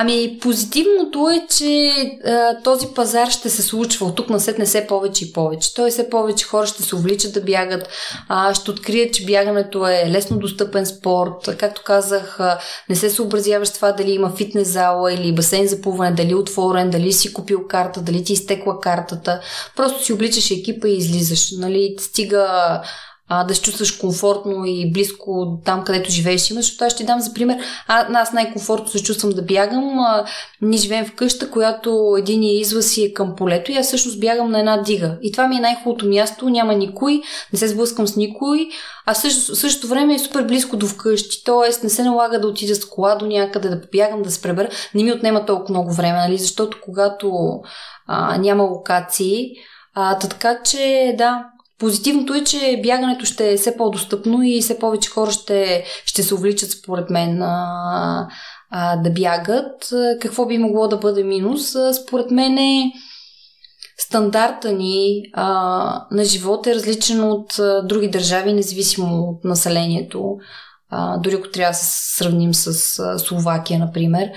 Ами, 0.01 0.37
позитивното 0.41 1.29
е, 1.29 1.47
че 1.57 1.91
а, 2.25 2.61
този 2.63 2.87
пазар 2.87 3.29
ще 3.29 3.49
се 3.49 3.61
случва 3.61 4.05
от 4.05 4.15
тук 4.15 4.29
на 4.29 4.39
след 4.39 4.57
не 4.57 4.65
все 4.65 4.87
повече 4.87 5.25
и 5.25 5.33
повече. 5.33 5.73
Той 5.73 5.91
все 5.91 6.09
повече 6.09 6.45
хора 6.45 6.67
ще 6.67 6.83
се 6.83 6.95
увличат 6.95 7.33
да 7.33 7.41
бягат, 7.41 7.89
а, 8.29 8.53
ще 8.53 8.71
открият, 8.71 9.13
че 9.13 9.25
бягането 9.25 9.87
е 9.87 10.09
лесно 10.09 10.37
достъпен 10.37 10.85
спорт. 10.85 11.57
Както 11.57 11.81
казах, 11.85 12.39
а, 12.39 12.59
не 12.89 12.95
се 12.95 13.09
съобразяваш 13.09 13.69
това 13.69 13.91
дали 13.91 14.11
има 14.11 14.35
фитнес 14.35 14.67
зала 14.67 15.13
или 15.13 15.35
басейн 15.35 15.67
за 15.67 15.81
плуване, 15.81 16.15
дали 16.15 16.31
е 16.31 16.35
отворен, 16.35 16.89
дали 16.89 17.13
си 17.13 17.33
купил 17.33 17.67
карта, 17.67 18.01
дали 18.01 18.23
ти 18.23 18.33
изтекла 18.33 18.79
картата. 18.79 19.41
Просто 19.75 20.03
си 20.03 20.13
обличаш 20.13 20.51
екипа 20.51 20.87
и 20.87 20.97
излизаш. 20.97 21.51
Нали? 21.51 21.95
Стига 21.99 22.81
а, 23.29 23.43
да 23.43 23.55
се 23.55 23.61
чувстваш 23.61 23.91
комфортно 23.91 24.65
и 24.65 24.91
близко 24.91 25.59
там, 25.65 25.83
където 25.83 26.11
живееш 26.11 26.49
имаш. 26.49 26.65
Защото 26.65 26.85
аз 26.85 26.93
ще 26.93 27.03
дам 27.03 27.19
за 27.19 27.33
пример. 27.33 27.57
А, 27.87 28.21
аз 28.21 28.33
най-комфортно 28.33 28.87
се 28.87 29.03
чувствам 29.03 29.31
да 29.31 29.41
бягам. 29.41 29.99
А, 29.99 30.25
ние 30.61 30.79
живеем 30.79 31.05
в 31.05 31.15
къща, 31.15 31.51
която 31.51 32.15
един 32.17 32.43
излъз 32.43 32.91
си 32.91 33.03
е 33.03 33.13
към 33.13 33.35
полето 33.35 33.71
и 33.71 33.75
аз 33.75 33.87
всъщност 33.87 34.19
бягам 34.19 34.51
на 34.51 34.59
една 34.59 34.77
дига. 34.77 35.17
И 35.21 35.31
това 35.31 35.47
ми 35.47 35.55
е 35.55 35.59
най-хубавото 35.59 36.07
място. 36.07 36.49
Няма 36.49 36.73
никой, 36.73 37.21
не 37.53 37.59
се 37.59 37.67
сблъскам 37.67 38.07
с 38.07 38.15
никой. 38.15 38.67
А 39.05 39.13
също, 39.13 39.55
същото 39.55 39.87
време 39.87 40.13
е 40.15 40.19
супер 40.19 40.43
близко 40.43 40.77
до 40.77 40.87
вкъщи. 40.87 41.43
Тоест 41.43 41.83
не 41.83 41.89
се 41.89 42.03
налага 42.03 42.39
да 42.39 42.47
отида 42.47 42.75
с 42.75 42.85
кола 42.85 43.15
до 43.15 43.27
някъде, 43.27 43.69
да 43.69 43.81
побягам, 43.81 44.21
да 44.21 44.31
се 44.31 44.41
пребера. 44.41 44.69
Не 44.95 45.03
ми 45.03 45.11
отнема 45.11 45.45
толкова 45.45 45.73
много 45.73 45.93
време, 45.93 46.17
нали? 46.17 46.37
защото 46.37 46.77
когато 46.81 47.59
а, 48.07 48.37
няма 48.37 48.63
локации, 48.63 49.51
а, 49.95 50.19
така 50.19 50.59
че 50.63 51.15
да, 51.17 51.45
Позитивното 51.79 52.33
е, 52.33 52.43
че 52.43 52.79
бягането 52.83 53.25
ще 53.25 53.51
е 53.53 53.57
все 53.57 53.77
по-достъпно 53.77 54.43
и 54.43 54.61
все 54.61 54.79
повече 54.79 55.09
хора 55.09 55.31
ще, 55.31 55.83
ще 56.05 56.23
се 56.23 56.33
увличат, 56.33 56.71
според 56.71 57.09
мен, 57.09 57.41
а, 57.41 58.27
а, 58.71 58.95
да 58.95 59.09
бягат. 59.09 59.89
Какво 60.21 60.45
би 60.45 60.57
могло 60.57 60.87
да 60.87 60.97
бъде 60.97 61.23
минус? 61.23 61.75
Според 62.03 62.31
мен 62.31 62.57
е 62.57 62.91
стандарта 63.97 64.71
ни 64.71 65.21
а, 65.33 66.05
на 66.11 66.23
живот 66.25 66.67
е 66.67 66.75
различен 66.75 67.23
от 67.23 67.59
а, 67.59 67.81
други 67.81 68.09
държави, 68.09 68.53
независимо 68.53 69.15
от 69.15 69.43
населението. 69.43 70.37
А, 70.89 71.17
дори 71.17 71.35
ако 71.35 71.49
трябва 71.49 71.71
да 71.71 71.77
се 71.77 72.15
сравним 72.17 72.53
с 72.53 72.99
а, 72.99 73.19
Словакия, 73.19 73.79
например. 73.79 74.29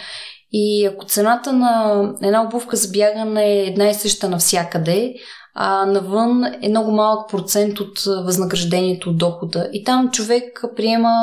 И 0.52 0.86
ако 0.86 1.06
цената 1.06 1.52
на 1.52 2.02
една 2.22 2.42
обувка 2.42 2.76
за 2.76 2.88
бягане 2.88 3.44
е 3.44 3.66
една 3.66 3.88
и 3.88 3.94
съща 3.94 4.28
навсякъде, 4.28 5.14
а 5.54 5.86
навън 5.86 6.44
е 6.62 6.68
много 6.68 6.90
малък 6.90 7.30
процент 7.30 7.80
от 7.80 8.02
възнаграждението 8.24 9.10
от 9.10 9.18
дохода. 9.18 9.68
И 9.72 9.84
там 9.84 10.10
човек 10.10 10.64
приема 10.76 11.14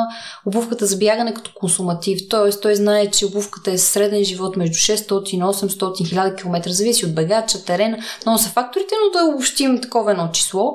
обувката 0.46 0.86
за 0.86 0.96
бягане 0.96 1.34
като 1.34 1.50
консуматив. 1.54 2.28
Т.е. 2.28 2.60
той 2.60 2.74
знае, 2.74 3.10
че 3.10 3.26
обувката 3.26 3.70
е 3.70 3.78
среден 3.78 4.24
живот 4.24 4.56
между 4.56 4.74
600, 4.74 5.08
800, 5.08 5.68
1000 5.78 6.36
км. 6.36 6.70
Зависи 6.70 7.06
от 7.06 7.14
бегача, 7.14 7.64
терена. 7.64 7.98
Много 8.26 8.38
са 8.38 8.48
факторите, 8.48 8.94
но 9.04 9.20
да 9.20 9.26
обобщим 9.26 9.80
такова 9.80 10.10
едно 10.10 10.28
число. 10.32 10.74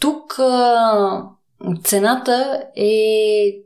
Тук 0.00 0.40
цената 1.84 2.62
е 2.76 2.94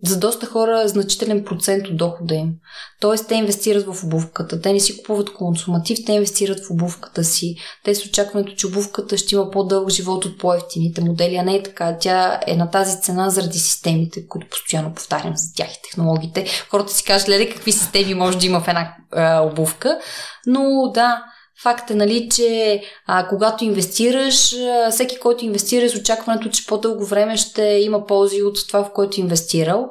за 0.02 0.18
доста 0.18 0.46
хора 0.46 0.88
значителен 0.88 1.44
процент 1.44 1.86
от 1.86 1.96
дохода 1.96 2.34
им. 2.34 2.52
Тоест, 3.00 3.28
те 3.28 3.34
инвестират 3.34 3.86
в 3.86 4.04
обувката. 4.04 4.60
Те 4.60 4.72
не 4.72 4.80
си 4.80 4.96
купуват 4.96 5.32
консуматив, 5.32 5.98
те 6.06 6.12
инвестират 6.12 6.66
в 6.66 6.70
обувката 6.70 7.24
си. 7.24 7.56
Те 7.84 7.94
с 7.94 8.06
очакването, 8.06 8.52
че 8.56 8.66
обувката 8.66 9.18
ще 9.18 9.34
има 9.34 9.50
по-дълъг 9.50 9.90
живот 9.90 10.24
от 10.24 10.38
по-ефтините 10.38 11.00
модели, 11.00 11.36
а 11.36 11.42
не 11.42 11.54
е 11.56 11.62
така. 11.62 11.96
Тя 12.00 12.40
е 12.46 12.56
на 12.56 12.70
тази 12.70 13.00
цена 13.00 13.30
заради 13.30 13.58
системите, 13.58 14.28
които 14.28 14.46
постоянно 14.50 14.94
повтарям 14.94 15.36
за 15.36 15.54
тях 15.54 15.74
и 15.74 15.82
технологиите. 15.82 16.46
Хората 16.70 16.92
си 16.92 17.04
кажат, 17.04 17.28
леле, 17.28 17.48
какви 17.48 17.72
системи 17.72 18.14
може 18.14 18.38
да 18.38 18.46
има 18.46 18.60
в 18.60 18.68
една 18.68 18.94
а, 19.12 19.40
обувка. 19.40 19.98
Но 20.46 20.90
да, 20.94 21.24
Факт 21.62 21.90
е, 21.90 21.94
нали, 21.94 22.28
че 22.28 22.82
а, 23.06 23.28
когато 23.28 23.64
инвестираш, 23.64 24.54
а, 24.54 24.90
всеки, 24.90 25.18
който 25.18 25.44
инвестира 25.44 25.88
с 25.88 25.96
очакването, 25.96 26.48
че 26.48 26.66
по-дълго 26.66 27.04
време 27.04 27.36
ще 27.36 27.62
има 27.62 28.06
ползи 28.06 28.42
от 28.42 28.68
това, 28.68 28.84
в 28.84 28.92
което 28.92 29.20
е 29.20 29.24
инвестирал, 29.24 29.88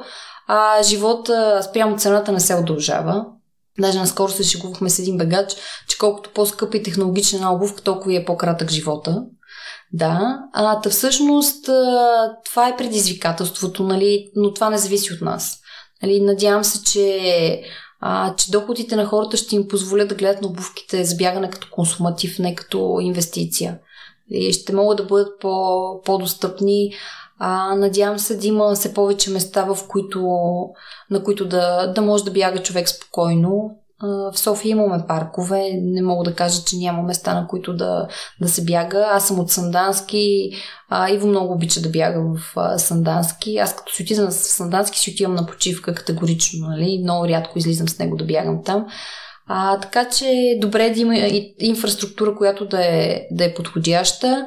а 0.47 0.83
живота 0.83 1.63
спрямо 1.69 1.97
цената 1.97 2.31
не 2.31 2.39
се 2.39 2.55
удължава. 2.55 3.25
Даже 3.79 3.99
наскоро 3.99 4.31
се 4.31 4.43
шегувахме 4.43 4.89
с 4.89 4.99
един 4.99 5.17
бегач, 5.17 5.55
че 5.89 5.97
колкото 5.97 6.29
по-скъпа 6.29 6.77
и 6.77 6.83
технологична 6.83 7.53
обувка, 7.53 7.81
толкова 7.81 8.15
е 8.15 8.25
по-кратък 8.25 8.71
живота. 8.71 9.23
Да, 9.93 10.39
а, 10.53 10.81
та 10.81 10.89
всъщност 10.89 11.69
а, 11.69 12.31
това 12.45 12.67
е 12.67 12.77
предизвикателството, 12.77 13.83
нали, 13.83 14.31
но 14.35 14.53
това 14.53 14.69
не 14.69 14.77
зависи 14.77 15.13
от 15.13 15.21
нас. 15.21 15.57
Нали, 16.03 16.21
надявам 16.21 16.63
се, 16.63 16.83
че 16.83 17.61
а, 18.01 18.35
че 18.35 18.51
доходите 18.51 18.95
на 18.95 19.05
хората 19.05 19.37
ще 19.37 19.55
им 19.55 19.67
позволят 19.67 20.09
да 20.09 20.15
гледат 20.15 20.41
на 20.41 20.47
обувките 20.47 21.03
за 21.03 21.15
бягане 21.15 21.49
като 21.49 21.67
консуматив, 21.71 22.39
не 22.39 22.55
като 22.55 22.97
инвестиция. 23.01 23.79
И 24.29 24.53
ще 24.53 24.75
могат 24.75 24.97
да 24.97 25.03
бъдат 25.03 25.39
по, 25.39 26.01
по-достъпни. 26.05 26.93
А, 27.39 27.75
надявам 27.75 28.19
се 28.19 28.37
да 28.37 28.47
има 28.47 28.75
все 28.75 28.93
повече 28.93 29.31
места, 29.31 29.63
в 29.63 29.87
които, 29.87 30.19
на 31.09 31.23
които 31.23 31.47
да, 31.47 31.87
да 31.87 32.01
може 32.01 32.23
да 32.23 32.31
бяга 32.31 32.63
човек 32.63 32.89
спокойно, 32.89 33.71
в 34.03 34.33
София 34.35 34.71
имаме 34.71 35.03
паркове, 35.07 35.69
не 35.81 36.01
мога 36.01 36.23
да 36.23 36.35
кажа, 36.35 36.63
че 36.65 36.77
няма 36.77 37.03
места, 37.03 37.33
на 37.33 37.47
които 37.47 37.75
да, 37.75 38.07
да 38.41 38.49
се 38.49 38.63
бяга. 38.63 39.07
Аз 39.11 39.27
съм 39.27 39.39
от 39.39 39.51
Сандански, 39.51 40.51
а, 40.89 41.09
Иво 41.09 41.27
много 41.27 41.53
обича 41.53 41.81
да 41.81 41.89
бяга 41.89 42.21
в 42.21 42.53
а, 42.55 42.77
Сандански. 42.77 43.57
Аз 43.57 43.75
като 43.75 43.93
си 43.93 44.03
отидам 44.03 44.27
в 44.27 44.33
Сандански, 44.33 44.99
си 44.99 45.11
отивам 45.11 45.35
на 45.35 45.45
почивка 45.45 45.93
категорично, 45.93 46.67
нали? 46.67 46.99
Много 47.03 47.27
рядко 47.27 47.59
излизам 47.59 47.89
с 47.89 47.99
него 47.99 48.15
да 48.15 48.25
бягам 48.25 48.63
там. 48.65 48.85
А, 49.47 49.79
така 49.79 50.09
че 50.09 50.57
добре 50.61 50.89
да 50.89 50.99
има 50.99 51.15
инфраструктура, 51.59 52.35
която 52.35 52.65
да 52.65 52.85
е, 52.85 53.21
да 53.31 53.45
е 53.45 53.53
подходяща 53.53 54.45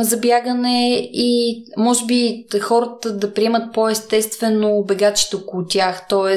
за 0.00 0.16
бягане 0.16 1.10
и 1.12 1.62
може 1.76 2.06
би 2.06 2.46
хората 2.62 3.16
да 3.16 3.34
приемат 3.34 3.72
по-естествено 3.72 4.84
бегачите 4.88 5.36
около 5.36 5.64
тях, 5.66 6.08
т.е. 6.08 6.36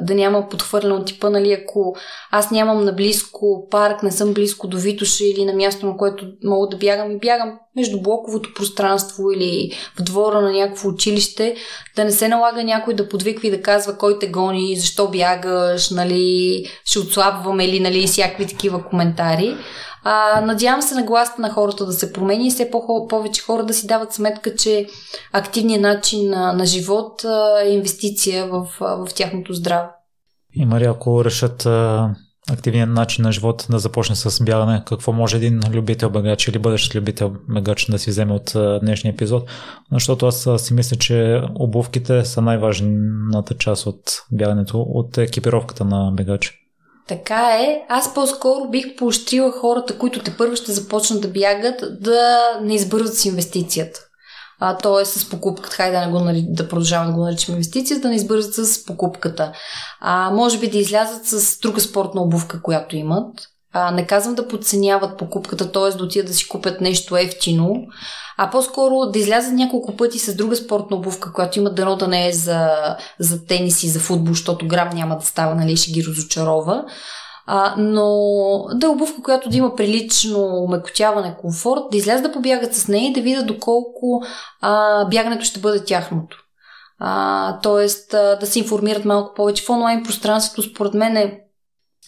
да 0.00 0.14
няма 0.14 0.48
подхвърлено 0.48 1.04
типа, 1.04 1.30
нали, 1.30 1.52
ако 1.52 1.96
аз 2.30 2.50
нямам 2.50 2.84
наблизко 2.84 3.68
парк, 3.70 4.02
не 4.02 4.10
съм 4.10 4.34
близко 4.34 4.68
до 4.68 4.78
Витоша 4.78 5.24
или 5.24 5.44
на 5.44 5.52
място, 5.52 5.86
на 5.86 5.96
което 5.96 6.26
мога 6.44 6.68
да 6.68 6.76
бягам 6.76 7.10
и 7.10 7.18
бягам 7.18 7.58
между 7.76 8.02
блоковото 8.02 8.54
пространство 8.54 9.30
или 9.32 9.72
в 9.98 10.02
двора 10.02 10.40
на 10.40 10.52
някакво 10.52 10.88
училище, 10.88 11.56
да 11.96 12.04
не 12.04 12.10
се 12.10 12.28
налага 12.28 12.64
някой 12.64 12.94
да 12.94 13.08
подвиква 13.08 13.48
и 13.48 13.50
да 13.50 13.62
казва 13.62 13.98
кой 13.98 14.18
те 14.18 14.26
гони, 14.26 14.76
защо 14.76 15.08
бягаш, 15.08 15.90
нали, 15.90 16.64
ще 16.84 16.98
отслабваме 16.98 17.64
или 17.64 17.80
нали, 17.80 18.06
всякакви 18.06 18.46
такива 18.46 18.84
коментари. 18.84 19.56
А, 20.04 20.40
надявам 20.40 20.82
се 20.82 20.94
на 20.94 21.02
гласта 21.02 21.42
на 21.42 21.50
хората 21.50 21.86
да 21.86 21.92
се 21.92 22.12
промени 22.12 22.46
и 22.46 22.50
все 22.50 22.70
по- 22.70 23.08
повече 23.08 23.42
хора 23.42 23.64
да 23.64 23.74
си 23.74 23.86
дават 23.86 24.12
сметка, 24.12 24.54
че 24.54 24.86
активният 25.32 25.82
начин 25.82 26.30
на, 26.30 26.52
на 26.52 26.66
живот 26.66 27.24
е 27.64 27.68
инвестиция 27.68 28.46
в, 28.46 28.66
в 28.80 29.08
тяхното 29.14 29.52
здраве. 29.52 29.88
И 30.54 30.64
Мария, 30.64 30.90
ако 30.90 31.24
решат 31.24 31.66
активният 32.50 32.90
начин 32.90 33.24
на 33.24 33.32
живот 33.32 33.66
да 33.70 33.78
започне 33.78 34.16
с 34.16 34.44
бягане. 34.44 34.82
Какво 34.86 35.12
може 35.12 35.36
един 35.36 35.60
любител 35.72 36.10
бегач 36.10 36.48
или 36.48 36.58
бъдещ 36.58 36.94
любител 36.94 37.32
бегач 37.48 37.86
да 37.86 37.98
си 37.98 38.10
вземе 38.10 38.32
от 38.32 38.52
днешния 38.82 39.12
епизод? 39.12 39.50
Защото 39.92 40.26
аз 40.26 40.48
си 40.56 40.74
мисля, 40.74 40.96
че 40.96 41.42
обувките 41.54 42.24
са 42.24 42.42
най-важната 42.42 43.54
част 43.58 43.86
от 43.86 44.02
бягането, 44.32 44.80
от 44.80 45.18
екипировката 45.18 45.84
на 45.84 46.12
бегач. 46.12 46.63
Така 47.08 47.56
е. 47.60 47.82
Аз 47.88 48.14
по-скоро 48.14 48.68
бих 48.70 48.96
поощрила 48.96 49.52
хората, 49.52 49.98
които 49.98 50.22
те 50.22 50.36
първо 50.36 50.56
ще 50.56 50.72
започнат 50.72 51.22
да 51.22 51.28
бягат, 51.28 52.02
да 52.02 52.38
не 52.62 52.74
избързат 52.74 53.16
с 53.16 53.24
инвестицията 53.24 54.00
а, 54.60 54.76
то 54.76 55.00
е 55.00 55.04
с 55.04 55.28
покупката. 55.28 55.76
Хайде 55.76 55.96
да, 55.96 56.06
не 56.06 56.12
го, 56.12 56.20
да 56.48 56.68
продължаваме 56.68 57.10
да 57.10 57.16
го 57.16 57.24
наричаме 57.24 57.56
инвестиция, 57.56 58.00
да 58.00 58.08
не 58.08 58.14
избързат 58.14 58.54
с 58.54 58.84
покупката. 58.84 59.52
А, 60.00 60.30
може 60.30 60.58
би 60.58 60.70
да 60.70 60.78
излязат 60.78 61.26
с 61.26 61.58
друга 61.60 61.80
спортна 61.80 62.22
обувка, 62.22 62.62
която 62.62 62.96
имат. 62.96 63.48
А, 63.76 63.90
не 63.90 64.06
казвам 64.06 64.34
да 64.34 64.48
подценяват 64.48 65.18
покупката, 65.18 65.72
т.е. 65.72 65.96
да 65.96 66.04
отидат 66.04 66.26
да 66.26 66.34
си 66.34 66.48
купят 66.48 66.80
нещо 66.80 67.16
ефтино, 67.16 67.86
а 68.36 68.50
по-скоро 68.50 69.10
да 69.10 69.18
излязат 69.18 69.52
няколко 69.52 69.96
пъти 69.96 70.18
с 70.18 70.36
друга 70.36 70.56
спортна 70.56 70.96
обувка, 70.96 71.32
която 71.32 71.58
има 71.58 71.70
дано 71.70 71.96
да 71.96 72.08
не 72.08 72.28
е 72.28 72.32
за, 72.32 72.68
за 73.20 73.46
тенис 73.46 73.82
и 73.82 73.88
за 73.88 74.00
футбол, 74.00 74.32
защото 74.32 74.68
грам 74.68 74.90
няма 74.94 75.18
да 75.18 75.26
става, 75.26 75.54
нали, 75.54 75.76
ще 75.76 75.92
ги 75.92 76.04
разочарова. 76.04 76.84
А, 77.46 77.74
но 77.78 78.06
да 78.74 78.86
е 78.86 78.90
обувка, 78.90 79.22
която 79.22 79.48
да 79.48 79.56
има 79.56 79.76
прилично 79.76 80.66
мекотяване, 80.70 81.36
комфорт, 81.40 81.80
да 81.90 81.96
излязат 81.96 82.22
да 82.22 82.32
побягат 82.32 82.74
с 82.74 82.88
нея 82.88 83.08
и 83.08 83.12
да 83.12 83.20
видят 83.20 83.46
доколко 83.46 84.22
а, 84.60 85.04
бягането 85.04 85.44
ще 85.44 85.60
бъде 85.60 85.84
тяхното. 85.84 86.36
А, 86.98 87.60
тоест 87.60 88.14
а, 88.14 88.36
да 88.36 88.46
се 88.46 88.58
информират 88.58 89.04
малко 89.04 89.34
повече. 89.34 89.64
В 89.64 89.70
онлайн 89.70 90.02
пространството, 90.02 90.70
според 90.70 90.94
мен 90.94 91.16
е 91.16 91.43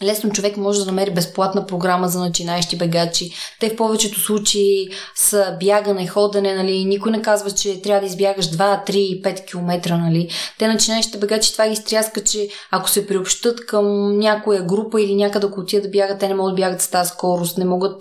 Лесно 0.03 0.31
човек 0.31 0.57
може 0.57 0.81
да 0.81 0.87
намери 0.87 1.11
безплатна 1.11 1.67
програма 1.67 2.09
за 2.09 2.21
начинаещи 2.21 2.77
бегачи. 2.77 3.31
Те 3.61 3.71
в 3.71 3.77
повечето 3.77 4.21
случаи 4.21 4.89
са 5.15 5.57
бягане, 5.61 6.07
ходене, 6.07 6.55
нали? 6.55 6.85
Никой 6.85 7.13
не 7.13 7.23
казва, 7.23 7.51
че 7.51 7.83
трябва 7.83 8.01
да 8.01 8.07
избягаш 8.07 8.51
2, 8.51 8.91
3, 8.91 9.23
5 9.23 9.47
км, 9.47 9.97
нали? 9.97 10.29
Те 10.59 10.69
начинаещите 10.69 11.19
бегачи 11.19 11.53
това 11.53 11.69
ги 11.69 11.77
стряска, 11.77 12.25
че 12.25 12.49
ако 12.71 12.91
се 12.91 13.07
приобщат 13.07 13.67
към 13.67 14.19
някоя 14.19 14.63
група 14.63 15.03
или 15.03 15.15
някъде 15.15 15.47
ако 15.47 15.61
отидат 15.61 15.85
да 15.85 15.91
бягат, 15.91 16.19
те 16.19 16.29
не 16.29 16.35
могат 16.35 16.57
да 16.57 16.61
бягат 16.61 16.83
с 16.83 16.89
тази 16.89 17.09
скорост, 17.09 17.59
не 17.59 17.65
могат 17.65 18.01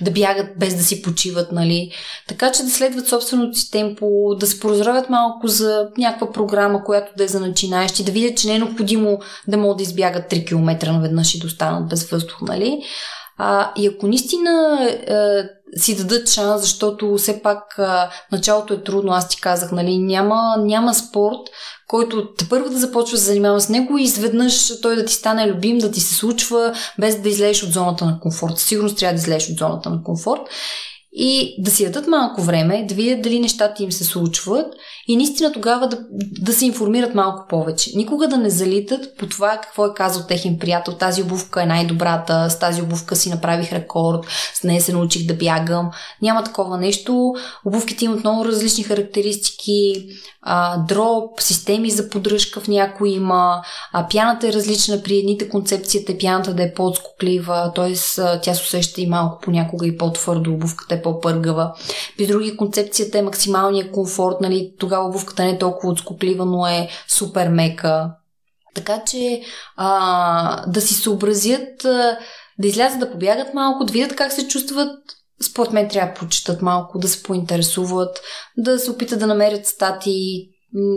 да 0.00 0.10
бягат 0.10 0.46
без 0.56 0.74
да 0.76 0.82
си 0.82 1.02
почиват, 1.02 1.52
нали? 1.52 1.90
Така 2.28 2.52
че 2.52 2.62
да 2.62 2.70
следват 2.70 3.08
собственото 3.08 3.58
си 3.58 3.70
темпо, 3.70 4.34
да 4.40 4.46
се 4.46 4.60
поразравят 4.60 5.10
малко 5.10 5.48
за 5.48 5.88
някаква 5.98 6.32
програма, 6.32 6.84
която 6.84 7.12
да 7.16 7.24
е 7.24 7.28
за 7.28 7.40
начинаещи, 7.40 8.04
да 8.04 8.12
видят, 8.12 8.38
че 8.38 8.48
не 8.48 8.54
е 8.54 8.58
необходимо 8.58 9.18
да 9.48 9.56
могат 9.56 9.76
да 9.76 9.82
избягат 9.82 10.30
3 10.30 10.46
км 10.46 10.92
наведнъж 10.92 11.27
и 11.34 11.40
да 11.40 11.46
останат 11.46 11.88
без 11.88 12.10
въздух, 12.10 12.40
нали? 12.40 12.82
А, 13.38 13.72
и 13.76 13.86
ако 13.86 14.06
наистина 14.06 14.78
е, 14.82 15.78
си 15.78 15.96
дадат 15.96 16.30
шанс, 16.30 16.62
защото 16.62 17.16
все 17.16 17.42
пак 17.42 17.78
е, 17.78 17.82
началото 18.32 18.74
е 18.74 18.82
трудно, 18.82 19.12
аз 19.12 19.28
ти 19.28 19.40
казах, 19.40 19.72
нали, 19.72 19.98
няма, 19.98 20.56
няма 20.58 20.94
спорт, 20.94 21.38
който 21.88 22.34
те 22.34 22.48
първо 22.48 22.70
да 22.70 22.78
започва 22.78 23.14
да 23.14 23.18
се 23.18 23.26
занимава 23.26 23.60
с 23.60 23.68
него 23.68 23.98
и 23.98 24.02
изведнъж 24.02 24.80
той 24.80 24.96
да 24.96 25.04
ти 25.04 25.12
стане 25.12 25.50
любим, 25.50 25.78
да 25.78 25.90
ти 25.90 26.00
се 26.00 26.14
случва, 26.14 26.74
без 26.98 27.20
да 27.20 27.28
излезеш 27.28 27.62
от 27.62 27.72
зоната 27.72 28.04
на 28.04 28.20
комфорт. 28.20 28.58
Сигурно 28.58 28.94
трябва 28.94 29.14
да 29.14 29.20
излезеш 29.20 29.50
от 29.50 29.58
зоната 29.58 29.90
на 29.90 30.02
комфорт 30.02 30.40
и 31.20 31.54
да 31.58 31.70
си 31.70 31.84
дадат 31.84 32.06
малко 32.06 32.42
време, 32.42 32.86
да 32.88 32.94
видят 32.94 33.22
дали 33.22 33.40
нещата 33.40 33.82
им 33.82 33.92
се 33.92 34.04
случват 34.04 34.74
и 35.08 35.16
наистина 35.16 35.52
тогава 35.52 35.88
да, 35.88 35.98
да 36.40 36.52
се 36.52 36.66
информират 36.66 37.14
малко 37.14 37.46
повече. 37.48 37.90
Никога 37.96 38.28
да 38.28 38.36
не 38.36 38.50
залитат 38.50 39.16
по 39.18 39.26
това 39.26 39.58
какво 39.62 39.86
е 39.86 39.94
казал 39.94 40.22
техен 40.28 40.58
приятел. 40.58 40.94
Тази 40.94 41.22
обувка 41.22 41.62
е 41.62 41.66
най-добрата, 41.66 42.50
с 42.50 42.58
тази 42.58 42.82
обувка 42.82 43.16
си 43.16 43.30
направих 43.30 43.72
рекорд, 43.72 44.26
с 44.54 44.62
нея 44.64 44.80
се 44.80 44.92
научих 44.92 45.26
да 45.26 45.34
бягам. 45.34 45.90
Няма 46.22 46.44
такова 46.44 46.78
нещо. 46.78 47.34
Обувките 47.66 48.04
имат 48.04 48.20
много 48.20 48.44
различни 48.44 48.84
характеристики, 48.84 49.94
а, 50.42 50.76
дроп, 50.76 51.40
системи 51.40 51.90
за 51.90 52.08
поддръжка 52.10 52.60
в 52.60 52.68
някои 52.68 53.10
има, 53.10 53.62
а, 53.92 54.08
пяната 54.08 54.48
е 54.48 54.52
различна 54.52 55.02
при 55.02 55.18
едните 55.18 55.48
концепцията 55.48 56.12
е 56.12 56.18
пяната 56.18 56.54
да 56.54 56.62
е 56.62 56.74
по-отскоклива, 56.74 57.72
т.е. 57.74 57.94
тя 58.42 58.54
се 58.54 58.62
усеща 58.62 59.00
и 59.00 59.06
малко 59.06 59.38
понякога 59.42 59.86
и 59.86 59.96
по-твърдо, 59.96 60.52
обувката 60.52 60.94
е 60.94 61.02
по-пъргава. 61.12 61.72
При 62.16 62.26
други 62.26 62.56
концепцията 62.56 63.18
е 63.18 63.22
максималния 63.22 63.92
комфорт, 63.92 64.36
нали, 64.40 64.74
тогава 64.78 65.08
обувката 65.08 65.44
не 65.44 65.50
е 65.50 65.58
толкова 65.58 65.92
отскоклива, 65.92 66.44
но 66.44 66.66
е 66.66 66.88
супер 67.08 67.48
мека. 67.48 68.10
Така 68.74 69.02
че 69.04 69.42
а, 69.76 70.66
да 70.66 70.80
си 70.80 70.94
съобразят, 70.94 71.82
да 72.58 72.66
излязат 72.66 73.00
да 73.00 73.12
побягат 73.12 73.54
малко, 73.54 73.84
да 73.84 73.92
видят 73.92 74.16
как 74.16 74.32
се 74.32 74.48
чувстват 74.48 74.98
според 75.42 75.72
мен 75.72 75.88
трябва 75.88 76.12
да 76.12 76.18
почитат 76.18 76.62
малко, 76.62 76.98
да 76.98 77.08
се 77.08 77.22
поинтересуват, 77.22 78.20
да 78.56 78.78
се 78.78 78.90
опитат 78.90 79.18
да 79.18 79.26
намерят 79.26 79.66
статии, 79.66 80.48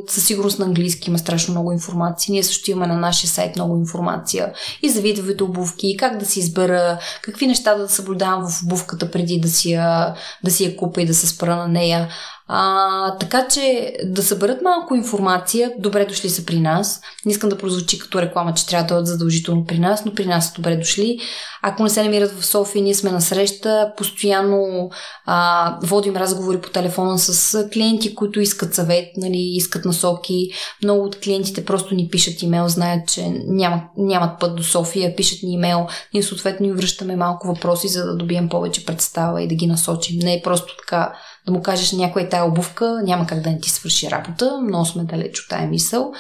със 0.08 0.26
сигурност 0.26 0.60
на 0.60 0.66
английски 0.66 1.10
има 1.10 1.20
страшно 1.20 1.52
много 1.52 1.72
информация. 1.72 2.32
Ние 2.32 2.44
също 2.44 2.72
имаме 2.72 2.88
на 2.88 3.00
нашия 3.00 3.30
сайт 3.30 3.56
много 3.56 3.78
информация 3.78 4.54
и 4.82 4.90
за 4.90 5.02
видовете 5.02 5.44
обувки, 5.44 5.88
и 5.88 5.98
как 5.98 6.18
да 6.18 6.26
си 6.26 6.40
избера, 6.40 7.00
какви 7.22 7.48
неща 7.48 7.76
да 7.76 7.90
съблюдавам 7.90 8.50
в 8.50 8.64
обувката 8.64 9.12
преди 9.12 9.40
да 9.40 9.48
си 9.48 9.72
я, 9.72 10.16
да 10.44 10.52
си 10.52 10.66
я 10.66 10.78
купа 10.78 11.02
и 11.02 11.06
да 11.06 11.14
се 11.14 11.28
спра 11.28 11.56
на 11.56 11.68
нея. 11.68 12.10
А, 12.54 13.18
така 13.18 13.48
че 13.48 13.94
да 14.06 14.24
съберат 14.24 14.62
малко 14.62 14.96
информация, 14.96 15.72
добре 15.80 16.06
дошли 16.06 16.30
са 16.30 16.46
при 16.46 16.60
нас. 16.60 17.02
Не 17.26 17.32
искам 17.32 17.50
да 17.50 17.58
прозвучи 17.58 18.00
като 18.00 18.22
реклама, 18.22 18.54
че 18.54 18.68
трябва 18.68 18.88
да 18.88 18.94
бъдат 18.94 19.08
задължително 19.08 19.66
при 19.66 19.80
нас, 19.80 20.06
но 20.06 20.14
при 20.14 20.26
нас 20.26 20.48
са 20.48 20.54
добре 20.56 20.76
дошли. 20.76 21.20
Ако 21.62 21.84
не 21.84 21.90
се 21.90 22.04
намират 22.04 22.40
в 22.40 22.46
София, 22.46 22.84
ние 22.84 22.94
сме 22.94 23.12
на 23.12 23.22
среща, 23.22 23.94
постоянно 23.98 24.90
а, 25.26 25.78
водим 25.84 26.16
разговори 26.16 26.62
по 26.62 26.70
телефона 26.70 27.20
с 27.20 27.70
клиенти, 27.74 28.16
които 28.16 28.40
искат 28.40 28.76
съвет, 28.76 29.08
нали, 29.18 29.38
искат 29.38 29.86
насоки. 29.86 30.50
Много 30.84 31.04
от 31.04 31.20
клиентите 31.20 31.66
просто 31.66 31.96
ни 31.96 32.10
пишат 32.12 32.42
имейл, 32.42 32.68
знаят, 32.68 33.08
че 33.08 33.30
няма, 33.48 33.84
нямат 33.98 34.40
път 34.40 34.56
до 34.56 34.64
София, 34.64 35.16
пишат 35.16 35.44
ни 35.44 35.54
имейл. 35.54 35.88
Ние 36.14 36.24
съответно 36.24 36.66
им 36.66 36.76
връщаме 36.76 37.16
малко 37.16 37.48
въпроси, 37.48 37.88
за 37.88 38.06
да 38.06 38.16
добием 38.16 38.50
повече 38.50 38.86
представа 38.86 39.42
и 39.42 39.48
да 39.48 39.56
ги 39.56 39.68
насочим. 39.68 40.20
Не 40.20 40.34
е 40.34 40.42
просто 40.42 40.76
така 40.78 41.14
да 41.46 41.52
му 41.52 41.62
кажеш 41.62 41.92
някоя 41.92 42.30
тая 42.30 42.46
обувка, 42.46 43.02
няма 43.04 43.28
как 43.28 43.42
да 43.42 43.50
не 43.50 43.60
ти 43.60 43.70
свърши 43.70 44.12
работа, 44.12 44.62
много 44.62 44.86
сме 44.86 45.04
далеч 45.04 45.40
от 45.40 45.50
тая 45.50 45.68
мисъл. 45.68 46.14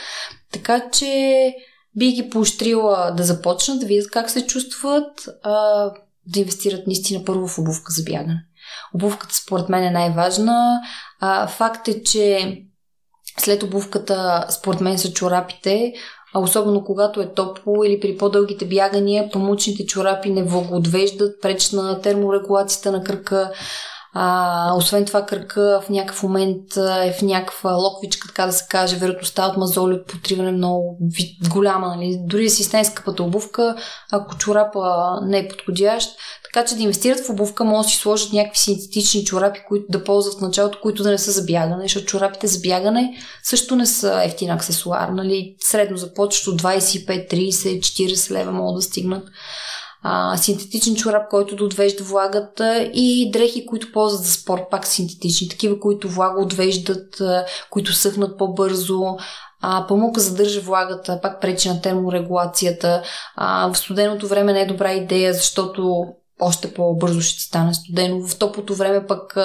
Така 0.51 0.89
че 0.89 1.53
би 1.95 2.11
ги 2.11 2.29
поощрила 2.29 3.13
да 3.17 3.23
започнат, 3.23 3.79
да 3.79 3.85
видят 3.85 4.11
как 4.11 4.29
се 4.29 4.47
чувстват, 4.47 5.29
а, 5.43 5.53
да 6.27 6.39
инвестират 6.39 6.87
наистина 6.87 7.25
първо 7.25 7.47
в 7.47 7.59
обувка 7.59 7.91
за 7.91 8.03
бягане. 8.03 8.45
Обувката 8.95 9.35
според 9.35 9.69
мен 9.69 9.83
е 9.83 9.91
най-важна. 9.91 10.79
А, 11.19 11.47
факт 11.47 11.87
е, 11.87 12.03
че 12.03 12.57
след 13.39 13.63
обувката, 13.63 14.45
според 14.49 14.81
мен 14.81 14.99
са 14.99 15.13
чорапите, 15.13 15.93
а 16.33 16.39
особено 16.39 16.83
когато 16.83 17.21
е 17.21 17.33
топло 17.33 17.83
или 17.83 17.99
при 17.99 18.17
по-дългите 18.17 18.65
бягания, 18.65 19.29
памучните 19.31 19.85
чорапи 19.85 20.29
не 20.29 20.43
влагоотвеждат, 20.43 21.41
пречат 21.41 21.73
на 21.73 22.01
терморегулацията 22.01 22.91
на 22.91 23.03
кръка, 23.03 23.51
а, 24.13 24.73
освен 24.75 25.05
това, 25.05 25.25
кръка 25.25 25.81
в 25.85 25.89
някакъв 25.89 26.23
момент 26.23 26.77
е 26.77 27.13
в 27.19 27.21
някаква 27.21 27.71
локвичка, 27.71 28.27
така 28.27 28.45
да 28.45 28.53
се 28.53 28.65
каже, 28.69 28.95
вероятността 28.95 29.47
от 29.47 29.57
мазоли 29.57 29.93
от 29.93 30.07
потриване 30.07 30.49
е 30.49 30.53
много 30.53 30.97
голяма. 31.49 31.87
Нали? 31.87 32.19
Дори 32.25 32.43
да 32.43 32.49
си 32.49 32.63
с 32.63 32.73
най-скъпата 32.73 33.23
обувка, 33.23 33.75
ако 34.11 34.37
чорапа 34.37 35.19
не 35.23 35.37
е 35.37 35.47
подходящ, 35.47 36.09
така 36.43 36.65
че 36.65 36.75
да 36.75 36.81
инвестират 36.81 37.25
в 37.25 37.29
обувка, 37.29 37.63
може 37.63 37.87
да 37.87 37.89
си 37.89 37.97
сложат 37.97 38.33
някакви 38.33 38.59
синтетични 38.59 39.25
чорапи, 39.25 39.59
които 39.67 39.85
да 39.89 40.03
ползват 40.03 40.37
в 40.37 40.41
началото, 40.41 40.79
които 40.81 41.03
да 41.03 41.11
не 41.11 41.17
са 41.17 41.31
за 41.31 41.43
бягане, 41.43 41.83
защото 41.83 42.05
чорапите 42.05 42.47
за 42.47 42.59
бягане 42.59 43.17
също 43.43 43.75
не 43.75 43.85
са 43.85 44.21
ефтин 44.23 44.49
аксесуар. 44.49 45.09
Нали? 45.09 45.55
Средно 45.59 45.97
започват 45.97 46.47
от 46.47 46.61
25, 46.61 47.33
30, 47.33 47.79
40 47.79 48.31
лева 48.31 48.51
могат 48.51 48.75
да 48.75 48.81
стигнат 48.81 49.23
а, 50.03 50.37
синтетичен 50.37 50.95
чорап, 50.95 51.29
който 51.29 51.55
да 51.55 51.63
отвежда 51.63 52.03
влагата 52.03 52.89
и 52.93 53.31
дрехи, 53.31 53.65
които 53.65 53.91
ползват 53.91 54.23
за 54.23 54.31
спорт, 54.31 54.61
пак 54.71 54.87
синтетични, 54.87 55.49
такива, 55.49 55.79
които 55.79 56.09
влага 56.09 56.41
отвеждат, 56.41 57.21
а, 57.21 57.45
които 57.69 57.93
съхнат 57.93 58.37
по-бързо, 58.37 59.01
а, 59.61 59.87
памука 59.87 60.21
задържа 60.21 60.61
влагата, 60.61 61.19
пак 61.21 61.41
пречи 61.41 61.69
на 61.69 61.81
терморегулацията. 61.81 63.03
А, 63.35 63.67
в 63.73 63.77
студеното 63.77 64.27
време 64.27 64.53
не 64.53 64.61
е 64.61 64.67
добра 64.67 64.93
идея, 64.93 65.33
защото 65.33 66.05
още 66.39 66.73
по-бързо 66.73 67.21
ще 67.21 67.41
стане 67.41 67.73
студено. 67.73 68.27
В 68.27 68.37
топлото 68.37 68.75
време 68.75 69.07
пък 69.07 69.37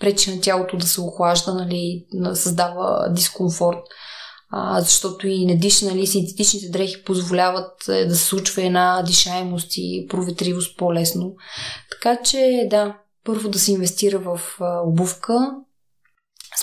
пречи 0.00 0.34
на 0.34 0.40
тялото 0.40 0.76
да 0.76 0.86
се 0.86 1.00
охлажда, 1.00 1.54
нали, 1.54 2.04
създава 2.34 3.08
дискомфорт 3.10 3.78
а, 4.50 4.80
защото 4.80 5.28
и 5.28 5.46
недишнали 5.46 6.06
синтетичните 6.06 6.68
дрехи 6.68 7.04
позволяват 7.04 7.88
е, 7.88 8.06
да 8.06 8.16
се 8.16 8.24
случва 8.24 8.62
една 8.62 9.02
дишаемост 9.06 9.72
и 9.76 10.06
проветривост 10.08 10.78
по-лесно. 10.78 11.34
Така 11.90 12.22
че 12.22 12.66
да, 12.70 12.96
първо 13.24 13.48
да 13.48 13.58
се 13.58 13.72
инвестира 13.72 14.18
в 14.18 14.40
а, 14.60 14.80
обувка. 14.80 15.50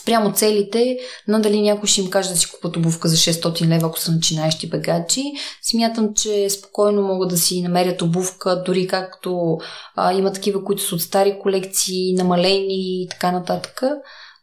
спрямо 0.02 0.34
целите, 0.34 0.98
надали 1.28 1.62
някой 1.62 1.88
ще 1.88 2.02
им 2.02 2.10
каже 2.10 2.30
да 2.30 2.36
си 2.36 2.52
купат 2.52 2.78
обувка 2.78 3.08
за 3.08 3.16
600 3.16 3.68
лева, 3.68 3.88
ако 3.88 4.00
са 4.00 4.12
начинаещи 4.12 4.70
бегачи. 4.70 5.24
Смятам, 5.62 6.14
че 6.14 6.50
спокойно 6.50 7.02
могат 7.02 7.30
да 7.30 7.38
си 7.38 7.62
намерят 7.62 8.02
обувка, 8.02 8.64
дори 8.66 8.88
както 8.88 9.58
а, 9.96 10.14
има 10.14 10.34
такива, 10.34 10.64
които 10.64 10.84
са 10.84 10.96
от 10.96 11.02
стари 11.02 11.40
колекции, 11.42 12.14
намалени 12.14 13.02
и 13.04 13.08
така 13.10 13.32
нататък. 13.32 13.84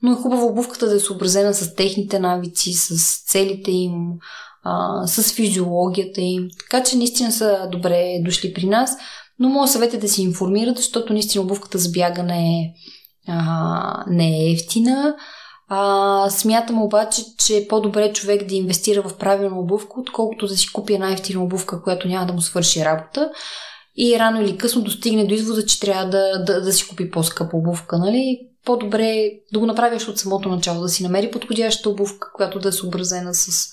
Но 0.04 0.12
е 0.12 0.14
хубаво 0.14 0.46
обувката 0.46 0.88
да 0.88 0.96
е 0.96 1.00
съобразена 1.00 1.54
с 1.54 1.74
техните 1.74 2.18
навици, 2.18 2.72
с 2.72 3.22
целите 3.26 3.70
им, 3.70 3.94
а, 4.62 5.06
с 5.06 5.32
физиологията 5.32 6.20
им. 6.20 6.48
Така 6.58 6.84
че 6.84 6.96
наистина 6.96 7.32
са 7.32 7.68
добре 7.72 8.18
дошли 8.24 8.54
при 8.54 8.66
нас. 8.66 8.96
Но 9.38 9.48
моят 9.48 9.70
съвет 9.70 9.94
е 9.94 9.98
да 9.98 10.08
се 10.08 10.22
информират, 10.22 10.76
защото 10.76 11.12
наистина 11.12 11.44
обувката 11.44 11.78
за 11.78 11.90
бягане 11.90 12.60
е, 12.60 12.74
а, 13.28 14.04
не 14.06 14.46
е 14.46 14.52
ефтина. 14.52 15.16
А, 15.68 16.30
смятам 16.30 16.82
обаче, 16.82 17.22
че 17.38 17.56
е 17.56 17.68
по-добре 17.68 18.12
човек 18.12 18.46
да 18.48 18.54
инвестира 18.54 19.02
в 19.02 19.18
правилна 19.18 19.60
обувка, 19.60 20.00
отколкото 20.00 20.46
да 20.46 20.56
си 20.56 20.72
купи 20.72 20.94
една 20.94 21.12
ефтина 21.12 21.44
обувка, 21.44 21.82
която 21.82 22.08
няма 22.08 22.26
да 22.26 22.32
му 22.32 22.40
свърши 22.40 22.84
работа 22.84 23.30
и 23.96 24.18
рано 24.18 24.42
или 24.42 24.58
късно 24.58 24.82
достигне 24.82 25.26
до 25.26 25.34
извода, 25.34 25.66
че 25.66 25.80
трябва 25.80 26.04
да, 26.10 26.44
да, 26.44 26.60
да 26.60 26.72
си 26.72 26.88
купи 26.88 27.10
по-скъпа 27.10 27.56
обувка. 27.56 27.98
Нали? 27.98 28.53
По-добре 28.64 29.30
да 29.52 29.58
го 29.58 29.66
направиш 29.66 30.08
от 30.08 30.18
самото 30.18 30.48
начало, 30.48 30.82
да 30.82 30.88
си 30.88 31.02
намери 31.02 31.30
подходяща 31.30 31.90
обувка, 31.90 32.28
която 32.34 32.58
да 32.58 32.68
е 32.68 32.72
съобразена 32.72 33.34
с 33.34 33.68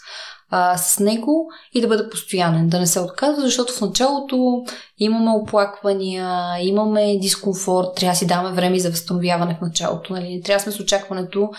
а, 0.51 0.77
с 0.77 0.99
него 0.99 1.47
и 1.73 1.81
да 1.81 1.87
бъде 1.87 2.09
постоянен, 2.09 2.69
да 2.69 2.79
не 2.79 2.87
се 2.87 2.99
отказва, 2.99 3.41
защото 3.41 3.73
в 3.73 3.81
началото 3.81 4.63
имаме 4.97 5.31
оплаквания, 5.31 6.57
имаме 6.61 7.17
дискомфорт, 7.17 7.87
трябва 7.95 8.13
да 8.13 8.17
си 8.17 8.27
даваме 8.27 8.55
време 8.55 8.79
за 8.79 8.89
възстановяване 8.89 9.57
в 9.57 9.61
началото. 9.61 10.13
Нали? 10.13 10.41
Трябва 10.45 10.57
да 10.57 10.63
сме 10.63 10.71
с 10.71 10.79
очакването, 10.79 11.49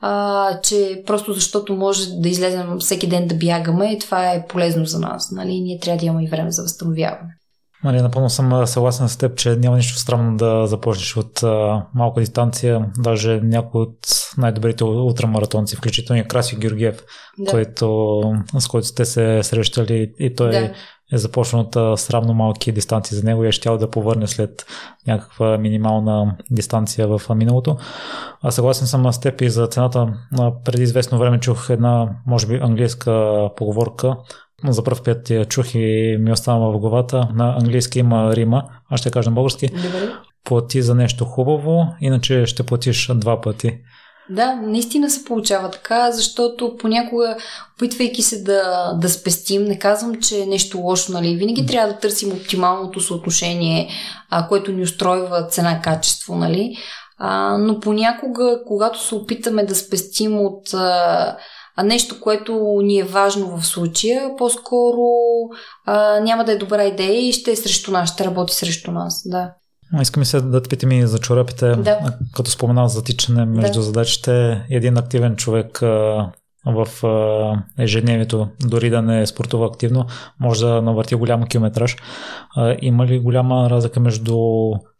а, 0.00 0.60
че 0.60 1.02
просто 1.06 1.32
защото 1.32 1.76
може 1.76 2.10
да 2.10 2.28
излезем 2.28 2.78
всеки 2.78 3.06
ден 3.06 3.26
да 3.26 3.34
бягаме 3.34 3.92
и 3.92 3.98
това 3.98 4.32
е 4.32 4.46
полезно 4.46 4.84
за 4.84 4.98
нас. 4.98 5.30
Нали? 5.30 5.60
Ние 5.60 5.78
трябва 5.78 5.98
да 5.98 6.06
имаме 6.06 6.24
и 6.24 6.28
време 6.28 6.50
за 6.50 6.62
възстановяване. 6.62 7.34
Нали, 7.84 8.02
напълно 8.02 8.30
съм 8.30 8.66
съгласен 8.66 9.08
с 9.08 9.16
теб, 9.16 9.36
че 9.36 9.56
няма 9.56 9.76
нищо 9.76 9.98
странно 9.98 10.36
да 10.36 10.66
започнеш 10.66 11.16
от 11.16 11.42
а, 11.42 11.86
малка 11.94 12.20
дистанция. 12.20 12.86
Даже 12.98 13.40
някой 13.40 13.82
от 13.82 13.98
най-добрите 14.38 14.84
ултрамаратонци, 14.84 15.76
включително 15.76 16.22
и 16.22 16.28
Краси 16.28 16.56
Георгиев, 16.56 17.02
да. 17.38 17.50
който, 17.50 18.20
с 18.58 18.68
който 18.68 18.86
сте 18.86 19.04
се 19.04 19.42
срещали 19.42 20.12
и 20.18 20.34
той 20.34 20.50
да. 20.50 20.58
е 20.58 20.72
започнал 21.12 21.62
от 21.62 22.00
сравно 22.00 22.34
малки 22.34 22.72
дистанции 22.72 23.16
за 23.16 23.24
него 23.24 23.44
и 23.44 23.48
е 23.48 23.52
щял 23.52 23.78
да 23.78 23.90
повърне 23.90 24.26
след 24.26 24.66
някаква 25.06 25.58
минимална 25.58 26.36
дистанция 26.50 27.08
в 27.08 27.22
миналото. 27.34 27.76
А 28.42 28.50
съгласен 28.50 28.86
съм 28.86 29.12
с 29.12 29.20
теб 29.20 29.40
и 29.40 29.50
за 29.50 29.66
цената. 29.66 30.08
Преди 30.64 30.82
известно 30.82 31.18
време 31.18 31.40
чух 31.40 31.70
една, 31.70 32.08
може 32.26 32.46
би, 32.46 32.54
английска 32.62 33.48
поговорка, 33.56 34.16
за 34.64 34.84
първ 34.84 35.02
път 35.04 35.30
я 35.30 35.44
чух 35.44 35.74
и 35.74 36.16
ми 36.20 36.32
остана 36.32 36.70
в 36.70 36.78
главата. 36.78 37.28
На 37.34 37.56
английски 37.58 37.98
има 37.98 38.36
Рима, 38.36 38.62
аз 38.90 39.00
ще 39.00 39.10
кажа 39.10 39.30
на 39.30 39.34
български. 39.34 39.68
Добре. 39.68 40.12
Плати 40.44 40.82
за 40.82 40.94
нещо 40.94 41.24
хубаво, 41.24 41.86
иначе 42.00 42.46
ще 42.46 42.62
платиш 42.62 43.10
два 43.14 43.40
пъти. 43.40 43.78
Да, 44.30 44.54
наистина 44.54 45.10
се 45.10 45.24
получава 45.24 45.70
така, 45.70 46.12
защото 46.12 46.76
понякога, 46.80 47.36
опитвайки 47.76 48.22
се 48.22 48.42
да, 48.42 48.92
да 48.92 49.08
спестим, 49.08 49.64
не 49.64 49.78
казвам, 49.78 50.20
че 50.20 50.40
е 50.40 50.46
нещо 50.46 50.78
лошо, 50.78 51.12
нали? 51.12 51.36
Винаги 51.36 51.66
трябва 51.66 51.92
да 51.92 51.98
търсим 51.98 52.32
оптималното 52.32 53.00
съотношение, 53.00 53.88
а, 54.30 54.48
което 54.48 54.72
ни 54.72 54.82
устройва 54.82 55.46
цена-качество, 55.46 56.36
нали? 56.36 56.76
А, 57.18 57.58
но 57.58 57.80
понякога, 57.80 58.60
когато 58.66 59.02
се 59.04 59.14
опитаме 59.14 59.64
да 59.64 59.74
спестим 59.74 60.38
от 60.38 60.74
а, 60.74 61.36
а 61.80 61.82
нещо, 61.82 62.20
което 62.20 62.80
ни 62.82 62.98
е 62.98 63.04
важно 63.04 63.56
в 63.56 63.66
случая, 63.66 64.36
по-скоро 64.38 65.02
а, 65.86 66.20
няма 66.20 66.44
да 66.44 66.52
е 66.52 66.56
добра 66.56 66.84
идея 66.84 67.28
и 67.28 67.32
ще 67.32 67.50
е 67.50 67.56
срещу 67.56 67.90
нас, 67.90 68.12
ще 68.12 68.24
работи 68.24 68.54
срещу 68.54 68.90
нас. 68.90 69.22
Да. 69.26 69.52
Искам 70.02 70.24
се 70.24 70.40
да 70.40 70.62
те 70.62 70.68
питам 70.68 70.92
и 70.92 71.06
за 71.06 71.18
чорапите. 71.18 71.76
Да. 71.76 71.98
Като 72.34 72.50
споменал 72.50 72.88
за 72.88 73.04
тичане 73.04 73.44
между 73.44 73.78
да. 73.78 73.82
задачите, 73.82 74.64
един 74.70 74.98
активен 74.98 75.36
човек 75.36 75.78
в 76.66 76.88
ежедневието, 77.78 78.48
дори 78.60 78.90
да 78.90 79.02
не 79.02 79.26
спортува 79.26 79.66
активно, 79.66 80.06
може 80.40 80.66
да 80.66 80.82
навърти 80.82 81.14
голям 81.14 81.46
километраж. 81.46 81.96
Има 82.82 83.06
ли 83.06 83.18
голяма 83.18 83.70
разлика 83.70 84.00
между 84.00 84.36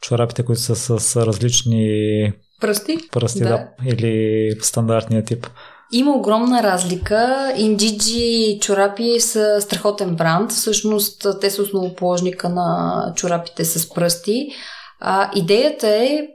чорапите, 0.00 0.44
които 0.44 0.62
са 0.62 0.76
с 0.76 1.16
различни 1.26 2.32
пръсти? 2.60 2.98
Пръсти, 3.12 3.40
да. 3.40 3.48
да. 3.48 3.68
Или 3.86 4.52
стандартния 4.60 5.24
тип? 5.24 5.46
Има 5.93 6.12
огромна 6.12 6.62
разлика. 6.62 7.52
Индиджи 7.56 8.59
чорапи 8.60 9.20
са 9.20 9.60
страхотен 9.60 10.16
бранд. 10.16 10.52
Всъщност 10.52 11.27
те 11.40 11.51
са 11.51 11.62
основоположника 11.62 12.48
на 12.48 13.12
чорапите 13.16 13.65
с 13.65 13.94
пръсти. 13.94 14.48
А, 15.01 15.31
идеята 15.35 15.89
е, 15.89 16.28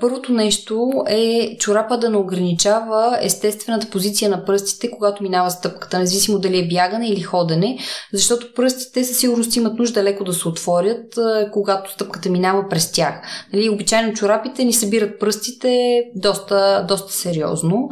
първото 0.00 0.32
нещо 0.32 0.90
е 1.08 1.56
чорапа 1.58 1.98
да 1.98 2.10
не 2.10 2.16
ограничава 2.16 3.18
естествената 3.22 3.90
позиция 3.90 4.30
на 4.30 4.44
пръстите, 4.44 4.90
когато 4.90 5.22
минава 5.22 5.50
стъпката, 5.50 5.98
независимо 5.98 6.38
дали 6.38 6.58
е 6.58 6.68
бягане 6.68 7.08
или 7.08 7.20
ходене, 7.20 7.78
защото 8.12 8.54
пръстите 8.54 9.04
със 9.04 9.18
сигурност 9.18 9.56
имат 9.56 9.78
нужда 9.78 10.02
леко 10.02 10.24
да 10.24 10.32
се 10.32 10.48
отворят, 10.48 11.18
когато 11.52 11.92
стъпката 11.92 12.30
минава 12.30 12.68
през 12.68 12.92
тях. 12.92 13.14
Нали, 13.52 13.68
обичайно 13.68 14.14
чорапите 14.14 14.64
ни 14.64 14.72
събират 14.72 15.20
пръстите 15.20 16.02
доста, 16.14 16.84
доста 16.88 17.12
сериозно. 17.12 17.88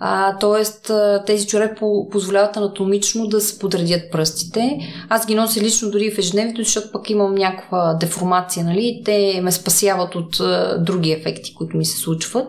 А, 0.00 0.38
тоест, 0.38 0.90
тези 1.26 1.46
чорапи 1.46 1.80
позволяват 2.10 2.56
анатомично 2.56 3.26
да 3.26 3.40
се 3.40 3.58
подредят 3.58 4.12
пръстите. 4.12 4.78
Аз 5.08 5.26
ги 5.26 5.34
нося 5.34 5.60
лично 5.60 5.90
дори 5.90 6.10
в 6.10 6.18
ежедневието, 6.18 6.62
защото 6.62 6.92
пък 6.92 7.10
имам 7.10 7.34
някаква 7.34 7.94
деформация, 7.94 8.64
нали? 8.64 9.02
Те 9.04 9.40
ме 9.42 9.52
спасяват 9.52 10.14
от 10.14 10.40
а, 10.40 10.78
други 10.78 11.10
ефекти, 11.18 11.54
които 11.54 11.76
ми 11.76 11.84
се 11.84 11.98
случват. 11.98 12.46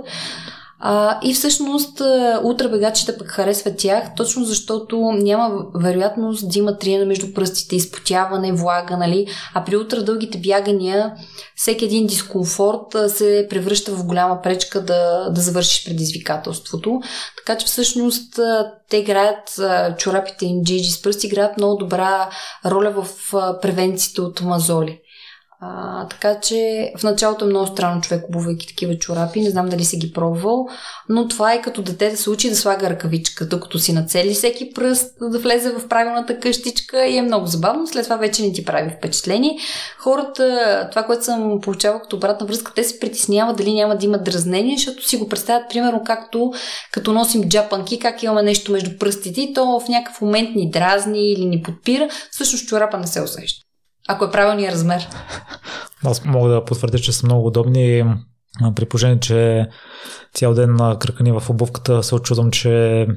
А, 0.81 1.19
и 1.23 1.33
всъщност 1.33 2.01
ултрабегачите 2.43 3.17
пък 3.17 3.27
харесват 3.27 3.77
тях, 3.77 4.15
точно 4.15 4.45
защото 4.45 5.11
няма 5.11 5.65
вероятност 5.75 6.49
да 6.49 6.59
има 6.59 6.77
триена 6.77 7.05
между 7.05 7.33
пръстите, 7.33 7.75
изпотяване, 7.75 8.53
влага, 8.53 8.97
нали? 8.97 9.27
А 9.53 9.63
при 9.63 9.77
утра 9.77 10.03
дългите 10.03 10.37
бягания 10.37 11.13
всеки 11.55 11.85
един 11.85 12.07
дискомфорт 12.07 13.11
се 13.11 13.47
превръща 13.49 13.91
в 13.91 14.05
голяма 14.05 14.41
пречка 14.41 14.85
да, 14.85 15.29
да 15.29 15.41
завършиш 15.41 15.85
предизвикателството. 15.85 17.01
Така 17.37 17.57
че 17.57 17.65
всъщност 17.65 18.39
те 18.89 18.97
играят, 18.97 19.59
чорапите 19.97 20.45
и 20.45 20.63
джиджи 20.63 20.91
с 20.91 21.01
пръсти 21.01 21.27
играят 21.27 21.57
много 21.57 21.77
добра 21.77 22.29
роля 22.65 22.91
в 22.91 23.07
превенцията 23.61 24.21
от 24.21 24.41
мазоли. 24.41 24.99
А, 25.61 26.07
така 26.07 26.39
че 26.39 26.91
в 26.97 27.03
началото 27.03 27.45
е 27.45 27.47
много 27.47 27.67
странно 27.67 28.01
човек 28.01 28.25
обувайки 28.29 28.67
такива 28.67 28.97
чорапи. 28.97 29.41
Не 29.41 29.49
знам 29.49 29.69
дали 29.69 29.85
си 29.85 29.97
ги 29.97 30.13
пробвал, 30.13 30.67
но 31.09 31.27
това 31.27 31.53
е 31.53 31.61
като 31.61 31.81
дете 31.81 32.09
да 32.09 32.17
се 32.17 32.29
учи 32.29 32.49
да 32.49 32.55
слага 32.55 32.89
ръкавичка, 32.89 33.47
докато 33.47 33.79
си 33.79 33.93
нацели 33.93 34.33
всеки 34.33 34.73
пръст, 34.73 35.13
да 35.21 35.39
влезе 35.39 35.71
в 35.71 35.87
правилната 35.87 36.39
къщичка 36.39 37.05
и 37.05 37.17
е 37.17 37.21
много 37.21 37.45
забавно. 37.45 37.87
След 37.87 38.03
това 38.03 38.17
вече 38.17 38.43
не 38.43 38.53
ти 38.53 38.65
прави 38.65 38.95
впечатление. 38.97 39.57
Хората, 39.97 40.87
това, 40.91 41.03
което 41.03 41.25
съм 41.25 41.61
получавала 41.61 42.01
като 42.01 42.15
обратна 42.15 42.47
връзка, 42.47 42.73
те 42.75 42.83
се 42.83 42.99
притесняват 42.99 43.57
дали 43.57 43.73
няма 43.73 43.97
да 43.97 44.05
имат 44.05 44.23
дразнение, 44.23 44.77
защото 44.77 45.09
си 45.09 45.17
го 45.17 45.29
представят 45.29 45.69
примерно 45.69 46.01
както 46.05 46.51
като 46.91 47.13
носим 47.13 47.49
джапанки, 47.49 47.99
как 47.99 48.23
имаме 48.23 48.43
нещо 48.43 48.71
между 48.71 48.97
пръстите 48.99 49.41
и 49.41 49.53
то 49.53 49.79
в 49.79 49.89
някакъв 49.89 50.21
момент 50.21 50.55
ни 50.55 50.71
дразни 50.71 51.31
или 51.31 51.45
ни 51.45 51.61
подпира. 51.61 52.09
Всъщност 52.31 52.67
чорапа 52.67 52.97
не 52.97 53.07
се 53.07 53.21
усеща. 53.21 53.68
Ако 54.11 54.25
е 54.25 54.31
правилният 54.31 54.73
размер. 54.73 55.07
Аз 56.05 56.25
мога 56.25 56.49
да 56.49 56.65
потвърдя, 56.65 56.99
че 56.99 57.11
са 57.11 57.25
много 57.25 57.47
удобни. 57.47 58.03
При 58.75 58.85
положение, 58.85 59.19
че 59.19 59.67
цял 60.33 60.53
ден 60.53 60.77
кръкани 60.99 61.31
в 61.31 61.43
обувката, 61.49 62.03
се 62.03 62.15
очудвам, 62.15 62.51
че 62.51 63.07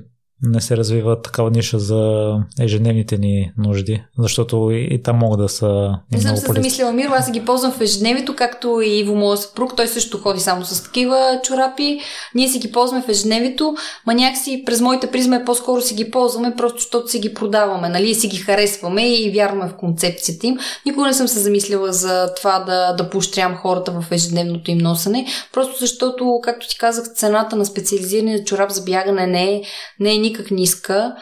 не 0.43 0.61
се 0.61 0.77
развива 0.77 1.23
такава 1.23 1.51
ниша 1.51 1.79
за 1.79 2.33
ежедневните 2.61 3.19
ни 3.19 3.53
нужди, 3.59 4.03
защото 4.19 4.71
и, 4.71 4.89
и 4.91 5.03
там 5.03 5.17
могат 5.17 5.41
да 5.41 5.49
са 5.49 5.99
Не 6.13 6.21
съм 6.21 6.37
се 6.37 6.53
замислила, 6.53 6.93
Миро, 6.93 7.13
аз 7.13 7.31
ги 7.31 7.45
ползвам 7.45 7.73
в 7.73 7.81
ежедневието, 7.81 8.37
както 8.37 8.81
и 8.81 8.99
Иво 8.99 9.15
моят 9.15 9.41
съпруг, 9.41 9.77
той 9.77 9.89
също 9.89 10.19
ходи 10.19 10.41
само 10.41 10.65
с 10.65 10.83
такива 10.83 11.41
чорапи. 11.45 12.01
Ние 12.35 12.49
си 12.49 12.59
ги 12.59 12.73
ползваме 12.73 13.03
в 13.03 13.09
ежедневието, 13.09 13.75
ма 14.07 14.15
някакси 14.15 14.63
през 14.67 14.81
моите 14.81 15.07
призма 15.07 15.37
е 15.37 15.45
по-скоро 15.45 15.81
си 15.81 15.95
ги 15.95 16.11
ползваме, 16.11 16.55
просто 16.57 16.79
защото 16.79 17.09
си 17.09 17.19
ги 17.19 17.35
продаваме, 17.35 17.89
нали, 17.89 18.15
си 18.15 18.29
ги 18.29 18.37
харесваме 18.37 19.15
и 19.15 19.31
вярваме 19.31 19.69
в 19.69 19.77
концепцията 19.77 20.47
им. 20.47 20.57
Никога 20.87 21.07
не 21.07 21.15
съм 21.15 21.29
се 21.29 21.39
замислила 21.39 21.93
за 21.93 22.35
това 22.37 22.59
да, 22.59 22.93
да 22.93 23.11
поощрям 23.11 23.57
хората 23.57 23.93
в 23.93 24.05
ежедневното 24.11 24.71
им 24.71 24.79
носене, 24.79 25.27
просто 25.53 25.77
защото, 25.81 26.41
както 26.43 26.69
ти 26.69 26.79
казах, 26.79 27.15
цената 27.15 27.57
на 27.57 27.67
специализирания 27.67 28.45
чорап 28.45 28.71
за 28.71 28.83
бягане 28.83 29.27
не 29.27 29.55
е, 29.55 29.63
не 30.01 30.11
е 30.11 30.19
никак 30.33 30.51
ниска. 30.51 31.15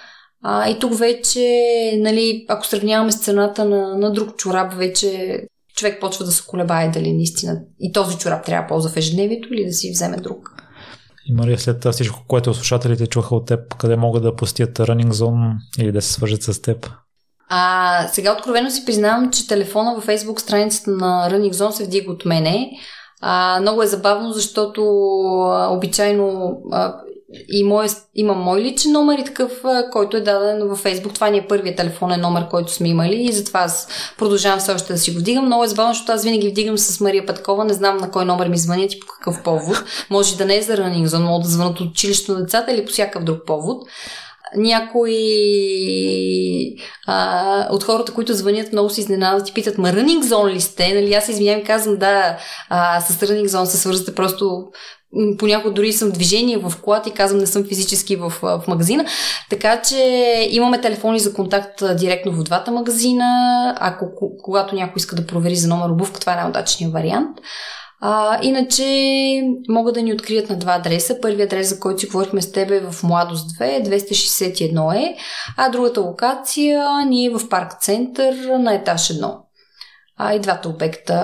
А, 0.43 0.69
и 0.69 0.79
тук 0.79 0.99
вече, 0.99 1.41
нали, 1.99 2.45
ако 2.49 2.67
сравняваме 2.67 3.13
с 3.13 3.19
цената 3.19 3.65
на, 3.65 3.97
на 3.97 4.13
друг 4.13 4.37
чорап, 4.37 4.73
вече 4.75 5.41
човек 5.77 6.01
почва 6.01 6.25
да 6.25 6.33
се 6.33 6.43
колебае 6.47 6.89
дали 6.89 7.13
наистина 7.13 7.61
и 7.81 7.93
този 7.93 8.19
чорап 8.19 8.45
трябва 8.45 8.63
да 8.63 8.69
ползва 8.69 8.91
в 8.91 8.97
ежедневието 8.97 9.55
или 9.55 9.67
да 9.67 9.73
си 9.73 9.91
вземе 9.91 10.17
друг. 10.17 10.55
И 11.27 11.33
Мария, 11.33 11.59
след 11.59 11.87
всичко, 11.93 12.25
което 12.29 12.55
слушателите 12.55 13.07
чуха 13.07 13.35
от 13.35 13.47
теб, 13.47 13.75
къде 13.75 13.97
могат 13.97 14.23
да 14.23 14.37
пустят 14.37 14.79
Running 14.79 15.11
Zone 15.11 15.53
или 15.79 15.93
да 15.93 16.03
се 16.03 16.13
свържат 16.13 16.43
с 16.43 16.63
теб? 16.63 16.91
А, 17.49 18.09
сега 18.09 18.33
откровено 18.33 18.71
си 18.71 18.85
признавам, 18.85 19.31
че 19.31 19.47
телефона 19.47 19.95
във 19.95 20.07
Facebook 20.07 20.41
страницата 20.41 20.91
на 20.91 21.29
Running 21.31 21.53
Zone 21.53 21.71
се 21.71 21.85
вдига 21.85 22.13
от 22.13 22.25
мене. 22.25 22.71
А, 23.21 23.59
много 23.61 23.83
е 23.83 23.87
забавно, 23.87 24.33
защото 24.33 24.83
а, 25.41 25.69
обичайно 25.69 26.57
а, 26.73 26.95
и 27.49 27.65
мой, 27.65 27.87
имам 28.15 28.39
мой 28.39 28.61
личен 28.61 28.93
номер 28.93 29.19
и 29.19 29.25
такъв, 29.25 29.63
който 29.93 30.17
е 30.17 30.21
даден 30.21 30.69
във 30.69 30.79
Фейсбук. 30.79 31.15
Това 31.15 31.31
ни 31.31 31.39
е 31.39 31.47
първият 31.49 31.77
телефонен 31.77 32.21
номер, 32.21 32.49
който 32.49 32.73
сме 32.73 32.89
имали 32.89 33.23
и 33.23 33.33
затова 33.33 33.61
аз 33.61 33.89
продължавам 34.19 34.59
все 34.59 34.73
още 34.73 34.93
да 34.93 34.99
си 34.99 35.11
го 35.11 35.19
вдигам. 35.19 35.47
Много 35.47 35.65
е 35.65 35.69
забавно, 35.69 35.93
защото 35.93 36.13
аз 36.13 36.25
винаги 36.25 36.49
вдигам 36.49 36.79
с 36.79 37.01
Мария 37.01 37.27
Петкова. 37.27 37.65
Не 37.65 37.73
знам 37.73 37.97
на 37.97 38.11
кой 38.11 38.25
номер 38.25 38.49
ми 38.49 38.59
звънят 38.59 38.93
и 38.93 39.01
по 39.01 39.07
какъв 39.07 39.43
повод. 39.43 39.85
Може 40.11 40.37
да 40.37 40.45
не 40.45 40.57
е 40.57 40.63
за 40.63 40.77
ранинг, 40.77 41.07
за 41.07 41.19
да 41.19 41.41
звънат 41.43 41.81
от 41.81 41.91
училището 41.91 42.33
на 42.33 42.41
децата 42.41 42.73
или 42.73 42.85
по 42.85 42.93
всякакъв 42.93 43.25
друг 43.25 43.47
повод 43.47 43.83
някои 44.57 45.25
а, 47.07 47.69
от 47.71 47.85
хората, 47.85 48.15
които 48.15 48.35
звънят, 48.35 48.73
много 48.73 48.91
се 48.91 49.01
изненадат 49.01 49.49
и 49.49 49.53
питат, 49.53 49.79
ма 49.79 49.89
Running 49.89 50.23
Zone 50.23 50.53
ли 50.53 50.61
сте? 50.61 50.95
Нали, 50.95 51.15
аз 51.15 51.29
извинявам, 51.29 51.65
казвам, 51.65 51.97
да, 51.97 52.39
а, 52.69 53.01
с 53.01 53.21
Running 53.21 53.47
Zone 53.47 53.65
се 53.65 53.77
свързвате 53.77 54.15
просто 54.15 54.63
понякога 55.39 55.75
дори 55.75 55.93
съм 55.93 56.11
движение 56.11 56.59
в 56.59 56.73
колата 56.83 57.09
и 57.09 57.13
казвам 57.13 57.41
не 57.41 57.47
съм 57.47 57.65
физически 57.65 58.17
в, 58.17 58.31
в 58.31 58.63
магазина. 58.69 59.05
Така 59.51 59.83
че 59.83 59.97
имаме 60.51 60.81
телефони 60.81 61.21
за 61.21 61.35
контакт 61.35 61.83
директно 61.99 62.33
в 62.33 62.43
двата 62.43 62.71
магазина. 62.71 63.27
Ако 63.81 64.07
когато 64.43 64.75
някой 64.75 64.95
иска 64.97 65.17
да 65.17 65.27
провери 65.27 65.57
за 65.57 65.69
номер 65.69 65.91
обувка, 65.91 66.21
това 66.21 66.33
е 66.33 66.37
най-удачният 66.37 66.93
вариант. 66.93 67.39
А, 68.03 68.39
иначе 68.43 68.85
могат 69.69 69.95
да 69.95 70.03
ни 70.03 70.13
открият 70.13 70.51
на 70.51 70.57
два 70.57 70.73
адреса. 70.75 71.21
Първият 71.21 71.53
адрес, 71.53 71.69
за 71.69 71.81
който 71.81 72.01
си 72.01 72.07
говорихме 72.07 72.43
с 72.43 72.53
тебе 72.53 72.77
е 72.77 72.81
в 72.81 73.03
Младост 73.03 73.59
2, 73.59 73.89
261 73.89 74.97
е, 74.97 75.17
а 75.57 75.69
другата 75.69 76.01
локация 76.01 77.07
ни 77.07 77.27
е 77.27 77.31
в 77.31 77.49
Парк 77.49 77.73
Център 77.81 78.35
на 78.59 78.75
етаж 78.75 79.09
1. 79.09 79.37
А 80.23 80.35
и 80.35 80.41
двата 80.41 80.69
обекта, 80.69 81.15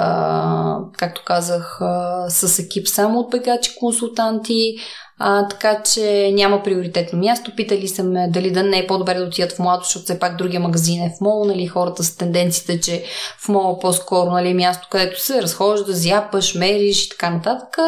както 0.99 1.23
казах, 1.25 1.81
с 2.29 2.59
екип 2.59 2.89
само 2.89 3.19
от 3.19 3.31
бегачи 3.31 3.77
консултанти, 3.79 4.77
а, 5.19 5.49
така 5.49 5.83
че 5.83 6.31
няма 6.33 6.63
приоритетно 6.63 7.19
място. 7.19 7.53
Питали 7.57 7.89
са 7.89 8.05
ме 8.05 8.29
дали 8.31 8.51
да 8.51 8.63
не 8.63 8.79
е 8.79 8.87
по-добре 8.87 9.15
да 9.15 9.25
отидат 9.25 9.53
в 9.53 9.59
младо, 9.59 9.83
защото 9.85 10.05
все 10.05 10.19
пак 10.19 10.37
другия 10.37 10.61
магазин 10.61 11.03
е 11.03 11.15
в 11.19 11.21
мол, 11.21 11.45
нали, 11.45 11.67
хората 11.67 12.05
с 12.05 12.17
тенденцията, 12.17 12.81
че 12.81 13.05
в 13.39 13.49
мол 13.49 13.79
по-скоро 13.79 14.31
нали, 14.31 14.51
е 14.51 14.55
място, 14.55 14.89
където 14.91 15.23
се 15.23 15.43
разхожда, 15.43 15.93
зяпаш, 15.93 16.55
мериш 16.55 17.07
и 17.07 17.09
така 17.09 17.31
нататък. 17.31 17.79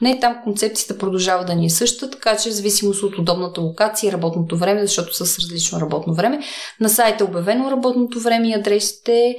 Не, 0.00 0.20
там 0.20 0.36
концепцията 0.44 0.98
продължава 0.98 1.44
да 1.44 1.54
ни 1.54 1.66
е 1.66 1.70
съща, 1.70 2.10
така 2.10 2.36
че 2.36 2.50
в 2.50 2.54
зависимост 2.54 3.02
от 3.02 3.18
удобната 3.18 3.60
локация 3.60 4.08
и 4.08 4.12
работното 4.12 4.56
време, 4.56 4.86
защото 4.86 5.14
с 5.14 5.38
различно 5.38 5.80
работно 5.80 6.14
време. 6.14 6.40
На 6.80 6.88
сайта 6.88 7.24
е 7.24 7.26
обявено 7.26 7.70
работното 7.70 8.20
време 8.20 8.48
и 8.48 8.54
адресите, 8.54 9.36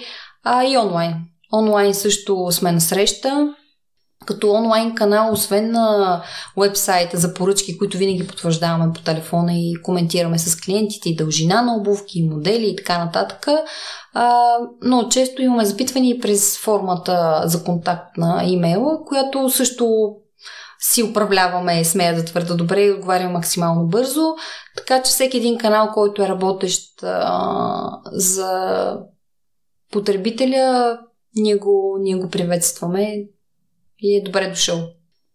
а 0.52 0.66
и 0.66 0.78
онлайн. 0.78 1.16
Онлайн 1.54 1.94
също 1.94 2.48
сме 2.52 2.72
на 2.72 2.82
среща 2.82 3.54
като 4.26 4.52
онлайн 4.52 4.96
канал, 4.96 5.34
освен 5.34 5.72
на 5.72 6.22
вебсайта 6.58 7.18
за 7.18 7.34
поръчки, 7.34 7.78
които 7.78 7.98
винаги 7.98 8.28
потвърждаваме 8.28 8.94
по 8.94 9.02
телефона 9.02 9.54
и 9.54 9.74
коментираме 9.84 10.40
с 10.40 10.62
клиентите 10.62 11.10
и 11.10 11.16
дължина 11.16 11.62
на 11.62 11.76
обувки, 11.76 12.20
и 12.20 12.30
модели 12.30 12.70
и 12.70 12.76
така 12.76 13.06
нататък. 13.06 13.48
А, 14.14 14.58
но 14.84 15.10
често 15.10 15.42
имаме 15.42 15.66
запитвания 15.66 16.20
през 16.20 16.60
формата 16.60 17.44
за 17.46 17.64
контакт 17.64 18.18
на 18.18 18.44
имейла, 18.46 19.06
която 19.06 19.50
също 19.50 20.16
си 20.80 21.04
управляваме, 21.04 21.84
смея 21.84 22.16
да 22.16 22.26
твърда 22.26 22.54
добре 22.54 22.82
и 22.82 22.92
отговаря 22.92 23.30
максимално 23.30 23.88
бързо. 23.88 24.36
Така 24.78 25.04
че 25.04 25.12
всеки 25.12 25.38
един 25.38 25.58
канал, 25.58 25.92
който 25.94 26.24
е 26.24 26.28
работещ 26.28 27.04
а, 27.04 28.00
за 28.12 28.52
потребителя, 29.92 31.00
ние 31.36 31.56
го, 31.56 31.98
ние 32.02 32.16
го 32.16 32.30
приветстваме 32.30 33.24
и 34.00 34.16
е 34.18 34.24
добре 34.24 34.50
дошъл. 34.50 34.90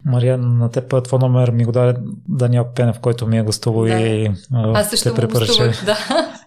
Мария, 0.04 0.38
на 0.38 0.70
теб 0.70 1.04
твой 1.04 1.18
номер 1.18 1.50
ми 1.50 1.64
го 1.64 1.72
даде 1.72 2.00
Даниел 2.28 2.66
Пенев, 2.74 3.00
който 3.00 3.26
ми 3.26 3.38
е 3.38 3.42
гостувал 3.42 3.84
да. 3.84 4.00
и 4.00 4.30
аз 4.52 4.90
също 4.90 5.14
те 5.14 5.26
гостувах, 5.26 5.84
да. 5.84 5.98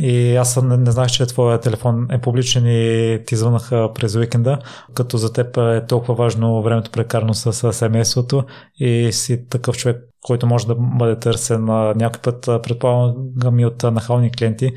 И 0.00 0.36
аз 0.36 0.62
не, 0.62 0.76
не 0.76 0.90
знах, 0.90 1.10
че 1.10 1.26
твоя 1.26 1.60
телефон 1.60 2.06
е 2.10 2.20
публичен 2.20 2.66
и 2.66 3.18
ти 3.26 3.36
звънаха 3.36 3.90
през 3.94 4.14
уикенда, 4.14 4.58
като 4.94 5.16
за 5.16 5.32
теб 5.32 5.56
е 5.56 5.86
толкова 5.88 6.14
важно 6.14 6.62
времето 6.62 6.90
прекарано 6.90 7.34
с 7.34 7.72
семейството 7.72 8.44
и 8.76 9.12
си 9.12 9.48
такъв 9.48 9.76
човек, 9.76 9.96
който 10.20 10.46
може 10.46 10.66
да 10.66 10.74
бъде 10.78 11.18
търсен 11.18 11.64
някой 11.96 12.20
път, 12.22 12.62
предполагам 12.62 13.58
и 13.58 13.66
от 13.66 13.82
нахални 13.82 14.32
клиенти. 14.32 14.70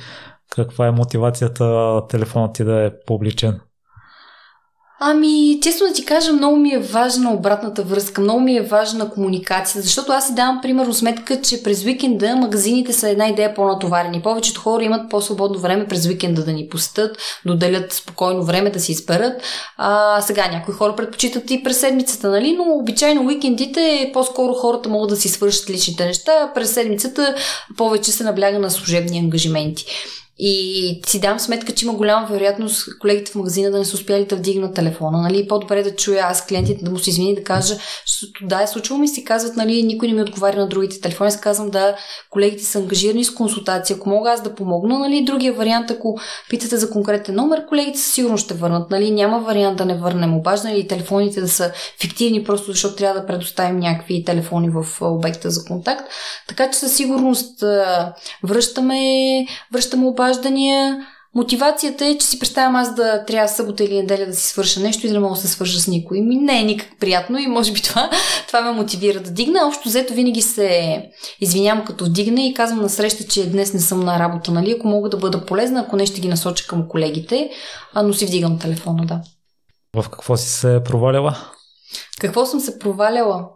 Каква 0.52 0.88
е 0.88 0.92
мотивацията 0.92 2.02
телефонът 2.10 2.54
ти 2.54 2.64
да 2.64 2.86
е 2.86 2.92
публичен? 3.08 3.60
Ами, 5.04 5.60
честно 5.62 5.88
да 5.88 5.94
ти 5.94 6.06
кажа, 6.06 6.34
много 6.34 6.56
ми 6.56 6.74
е 6.74 6.80
важна 6.80 7.34
обратната 7.34 7.84
връзка, 7.84 8.22
много 8.22 8.40
ми 8.40 8.58
е 8.58 8.62
важна 8.62 9.10
комуникация, 9.10 9.82
защото 9.82 10.12
аз 10.12 10.28
си 10.28 10.34
давам 10.34 10.60
примерно 10.62 10.94
сметка, 10.94 11.42
че 11.42 11.64
през 11.64 11.86
уикенда 11.86 12.36
магазините 12.36 12.94
са 12.94 13.10
една 13.10 13.28
идея 13.28 13.54
по-натоварени. 13.54 14.22
Повечето 14.22 14.62
хора 14.62 14.84
имат 14.84 15.10
по-свободно 15.10 15.60
време 15.60 15.88
през 15.88 16.06
уикенда 16.06 16.46
да 16.46 16.54
ни 16.54 16.68
пустят, 16.70 17.18
да 17.46 17.54
отделят 17.54 17.94
спокойно 17.94 18.44
време 18.44 18.70
да 18.70 18.80
си 18.80 18.92
изберат. 18.92 19.42
А, 19.78 20.22
сега 20.22 20.48
някои 20.48 20.74
хора 20.74 20.96
предпочитат 20.96 21.52
и 21.52 21.64
през 21.64 21.80
седмицата, 21.80 22.30
нали? 22.30 22.56
Но 22.58 22.64
обичайно 22.64 23.26
уикендите 23.28 24.10
по-скоро 24.14 24.54
хората 24.54 24.90
могат 24.90 25.10
да 25.10 25.16
си 25.16 25.30
свършат 25.30 25.70
личните 25.70 26.06
неща, 26.06 26.52
през 26.56 26.74
седмицата 26.74 27.36
повече 27.78 28.12
се 28.12 28.24
набляга 28.24 28.60
на 28.60 28.72
служебни 28.72 29.20
ангажименти. 29.20 29.86
И 30.38 31.02
си 31.06 31.20
дам 31.20 31.40
сметка, 31.40 31.74
че 31.74 31.86
има 31.86 31.94
голяма 31.94 32.28
вероятност 32.28 33.00
колегите 33.00 33.32
в 33.32 33.36
магазина 33.36 33.72
да 33.72 33.78
не 33.78 33.86
са 33.86 33.96
успяли 33.96 34.26
да 34.26 34.36
вдигнат 34.36 34.76
телефона. 34.76 35.22
Нали? 35.22 35.48
По-добре 35.48 35.84
да 35.84 35.96
чуя 35.96 36.22
аз 36.24 36.46
клиентите 36.46 36.86
да 36.86 36.92
му 36.92 37.00
се 37.00 37.10
извини 37.10 37.36
да 37.36 37.44
кажа, 37.44 37.76
защото 38.08 38.48
да, 38.48 38.64
е 38.64 38.68
случило 38.68 39.00
ми 39.00 39.08
си 39.08 39.24
казват, 39.24 39.56
нали, 39.56 39.84
никой 39.84 40.08
не 40.08 40.14
ми 40.14 40.22
отговаря 40.22 40.58
на 40.58 40.68
другите 40.68 41.02
телефони. 41.02 41.28
Аз 41.28 41.40
казвам 41.40 41.70
да, 41.70 41.96
колегите 42.30 42.64
са 42.64 42.80
ангажирани 42.80 43.24
с 43.24 43.34
консултация. 43.34 43.96
Ако 43.96 44.10
мога 44.10 44.32
аз 44.32 44.42
да 44.42 44.56
помогна, 44.56 45.00
нали, 45.00 45.26
другия 45.26 45.54
вариант, 45.54 45.92
ако 45.92 46.20
питате 46.50 46.78
за 46.78 46.90
конкретен 46.90 47.36
номер, 47.36 47.66
колегите 47.66 48.00
сигурно 48.00 48.38
ще 48.38 48.54
върнат. 48.54 48.92
Нали? 48.92 49.12
Няма 49.12 49.40
вариант 49.40 49.78
да 49.78 49.86
не 49.86 49.98
върнем. 49.98 50.38
Обажда 50.38 50.68
нали, 50.68 50.88
телефоните 50.88 51.42
да 51.42 51.50
са 51.50 51.72
фиктивни, 52.00 52.44
просто 52.44 52.72
защото 52.72 52.96
трябва 52.96 53.22
да 53.22 53.28
предоставим 53.28 53.80
някакви 53.80 54.24
телефони 54.24 54.70
в 54.70 54.86
обекта 55.02 55.50
за 55.50 55.66
контакт. 55.66 56.04
Така 56.48 56.72
че 56.72 56.80
със 56.80 56.96
сигурност 56.96 57.64
връщаме, 58.44 59.00
връщаме 59.74 60.06
обажда 60.06 60.21
обаждания. 60.22 61.08
Мотивацията 61.36 62.06
е, 62.06 62.18
че 62.18 62.26
си 62.26 62.40
представям 62.40 62.76
аз 62.76 62.96
да 62.96 63.26
трябва 63.26 63.48
събота 63.48 63.84
или 63.84 63.96
неделя 63.96 64.26
да 64.26 64.34
си 64.34 64.48
свърша 64.48 64.80
нещо 64.80 65.06
и 65.06 65.10
да 65.10 65.14
не 65.14 65.20
мога 65.20 65.36
да 65.36 65.42
се 65.42 65.48
свържа 65.48 65.80
с 65.80 65.88
никой. 65.88 66.22
Ми 66.22 66.36
не 66.36 66.60
е 66.60 66.64
никак 66.64 67.00
приятно 67.00 67.38
и 67.40 67.48
може 67.48 67.72
би 67.72 67.82
това, 67.84 68.10
това 68.48 68.62
ме 68.62 68.72
мотивира 68.72 69.20
да 69.20 69.32
дигна. 69.32 69.68
Общо 69.68 69.90
взето 69.90 70.14
винаги 70.14 70.42
се 70.42 71.02
извинявам 71.42 71.86
като 71.86 72.06
вдигна 72.06 72.42
и 72.42 72.54
казвам 72.54 72.82
на 72.82 72.90
среща, 72.90 73.24
че 73.28 73.50
днес 73.50 73.74
не 73.74 73.80
съм 73.80 74.00
на 74.00 74.20
работа, 74.20 74.52
нали? 74.52 74.72
Ако 74.72 74.88
мога 74.88 75.10
да 75.10 75.18
бъда 75.18 75.46
полезна, 75.46 75.80
ако 75.80 75.96
не 75.96 76.06
ще 76.06 76.22
ги 76.22 76.28
насоча 76.28 76.68
към 76.68 76.88
колегите, 76.88 77.50
но 78.04 78.14
си 78.14 78.26
вдигам 78.26 78.60
телефона, 78.60 79.06
да. 79.06 79.22
В 79.96 80.10
какво 80.10 80.38
си 80.38 80.50
се 80.50 80.82
проваляла? 80.86 81.38
Какво 82.20 82.46
съм 82.46 82.60
се 82.60 82.80
проваляла? 82.80 83.50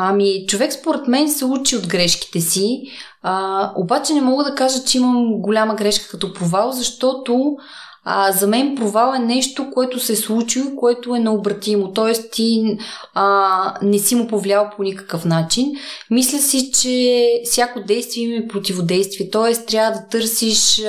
Ами, 0.00 0.46
човек 0.46 0.72
според 0.72 1.08
мен 1.08 1.30
се 1.30 1.44
учи 1.44 1.76
от 1.76 1.86
грешките 1.86 2.40
си, 2.40 2.82
а, 3.22 3.72
обаче 3.76 4.14
не 4.14 4.20
мога 4.20 4.44
да 4.44 4.54
кажа, 4.54 4.84
че 4.84 4.98
имам 4.98 5.32
голяма 5.32 5.74
грешка 5.74 6.08
като 6.08 6.32
провал, 6.32 6.72
защото 6.72 7.56
а, 8.04 8.32
за 8.32 8.46
мен 8.46 8.76
провал 8.76 9.14
е 9.14 9.18
нещо, 9.18 9.70
което 9.74 10.00
се 10.00 10.12
е 10.12 10.16
случило, 10.16 10.76
което 10.76 11.14
е 11.14 11.18
необратимо. 11.18 11.92
Тоест 11.92 12.30
ти 12.32 12.78
а, 13.14 13.74
не 13.82 13.98
си 13.98 14.14
му 14.14 14.26
повлиял 14.26 14.70
по 14.76 14.82
никакъв 14.82 15.24
начин. 15.24 15.72
Мисля 16.10 16.38
си, 16.38 16.72
че 16.72 17.28
всяко 17.44 17.80
действие 17.80 18.24
има 18.24 18.48
противодействие. 18.48 19.30
Тоест 19.30 19.66
трябва 19.66 19.98
да 20.00 20.08
търсиш 20.08 20.82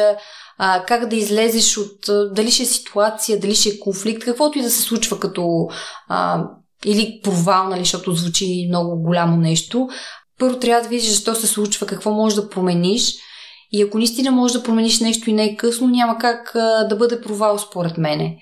а, 0.58 0.84
как 0.86 1.08
да 1.08 1.16
излезеш 1.16 1.78
от 1.78 2.10
дали 2.34 2.52
ще 2.52 2.64
е 2.64 2.66
ситуация, 2.66 3.40
дали 3.40 3.56
ще 3.56 3.70
е 3.70 3.80
конфликт, 3.80 4.24
каквото 4.24 4.60
и 4.60 4.62
да 4.62 4.70
се 4.70 4.82
случва 4.82 5.20
като 5.20 5.68
а, 6.08 6.44
или 6.86 7.20
провал, 7.24 7.70
нали, 7.70 7.80
защото 7.80 8.14
звучи 8.14 8.66
много 8.70 9.02
голямо 9.02 9.38
нещо, 9.38 9.90
първо 10.40 10.60
трябва 10.60 10.84
да 10.84 10.90
видиш 10.90 11.10
защо 11.10 11.36
се 11.36 11.48
случва, 11.48 11.88
какво 11.88 12.12
можеш 12.12 12.36
да 12.36 12.50
промениш. 12.50 13.16
И 13.72 13.82
ако 13.82 13.98
наистина 13.98 14.32
можеш 14.32 14.58
да 14.58 14.64
промениш 14.64 15.00
нещо 15.00 15.30
и 15.30 15.34
не 15.34 15.46
е 15.46 15.56
късно, 15.56 15.88
няма 15.88 16.18
как 16.18 16.56
а, 16.56 16.84
да 16.84 16.96
бъде 16.96 17.22
провал 17.22 17.60
според 17.60 17.98
мене. 17.98 18.38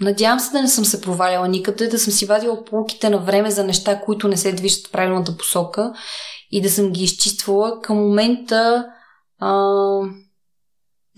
Надявам 0.00 0.40
се 0.40 0.52
да 0.52 0.62
не 0.62 0.68
съм 0.68 0.84
се 0.84 1.00
проваляла 1.00 1.48
никъде, 1.48 1.86
да 1.86 1.98
съм 1.98 2.12
си 2.12 2.26
вадила 2.26 2.64
полуките 2.64 3.10
на 3.10 3.18
време 3.18 3.50
за 3.50 3.64
неща, 3.64 4.00
които 4.00 4.28
не 4.28 4.36
се 4.36 4.52
движат 4.52 4.86
в 4.86 4.90
правилната 4.90 5.36
посока 5.36 5.92
и 6.50 6.62
да 6.62 6.70
съм 6.70 6.90
ги 6.92 7.04
изчиствала. 7.04 7.80
Към 7.82 7.96
момента 7.96 8.86
а, 9.40 9.52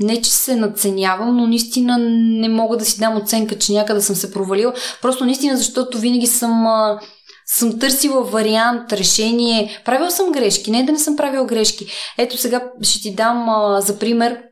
не, 0.00 0.22
че 0.22 0.30
се 0.30 0.56
надценявам, 0.56 1.36
но 1.36 1.46
наистина 1.46 1.98
не 2.40 2.48
мога 2.48 2.76
да 2.76 2.84
си 2.84 2.98
дам 2.98 3.16
оценка, 3.16 3.58
че 3.58 3.72
някъде 3.72 4.00
съм 4.00 4.16
се 4.16 4.32
провалила. 4.32 4.72
Просто 5.02 5.24
наистина, 5.24 5.56
защото 5.56 5.98
винаги 5.98 6.26
съм 6.26 6.66
а, 6.66 7.00
съм 7.46 7.78
търсила 7.78 8.22
вариант, 8.22 8.92
решение. 8.92 9.80
Правил 9.84 10.10
съм 10.10 10.32
грешки, 10.32 10.70
не 10.70 10.84
да 10.84 10.92
не 10.92 10.98
съм 10.98 11.16
правил 11.16 11.46
грешки. 11.46 11.86
Ето 12.18 12.36
сега 12.36 12.62
ще 12.82 13.00
ти 13.00 13.14
дам 13.14 13.48
а, 13.48 13.80
за 13.80 13.98
пример. 13.98 14.42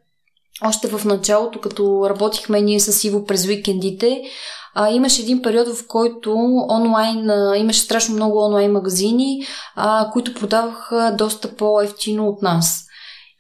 Още 0.65 0.89
в 0.89 1.05
началото, 1.05 1.61
като 1.61 2.07
работихме 2.11 2.61
ние 2.61 2.81
с 2.81 3.05
Иво 3.05 3.25
през 3.25 3.47
уикендите, 3.47 4.23
а, 4.75 4.91
имаше 4.91 5.23
един 5.23 5.43
период, 5.43 5.69
в 5.69 5.87
който 5.87 6.35
онлайн, 6.71 7.31
а, 7.31 7.57
имаше 7.57 7.81
страшно 7.81 8.15
много 8.15 8.39
онлайн 8.39 8.73
магазини, 8.73 9.47
а, 9.77 10.11
които 10.13 10.35
продаваха 10.35 11.15
доста 11.19 11.57
по-ефтино 11.57 12.29
от 12.29 12.43
нас. 12.43 12.86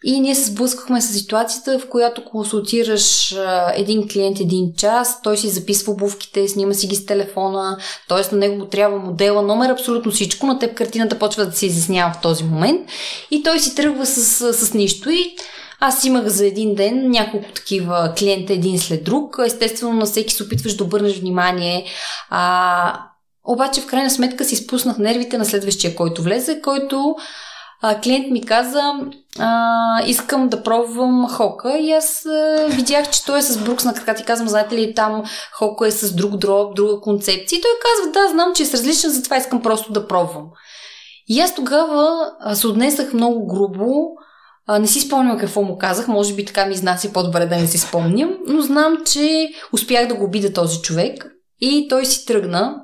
И 0.09 0.21
ние 0.21 0.35
се 0.35 0.51
сблъскахме 0.51 1.01
с 1.01 1.13
ситуацията, 1.13 1.79
в 1.79 1.89
която 1.89 2.25
консултираш 2.25 3.37
един 3.75 4.09
клиент 4.09 4.41
един 4.41 4.73
час, 4.77 5.23
той 5.23 5.37
си 5.37 5.49
записва 5.49 5.93
обувките, 5.93 6.49
снима 6.49 6.75
си 6.75 6.87
ги 6.87 6.97
с 6.97 7.07
телефона, 7.07 7.79
т.е. 8.09 8.35
на 8.35 8.39
него 8.39 8.67
трябва 8.67 8.99
модела, 8.99 9.43
номер, 9.43 9.71
абсолютно 9.71 10.13
всичко, 10.13 10.47
на 10.47 10.59
теб 10.59 10.75
картината 10.75 11.19
почва 11.19 11.47
да 11.47 11.53
се 11.53 11.67
изяснява 11.67 12.13
в 12.13 12.21
този 12.21 12.45
момент 12.45 12.91
и 13.31 13.43
той 13.43 13.61
си 13.61 13.75
тръгва 13.75 14.07
с, 14.07 14.53
с 14.53 14.75
нищо 14.75 15.11
и 15.11 15.37
аз 15.81 16.05
имах 16.05 16.27
за 16.27 16.47
един 16.47 16.75
ден 16.75 17.11
няколко 17.11 17.53
такива 17.55 18.13
клиента 18.19 18.53
един 18.53 18.79
след 18.79 19.05
друг. 19.05 19.37
Естествено, 19.47 19.93
на 19.93 20.07
всеки 20.07 20.35
се 20.35 20.43
опитваш 20.43 20.77
да 20.77 20.85
обърнеш 20.85 21.19
внимание. 21.19 21.85
А, 22.31 23.01
обаче, 23.45 23.81
в 23.81 23.87
крайна 23.87 24.11
сметка 24.11 24.45
си 24.45 24.57
спуснах 24.57 24.99
нервите 24.99 25.39
на 25.39 25.45
следващия, 25.45 25.95
който 25.95 26.23
влезе, 26.23 26.61
който 26.61 27.17
а, 27.83 28.01
клиент 28.01 28.31
ми 28.31 28.47
каза, 28.47 28.93
а, 29.39 30.03
искам 30.07 30.49
да 30.49 30.63
пробвам 30.63 31.29
хока 31.29 31.79
и 31.79 31.93
аз 31.93 32.27
а, 32.27 32.67
видях, 32.69 33.11
че 33.11 33.25
той 33.25 33.39
е 33.39 33.43
с 33.43 33.65
Брукс 33.65 33.85
на 33.85 33.95
крака. 33.95 34.15
Ти 34.15 34.25
казвам, 34.25 34.49
знаете 34.49 34.77
ли, 34.77 34.95
там 34.95 35.23
хока 35.53 35.87
е 35.87 35.91
с 35.91 36.15
друг 36.15 36.37
дроб, 36.37 36.77
друга 36.77 37.01
концепция. 37.01 37.59
И 37.59 37.63
той 37.63 37.71
казва, 37.83 38.13
да, 38.13 38.29
знам, 38.29 38.53
че 38.55 38.63
е 38.63 38.67
с 38.67 38.75
различен, 38.75 39.11
затова 39.11 39.37
искам 39.37 39.63
просто 39.63 39.93
да 39.93 40.09
пробвам. 40.09 40.47
И 41.29 41.41
аз 41.41 41.55
тогава 41.55 42.31
се 42.55 42.67
отнесах 42.67 43.13
много 43.13 43.47
грубо, 43.47 44.09
а, 44.67 44.79
не 44.79 44.87
си 44.87 45.01
спомням 45.01 45.39
какво 45.39 45.63
му 45.63 45.79
казах, 45.79 46.09
може 46.09 46.35
би 46.35 46.45
така 46.45 46.67
ми 46.67 46.75
изнася 46.75 47.13
по-добре 47.13 47.47
да 47.47 47.57
не 47.57 47.67
си 47.67 47.79
спомням, 47.79 48.37
но 48.47 48.61
знам, 48.61 48.99
че 49.13 49.49
успях 49.73 50.09
да 50.09 50.15
го 50.15 50.25
обида 50.25 50.53
този 50.53 50.83
човек 50.83 51.27
и 51.61 51.89
той 51.89 52.07
си 52.07 52.27
тръгна, 52.27 52.83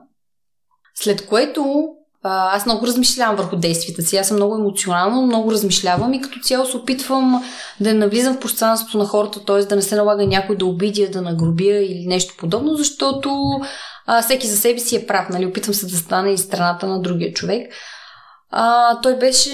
след 0.95 1.27
което 1.27 1.89
аз 2.25 2.67
много 2.67 2.87
размишлявам 2.87 3.37
върху 3.37 3.57
действията 3.57 4.03
си. 4.03 4.17
Аз 4.17 4.29
съм 4.29 4.37
много 4.37 4.55
емоционална, 4.55 5.23
много 5.23 5.53
размишлявам 5.53 6.15
и 6.15 6.21
като 6.21 6.41
цяло 6.41 6.67
се 6.67 6.77
опитвам 6.77 7.45
да 7.81 7.95
навлизам 7.95 8.35
в 8.35 8.41
пространството 8.41 8.99
на 8.99 9.05
хората, 9.05 9.45
т.е. 9.45 9.65
да 9.65 9.77
не 9.77 9.83
се 9.83 9.97
налага 9.97 10.27
някой 10.27 10.57
да 10.57 10.67
обидя, 10.67 11.11
да 11.11 11.23
нагрубя 11.23 11.75
или 11.75 12.07
нещо 12.07 12.35
подобно, 12.39 12.75
защото 12.77 13.61
а, 14.07 14.23
всеки 14.23 14.47
за 14.47 14.57
себе 14.57 14.79
си 14.79 14.97
е 14.97 15.07
прав. 15.07 15.29
Нали? 15.29 15.47
Опитвам 15.47 15.75
се 15.75 15.87
да 15.87 15.97
стане 15.97 16.33
и 16.33 16.39
страната 16.39 16.87
на 16.87 17.01
другия 17.01 17.33
човек. 17.33 17.73
А, 18.51 19.01
той 19.01 19.19
беше 19.19 19.51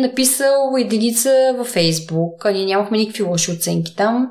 написал 0.00 0.74
единица 0.78 1.54
във 1.58 1.66
Фейсбук, 1.66 2.46
а 2.46 2.50
ние 2.50 2.66
нямахме 2.66 2.98
никакви 2.98 3.22
лоши 3.22 3.52
оценки 3.52 3.96
там. 3.96 4.28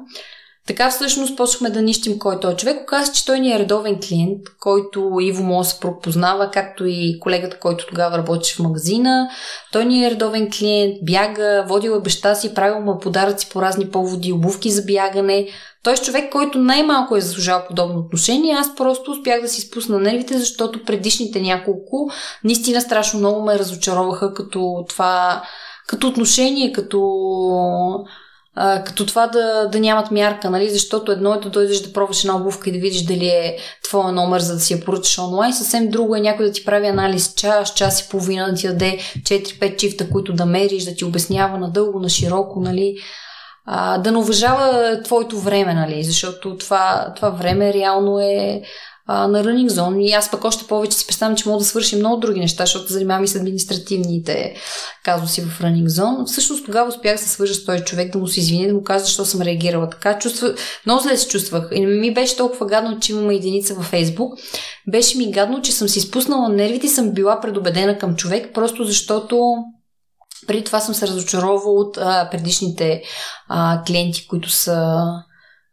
Така 0.67 0.89
всъщност 0.89 1.37
почнахме 1.37 1.69
да 1.69 1.81
нищим 1.81 2.19
кой 2.19 2.35
е 2.35 2.39
той 2.39 2.55
човек. 2.55 2.81
Оказа 2.83 3.11
че 3.11 3.25
той 3.25 3.39
ни 3.39 3.53
е 3.53 3.59
редовен 3.59 3.99
клиент, 4.07 4.39
който 4.59 5.17
Иво 5.21 5.63
се 5.63 5.79
пропознава, 5.79 6.51
както 6.51 6.85
и 6.85 7.19
колегата, 7.19 7.59
който 7.59 7.85
тогава 7.87 8.17
работеше 8.17 8.55
в 8.55 8.59
магазина. 8.59 9.29
Той 9.71 9.85
ни 9.85 10.05
е 10.05 10.11
редовен 10.11 10.49
клиент, 10.57 10.93
бяга, 11.01 11.65
водил 11.67 11.91
е 11.91 11.99
баща 11.99 12.35
си, 12.35 12.53
правил 12.53 12.79
му 12.79 12.99
подаръци 12.99 13.49
по 13.49 13.61
разни 13.61 13.89
поводи, 13.89 14.33
обувки 14.33 14.71
за 14.71 14.81
бягане. 14.81 15.47
Той 15.83 15.93
е 15.93 15.97
човек, 15.97 16.31
който 16.31 16.57
най-малко 16.57 17.17
е 17.17 17.21
заслужал 17.21 17.63
подобно 17.67 17.99
отношение. 17.99 18.53
Аз 18.53 18.75
просто 18.75 19.11
успях 19.11 19.41
да 19.41 19.47
си 19.47 19.61
спусна 19.61 19.99
нервите, 19.99 20.37
защото 20.37 20.83
предишните 20.83 21.41
няколко 21.41 22.09
наистина 22.43 22.81
страшно 22.81 23.19
много 23.19 23.41
ме 23.41 23.59
разочароваха 23.59 24.33
като 24.33 24.85
това, 24.89 25.43
като 25.87 26.07
отношение, 26.07 26.71
като 26.71 26.99
като 28.55 29.05
това 29.05 29.27
да, 29.27 29.67
да 29.71 29.79
нямат 29.79 30.11
мярка, 30.11 30.49
нали? 30.49 30.69
защото 30.69 31.11
едно 31.11 31.33
е 31.33 31.39
да 31.39 31.49
дойдеш 31.49 31.81
да 31.81 31.93
пробваш 31.93 32.23
една 32.23 32.37
обувка 32.37 32.69
и 32.69 32.73
да 32.73 32.79
видиш 32.79 33.01
дали 33.01 33.27
е 33.27 33.57
твоя 33.83 34.11
номер, 34.11 34.39
за 34.39 34.53
да 34.53 34.59
си 34.59 34.73
я 34.73 34.79
поръчаш 34.85 35.19
онлайн. 35.19 35.53
Съвсем 35.53 35.89
друго 35.89 36.15
е 36.15 36.21
някой 36.21 36.45
да 36.45 36.51
ти 36.51 36.65
прави 36.65 36.87
анализ 36.87 37.33
час, 37.33 37.73
час 37.73 38.01
и 38.01 38.09
половина, 38.09 38.47
да 38.49 38.53
ти 38.53 38.67
даде 38.67 38.99
4-5 39.17 39.77
чифта, 39.77 40.09
които 40.09 40.33
да 40.33 40.45
мериш, 40.45 40.83
да 40.83 40.95
ти 40.95 41.05
обяснява 41.05 41.57
надълго, 41.57 41.99
на 41.99 42.09
широко, 42.09 42.59
нали? 42.59 42.95
а, 43.65 43.97
да 43.97 44.11
не 44.11 44.17
уважава 44.17 44.99
твоето 45.03 45.39
време, 45.39 45.73
нали? 45.73 46.03
защото 46.03 46.57
това, 46.57 47.13
това 47.15 47.29
време 47.29 47.73
реално 47.73 48.19
е 48.19 48.61
а, 49.05 49.27
на 49.27 49.43
Running 49.43 49.69
Zone. 49.69 50.01
И 50.01 50.11
аз 50.11 50.31
пък 50.31 50.43
още 50.43 50.67
повече 50.67 50.97
си 50.97 51.07
представям, 51.07 51.35
че 51.35 51.49
мога 51.49 51.59
да 51.59 51.65
свършим 51.65 51.99
много 51.99 52.17
други 52.17 52.39
неща, 52.39 52.65
защото 52.65 52.93
занимавам 52.93 53.23
и 53.23 53.27
с 53.27 53.35
административните 53.35 54.55
казуси 55.03 55.41
в 55.41 55.61
Running 55.61 55.87
Zone. 55.87 56.25
Всъщност 56.25 56.65
тогава 56.65 56.89
успях 56.89 57.15
да 57.15 57.21
се 57.21 57.29
свържа 57.29 57.53
с 57.53 57.65
този 57.65 57.83
човек, 57.83 58.11
да 58.13 58.19
му 58.19 58.27
се 58.27 58.39
извиня, 58.39 58.67
да 58.67 58.73
му 58.73 58.83
кажа 58.83 59.05
защо 59.05 59.25
съм 59.25 59.41
реагирала 59.41 59.89
така. 59.89 60.19
Чувства... 60.19 60.53
Много 60.85 61.01
зле 61.01 61.17
се 61.17 61.27
чувствах. 61.27 61.69
И 61.71 61.85
ми 61.85 62.13
беше 62.13 62.37
толкова 62.37 62.65
гадно, 62.65 62.99
че 62.99 63.11
имаме 63.11 63.35
единица 63.35 63.73
във 63.73 63.85
Фейсбук. 63.85 64.33
Беше 64.91 65.17
ми 65.17 65.31
гадно, 65.31 65.61
че 65.61 65.71
съм 65.71 65.89
си 65.89 66.01
спуснала 66.01 66.49
нервите 66.49 66.85
и 66.85 66.89
съм 66.89 67.11
била 67.11 67.41
предубедена 67.41 67.97
към 67.97 68.15
човек, 68.15 68.53
просто 68.53 68.83
защото 68.83 69.55
преди 70.47 70.63
това 70.63 70.79
съм 70.79 70.95
се 70.95 71.07
разочаровала 71.07 71.79
от 71.79 71.97
а, 71.97 72.29
предишните 72.31 73.01
а, 73.49 73.83
клиенти, 73.87 74.27
които 74.27 74.49
са 74.49 75.03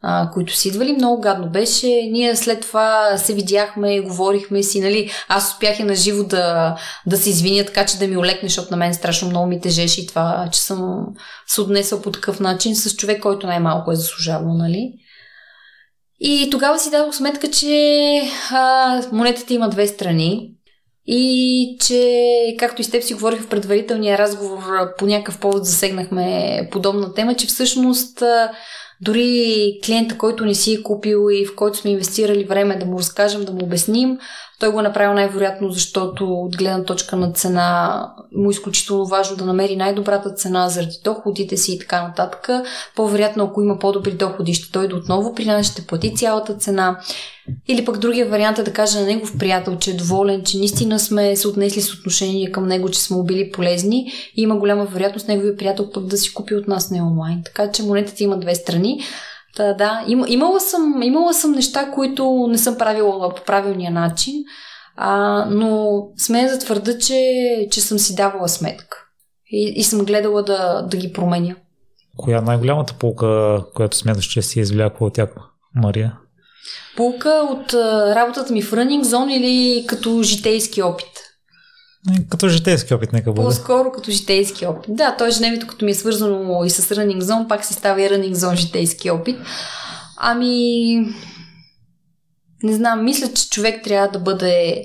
а, 0.02 0.30
които 0.30 0.56
си 0.56 0.68
идвали. 0.68 0.92
Много 0.92 1.20
гадно 1.20 1.50
беше. 1.50 1.86
Ние 1.86 2.36
след 2.36 2.60
това 2.60 3.16
се 3.16 3.34
видяхме, 3.34 4.00
говорихме 4.00 4.62
си, 4.62 4.80
нали. 4.80 5.10
Аз 5.28 5.52
успях 5.52 5.80
и 5.80 5.84
на 5.84 5.94
живо 5.94 6.24
да, 6.24 6.76
да 7.06 7.16
се 7.16 7.30
извиня, 7.30 7.64
така 7.64 7.86
че 7.86 7.98
да 7.98 8.08
ми 8.08 8.16
олекне, 8.16 8.48
защото 8.48 8.70
на 8.70 8.76
мен 8.76 8.94
страшно 8.94 9.28
много 9.28 9.46
ми 9.46 9.60
тежеше 9.60 10.00
и 10.00 10.06
това, 10.06 10.48
че 10.52 10.60
съм 10.60 11.06
се 11.46 11.60
отнесъл 11.60 12.02
по 12.02 12.10
такъв 12.10 12.40
начин 12.40 12.76
с 12.76 12.96
човек, 12.96 13.22
който 13.22 13.46
най-малко 13.46 13.92
е 13.92 13.96
заслужавал, 13.96 14.54
нали. 14.54 14.92
И 16.20 16.48
тогава 16.50 16.78
си 16.78 16.90
дадох 16.90 17.14
сметка, 17.14 17.50
че 17.50 18.22
а, 18.52 19.02
монетата 19.12 19.54
има 19.54 19.68
две 19.68 19.86
страни 19.86 20.54
и 21.06 21.76
че, 21.86 22.56
както 22.58 22.80
и 22.80 22.84
с 22.84 22.90
теб 22.90 23.02
си 23.02 23.14
говорих 23.14 23.42
в 23.42 23.48
предварителния 23.48 24.18
разговор, 24.18 24.62
по 24.98 25.06
някакъв 25.06 25.38
повод 25.38 25.66
засегнахме 25.66 26.68
подобна 26.72 27.14
тема, 27.14 27.34
че 27.34 27.46
всъщност 27.46 28.22
дори 29.00 29.78
клиента, 29.84 30.18
който 30.18 30.44
не 30.44 30.54
си 30.54 30.74
е 30.74 30.82
купил 30.82 31.28
и 31.32 31.46
в 31.46 31.56
който 31.56 31.78
сме 31.78 31.90
инвестирали 31.90 32.44
време 32.44 32.76
да 32.76 32.86
му 32.86 32.98
разкажем, 32.98 33.44
да 33.44 33.52
му 33.52 33.64
обясним, 33.64 34.18
той 34.60 34.72
го 34.72 34.80
е 34.80 34.82
направил 34.82 35.14
най-вероятно, 35.14 35.70
защото 35.70 36.24
от 36.24 36.56
гледна 36.56 36.84
точка 36.84 37.16
на 37.16 37.32
цена 37.32 38.06
му 38.32 38.50
е 38.50 38.52
изключително 38.52 39.06
важно 39.06 39.36
да 39.36 39.44
намери 39.44 39.76
най-добрата 39.76 40.30
цена 40.30 40.68
заради 40.68 40.96
доходите 41.04 41.56
си 41.56 41.72
и 41.72 41.78
така 41.78 42.02
нататък. 42.02 42.48
По-вероятно, 42.96 43.44
ако 43.44 43.62
има 43.62 43.78
по-добри 43.78 44.12
доходи, 44.12 44.54
ще 44.54 44.78
дойде 44.78 44.94
отново 44.94 45.34
при 45.34 45.44
нас, 45.44 45.66
ще 45.66 45.86
плати 45.86 46.14
цялата 46.14 46.54
цена. 46.54 47.00
Или 47.68 47.84
пък 47.84 47.98
другия 47.98 48.26
вариант 48.26 48.58
е 48.58 48.62
да 48.62 48.72
каже 48.72 49.00
на 49.00 49.06
негов 49.06 49.38
приятел, 49.38 49.76
че 49.76 49.90
е 49.90 49.94
доволен, 49.94 50.44
че 50.44 50.58
наистина 50.58 50.98
сме 50.98 51.36
се 51.36 51.48
отнесли 51.48 51.80
с 51.80 51.94
отношение 51.94 52.52
към 52.52 52.66
него, 52.66 52.90
че 52.90 53.00
сме 53.00 53.22
били 53.24 53.50
полезни 53.50 54.12
и 54.36 54.42
има 54.42 54.56
голяма 54.56 54.84
вероятност 54.84 55.28
неговия 55.28 55.56
приятел 55.56 55.90
пък 55.90 56.06
да 56.06 56.16
си 56.16 56.34
купи 56.34 56.54
от 56.54 56.68
нас 56.68 56.90
не 56.90 57.02
онлайн. 57.02 57.42
Така 57.44 57.70
че 57.70 57.82
монетата 57.82 58.24
има 58.24 58.38
две 58.38 58.54
страни. 58.54 59.00
Та, 59.56 59.72
да, 59.72 60.04
им, 60.06 60.24
имала, 60.28 60.60
съм, 60.60 61.02
имала 61.02 61.34
съм 61.34 61.52
неща, 61.52 61.90
които 61.90 62.46
не 62.50 62.58
съм 62.58 62.78
правила 62.78 63.34
по 63.34 63.44
правилния 63.44 63.90
начин, 63.90 64.34
а, 64.96 65.44
но 65.50 66.02
смея 66.16 66.50
да 66.50 66.58
твърда, 66.58 66.98
че, 66.98 67.22
че 67.70 67.80
съм 67.80 67.98
си 67.98 68.14
давала 68.14 68.48
сметка 68.48 69.06
и, 69.50 69.72
и 69.76 69.82
съм 69.82 70.04
гледала 70.04 70.42
да, 70.42 70.82
да 70.82 70.96
ги 70.96 71.12
променя. 71.12 71.54
Коя 72.16 72.38
е 72.38 72.40
най-голямата 72.40 72.94
полка, 72.94 73.60
която 73.74 73.96
смяташ, 73.96 74.24
че 74.24 74.42
си 74.42 74.58
е 74.58 74.62
извлякла 74.62 75.06
от 75.06 75.14
тях, 75.14 75.28
Мария? 75.74 76.18
Полка 76.96 77.46
от 77.50 77.74
а, 77.74 78.14
работата 78.14 78.52
ми 78.52 78.62
в 78.62 78.70
Running 78.70 79.02
Zone 79.02 79.32
или 79.32 79.86
като 79.86 80.22
житейски 80.22 80.82
опит? 80.82 81.29
Като 82.30 82.48
житейски 82.48 82.94
опит, 82.94 83.12
нека 83.12 83.32
бъде. 83.32 83.46
По-скоро 83.46 83.92
като 83.92 84.10
житейски 84.10 84.66
опит. 84.66 84.96
Да, 84.96 85.16
той 85.18 85.28
ежедневието, 85.28 85.66
като 85.66 85.84
ми 85.84 85.90
е 85.90 85.94
свързано 85.94 86.64
и 86.64 86.70
с 86.70 86.94
Running 86.94 87.20
Zone, 87.20 87.48
пак 87.48 87.64
си 87.64 87.74
става 87.74 88.02
и 88.02 88.08
Running 88.08 88.34
Zone 88.34 88.54
житейски 88.54 89.10
опит. 89.10 89.36
Ами, 90.16 90.96
не 92.62 92.72
знам, 92.72 93.04
мисля, 93.04 93.32
че 93.34 93.50
човек 93.50 93.84
трябва 93.84 94.08
да 94.08 94.18
бъде 94.18 94.84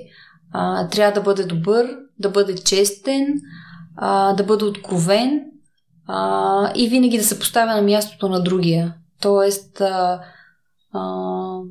а, 0.57 0.87
трябва 0.87 1.13
да 1.13 1.21
бъде 1.21 1.43
добър, 1.43 1.97
да 2.19 2.29
бъде 2.29 2.55
честен, 2.55 3.27
а, 3.97 4.33
да 4.33 4.43
бъде 4.43 4.65
откровен 4.65 5.41
а, 6.07 6.71
и 6.75 6.89
винаги 6.89 7.17
да 7.17 7.23
се 7.23 7.39
поставя 7.39 7.75
на 7.75 7.81
мястото 7.81 8.29
на 8.29 8.43
другия. 8.43 8.95
Тоест, 9.21 9.81
а, 9.81 10.21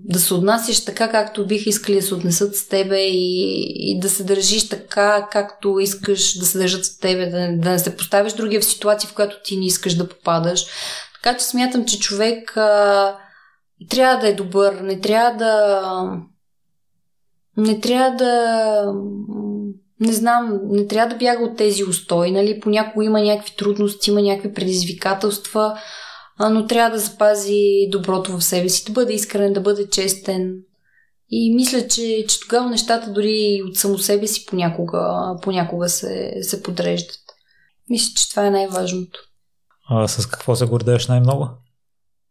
да 0.04 0.18
се 0.18 0.34
отнасяш 0.34 0.84
така, 0.84 1.10
както 1.10 1.46
бих 1.46 1.66
искали 1.66 1.96
да 1.96 2.02
се 2.02 2.14
отнесат 2.14 2.56
с 2.56 2.68
тебе 2.68 3.00
и, 3.00 3.64
и 3.92 4.00
да 4.00 4.08
се 4.08 4.24
държиш 4.24 4.68
така, 4.68 5.28
както 5.32 5.78
искаш 5.78 6.38
да 6.38 6.46
се 6.46 6.58
държат 6.58 6.84
с 6.84 6.98
тебе, 6.98 7.26
да, 7.26 7.62
да 7.62 7.70
не 7.70 7.78
се 7.78 7.96
поставиш 7.96 8.32
другия 8.32 8.60
в 8.60 8.64
ситуация, 8.64 9.10
в 9.10 9.14
която 9.14 9.36
ти 9.44 9.56
не 9.56 9.66
искаш 9.66 9.94
да 9.94 10.08
попадаш. 10.08 10.66
Така 11.22 11.36
че 11.38 11.44
смятам, 11.44 11.84
че 11.84 11.98
човек 11.98 12.56
а, 12.56 13.16
трябва 13.90 14.20
да 14.20 14.28
е 14.28 14.34
добър, 14.34 14.74
не 14.74 15.00
трябва 15.00 15.38
да. 15.38 15.82
Не 17.56 17.80
трябва 17.80 18.16
да 18.16 18.94
не 20.00 20.12
знам, 20.12 20.60
не 20.64 20.86
трябва 20.86 21.14
да 21.14 21.18
бяга 21.18 21.44
от 21.44 21.56
тези 21.56 21.84
устои, 21.84 22.30
нали? 22.30 22.60
Понякога 22.60 23.04
има 23.04 23.20
някакви 23.20 23.56
трудности, 23.56 24.10
има 24.10 24.22
някакви 24.22 24.54
предизвикателства, 24.54 25.74
а, 25.76 25.80
но 26.40 26.66
трябва 26.66 26.96
да 26.96 26.98
запази 26.98 27.88
доброто 27.88 28.38
в 28.38 28.44
себе 28.44 28.68
си, 28.68 28.84
да 28.84 28.92
бъде 28.92 29.12
искрен, 29.12 29.52
да 29.52 29.60
бъде 29.60 29.88
честен. 29.88 30.54
И 31.30 31.54
мисля, 31.54 31.88
че, 31.88 32.24
че 32.28 32.40
тогава 32.40 32.70
нещата 32.70 33.12
дори 33.12 33.62
от 33.68 33.76
само 33.76 33.98
себе 33.98 34.26
си 34.26 34.46
понякога, 34.46 35.34
понякога 35.42 35.88
се, 35.88 36.32
се 36.42 36.62
подреждат. 36.62 37.20
Мисля, 37.90 38.12
че 38.16 38.30
това 38.30 38.46
е 38.46 38.50
най-важното. 38.50 39.20
А 39.90 40.08
с 40.08 40.26
какво 40.26 40.56
се 40.56 40.66
гордееш 40.66 41.06
най-много? 41.06 41.48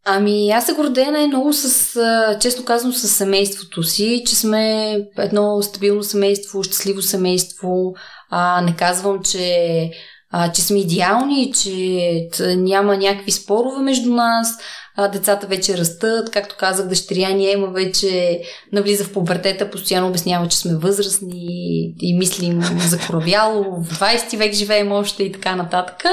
Ами, 0.06 0.50
аз 0.50 0.66
се 0.66 0.72
гордея 0.72 1.12
най-много 1.12 1.52
с, 1.52 1.98
често 2.40 2.64
казвам, 2.64 2.92
с 2.92 3.08
семейството 3.08 3.82
си, 3.82 4.22
че 4.26 4.36
сме 4.36 4.92
едно 5.18 5.62
стабилно 5.62 6.02
семейство, 6.02 6.62
щастливо 6.62 7.02
семейство. 7.02 7.94
А, 8.30 8.60
не 8.60 8.76
казвам, 8.76 9.22
че, 9.22 9.90
а, 10.36 10.52
че 10.52 10.62
сме 10.62 10.78
идеални, 10.78 11.52
че 11.52 12.28
няма 12.56 12.96
някакви 12.96 13.30
спорове 13.30 13.82
между 13.82 14.14
нас. 14.14 14.48
А, 14.96 15.08
децата 15.08 15.46
вече 15.46 15.78
растат, 15.78 16.30
както 16.30 16.56
казах, 16.58 16.86
дъщеря 16.86 17.28
ни 17.28 17.50
има 17.50 17.66
вече 17.66 18.40
навлиза 18.72 19.04
в 19.04 19.12
пубертета, 19.12 19.70
постоянно 19.70 20.08
обяснява, 20.08 20.48
че 20.48 20.56
сме 20.58 20.76
възрастни 20.76 21.94
и 22.02 22.18
мислим 22.18 22.62
за 22.88 22.98
коравяло, 22.98 23.62
в 23.62 23.98
20 24.00 24.36
век 24.36 24.54
живеем 24.54 24.92
още 24.92 25.22
и 25.22 25.32
така 25.32 25.56
нататък. 25.56 26.04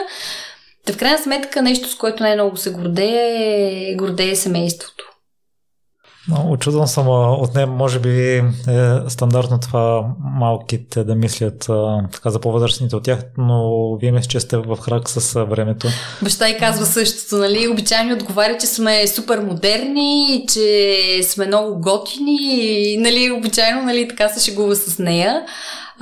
Та 0.85 0.93
в 0.93 0.98
крайна 0.98 1.18
сметка 1.18 1.61
нещо, 1.61 1.89
с 1.89 1.95
което 1.95 2.23
най-много 2.23 2.57
се 2.57 2.72
гордее, 2.72 3.91
е 3.91 3.95
гордее 3.95 4.35
семейството. 4.35 5.10
Очудвам 6.49 6.88
съм 6.88 7.07
от 7.10 7.56
нея, 7.56 7.68
може 7.68 7.99
би 7.99 8.38
е 8.38 8.43
стандартно 9.07 9.60
това 9.60 10.03
малките 10.19 11.03
да 11.03 11.15
мислят 11.15 11.60
така 12.14 12.30
за 12.30 12.39
по-възрастните 12.39 12.95
от 12.95 13.03
тях, 13.03 13.19
но 13.38 13.95
вие 13.95 14.11
мисля, 14.11 14.27
че 14.27 14.39
сте 14.39 14.57
в 14.57 14.77
храк 14.77 15.10
с 15.10 15.45
времето. 15.45 15.88
Баща 16.22 16.49
и 16.49 16.57
казва 16.57 16.85
същото, 16.85 17.35
нали? 17.35 17.68
Обичайно 17.68 18.15
отговаря, 18.15 18.57
че 18.57 18.68
сме 18.68 19.07
супер 19.07 19.39
модерни, 19.39 20.45
че 20.53 20.99
сме 21.23 21.45
много 21.45 21.80
готини, 21.80 22.98
нали? 22.98 23.31
Обичайно, 23.31 23.84
нали, 23.84 24.07
така 24.07 24.30
се 24.30 24.52
шегува 24.52 24.76
с 24.76 24.99
нея. 24.99 25.41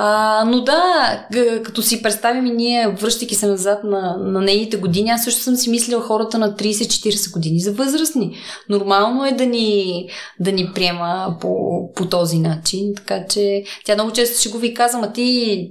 А, 0.01 0.43
но 0.45 0.61
да, 0.61 1.27
като 1.63 1.81
си 1.81 2.01
представим 2.01 2.45
и 2.45 2.51
ние, 2.51 2.88
връщайки 2.88 3.35
се 3.35 3.47
назад 3.47 3.84
на, 3.84 4.17
на 4.17 4.41
нейните 4.41 4.77
години, 4.77 5.09
аз 5.09 5.23
също 5.23 5.41
съм 5.41 5.55
си 5.55 5.69
мислила 5.69 6.01
хората 6.01 6.38
на 6.38 6.55
30-40 6.55 7.34
години 7.34 7.59
за 7.59 7.71
възрастни. 7.71 8.38
Нормално 8.69 9.26
е 9.26 9.31
да 9.31 9.45
ни, 9.45 10.09
да 10.39 10.51
ни 10.51 10.71
приема 10.76 11.38
по, 11.41 11.53
по 11.95 12.05
този 12.05 12.39
начин. 12.39 12.95
Така 12.95 13.26
че 13.30 13.63
тя 13.85 13.93
много 13.93 14.11
често 14.11 14.39
ще 14.39 14.49
го 14.49 14.57
ви 14.57 14.73
казва, 14.73 15.01
а 15.03 15.13
ти 15.13 15.69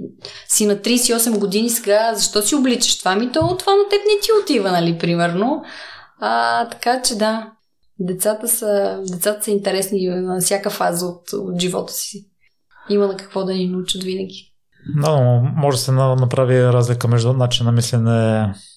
си 0.49 0.67
на 0.67 0.77
38 0.77 1.39
години 1.39 1.71
сега, 1.71 2.13
защо 2.15 2.43
си 2.43 2.55
обличаш 2.55 2.99
това? 2.99 3.17
Ми 3.17 3.33
то 3.33 3.57
това 3.57 3.77
на 3.77 3.89
теб 3.91 4.01
не 4.01 4.21
ти 4.23 4.29
отива, 4.43 4.71
нали, 4.71 4.99
примерно. 4.99 5.63
А, 6.21 6.69
така 6.69 7.03
че 7.03 7.15
да, 7.15 7.53
децата 7.99 8.49
са, 8.49 9.01
децата 9.11 9.45
са 9.45 9.51
интересни 9.51 10.09
на 10.09 10.41
всяка 10.41 10.71
фаза 10.71 11.07
от, 11.07 11.33
от 11.33 11.61
живота 11.61 11.93
си 11.93 12.28
има 12.91 13.07
на 13.07 13.17
какво 13.17 13.45
да 13.45 13.53
ни 13.53 13.69
научат 13.69 14.03
винаги. 14.03 14.53
Да, 15.03 15.11
но 15.11 15.53
може 15.57 15.77
да 15.77 15.81
се 15.81 15.93
направи 15.93 16.63
разлика 16.63 17.09
между 17.09 17.33
начин 17.33 17.67
на 17.67 17.73
мислене 17.73 18.11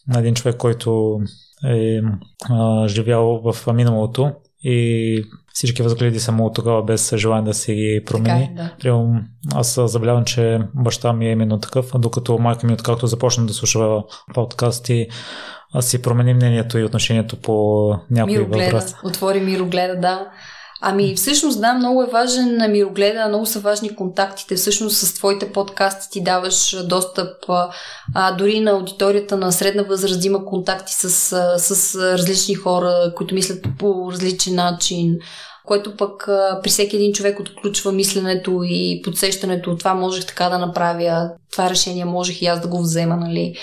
на 0.08 0.20
един 0.20 0.34
човек, 0.34 0.58
който 0.58 1.20
е 1.66 2.02
а, 2.50 2.88
живял 2.88 3.42
в 3.44 3.74
миналото 3.74 4.32
и 4.64 5.24
всички 5.54 5.84
възгледи 5.84 6.20
са 6.20 6.32
му 6.32 6.52
тогава 6.52 6.84
без 6.84 7.16
желание 7.16 7.46
да 7.46 7.54
си 7.54 7.74
ги 7.74 8.04
промени. 8.06 8.50
Така 8.56 8.88
е, 8.88 8.92
да. 8.92 9.22
Аз 9.54 9.80
забелявам, 9.86 10.26
че 10.26 10.60
баща 10.76 11.14
ми 11.14 11.28
е 11.28 11.32
именно 11.32 11.60
такъв, 11.60 11.92
докато 11.96 12.38
майка 12.38 12.68
ми 12.68 12.74
откакто 12.74 13.08
започна 13.08 13.46
да 13.46 13.54
слуша 13.54 14.02
подкасти, 14.34 15.08
си 15.80 16.02
промени 16.02 16.34
мнението 16.34 16.78
и 16.78 16.84
отношението 16.84 17.42
по 17.42 17.88
някои 18.12 18.38
въпроси. 18.38 18.96
Отвори 19.04 19.40
мирогледа, 19.40 19.96
да. 20.00 20.28
Ами 20.84 21.16
всъщност 21.16 21.62
да, 21.62 21.74
много 21.74 22.04
е 22.04 22.12
важен 22.12 22.58
на 22.58 22.68
мирогледа, 22.68 23.28
много 23.28 23.46
са 23.46 23.60
важни 23.60 23.96
контактите. 23.96 24.56
Всъщност 24.56 24.98
с 24.98 25.14
твоите 25.14 25.52
подкасти 25.52 26.08
ти 26.12 26.24
даваш 26.24 26.76
достъп 26.86 27.46
а, 28.16 28.32
дори 28.32 28.60
на 28.60 28.72
аудиторията 28.72 29.38
на 29.38 29.52
средна 29.52 29.84
възраст 29.84 30.26
има 30.26 30.46
контакти 30.46 30.94
с, 30.94 31.10
с 31.58 31.96
различни 31.96 32.56
хора, 32.56 33.14
които 33.16 33.36
мислят 33.36 33.66
по 33.80 34.12
различен 34.12 34.56
начин 34.56 35.18
което 35.66 35.98
пък 35.98 36.28
а, 36.28 36.60
при 36.64 36.70
всеки 36.70 36.96
един 36.96 37.14
човек 37.14 37.40
отключва 37.40 37.92
мисленето 37.92 38.62
и 38.64 39.02
подсещането. 39.04 39.78
Това 39.78 39.94
можех 39.94 40.26
така 40.26 40.50
да 40.50 40.60
направя, 40.60 41.30
това 41.52 41.70
решение 41.70 42.06
можех 42.06 42.42
и 42.42 42.46
аз 42.46 42.62
да 42.62 42.68
го 42.68 42.82
взема, 42.82 43.16
нали. 43.16 43.56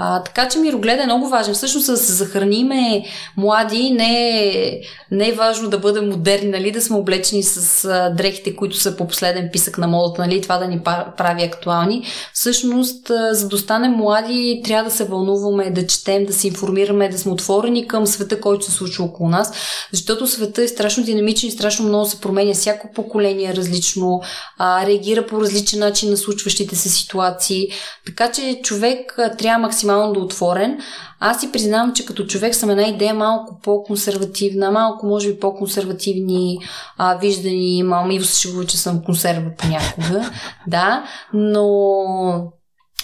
А, 0.00 0.22
така 0.22 0.48
че 0.48 0.58
мироглед 0.58 1.00
е 1.00 1.04
много 1.04 1.28
важен. 1.28 1.54
Всъщност 1.54 1.86
да 1.86 1.96
се 1.96 2.12
захраниме 2.12 3.04
млади, 3.36 3.90
не 3.90 4.38
е, 4.38 4.80
не 5.10 5.28
е 5.28 5.32
важно 5.32 5.70
да 5.70 5.78
бъдем 5.78 6.08
модерни, 6.08 6.50
нали, 6.50 6.70
да 6.70 6.82
сме 6.82 6.96
облечени 6.96 7.42
с 7.42 7.84
а, 7.84 8.10
дрехите, 8.10 8.56
които 8.56 8.76
са 8.76 8.96
по 8.96 9.06
последен 9.06 9.48
писък 9.52 9.78
на 9.78 9.86
модата, 9.86 10.22
нали, 10.22 10.40
това 10.40 10.58
да 10.58 10.66
ни 10.66 10.80
прави 11.16 11.42
актуални. 11.42 12.04
Всъщност, 12.32 13.10
а, 13.10 13.34
за 13.34 13.48
да 13.48 13.56
останем 13.56 13.92
млади, 13.92 14.62
трябва 14.64 14.90
да 14.90 14.96
се 14.96 15.04
вълнуваме, 15.04 15.70
да 15.70 15.86
четем, 15.86 16.24
да 16.24 16.32
се 16.32 16.46
информираме, 16.46 17.08
да 17.08 17.18
сме 17.18 17.32
отворени 17.32 17.88
към 17.88 18.06
света, 18.06 18.40
който 18.40 18.64
се 18.64 18.72
случва 18.72 19.04
около 19.04 19.28
нас, 19.28 19.52
защото 19.92 20.26
света 20.26 20.62
е 20.62 20.68
страшно 20.68 21.04
динамичен 21.04 21.48
и 21.48 21.52
страшно 21.52 21.88
много 21.88 22.06
се 22.06 22.20
променя. 22.20 22.54
Всяко 22.54 22.92
поколение 22.94 23.50
е 23.50 23.56
различно, 23.56 24.20
а, 24.58 24.86
реагира 24.86 25.26
по 25.26 25.40
различен 25.40 25.80
начин 25.80 26.10
на 26.10 26.16
случващите 26.16 26.76
се 26.76 26.88
ситуации. 26.88 27.68
Така 28.06 28.32
че 28.32 28.60
човек 28.62 29.14
а, 29.18 29.36
трябва 29.36 29.58
максимално 29.58 29.87
максимално 29.88 30.12
да 30.12 30.20
отворен. 30.20 30.78
Аз 31.20 31.40
си 31.40 31.52
признавам, 31.52 31.92
че 31.94 32.06
като 32.06 32.26
човек 32.26 32.54
съм 32.54 32.70
една 32.70 32.82
идея 32.82 33.14
малко 33.14 33.60
по-консервативна, 33.62 34.70
малко 34.70 35.06
може 35.06 35.32
би 35.32 35.40
по-консервативни 35.40 36.58
а, 36.98 37.18
виждани 37.18 37.76
имам 37.76 38.10
и 38.10 38.20
се 38.20 38.40
шегува, 38.40 38.66
че 38.66 38.76
съм 38.76 39.04
консерва 39.04 39.50
понякога. 39.58 40.30
да, 40.66 41.04
но 41.32 42.52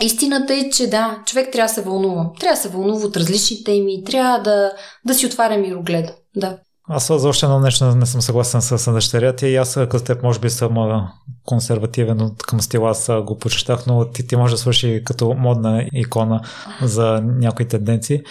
Истината 0.02 0.54
е, 0.54 0.70
че 0.70 0.90
да, 0.90 1.18
човек 1.26 1.52
трябва 1.52 1.68
да 1.68 1.74
се 1.74 1.82
вълнува. 1.82 2.30
Трябва 2.40 2.54
да 2.54 2.60
се 2.60 2.68
вълнува 2.68 3.06
от 3.06 3.16
различни 3.16 3.64
теми, 3.64 4.04
трябва 4.04 4.38
да, 4.38 4.72
да 5.04 5.14
си 5.14 5.26
отваря 5.26 5.58
мирогледа. 5.58 6.14
Да. 6.36 6.58
Аз 6.88 7.06
за 7.06 7.28
още 7.28 7.46
едно 7.46 7.60
нещо 7.60 7.94
не 7.94 8.06
съм 8.06 8.22
съгласен 8.22 8.62
с 8.62 8.92
дъщеря 8.92 9.32
ти 9.32 9.46
и 9.46 9.56
аз 9.56 9.74
като 9.74 10.04
теб 10.04 10.22
може 10.22 10.38
би 10.38 10.50
съм 10.50 11.08
консервативен 11.44 12.30
към 12.46 12.60
стила, 12.60 12.90
аз 12.90 13.10
го 13.24 13.38
почетах, 13.38 13.86
но 13.86 14.04
ти, 14.04 14.26
ти 14.26 14.36
може 14.36 14.54
да 14.54 14.58
свърши 14.58 15.02
като 15.04 15.34
модна 15.34 15.86
икона 15.92 16.40
за 16.82 17.20
някои 17.24 17.68
тенденции. 17.68 18.22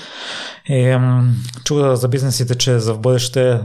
И, 0.66 0.98
чух 1.64 1.94
за 1.94 2.08
бизнесите, 2.08 2.56
че 2.56 2.80
за 2.80 2.94
в 2.94 3.00
бъдеще 3.00 3.60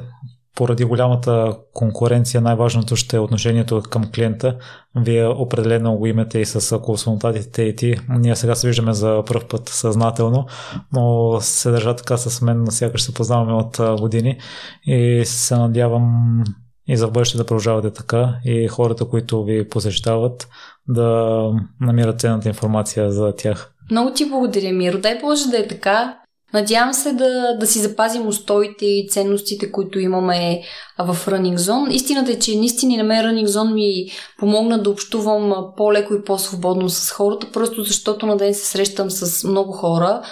поради 0.59 0.85
голямата 0.85 1.56
конкуренция 1.72 2.40
най-важното 2.40 2.97
ще 2.97 3.16
е 3.16 3.20
отношението 3.20 3.82
към 3.90 4.05
клиента. 4.14 4.56
Вие 4.97 5.26
определено 5.26 5.97
го 5.97 6.06
имате 6.06 6.39
и 6.39 6.44
с 6.44 6.78
консултантите 6.78 7.62
и 7.62 7.76
ти. 7.76 7.97
Ние 8.09 8.36
сега 8.36 8.55
се 8.55 8.66
виждаме 8.66 8.93
за 8.93 9.22
първ 9.26 9.40
път 9.48 9.68
съзнателно, 9.68 10.47
но 10.93 11.36
се 11.40 11.70
държа 11.70 11.97
така 11.97 12.16
с 12.16 12.43
мен, 12.43 12.66
сякаш 12.70 13.02
се 13.02 13.14
познаваме 13.14 13.52
от 13.52 14.01
години 14.01 14.39
и 14.86 15.22
се 15.24 15.56
надявам 15.56 16.44
и 16.89 16.97
за 16.97 17.09
бъдеще 17.09 17.39
да 17.39 17.47
продължавате 17.47 17.90
така 17.90 18.35
и 18.44 18.68
хората, 18.68 19.05
които 19.05 19.44
ви 19.44 19.68
посещават, 19.68 20.48
да 20.89 21.39
намират 21.80 22.20
ценната 22.20 22.48
информация 22.48 23.12
за 23.12 23.32
тях. 23.36 23.72
Много 23.90 24.12
ти 24.12 24.28
благодаря, 24.28 24.72
Миро. 24.72 24.98
Дай 24.98 25.20
Боже 25.20 25.48
да 25.51 25.59
е 25.59 25.68
така. 25.68 26.18
Надявам 26.55 26.95
се 26.95 27.12
да, 27.12 27.57
да 27.61 27.66
си 27.66 27.79
запазим 27.79 28.27
устоите 28.27 28.87
и 28.87 29.09
ценностите, 29.11 29.73
които 29.73 29.99
имаме 29.99 30.62
в 30.99 31.16
Running 31.27 31.57
Zone. 31.57 31.91
Истината 31.91 32.33
е, 32.33 32.39
че 32.39 32.57
наистина 32.57 32.97
на 32.97 33.05
мен 33.05 33.25
Running 33.25 33.47
Zone 33.47 33.73
ми 33.73 34.11
помогна 34.39 34.83
да 34.83 34.91
общувам 34.91 35.55
по-леко 35.77 36.15
и 36.15 36.25
по-свободно 36.25 36.89
с 36.89 37.11
хората, 37.11 37.53
просто 37.53 37.85
защото 37.85 38.27
на 38.27 38.37
ден 38.37 38.55
се 38.55 38.66
срещам 38.66 39.11
с 39.11 39.45
много 39.45 39.73
хора. 39.73 40.23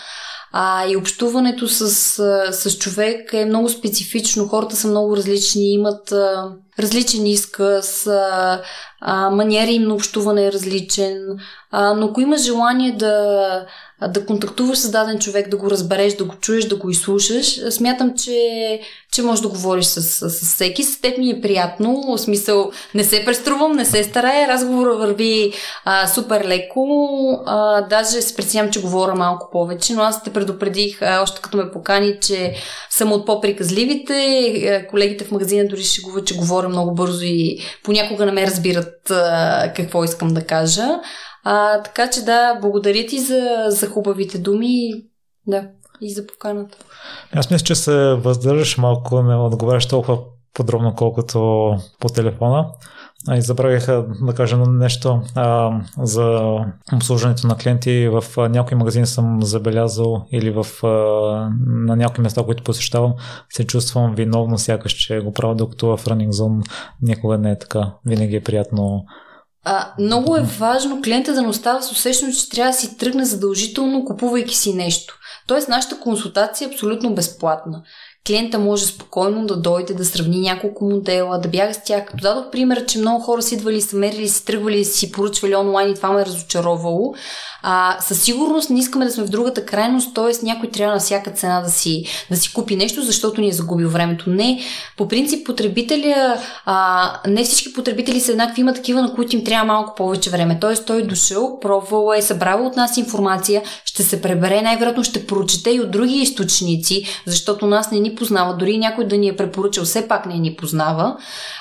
А 0.52 0.88
и 0.88 0.96
общуването 0.96 1.68
с, 1.68 1.90
с 2.52 2.78
човек 2.78 3.32
е 3.32 3.44
много 3.44 3.68
специфично. 3.68 4.48
Хората 4.48 4.76
са 4.76 4.88
много 4.88 5.16
различни, 5.16 5.72
имат 5.72 6.12
а, 6.12 6.52
различен 6.78 7.26
изказ, 7.26 8.06
а, 8.06 8.62
а, 9.00 9.30
маниери 9.30 9.72
им 9.72 9.82
на 9.82 9.94
общуване 9.94 10.46
е 10.46 10.52
различен. 10.52 11.18
А, 11.70 11.94
но 11.94 12.06
ако 12.06 12.20
имаш 12.20 12.42
желание 12.44 12.92
да, 12.92 13.66
да 14.02 14.26
контактуваш 14.26 14.78
с 14.78 14.90
даден 14.90 15.18
човек, 15.18 15.48
да 15.48 15.56
го 15.56 15.70
разбереш, 15.70 16.14
да 16.14 16.24
го 16.24 16.34
чуеш, 16.34 16.64
да 16.64 16.76
го 16.76 16.90
изслушаш, 16.90 17.60
смятам, 17.70 18.12
че, 18.16 18.80
че 19.12 19.22
можеш 19.22 19.42
да 19.42 19.48
говориш 19.48 19.84
с, 19.84 20.02
с, 20.02 20.30
с 20.30 20.54
всеки. 20.54 20.84
С 20.84 21.00
теб 21.00 21.18
ми 21.18 21.30
е 21.30 21.40
приятно, 21.40 22.02
в 22.02 22.18
смисъл 22.18 22.70
не 22.94 23.04
се 23.04 23.24
преструвам, 23.24 23.76
не 23.76 23.84
се 23.84 24.04
старая, 24.04 24.48
разговора 24.48 24.96
върви 24.96 25.52
а, 25.84 26.06
супер 26.06 26.44
леко, 26.44 26.88
а, 27.46 27.80
даже 27.80 28.22
се 28.22 28.36
пресявам, 28.36 28.70
че 28.70 28.80
говоря 28.80 29.14
малко 29.14 29.48
повече, 29.52 29.94
но 29.94 30.02
аз 30.02 30.22
те 30.22 30.32
предупредих, 30.32 31.02
а, 31.02 31.22
още 31.22 31.40
като 31.40 31.56
ме 31.56 31.70
покани, 31.70 32.18
че 32.20 32.54
съм 32.90 33.12
от 33.12 33.26
по-приказливите, 33.26 34.86
колегите 34.90 35.24
в 35.24 35.30
магазина 35.30 35.68
дори 35.68 35.82
говорят, 36.04 36.26
че 36.26 36.36
говоря 36.36 36.68
много 36.68 36.94
бързо 36.94 37.24
и 37.24 37.58
понякога 37.84 38.26
не 38.26 38.32
ме 38.32 38.46
разбират 38.46 39.10
а, 39.10 39.72
какво 39.76 40.04
искам 40.04 40.28
да 40.28 40.44
кажа. 40.44 40.88
А, 41.48 41.82
така 41.82 42.10
че 42.10 42.24
да, 42.24 42.58
благодаря 42.60 43.06
ти 43.06 43.20
за, 43.20 43.64
за 43.68 43.88
хубавите 43.88 44.38
думи. 44.38 44.92
Да, 45.46 45.68
и 46.00 46.10
за 46.10 46.26
поканата. 46.26 46.78
Аз 47.32 47.50
мисля, 47.50 47.64
че 47.64 47.74
се 47.74 48.14
въздържаш 48.14 48.78
малко, 48.78 49.22
не 49.22 49.36
отговаряш 49.36 49.86
толкова 49.86 50.18
подробно, 50.54 50.94
колкото 50.96 51.38
по 52.00 52.08
телефона. 52.08 52.66
И 53.34 53.40
забравих 53.40 53.86
да 53.86 54.34
кажа 54.36 54.56
нещо 54.56 55.22
а, 55.34 55.70
за 56.02 56.56
обслужването 56.94 57.46
на 57.46 57.56
клиенти. 57.56 58.08
В 58.08 58.48
някои 58.48 58.76
магазини 58.76 59.06
съм 59.06 59.42
забелязал 59.42 60.26
или 60.32 60.50
в, 60.50 60.66
а, 60.84 60.88
на 61.66 61.96
някои 61.96 62.22
места, 62.22 62.42
които 62.44 62.62
посещавам, 62.62 63.14
се 63.50 63.66
чувствам 63.66 64.14
виновно, 64.14 64.58
сякаш, 64.58 64.92
че 64.92 65.20
го 65.20 65.32
правя, 65.32 65.54
докато 65.54 65.96
в 65.96 66.04
Running 66.04 66.30
Zone 66.30 66.70
никога 67.02 67.38
не 67.38 67.50
е 67.50 67.58
така. 67.58 67.92
Винаги 68.06 68.36
е 68.36 68.42
приятно 68.42 69.04
а, 69.68 69.92
много 69.98 70.36
е 70.36 70.42
важно 70.58 71.02
клиента 71.02 71.34
да 71.34 71.42
не 71.42 71.48
остава 71.48 71.82
с 71.82 71.92
усещане, 71.92 72.32
че 72.32 72.48
трябва 72.48 72.72
да 72.72 72.78
си 72.78 72.96
тръгне 72.96 73.24
задължително, 73.24 74.04
купувайки 74.04 74.56
си 74.56 74.74
нещо. 74.74 75.18
Тоест, 75.46 75.68
нашата 75.68 76.00
консултация 76.00 76.66
е 76.66 76.70
абсолютно 76.70 77.14
безплатна 77.14 77.82
клиента 78.26 78.58
може 78.58 78.86
спокойно 78.86 79.46
да 79.46 79.56
дойде, 79.56 79.94
да 79.94 80.04
сравни 80.04 80.40
няколко 80.40 80.84
модела, 80.84 81.38
да 81.38 81.48
бяга 81.48 81.74
с 81.74 81.84
тях. 81.84 82.06
Като 82.06 82.22
дадох 82.22 82.50
пример, 82.50 82.86
че 82.86 82.98
много 82.98 83.22
хора 83.22 83.42
си 83.42 83.54
идвали, 83.54 83.80
са 83.80 83.96
мерили, 83.96 84.28
си 84.28 84.44
тръгвали, 84.44 84.84
си 84.84 85.12
поръчвали 85.12 85.54
онлайн 85.54 85.90
и 85.90 85.94
това 85.94 86.12
ме 86.12 86.20
е 86.20 86.26
разочаровало. 86.26 87.14
А, 87.62 87.96
със 88.00 88.22
сигурност 88.22 88.70
не 88.70 88.78
искаме 88.78 89.04
да 89.04 89.10
сме 89.10 89.24
в 89.24 89.28
другата 89.28 89.66
крайност, 89.66 90.14
т.е. 90.14 90.46
някой 90.46 90.70
трябва 90.70 90.94
на 90.94 91.00
всяка 91.00 91.30
цена 91.30 91.60
да 91.60 91.70
си, 91.70 92.04
да 92.30 92.36
си 92.36 92.52
купи 92.52 92.76
нещо, 92.76 93.02
защото 93.02 93.40
ни 93.40 93.48
е 93.48 93.52
загубил 93.52 93.88
времето. 93.88 94.30
Не, 94.30 94.60
по 94.96 95.08
принцип 95.08 95.46
потребителя, 95.46 96.38
а, 96.64 97.12
не 97.26 97.44
всички 97.44 97.72
потребители 97.72 98.20
са 98.20 98.32
еднакви, 98.32 98.60
има 98.60 98.74
такива, 98.74 99.02
на 99.02 99.14
които 99.14 99.36
им 99.36 99.44
трябва 99.44 99.66
малко 99.66 99.94
повече 99.94 100.30
време. 100.30 100.60
Т.е. 100.60 100.74
той 100.74 100.98
е 100.98 101.02
дошъл, 101.02 101.60
пробвал 101.60 102.12
е, 102.16 102.22
събрал 102.22 102.66
от 102.66 102.76
нас 102.76 102.96
информация, 102.96 103.62
ще 103.84 104.02
се 104.02 104.22
пребере, 104.22 104.62
най-вероятно 104.62 105.04
ще 105.04 105.26
прочете 105.26 105.70
и 105.70 105.80
от 105.80 105.90
други 105.90 106.14
източници, 106.14 107.04
защото 107.26 107.66
нас 107.66 107.90
не 107.90 108.00
ни 108.00 108.14
познава, 108.16 108.56
дори 108.56 108.78
някой 108.78 109.06
да 109.06 109.16
ни 109.16 109.28
е 109.28 109.36
препоръчал, 109.36 109.84
все 109.84 110.08
пак 110.08 110.26
не 110.26 110.38
ни 110.38 110.56
познава. 110.56 111.16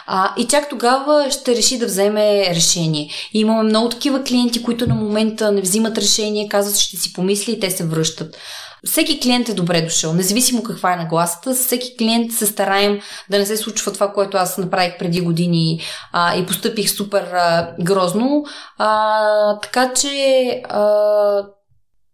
А, 0.07 0.33
и 0.37 0.47
чак 0.47 0.69
тогава 0.69 1.31
ще 1.31 1.55
реши 1.55 1.77
да 1.77 1.85
вземе 1.85 2.55
решение. 2.55 3.09
И 3.33 3.39
имаме 3.39 3.63
много 3.63 3.89
такива 3.89 4.23
клиенти, 4.23 4.63
които 4.63 4.87
на 4.87 4.95
момента 4.95 5.51
не 5.51 5.61
взимат 5.61 5.97
решение, 5.97 6.49
казват, 6.49 6.77
ще 6.77 6.97
си 6.97 7.13
помисли 7.13 7.51
и 7.51 7.59
те 7.59 7.71
се 7.71 7.85
връщат. 7.85 8.37
Всеки 8.85 9.19
клиент 9.19 9.49
е 9.49 9.53
добре 9.53 9.81
дошъл, 9.81 10.13
независимо 10.13 10.63
каква 10.63 10.93
е 10.93 10.95
нагласата. 10.95 11.53
Всеки 11.53 11.97
клиент 11.97 12.31
се 12.31 12.45
стараем 12.45 12.99
да 13.29 13.39
не 13.39 13.45
се 13.45 13.57
случва 13.57 13.93
това, 13.93 14.13
което 14.13 14.37
аз 14.37 14.57
направих 14.57 14.97
преди 14.97 15.21
години 15.21 15.81
а, 16.11 16.37
и 16.37 16.45
постъпих 16.45 16.89
супер 16.89 17.23
а, 17.33 17.75
грозно. 17.81 18.45
А, 18.77 19.59
така 19.59 19.93
че 19.93 20.47
а, 20.69 21.45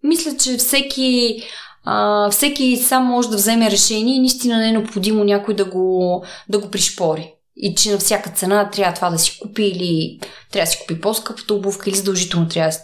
мисля, 0.03 0.37
че 0.37 0.57
всеки 0.57 1.41
а, 1.83 2.29
всеки 2.29 2.77
сам 2.77 3.05
може 3.05 3.29
да 3.29 3.35
вземе 3.35 3.71
решение 3.71 4.15
и 4.15 4.19
наистина 4.19 4.57
не 4.57 4.69
е 4.69 4.71
необходимо 4.71 5.23
някой 5.23 5.53
да 5.53 5.65
го, 5.65 6.23
да 6.49 6.59
го 6.59 6.71
пришпори. 6.71 7.33
И 7.55 7.75
че 7.75 7.91
на 7.91 7.97
всяка 7.97 8.29
цена 8.29 8.69
трябва 8.69 8.93
това 8.93 9.09
да 9.09 9.19
си 9.19 9.39
купи 9.41 9.63
или 9.63 10.19
трябва 10.51 10.65
да 10.65 10.71
си 10.71 10.79
купи 10.81 11.01
по-скъпата 11.01 11.53
обувка 11.53 11.89
или 11.89 11.97
задължително 11.97 12.47
трябва 12.47 12.77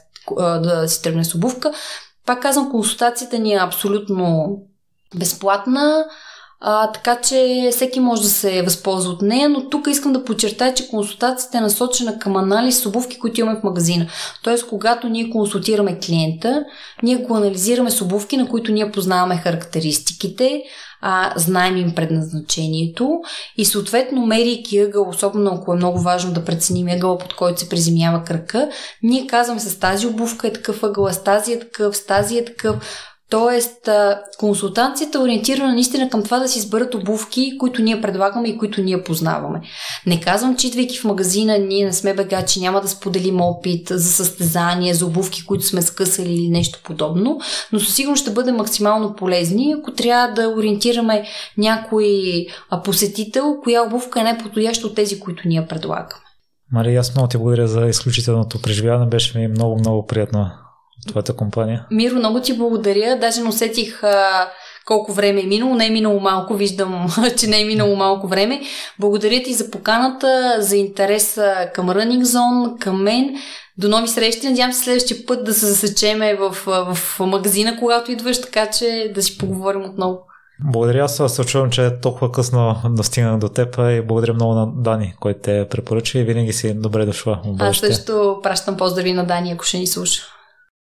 да 0.60 0.88
си 0.88 1.02
тръгне 1.02 1.24
с 1.24 1.36
обувка. 1.36 1.74
Пак 2.26 2.42
казвам, 2.42 2.72
консултацията 2.72 3.40
ни 3.40 3.54
е 3.54 3.60
абсолютно 3.62 4.58
безплатна. 5.16 6.06
А, 6.60 6.92
така 6.92 7.22
че 7.22 7.70
всеки 7.72 8.00
може 8.00 8.22
да 8.22 8.30
се 8.30 8.62
възползва 8.62 9.12
от 9.12 9.22
нея, 9.22 9.50
но 9.50 9.70
тук 9.70 9.88
искам 9.88 10.14
да 10.14 10.24
подчертая, 10.24 10.74
че 10.74 10.90
консултацията 10.90 11.58
е 11.58 11.62
насочена 11.62 12.20
към 12.20 12.36
анализ 12.36 12.82
с 12.82 12.86
обувки, 12.86 13.20
които 13.20 13.40
имаме 13.40 13.60
в 13.60 13.64
магазина. 13.64 14.08
Тоест, 14.44 14.68
когато 14.68 15.10
ние 15.10 15.30
консултираме 15.30 16.00
клиента, 16.00 16.64
ние 17.04 17.16
го 17.16 17.36
анализираме 17.36 17.92
с 17.92 18.02
обувки, 18.02 18.38
на 18.38 18.48
които 18.48 18.72
ние 18.72 18.92
познаваме 18.92 19.38
характеристиките, 19.38 20.64
а, 21.02 21.34
знаем 21.36 21.78
им 21.78 21.96
предназначението 21.96 23.22
и 23.58 23.66
съответно 23.66 24.26
мерейки 24.26 24.80
ъгъл, 24.80 25.10
особено 25.10 25.52
ако 25.54 25.74
е 25.74 25.76
много 25.76 26.00
важно 26.00 26.34
да 26.34 26.46
преценим 26.46 26.88
ъгъла, 26.88 27.18
под 27.18 27.36
който 27.36 27.60
се 27.60 27.70
приземява 27.70 28.24
кръка, 28.24 28.70
ние 29.04 29.28
казваме 29.28 29.60
с 29.60 29.80
тази 29.80 30.08
обувка 30.08 30.48
е 30.48 30.54
такъв 30.54 30.84
ъгъл, 30.84 31.14
с 31.14 31.24
тази 31.24 31.54
е 31.54 31.60
такъв, 31.60 31.98
с 31.98 32.06
тази 32.06 32.38
е 32.38 32.46
такъв, 32.46 32.76
Тоест, 33.30 33.90
консултацията 34.40 35.18
е 35.18 35.22
ориентирана 35.22 35.74
наистина 35.74 36.10
към 36.10 36.24
това 36.24 36.40
да 36.40 36.48
си 36.48 36.60
изберат 36.60 36.96
обувки, 36.96 37.58
които 37.58 37.82
ние 37.82 38.02
предлагаме 38.02 38.48
и 38.48 38.58
които 38.58 38.82
ние 38.82 39.04
познаваме. 39.04 39.62
Не 40.06 40.20
казвам, 40.20 40.56
че 40.56 40.68
идвайки 40.68 41.00
в 41.00 41.04
магазина, 41.04 41.58
ние 41.58 41.86
не 41.86 41.94
сме 41.94 42.14
бегачи, 42.14 42.60
няма 42.60 42.82
да 42.82 42.88
споделим 42.88 43.42
опит 43.42 43.88
за 43.90 44.12
състезания, 44.12 44.96
за 44.96 45.06
обувки, 45.06 45.46
които 45.46 45.66
сме 45.66 45.82
скъсали 45.82 46.34
или 46.34 46.50
нещо 46.50 46.80
подобно, 46.84 47.40
но 47.72 47.80
със 47.80 47.96
сигурност 47.96 48.22
ще 48.22 48.32
бъде 48.32 48.52
максимално 48.52 49.16
полезни, 49.16 49.76
ако 49.80 49.92
трябва 49.92 50.34
да 50.34 50.50
ориентираме 50.50 51.26
някой 51.58 52.46
посетител, 52.84 53.56
коя 53.64 53.84
обувка 53.84 54.20
е 54.20 54.24
най-подходяща 54.24 54.88
от 54.88 54.96
тези, 54.96 55.20
които 55.20 55.48
ние 55.48 55.68
предлагаме. 55.68 56.22
Мария, 56.72 57.00
аз 57.00 57.16
много 57.16 57.28
ти 57.28 57.38
благодаря 57.38 57.68
за 57.68 57.88
изключителното 57.88 58.62
преживяване. 58.62 59.06
Беше 59.06 59.40
ми 59.40 59.48
много, 59.48 59.80
много 59.80 60.06
твоята 61.08 61.36
компания. 61.36 61.86
Миро, 61.92 62.16
много 62.16 62.42
ти 62.42 62.58
благодаря. 62.58 63.18
Даже 63.20 63.42
не 63.42 63.50
усетих 63.50 64.04
а, 64.04 64.50
колко 64.86 65.14
време 65.14 65.42
е 65.42 65.46
минало. 65.46 65.76
Не 65.76 65.88
е 65.88 65.90
минало 65.90 66.20
малко, 66.20 66.54
виждам, 66.54 67.08
че 67.38 67.48
не 67.48 67.62
е 67.62 67.66
минало 67.66 67.96
малко 67.96 68.28
време. 68.28 68.62
Благодаря 69.00 69.44
ти 69.44 69.54
за 69.54 69.72
поканата, 69.72 70.58
за 70.60 70.78
интереса 70.78 71.70
към 71.74 71.90
Running 71.90 72.24
Zone, 72.24 72.80
към 72.80 73.04
мен. 73.04 73.36
До 73.78 73.90
нови 73.90 74.08
срещи. 74.08 74.50
Надявам 74.50 74.74
се 74.74 74.84
следващия 74.84 75.26
път 75.26 75.46
да 75.46 75.54
се 75.54 75.66
засечеме 75.66 76.36
в, 76.36 76.52
в 76.94 77.20
магазина, 77.20 77.80
когато 77.80 78.12
идваш, 78.12 78.42
така 78.42 78.70
че 78.70 79.12
да 79.16 79.22
си 79.22 79.38
поговорим 79.38 79.86
отново. 79.86 80.20
Благодаря, 80.64 81.04
аз 81.04 81.22
се 81.28 81.46
чувам, 81.46 81.70
че 81.70 81.86
е 81.86 82.00
толкова 82.00 82.32
късно 82.32 82.76
достигнах 82.90 83.38
до 83.38 83.50
теб 83.50 83.78
и 83.78 84.02
благодаря 84.08 84.34
много 84.34 84.54
на 84.54 84.68
Дани, 84.76 85.14
който 85.20 85.40
те 85.44 85.68
препоръча 85.70 86.20
и 86.20 86.24
винаги 86.24 86.54
си 86.54 86.74
добре 86.74 87.06
дошла. 87.06 87.42
Аз 87.60 87.78
също 87.78 88.40
пращам 88.44 88.78
поздрави 88.78 89.14
на 89.14 89.26
Дани, 89.26 89.52
ако 89.52 89.64
ще 89.64 89.78
ни 89.78 89.88
слуша. 89.88 90.37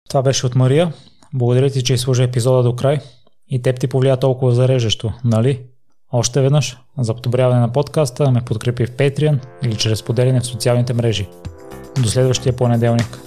Това 0.10 0.22
беше 0.22 0.45
от 0.45 0.56
Мария. 0.56 0.94
Благодаря 1.34 1.69
ти, 1.69 1.84
че 1.84 1.94
изслужа 1.94 2.23
епизода 2.23 2.64
до 2.64 2.76
край. 2.76 2.99
И 3.48 3.61
теб 3.61 3.80
ти 3.80 3.88
повлия 3.88 4.18
толкова 4.18 4.52
зарежещо, 4.52 5.14
нали? 5.23 5.61
Още 6.11 6.41
веднъж, 6.41 6.77
за 6.98 7.14
подобряване 7.15 7.60
на 7.60 7.72
подкаста 7.72 8.31
ме 8.31 8.41
подкрепи 8.41 8.86
в 8.86 8.91
Patreon 8.91 9.40
или 9.64 9.76
чрез 9.76 10.03
поделяне 10.03 10.40
в 10.40 10.45
социалните 10.45 10.94
мрежи. 10.94 11.27
До 12.02 12.10
следващия 12.10 12.56
понеделник. 12.56 13.19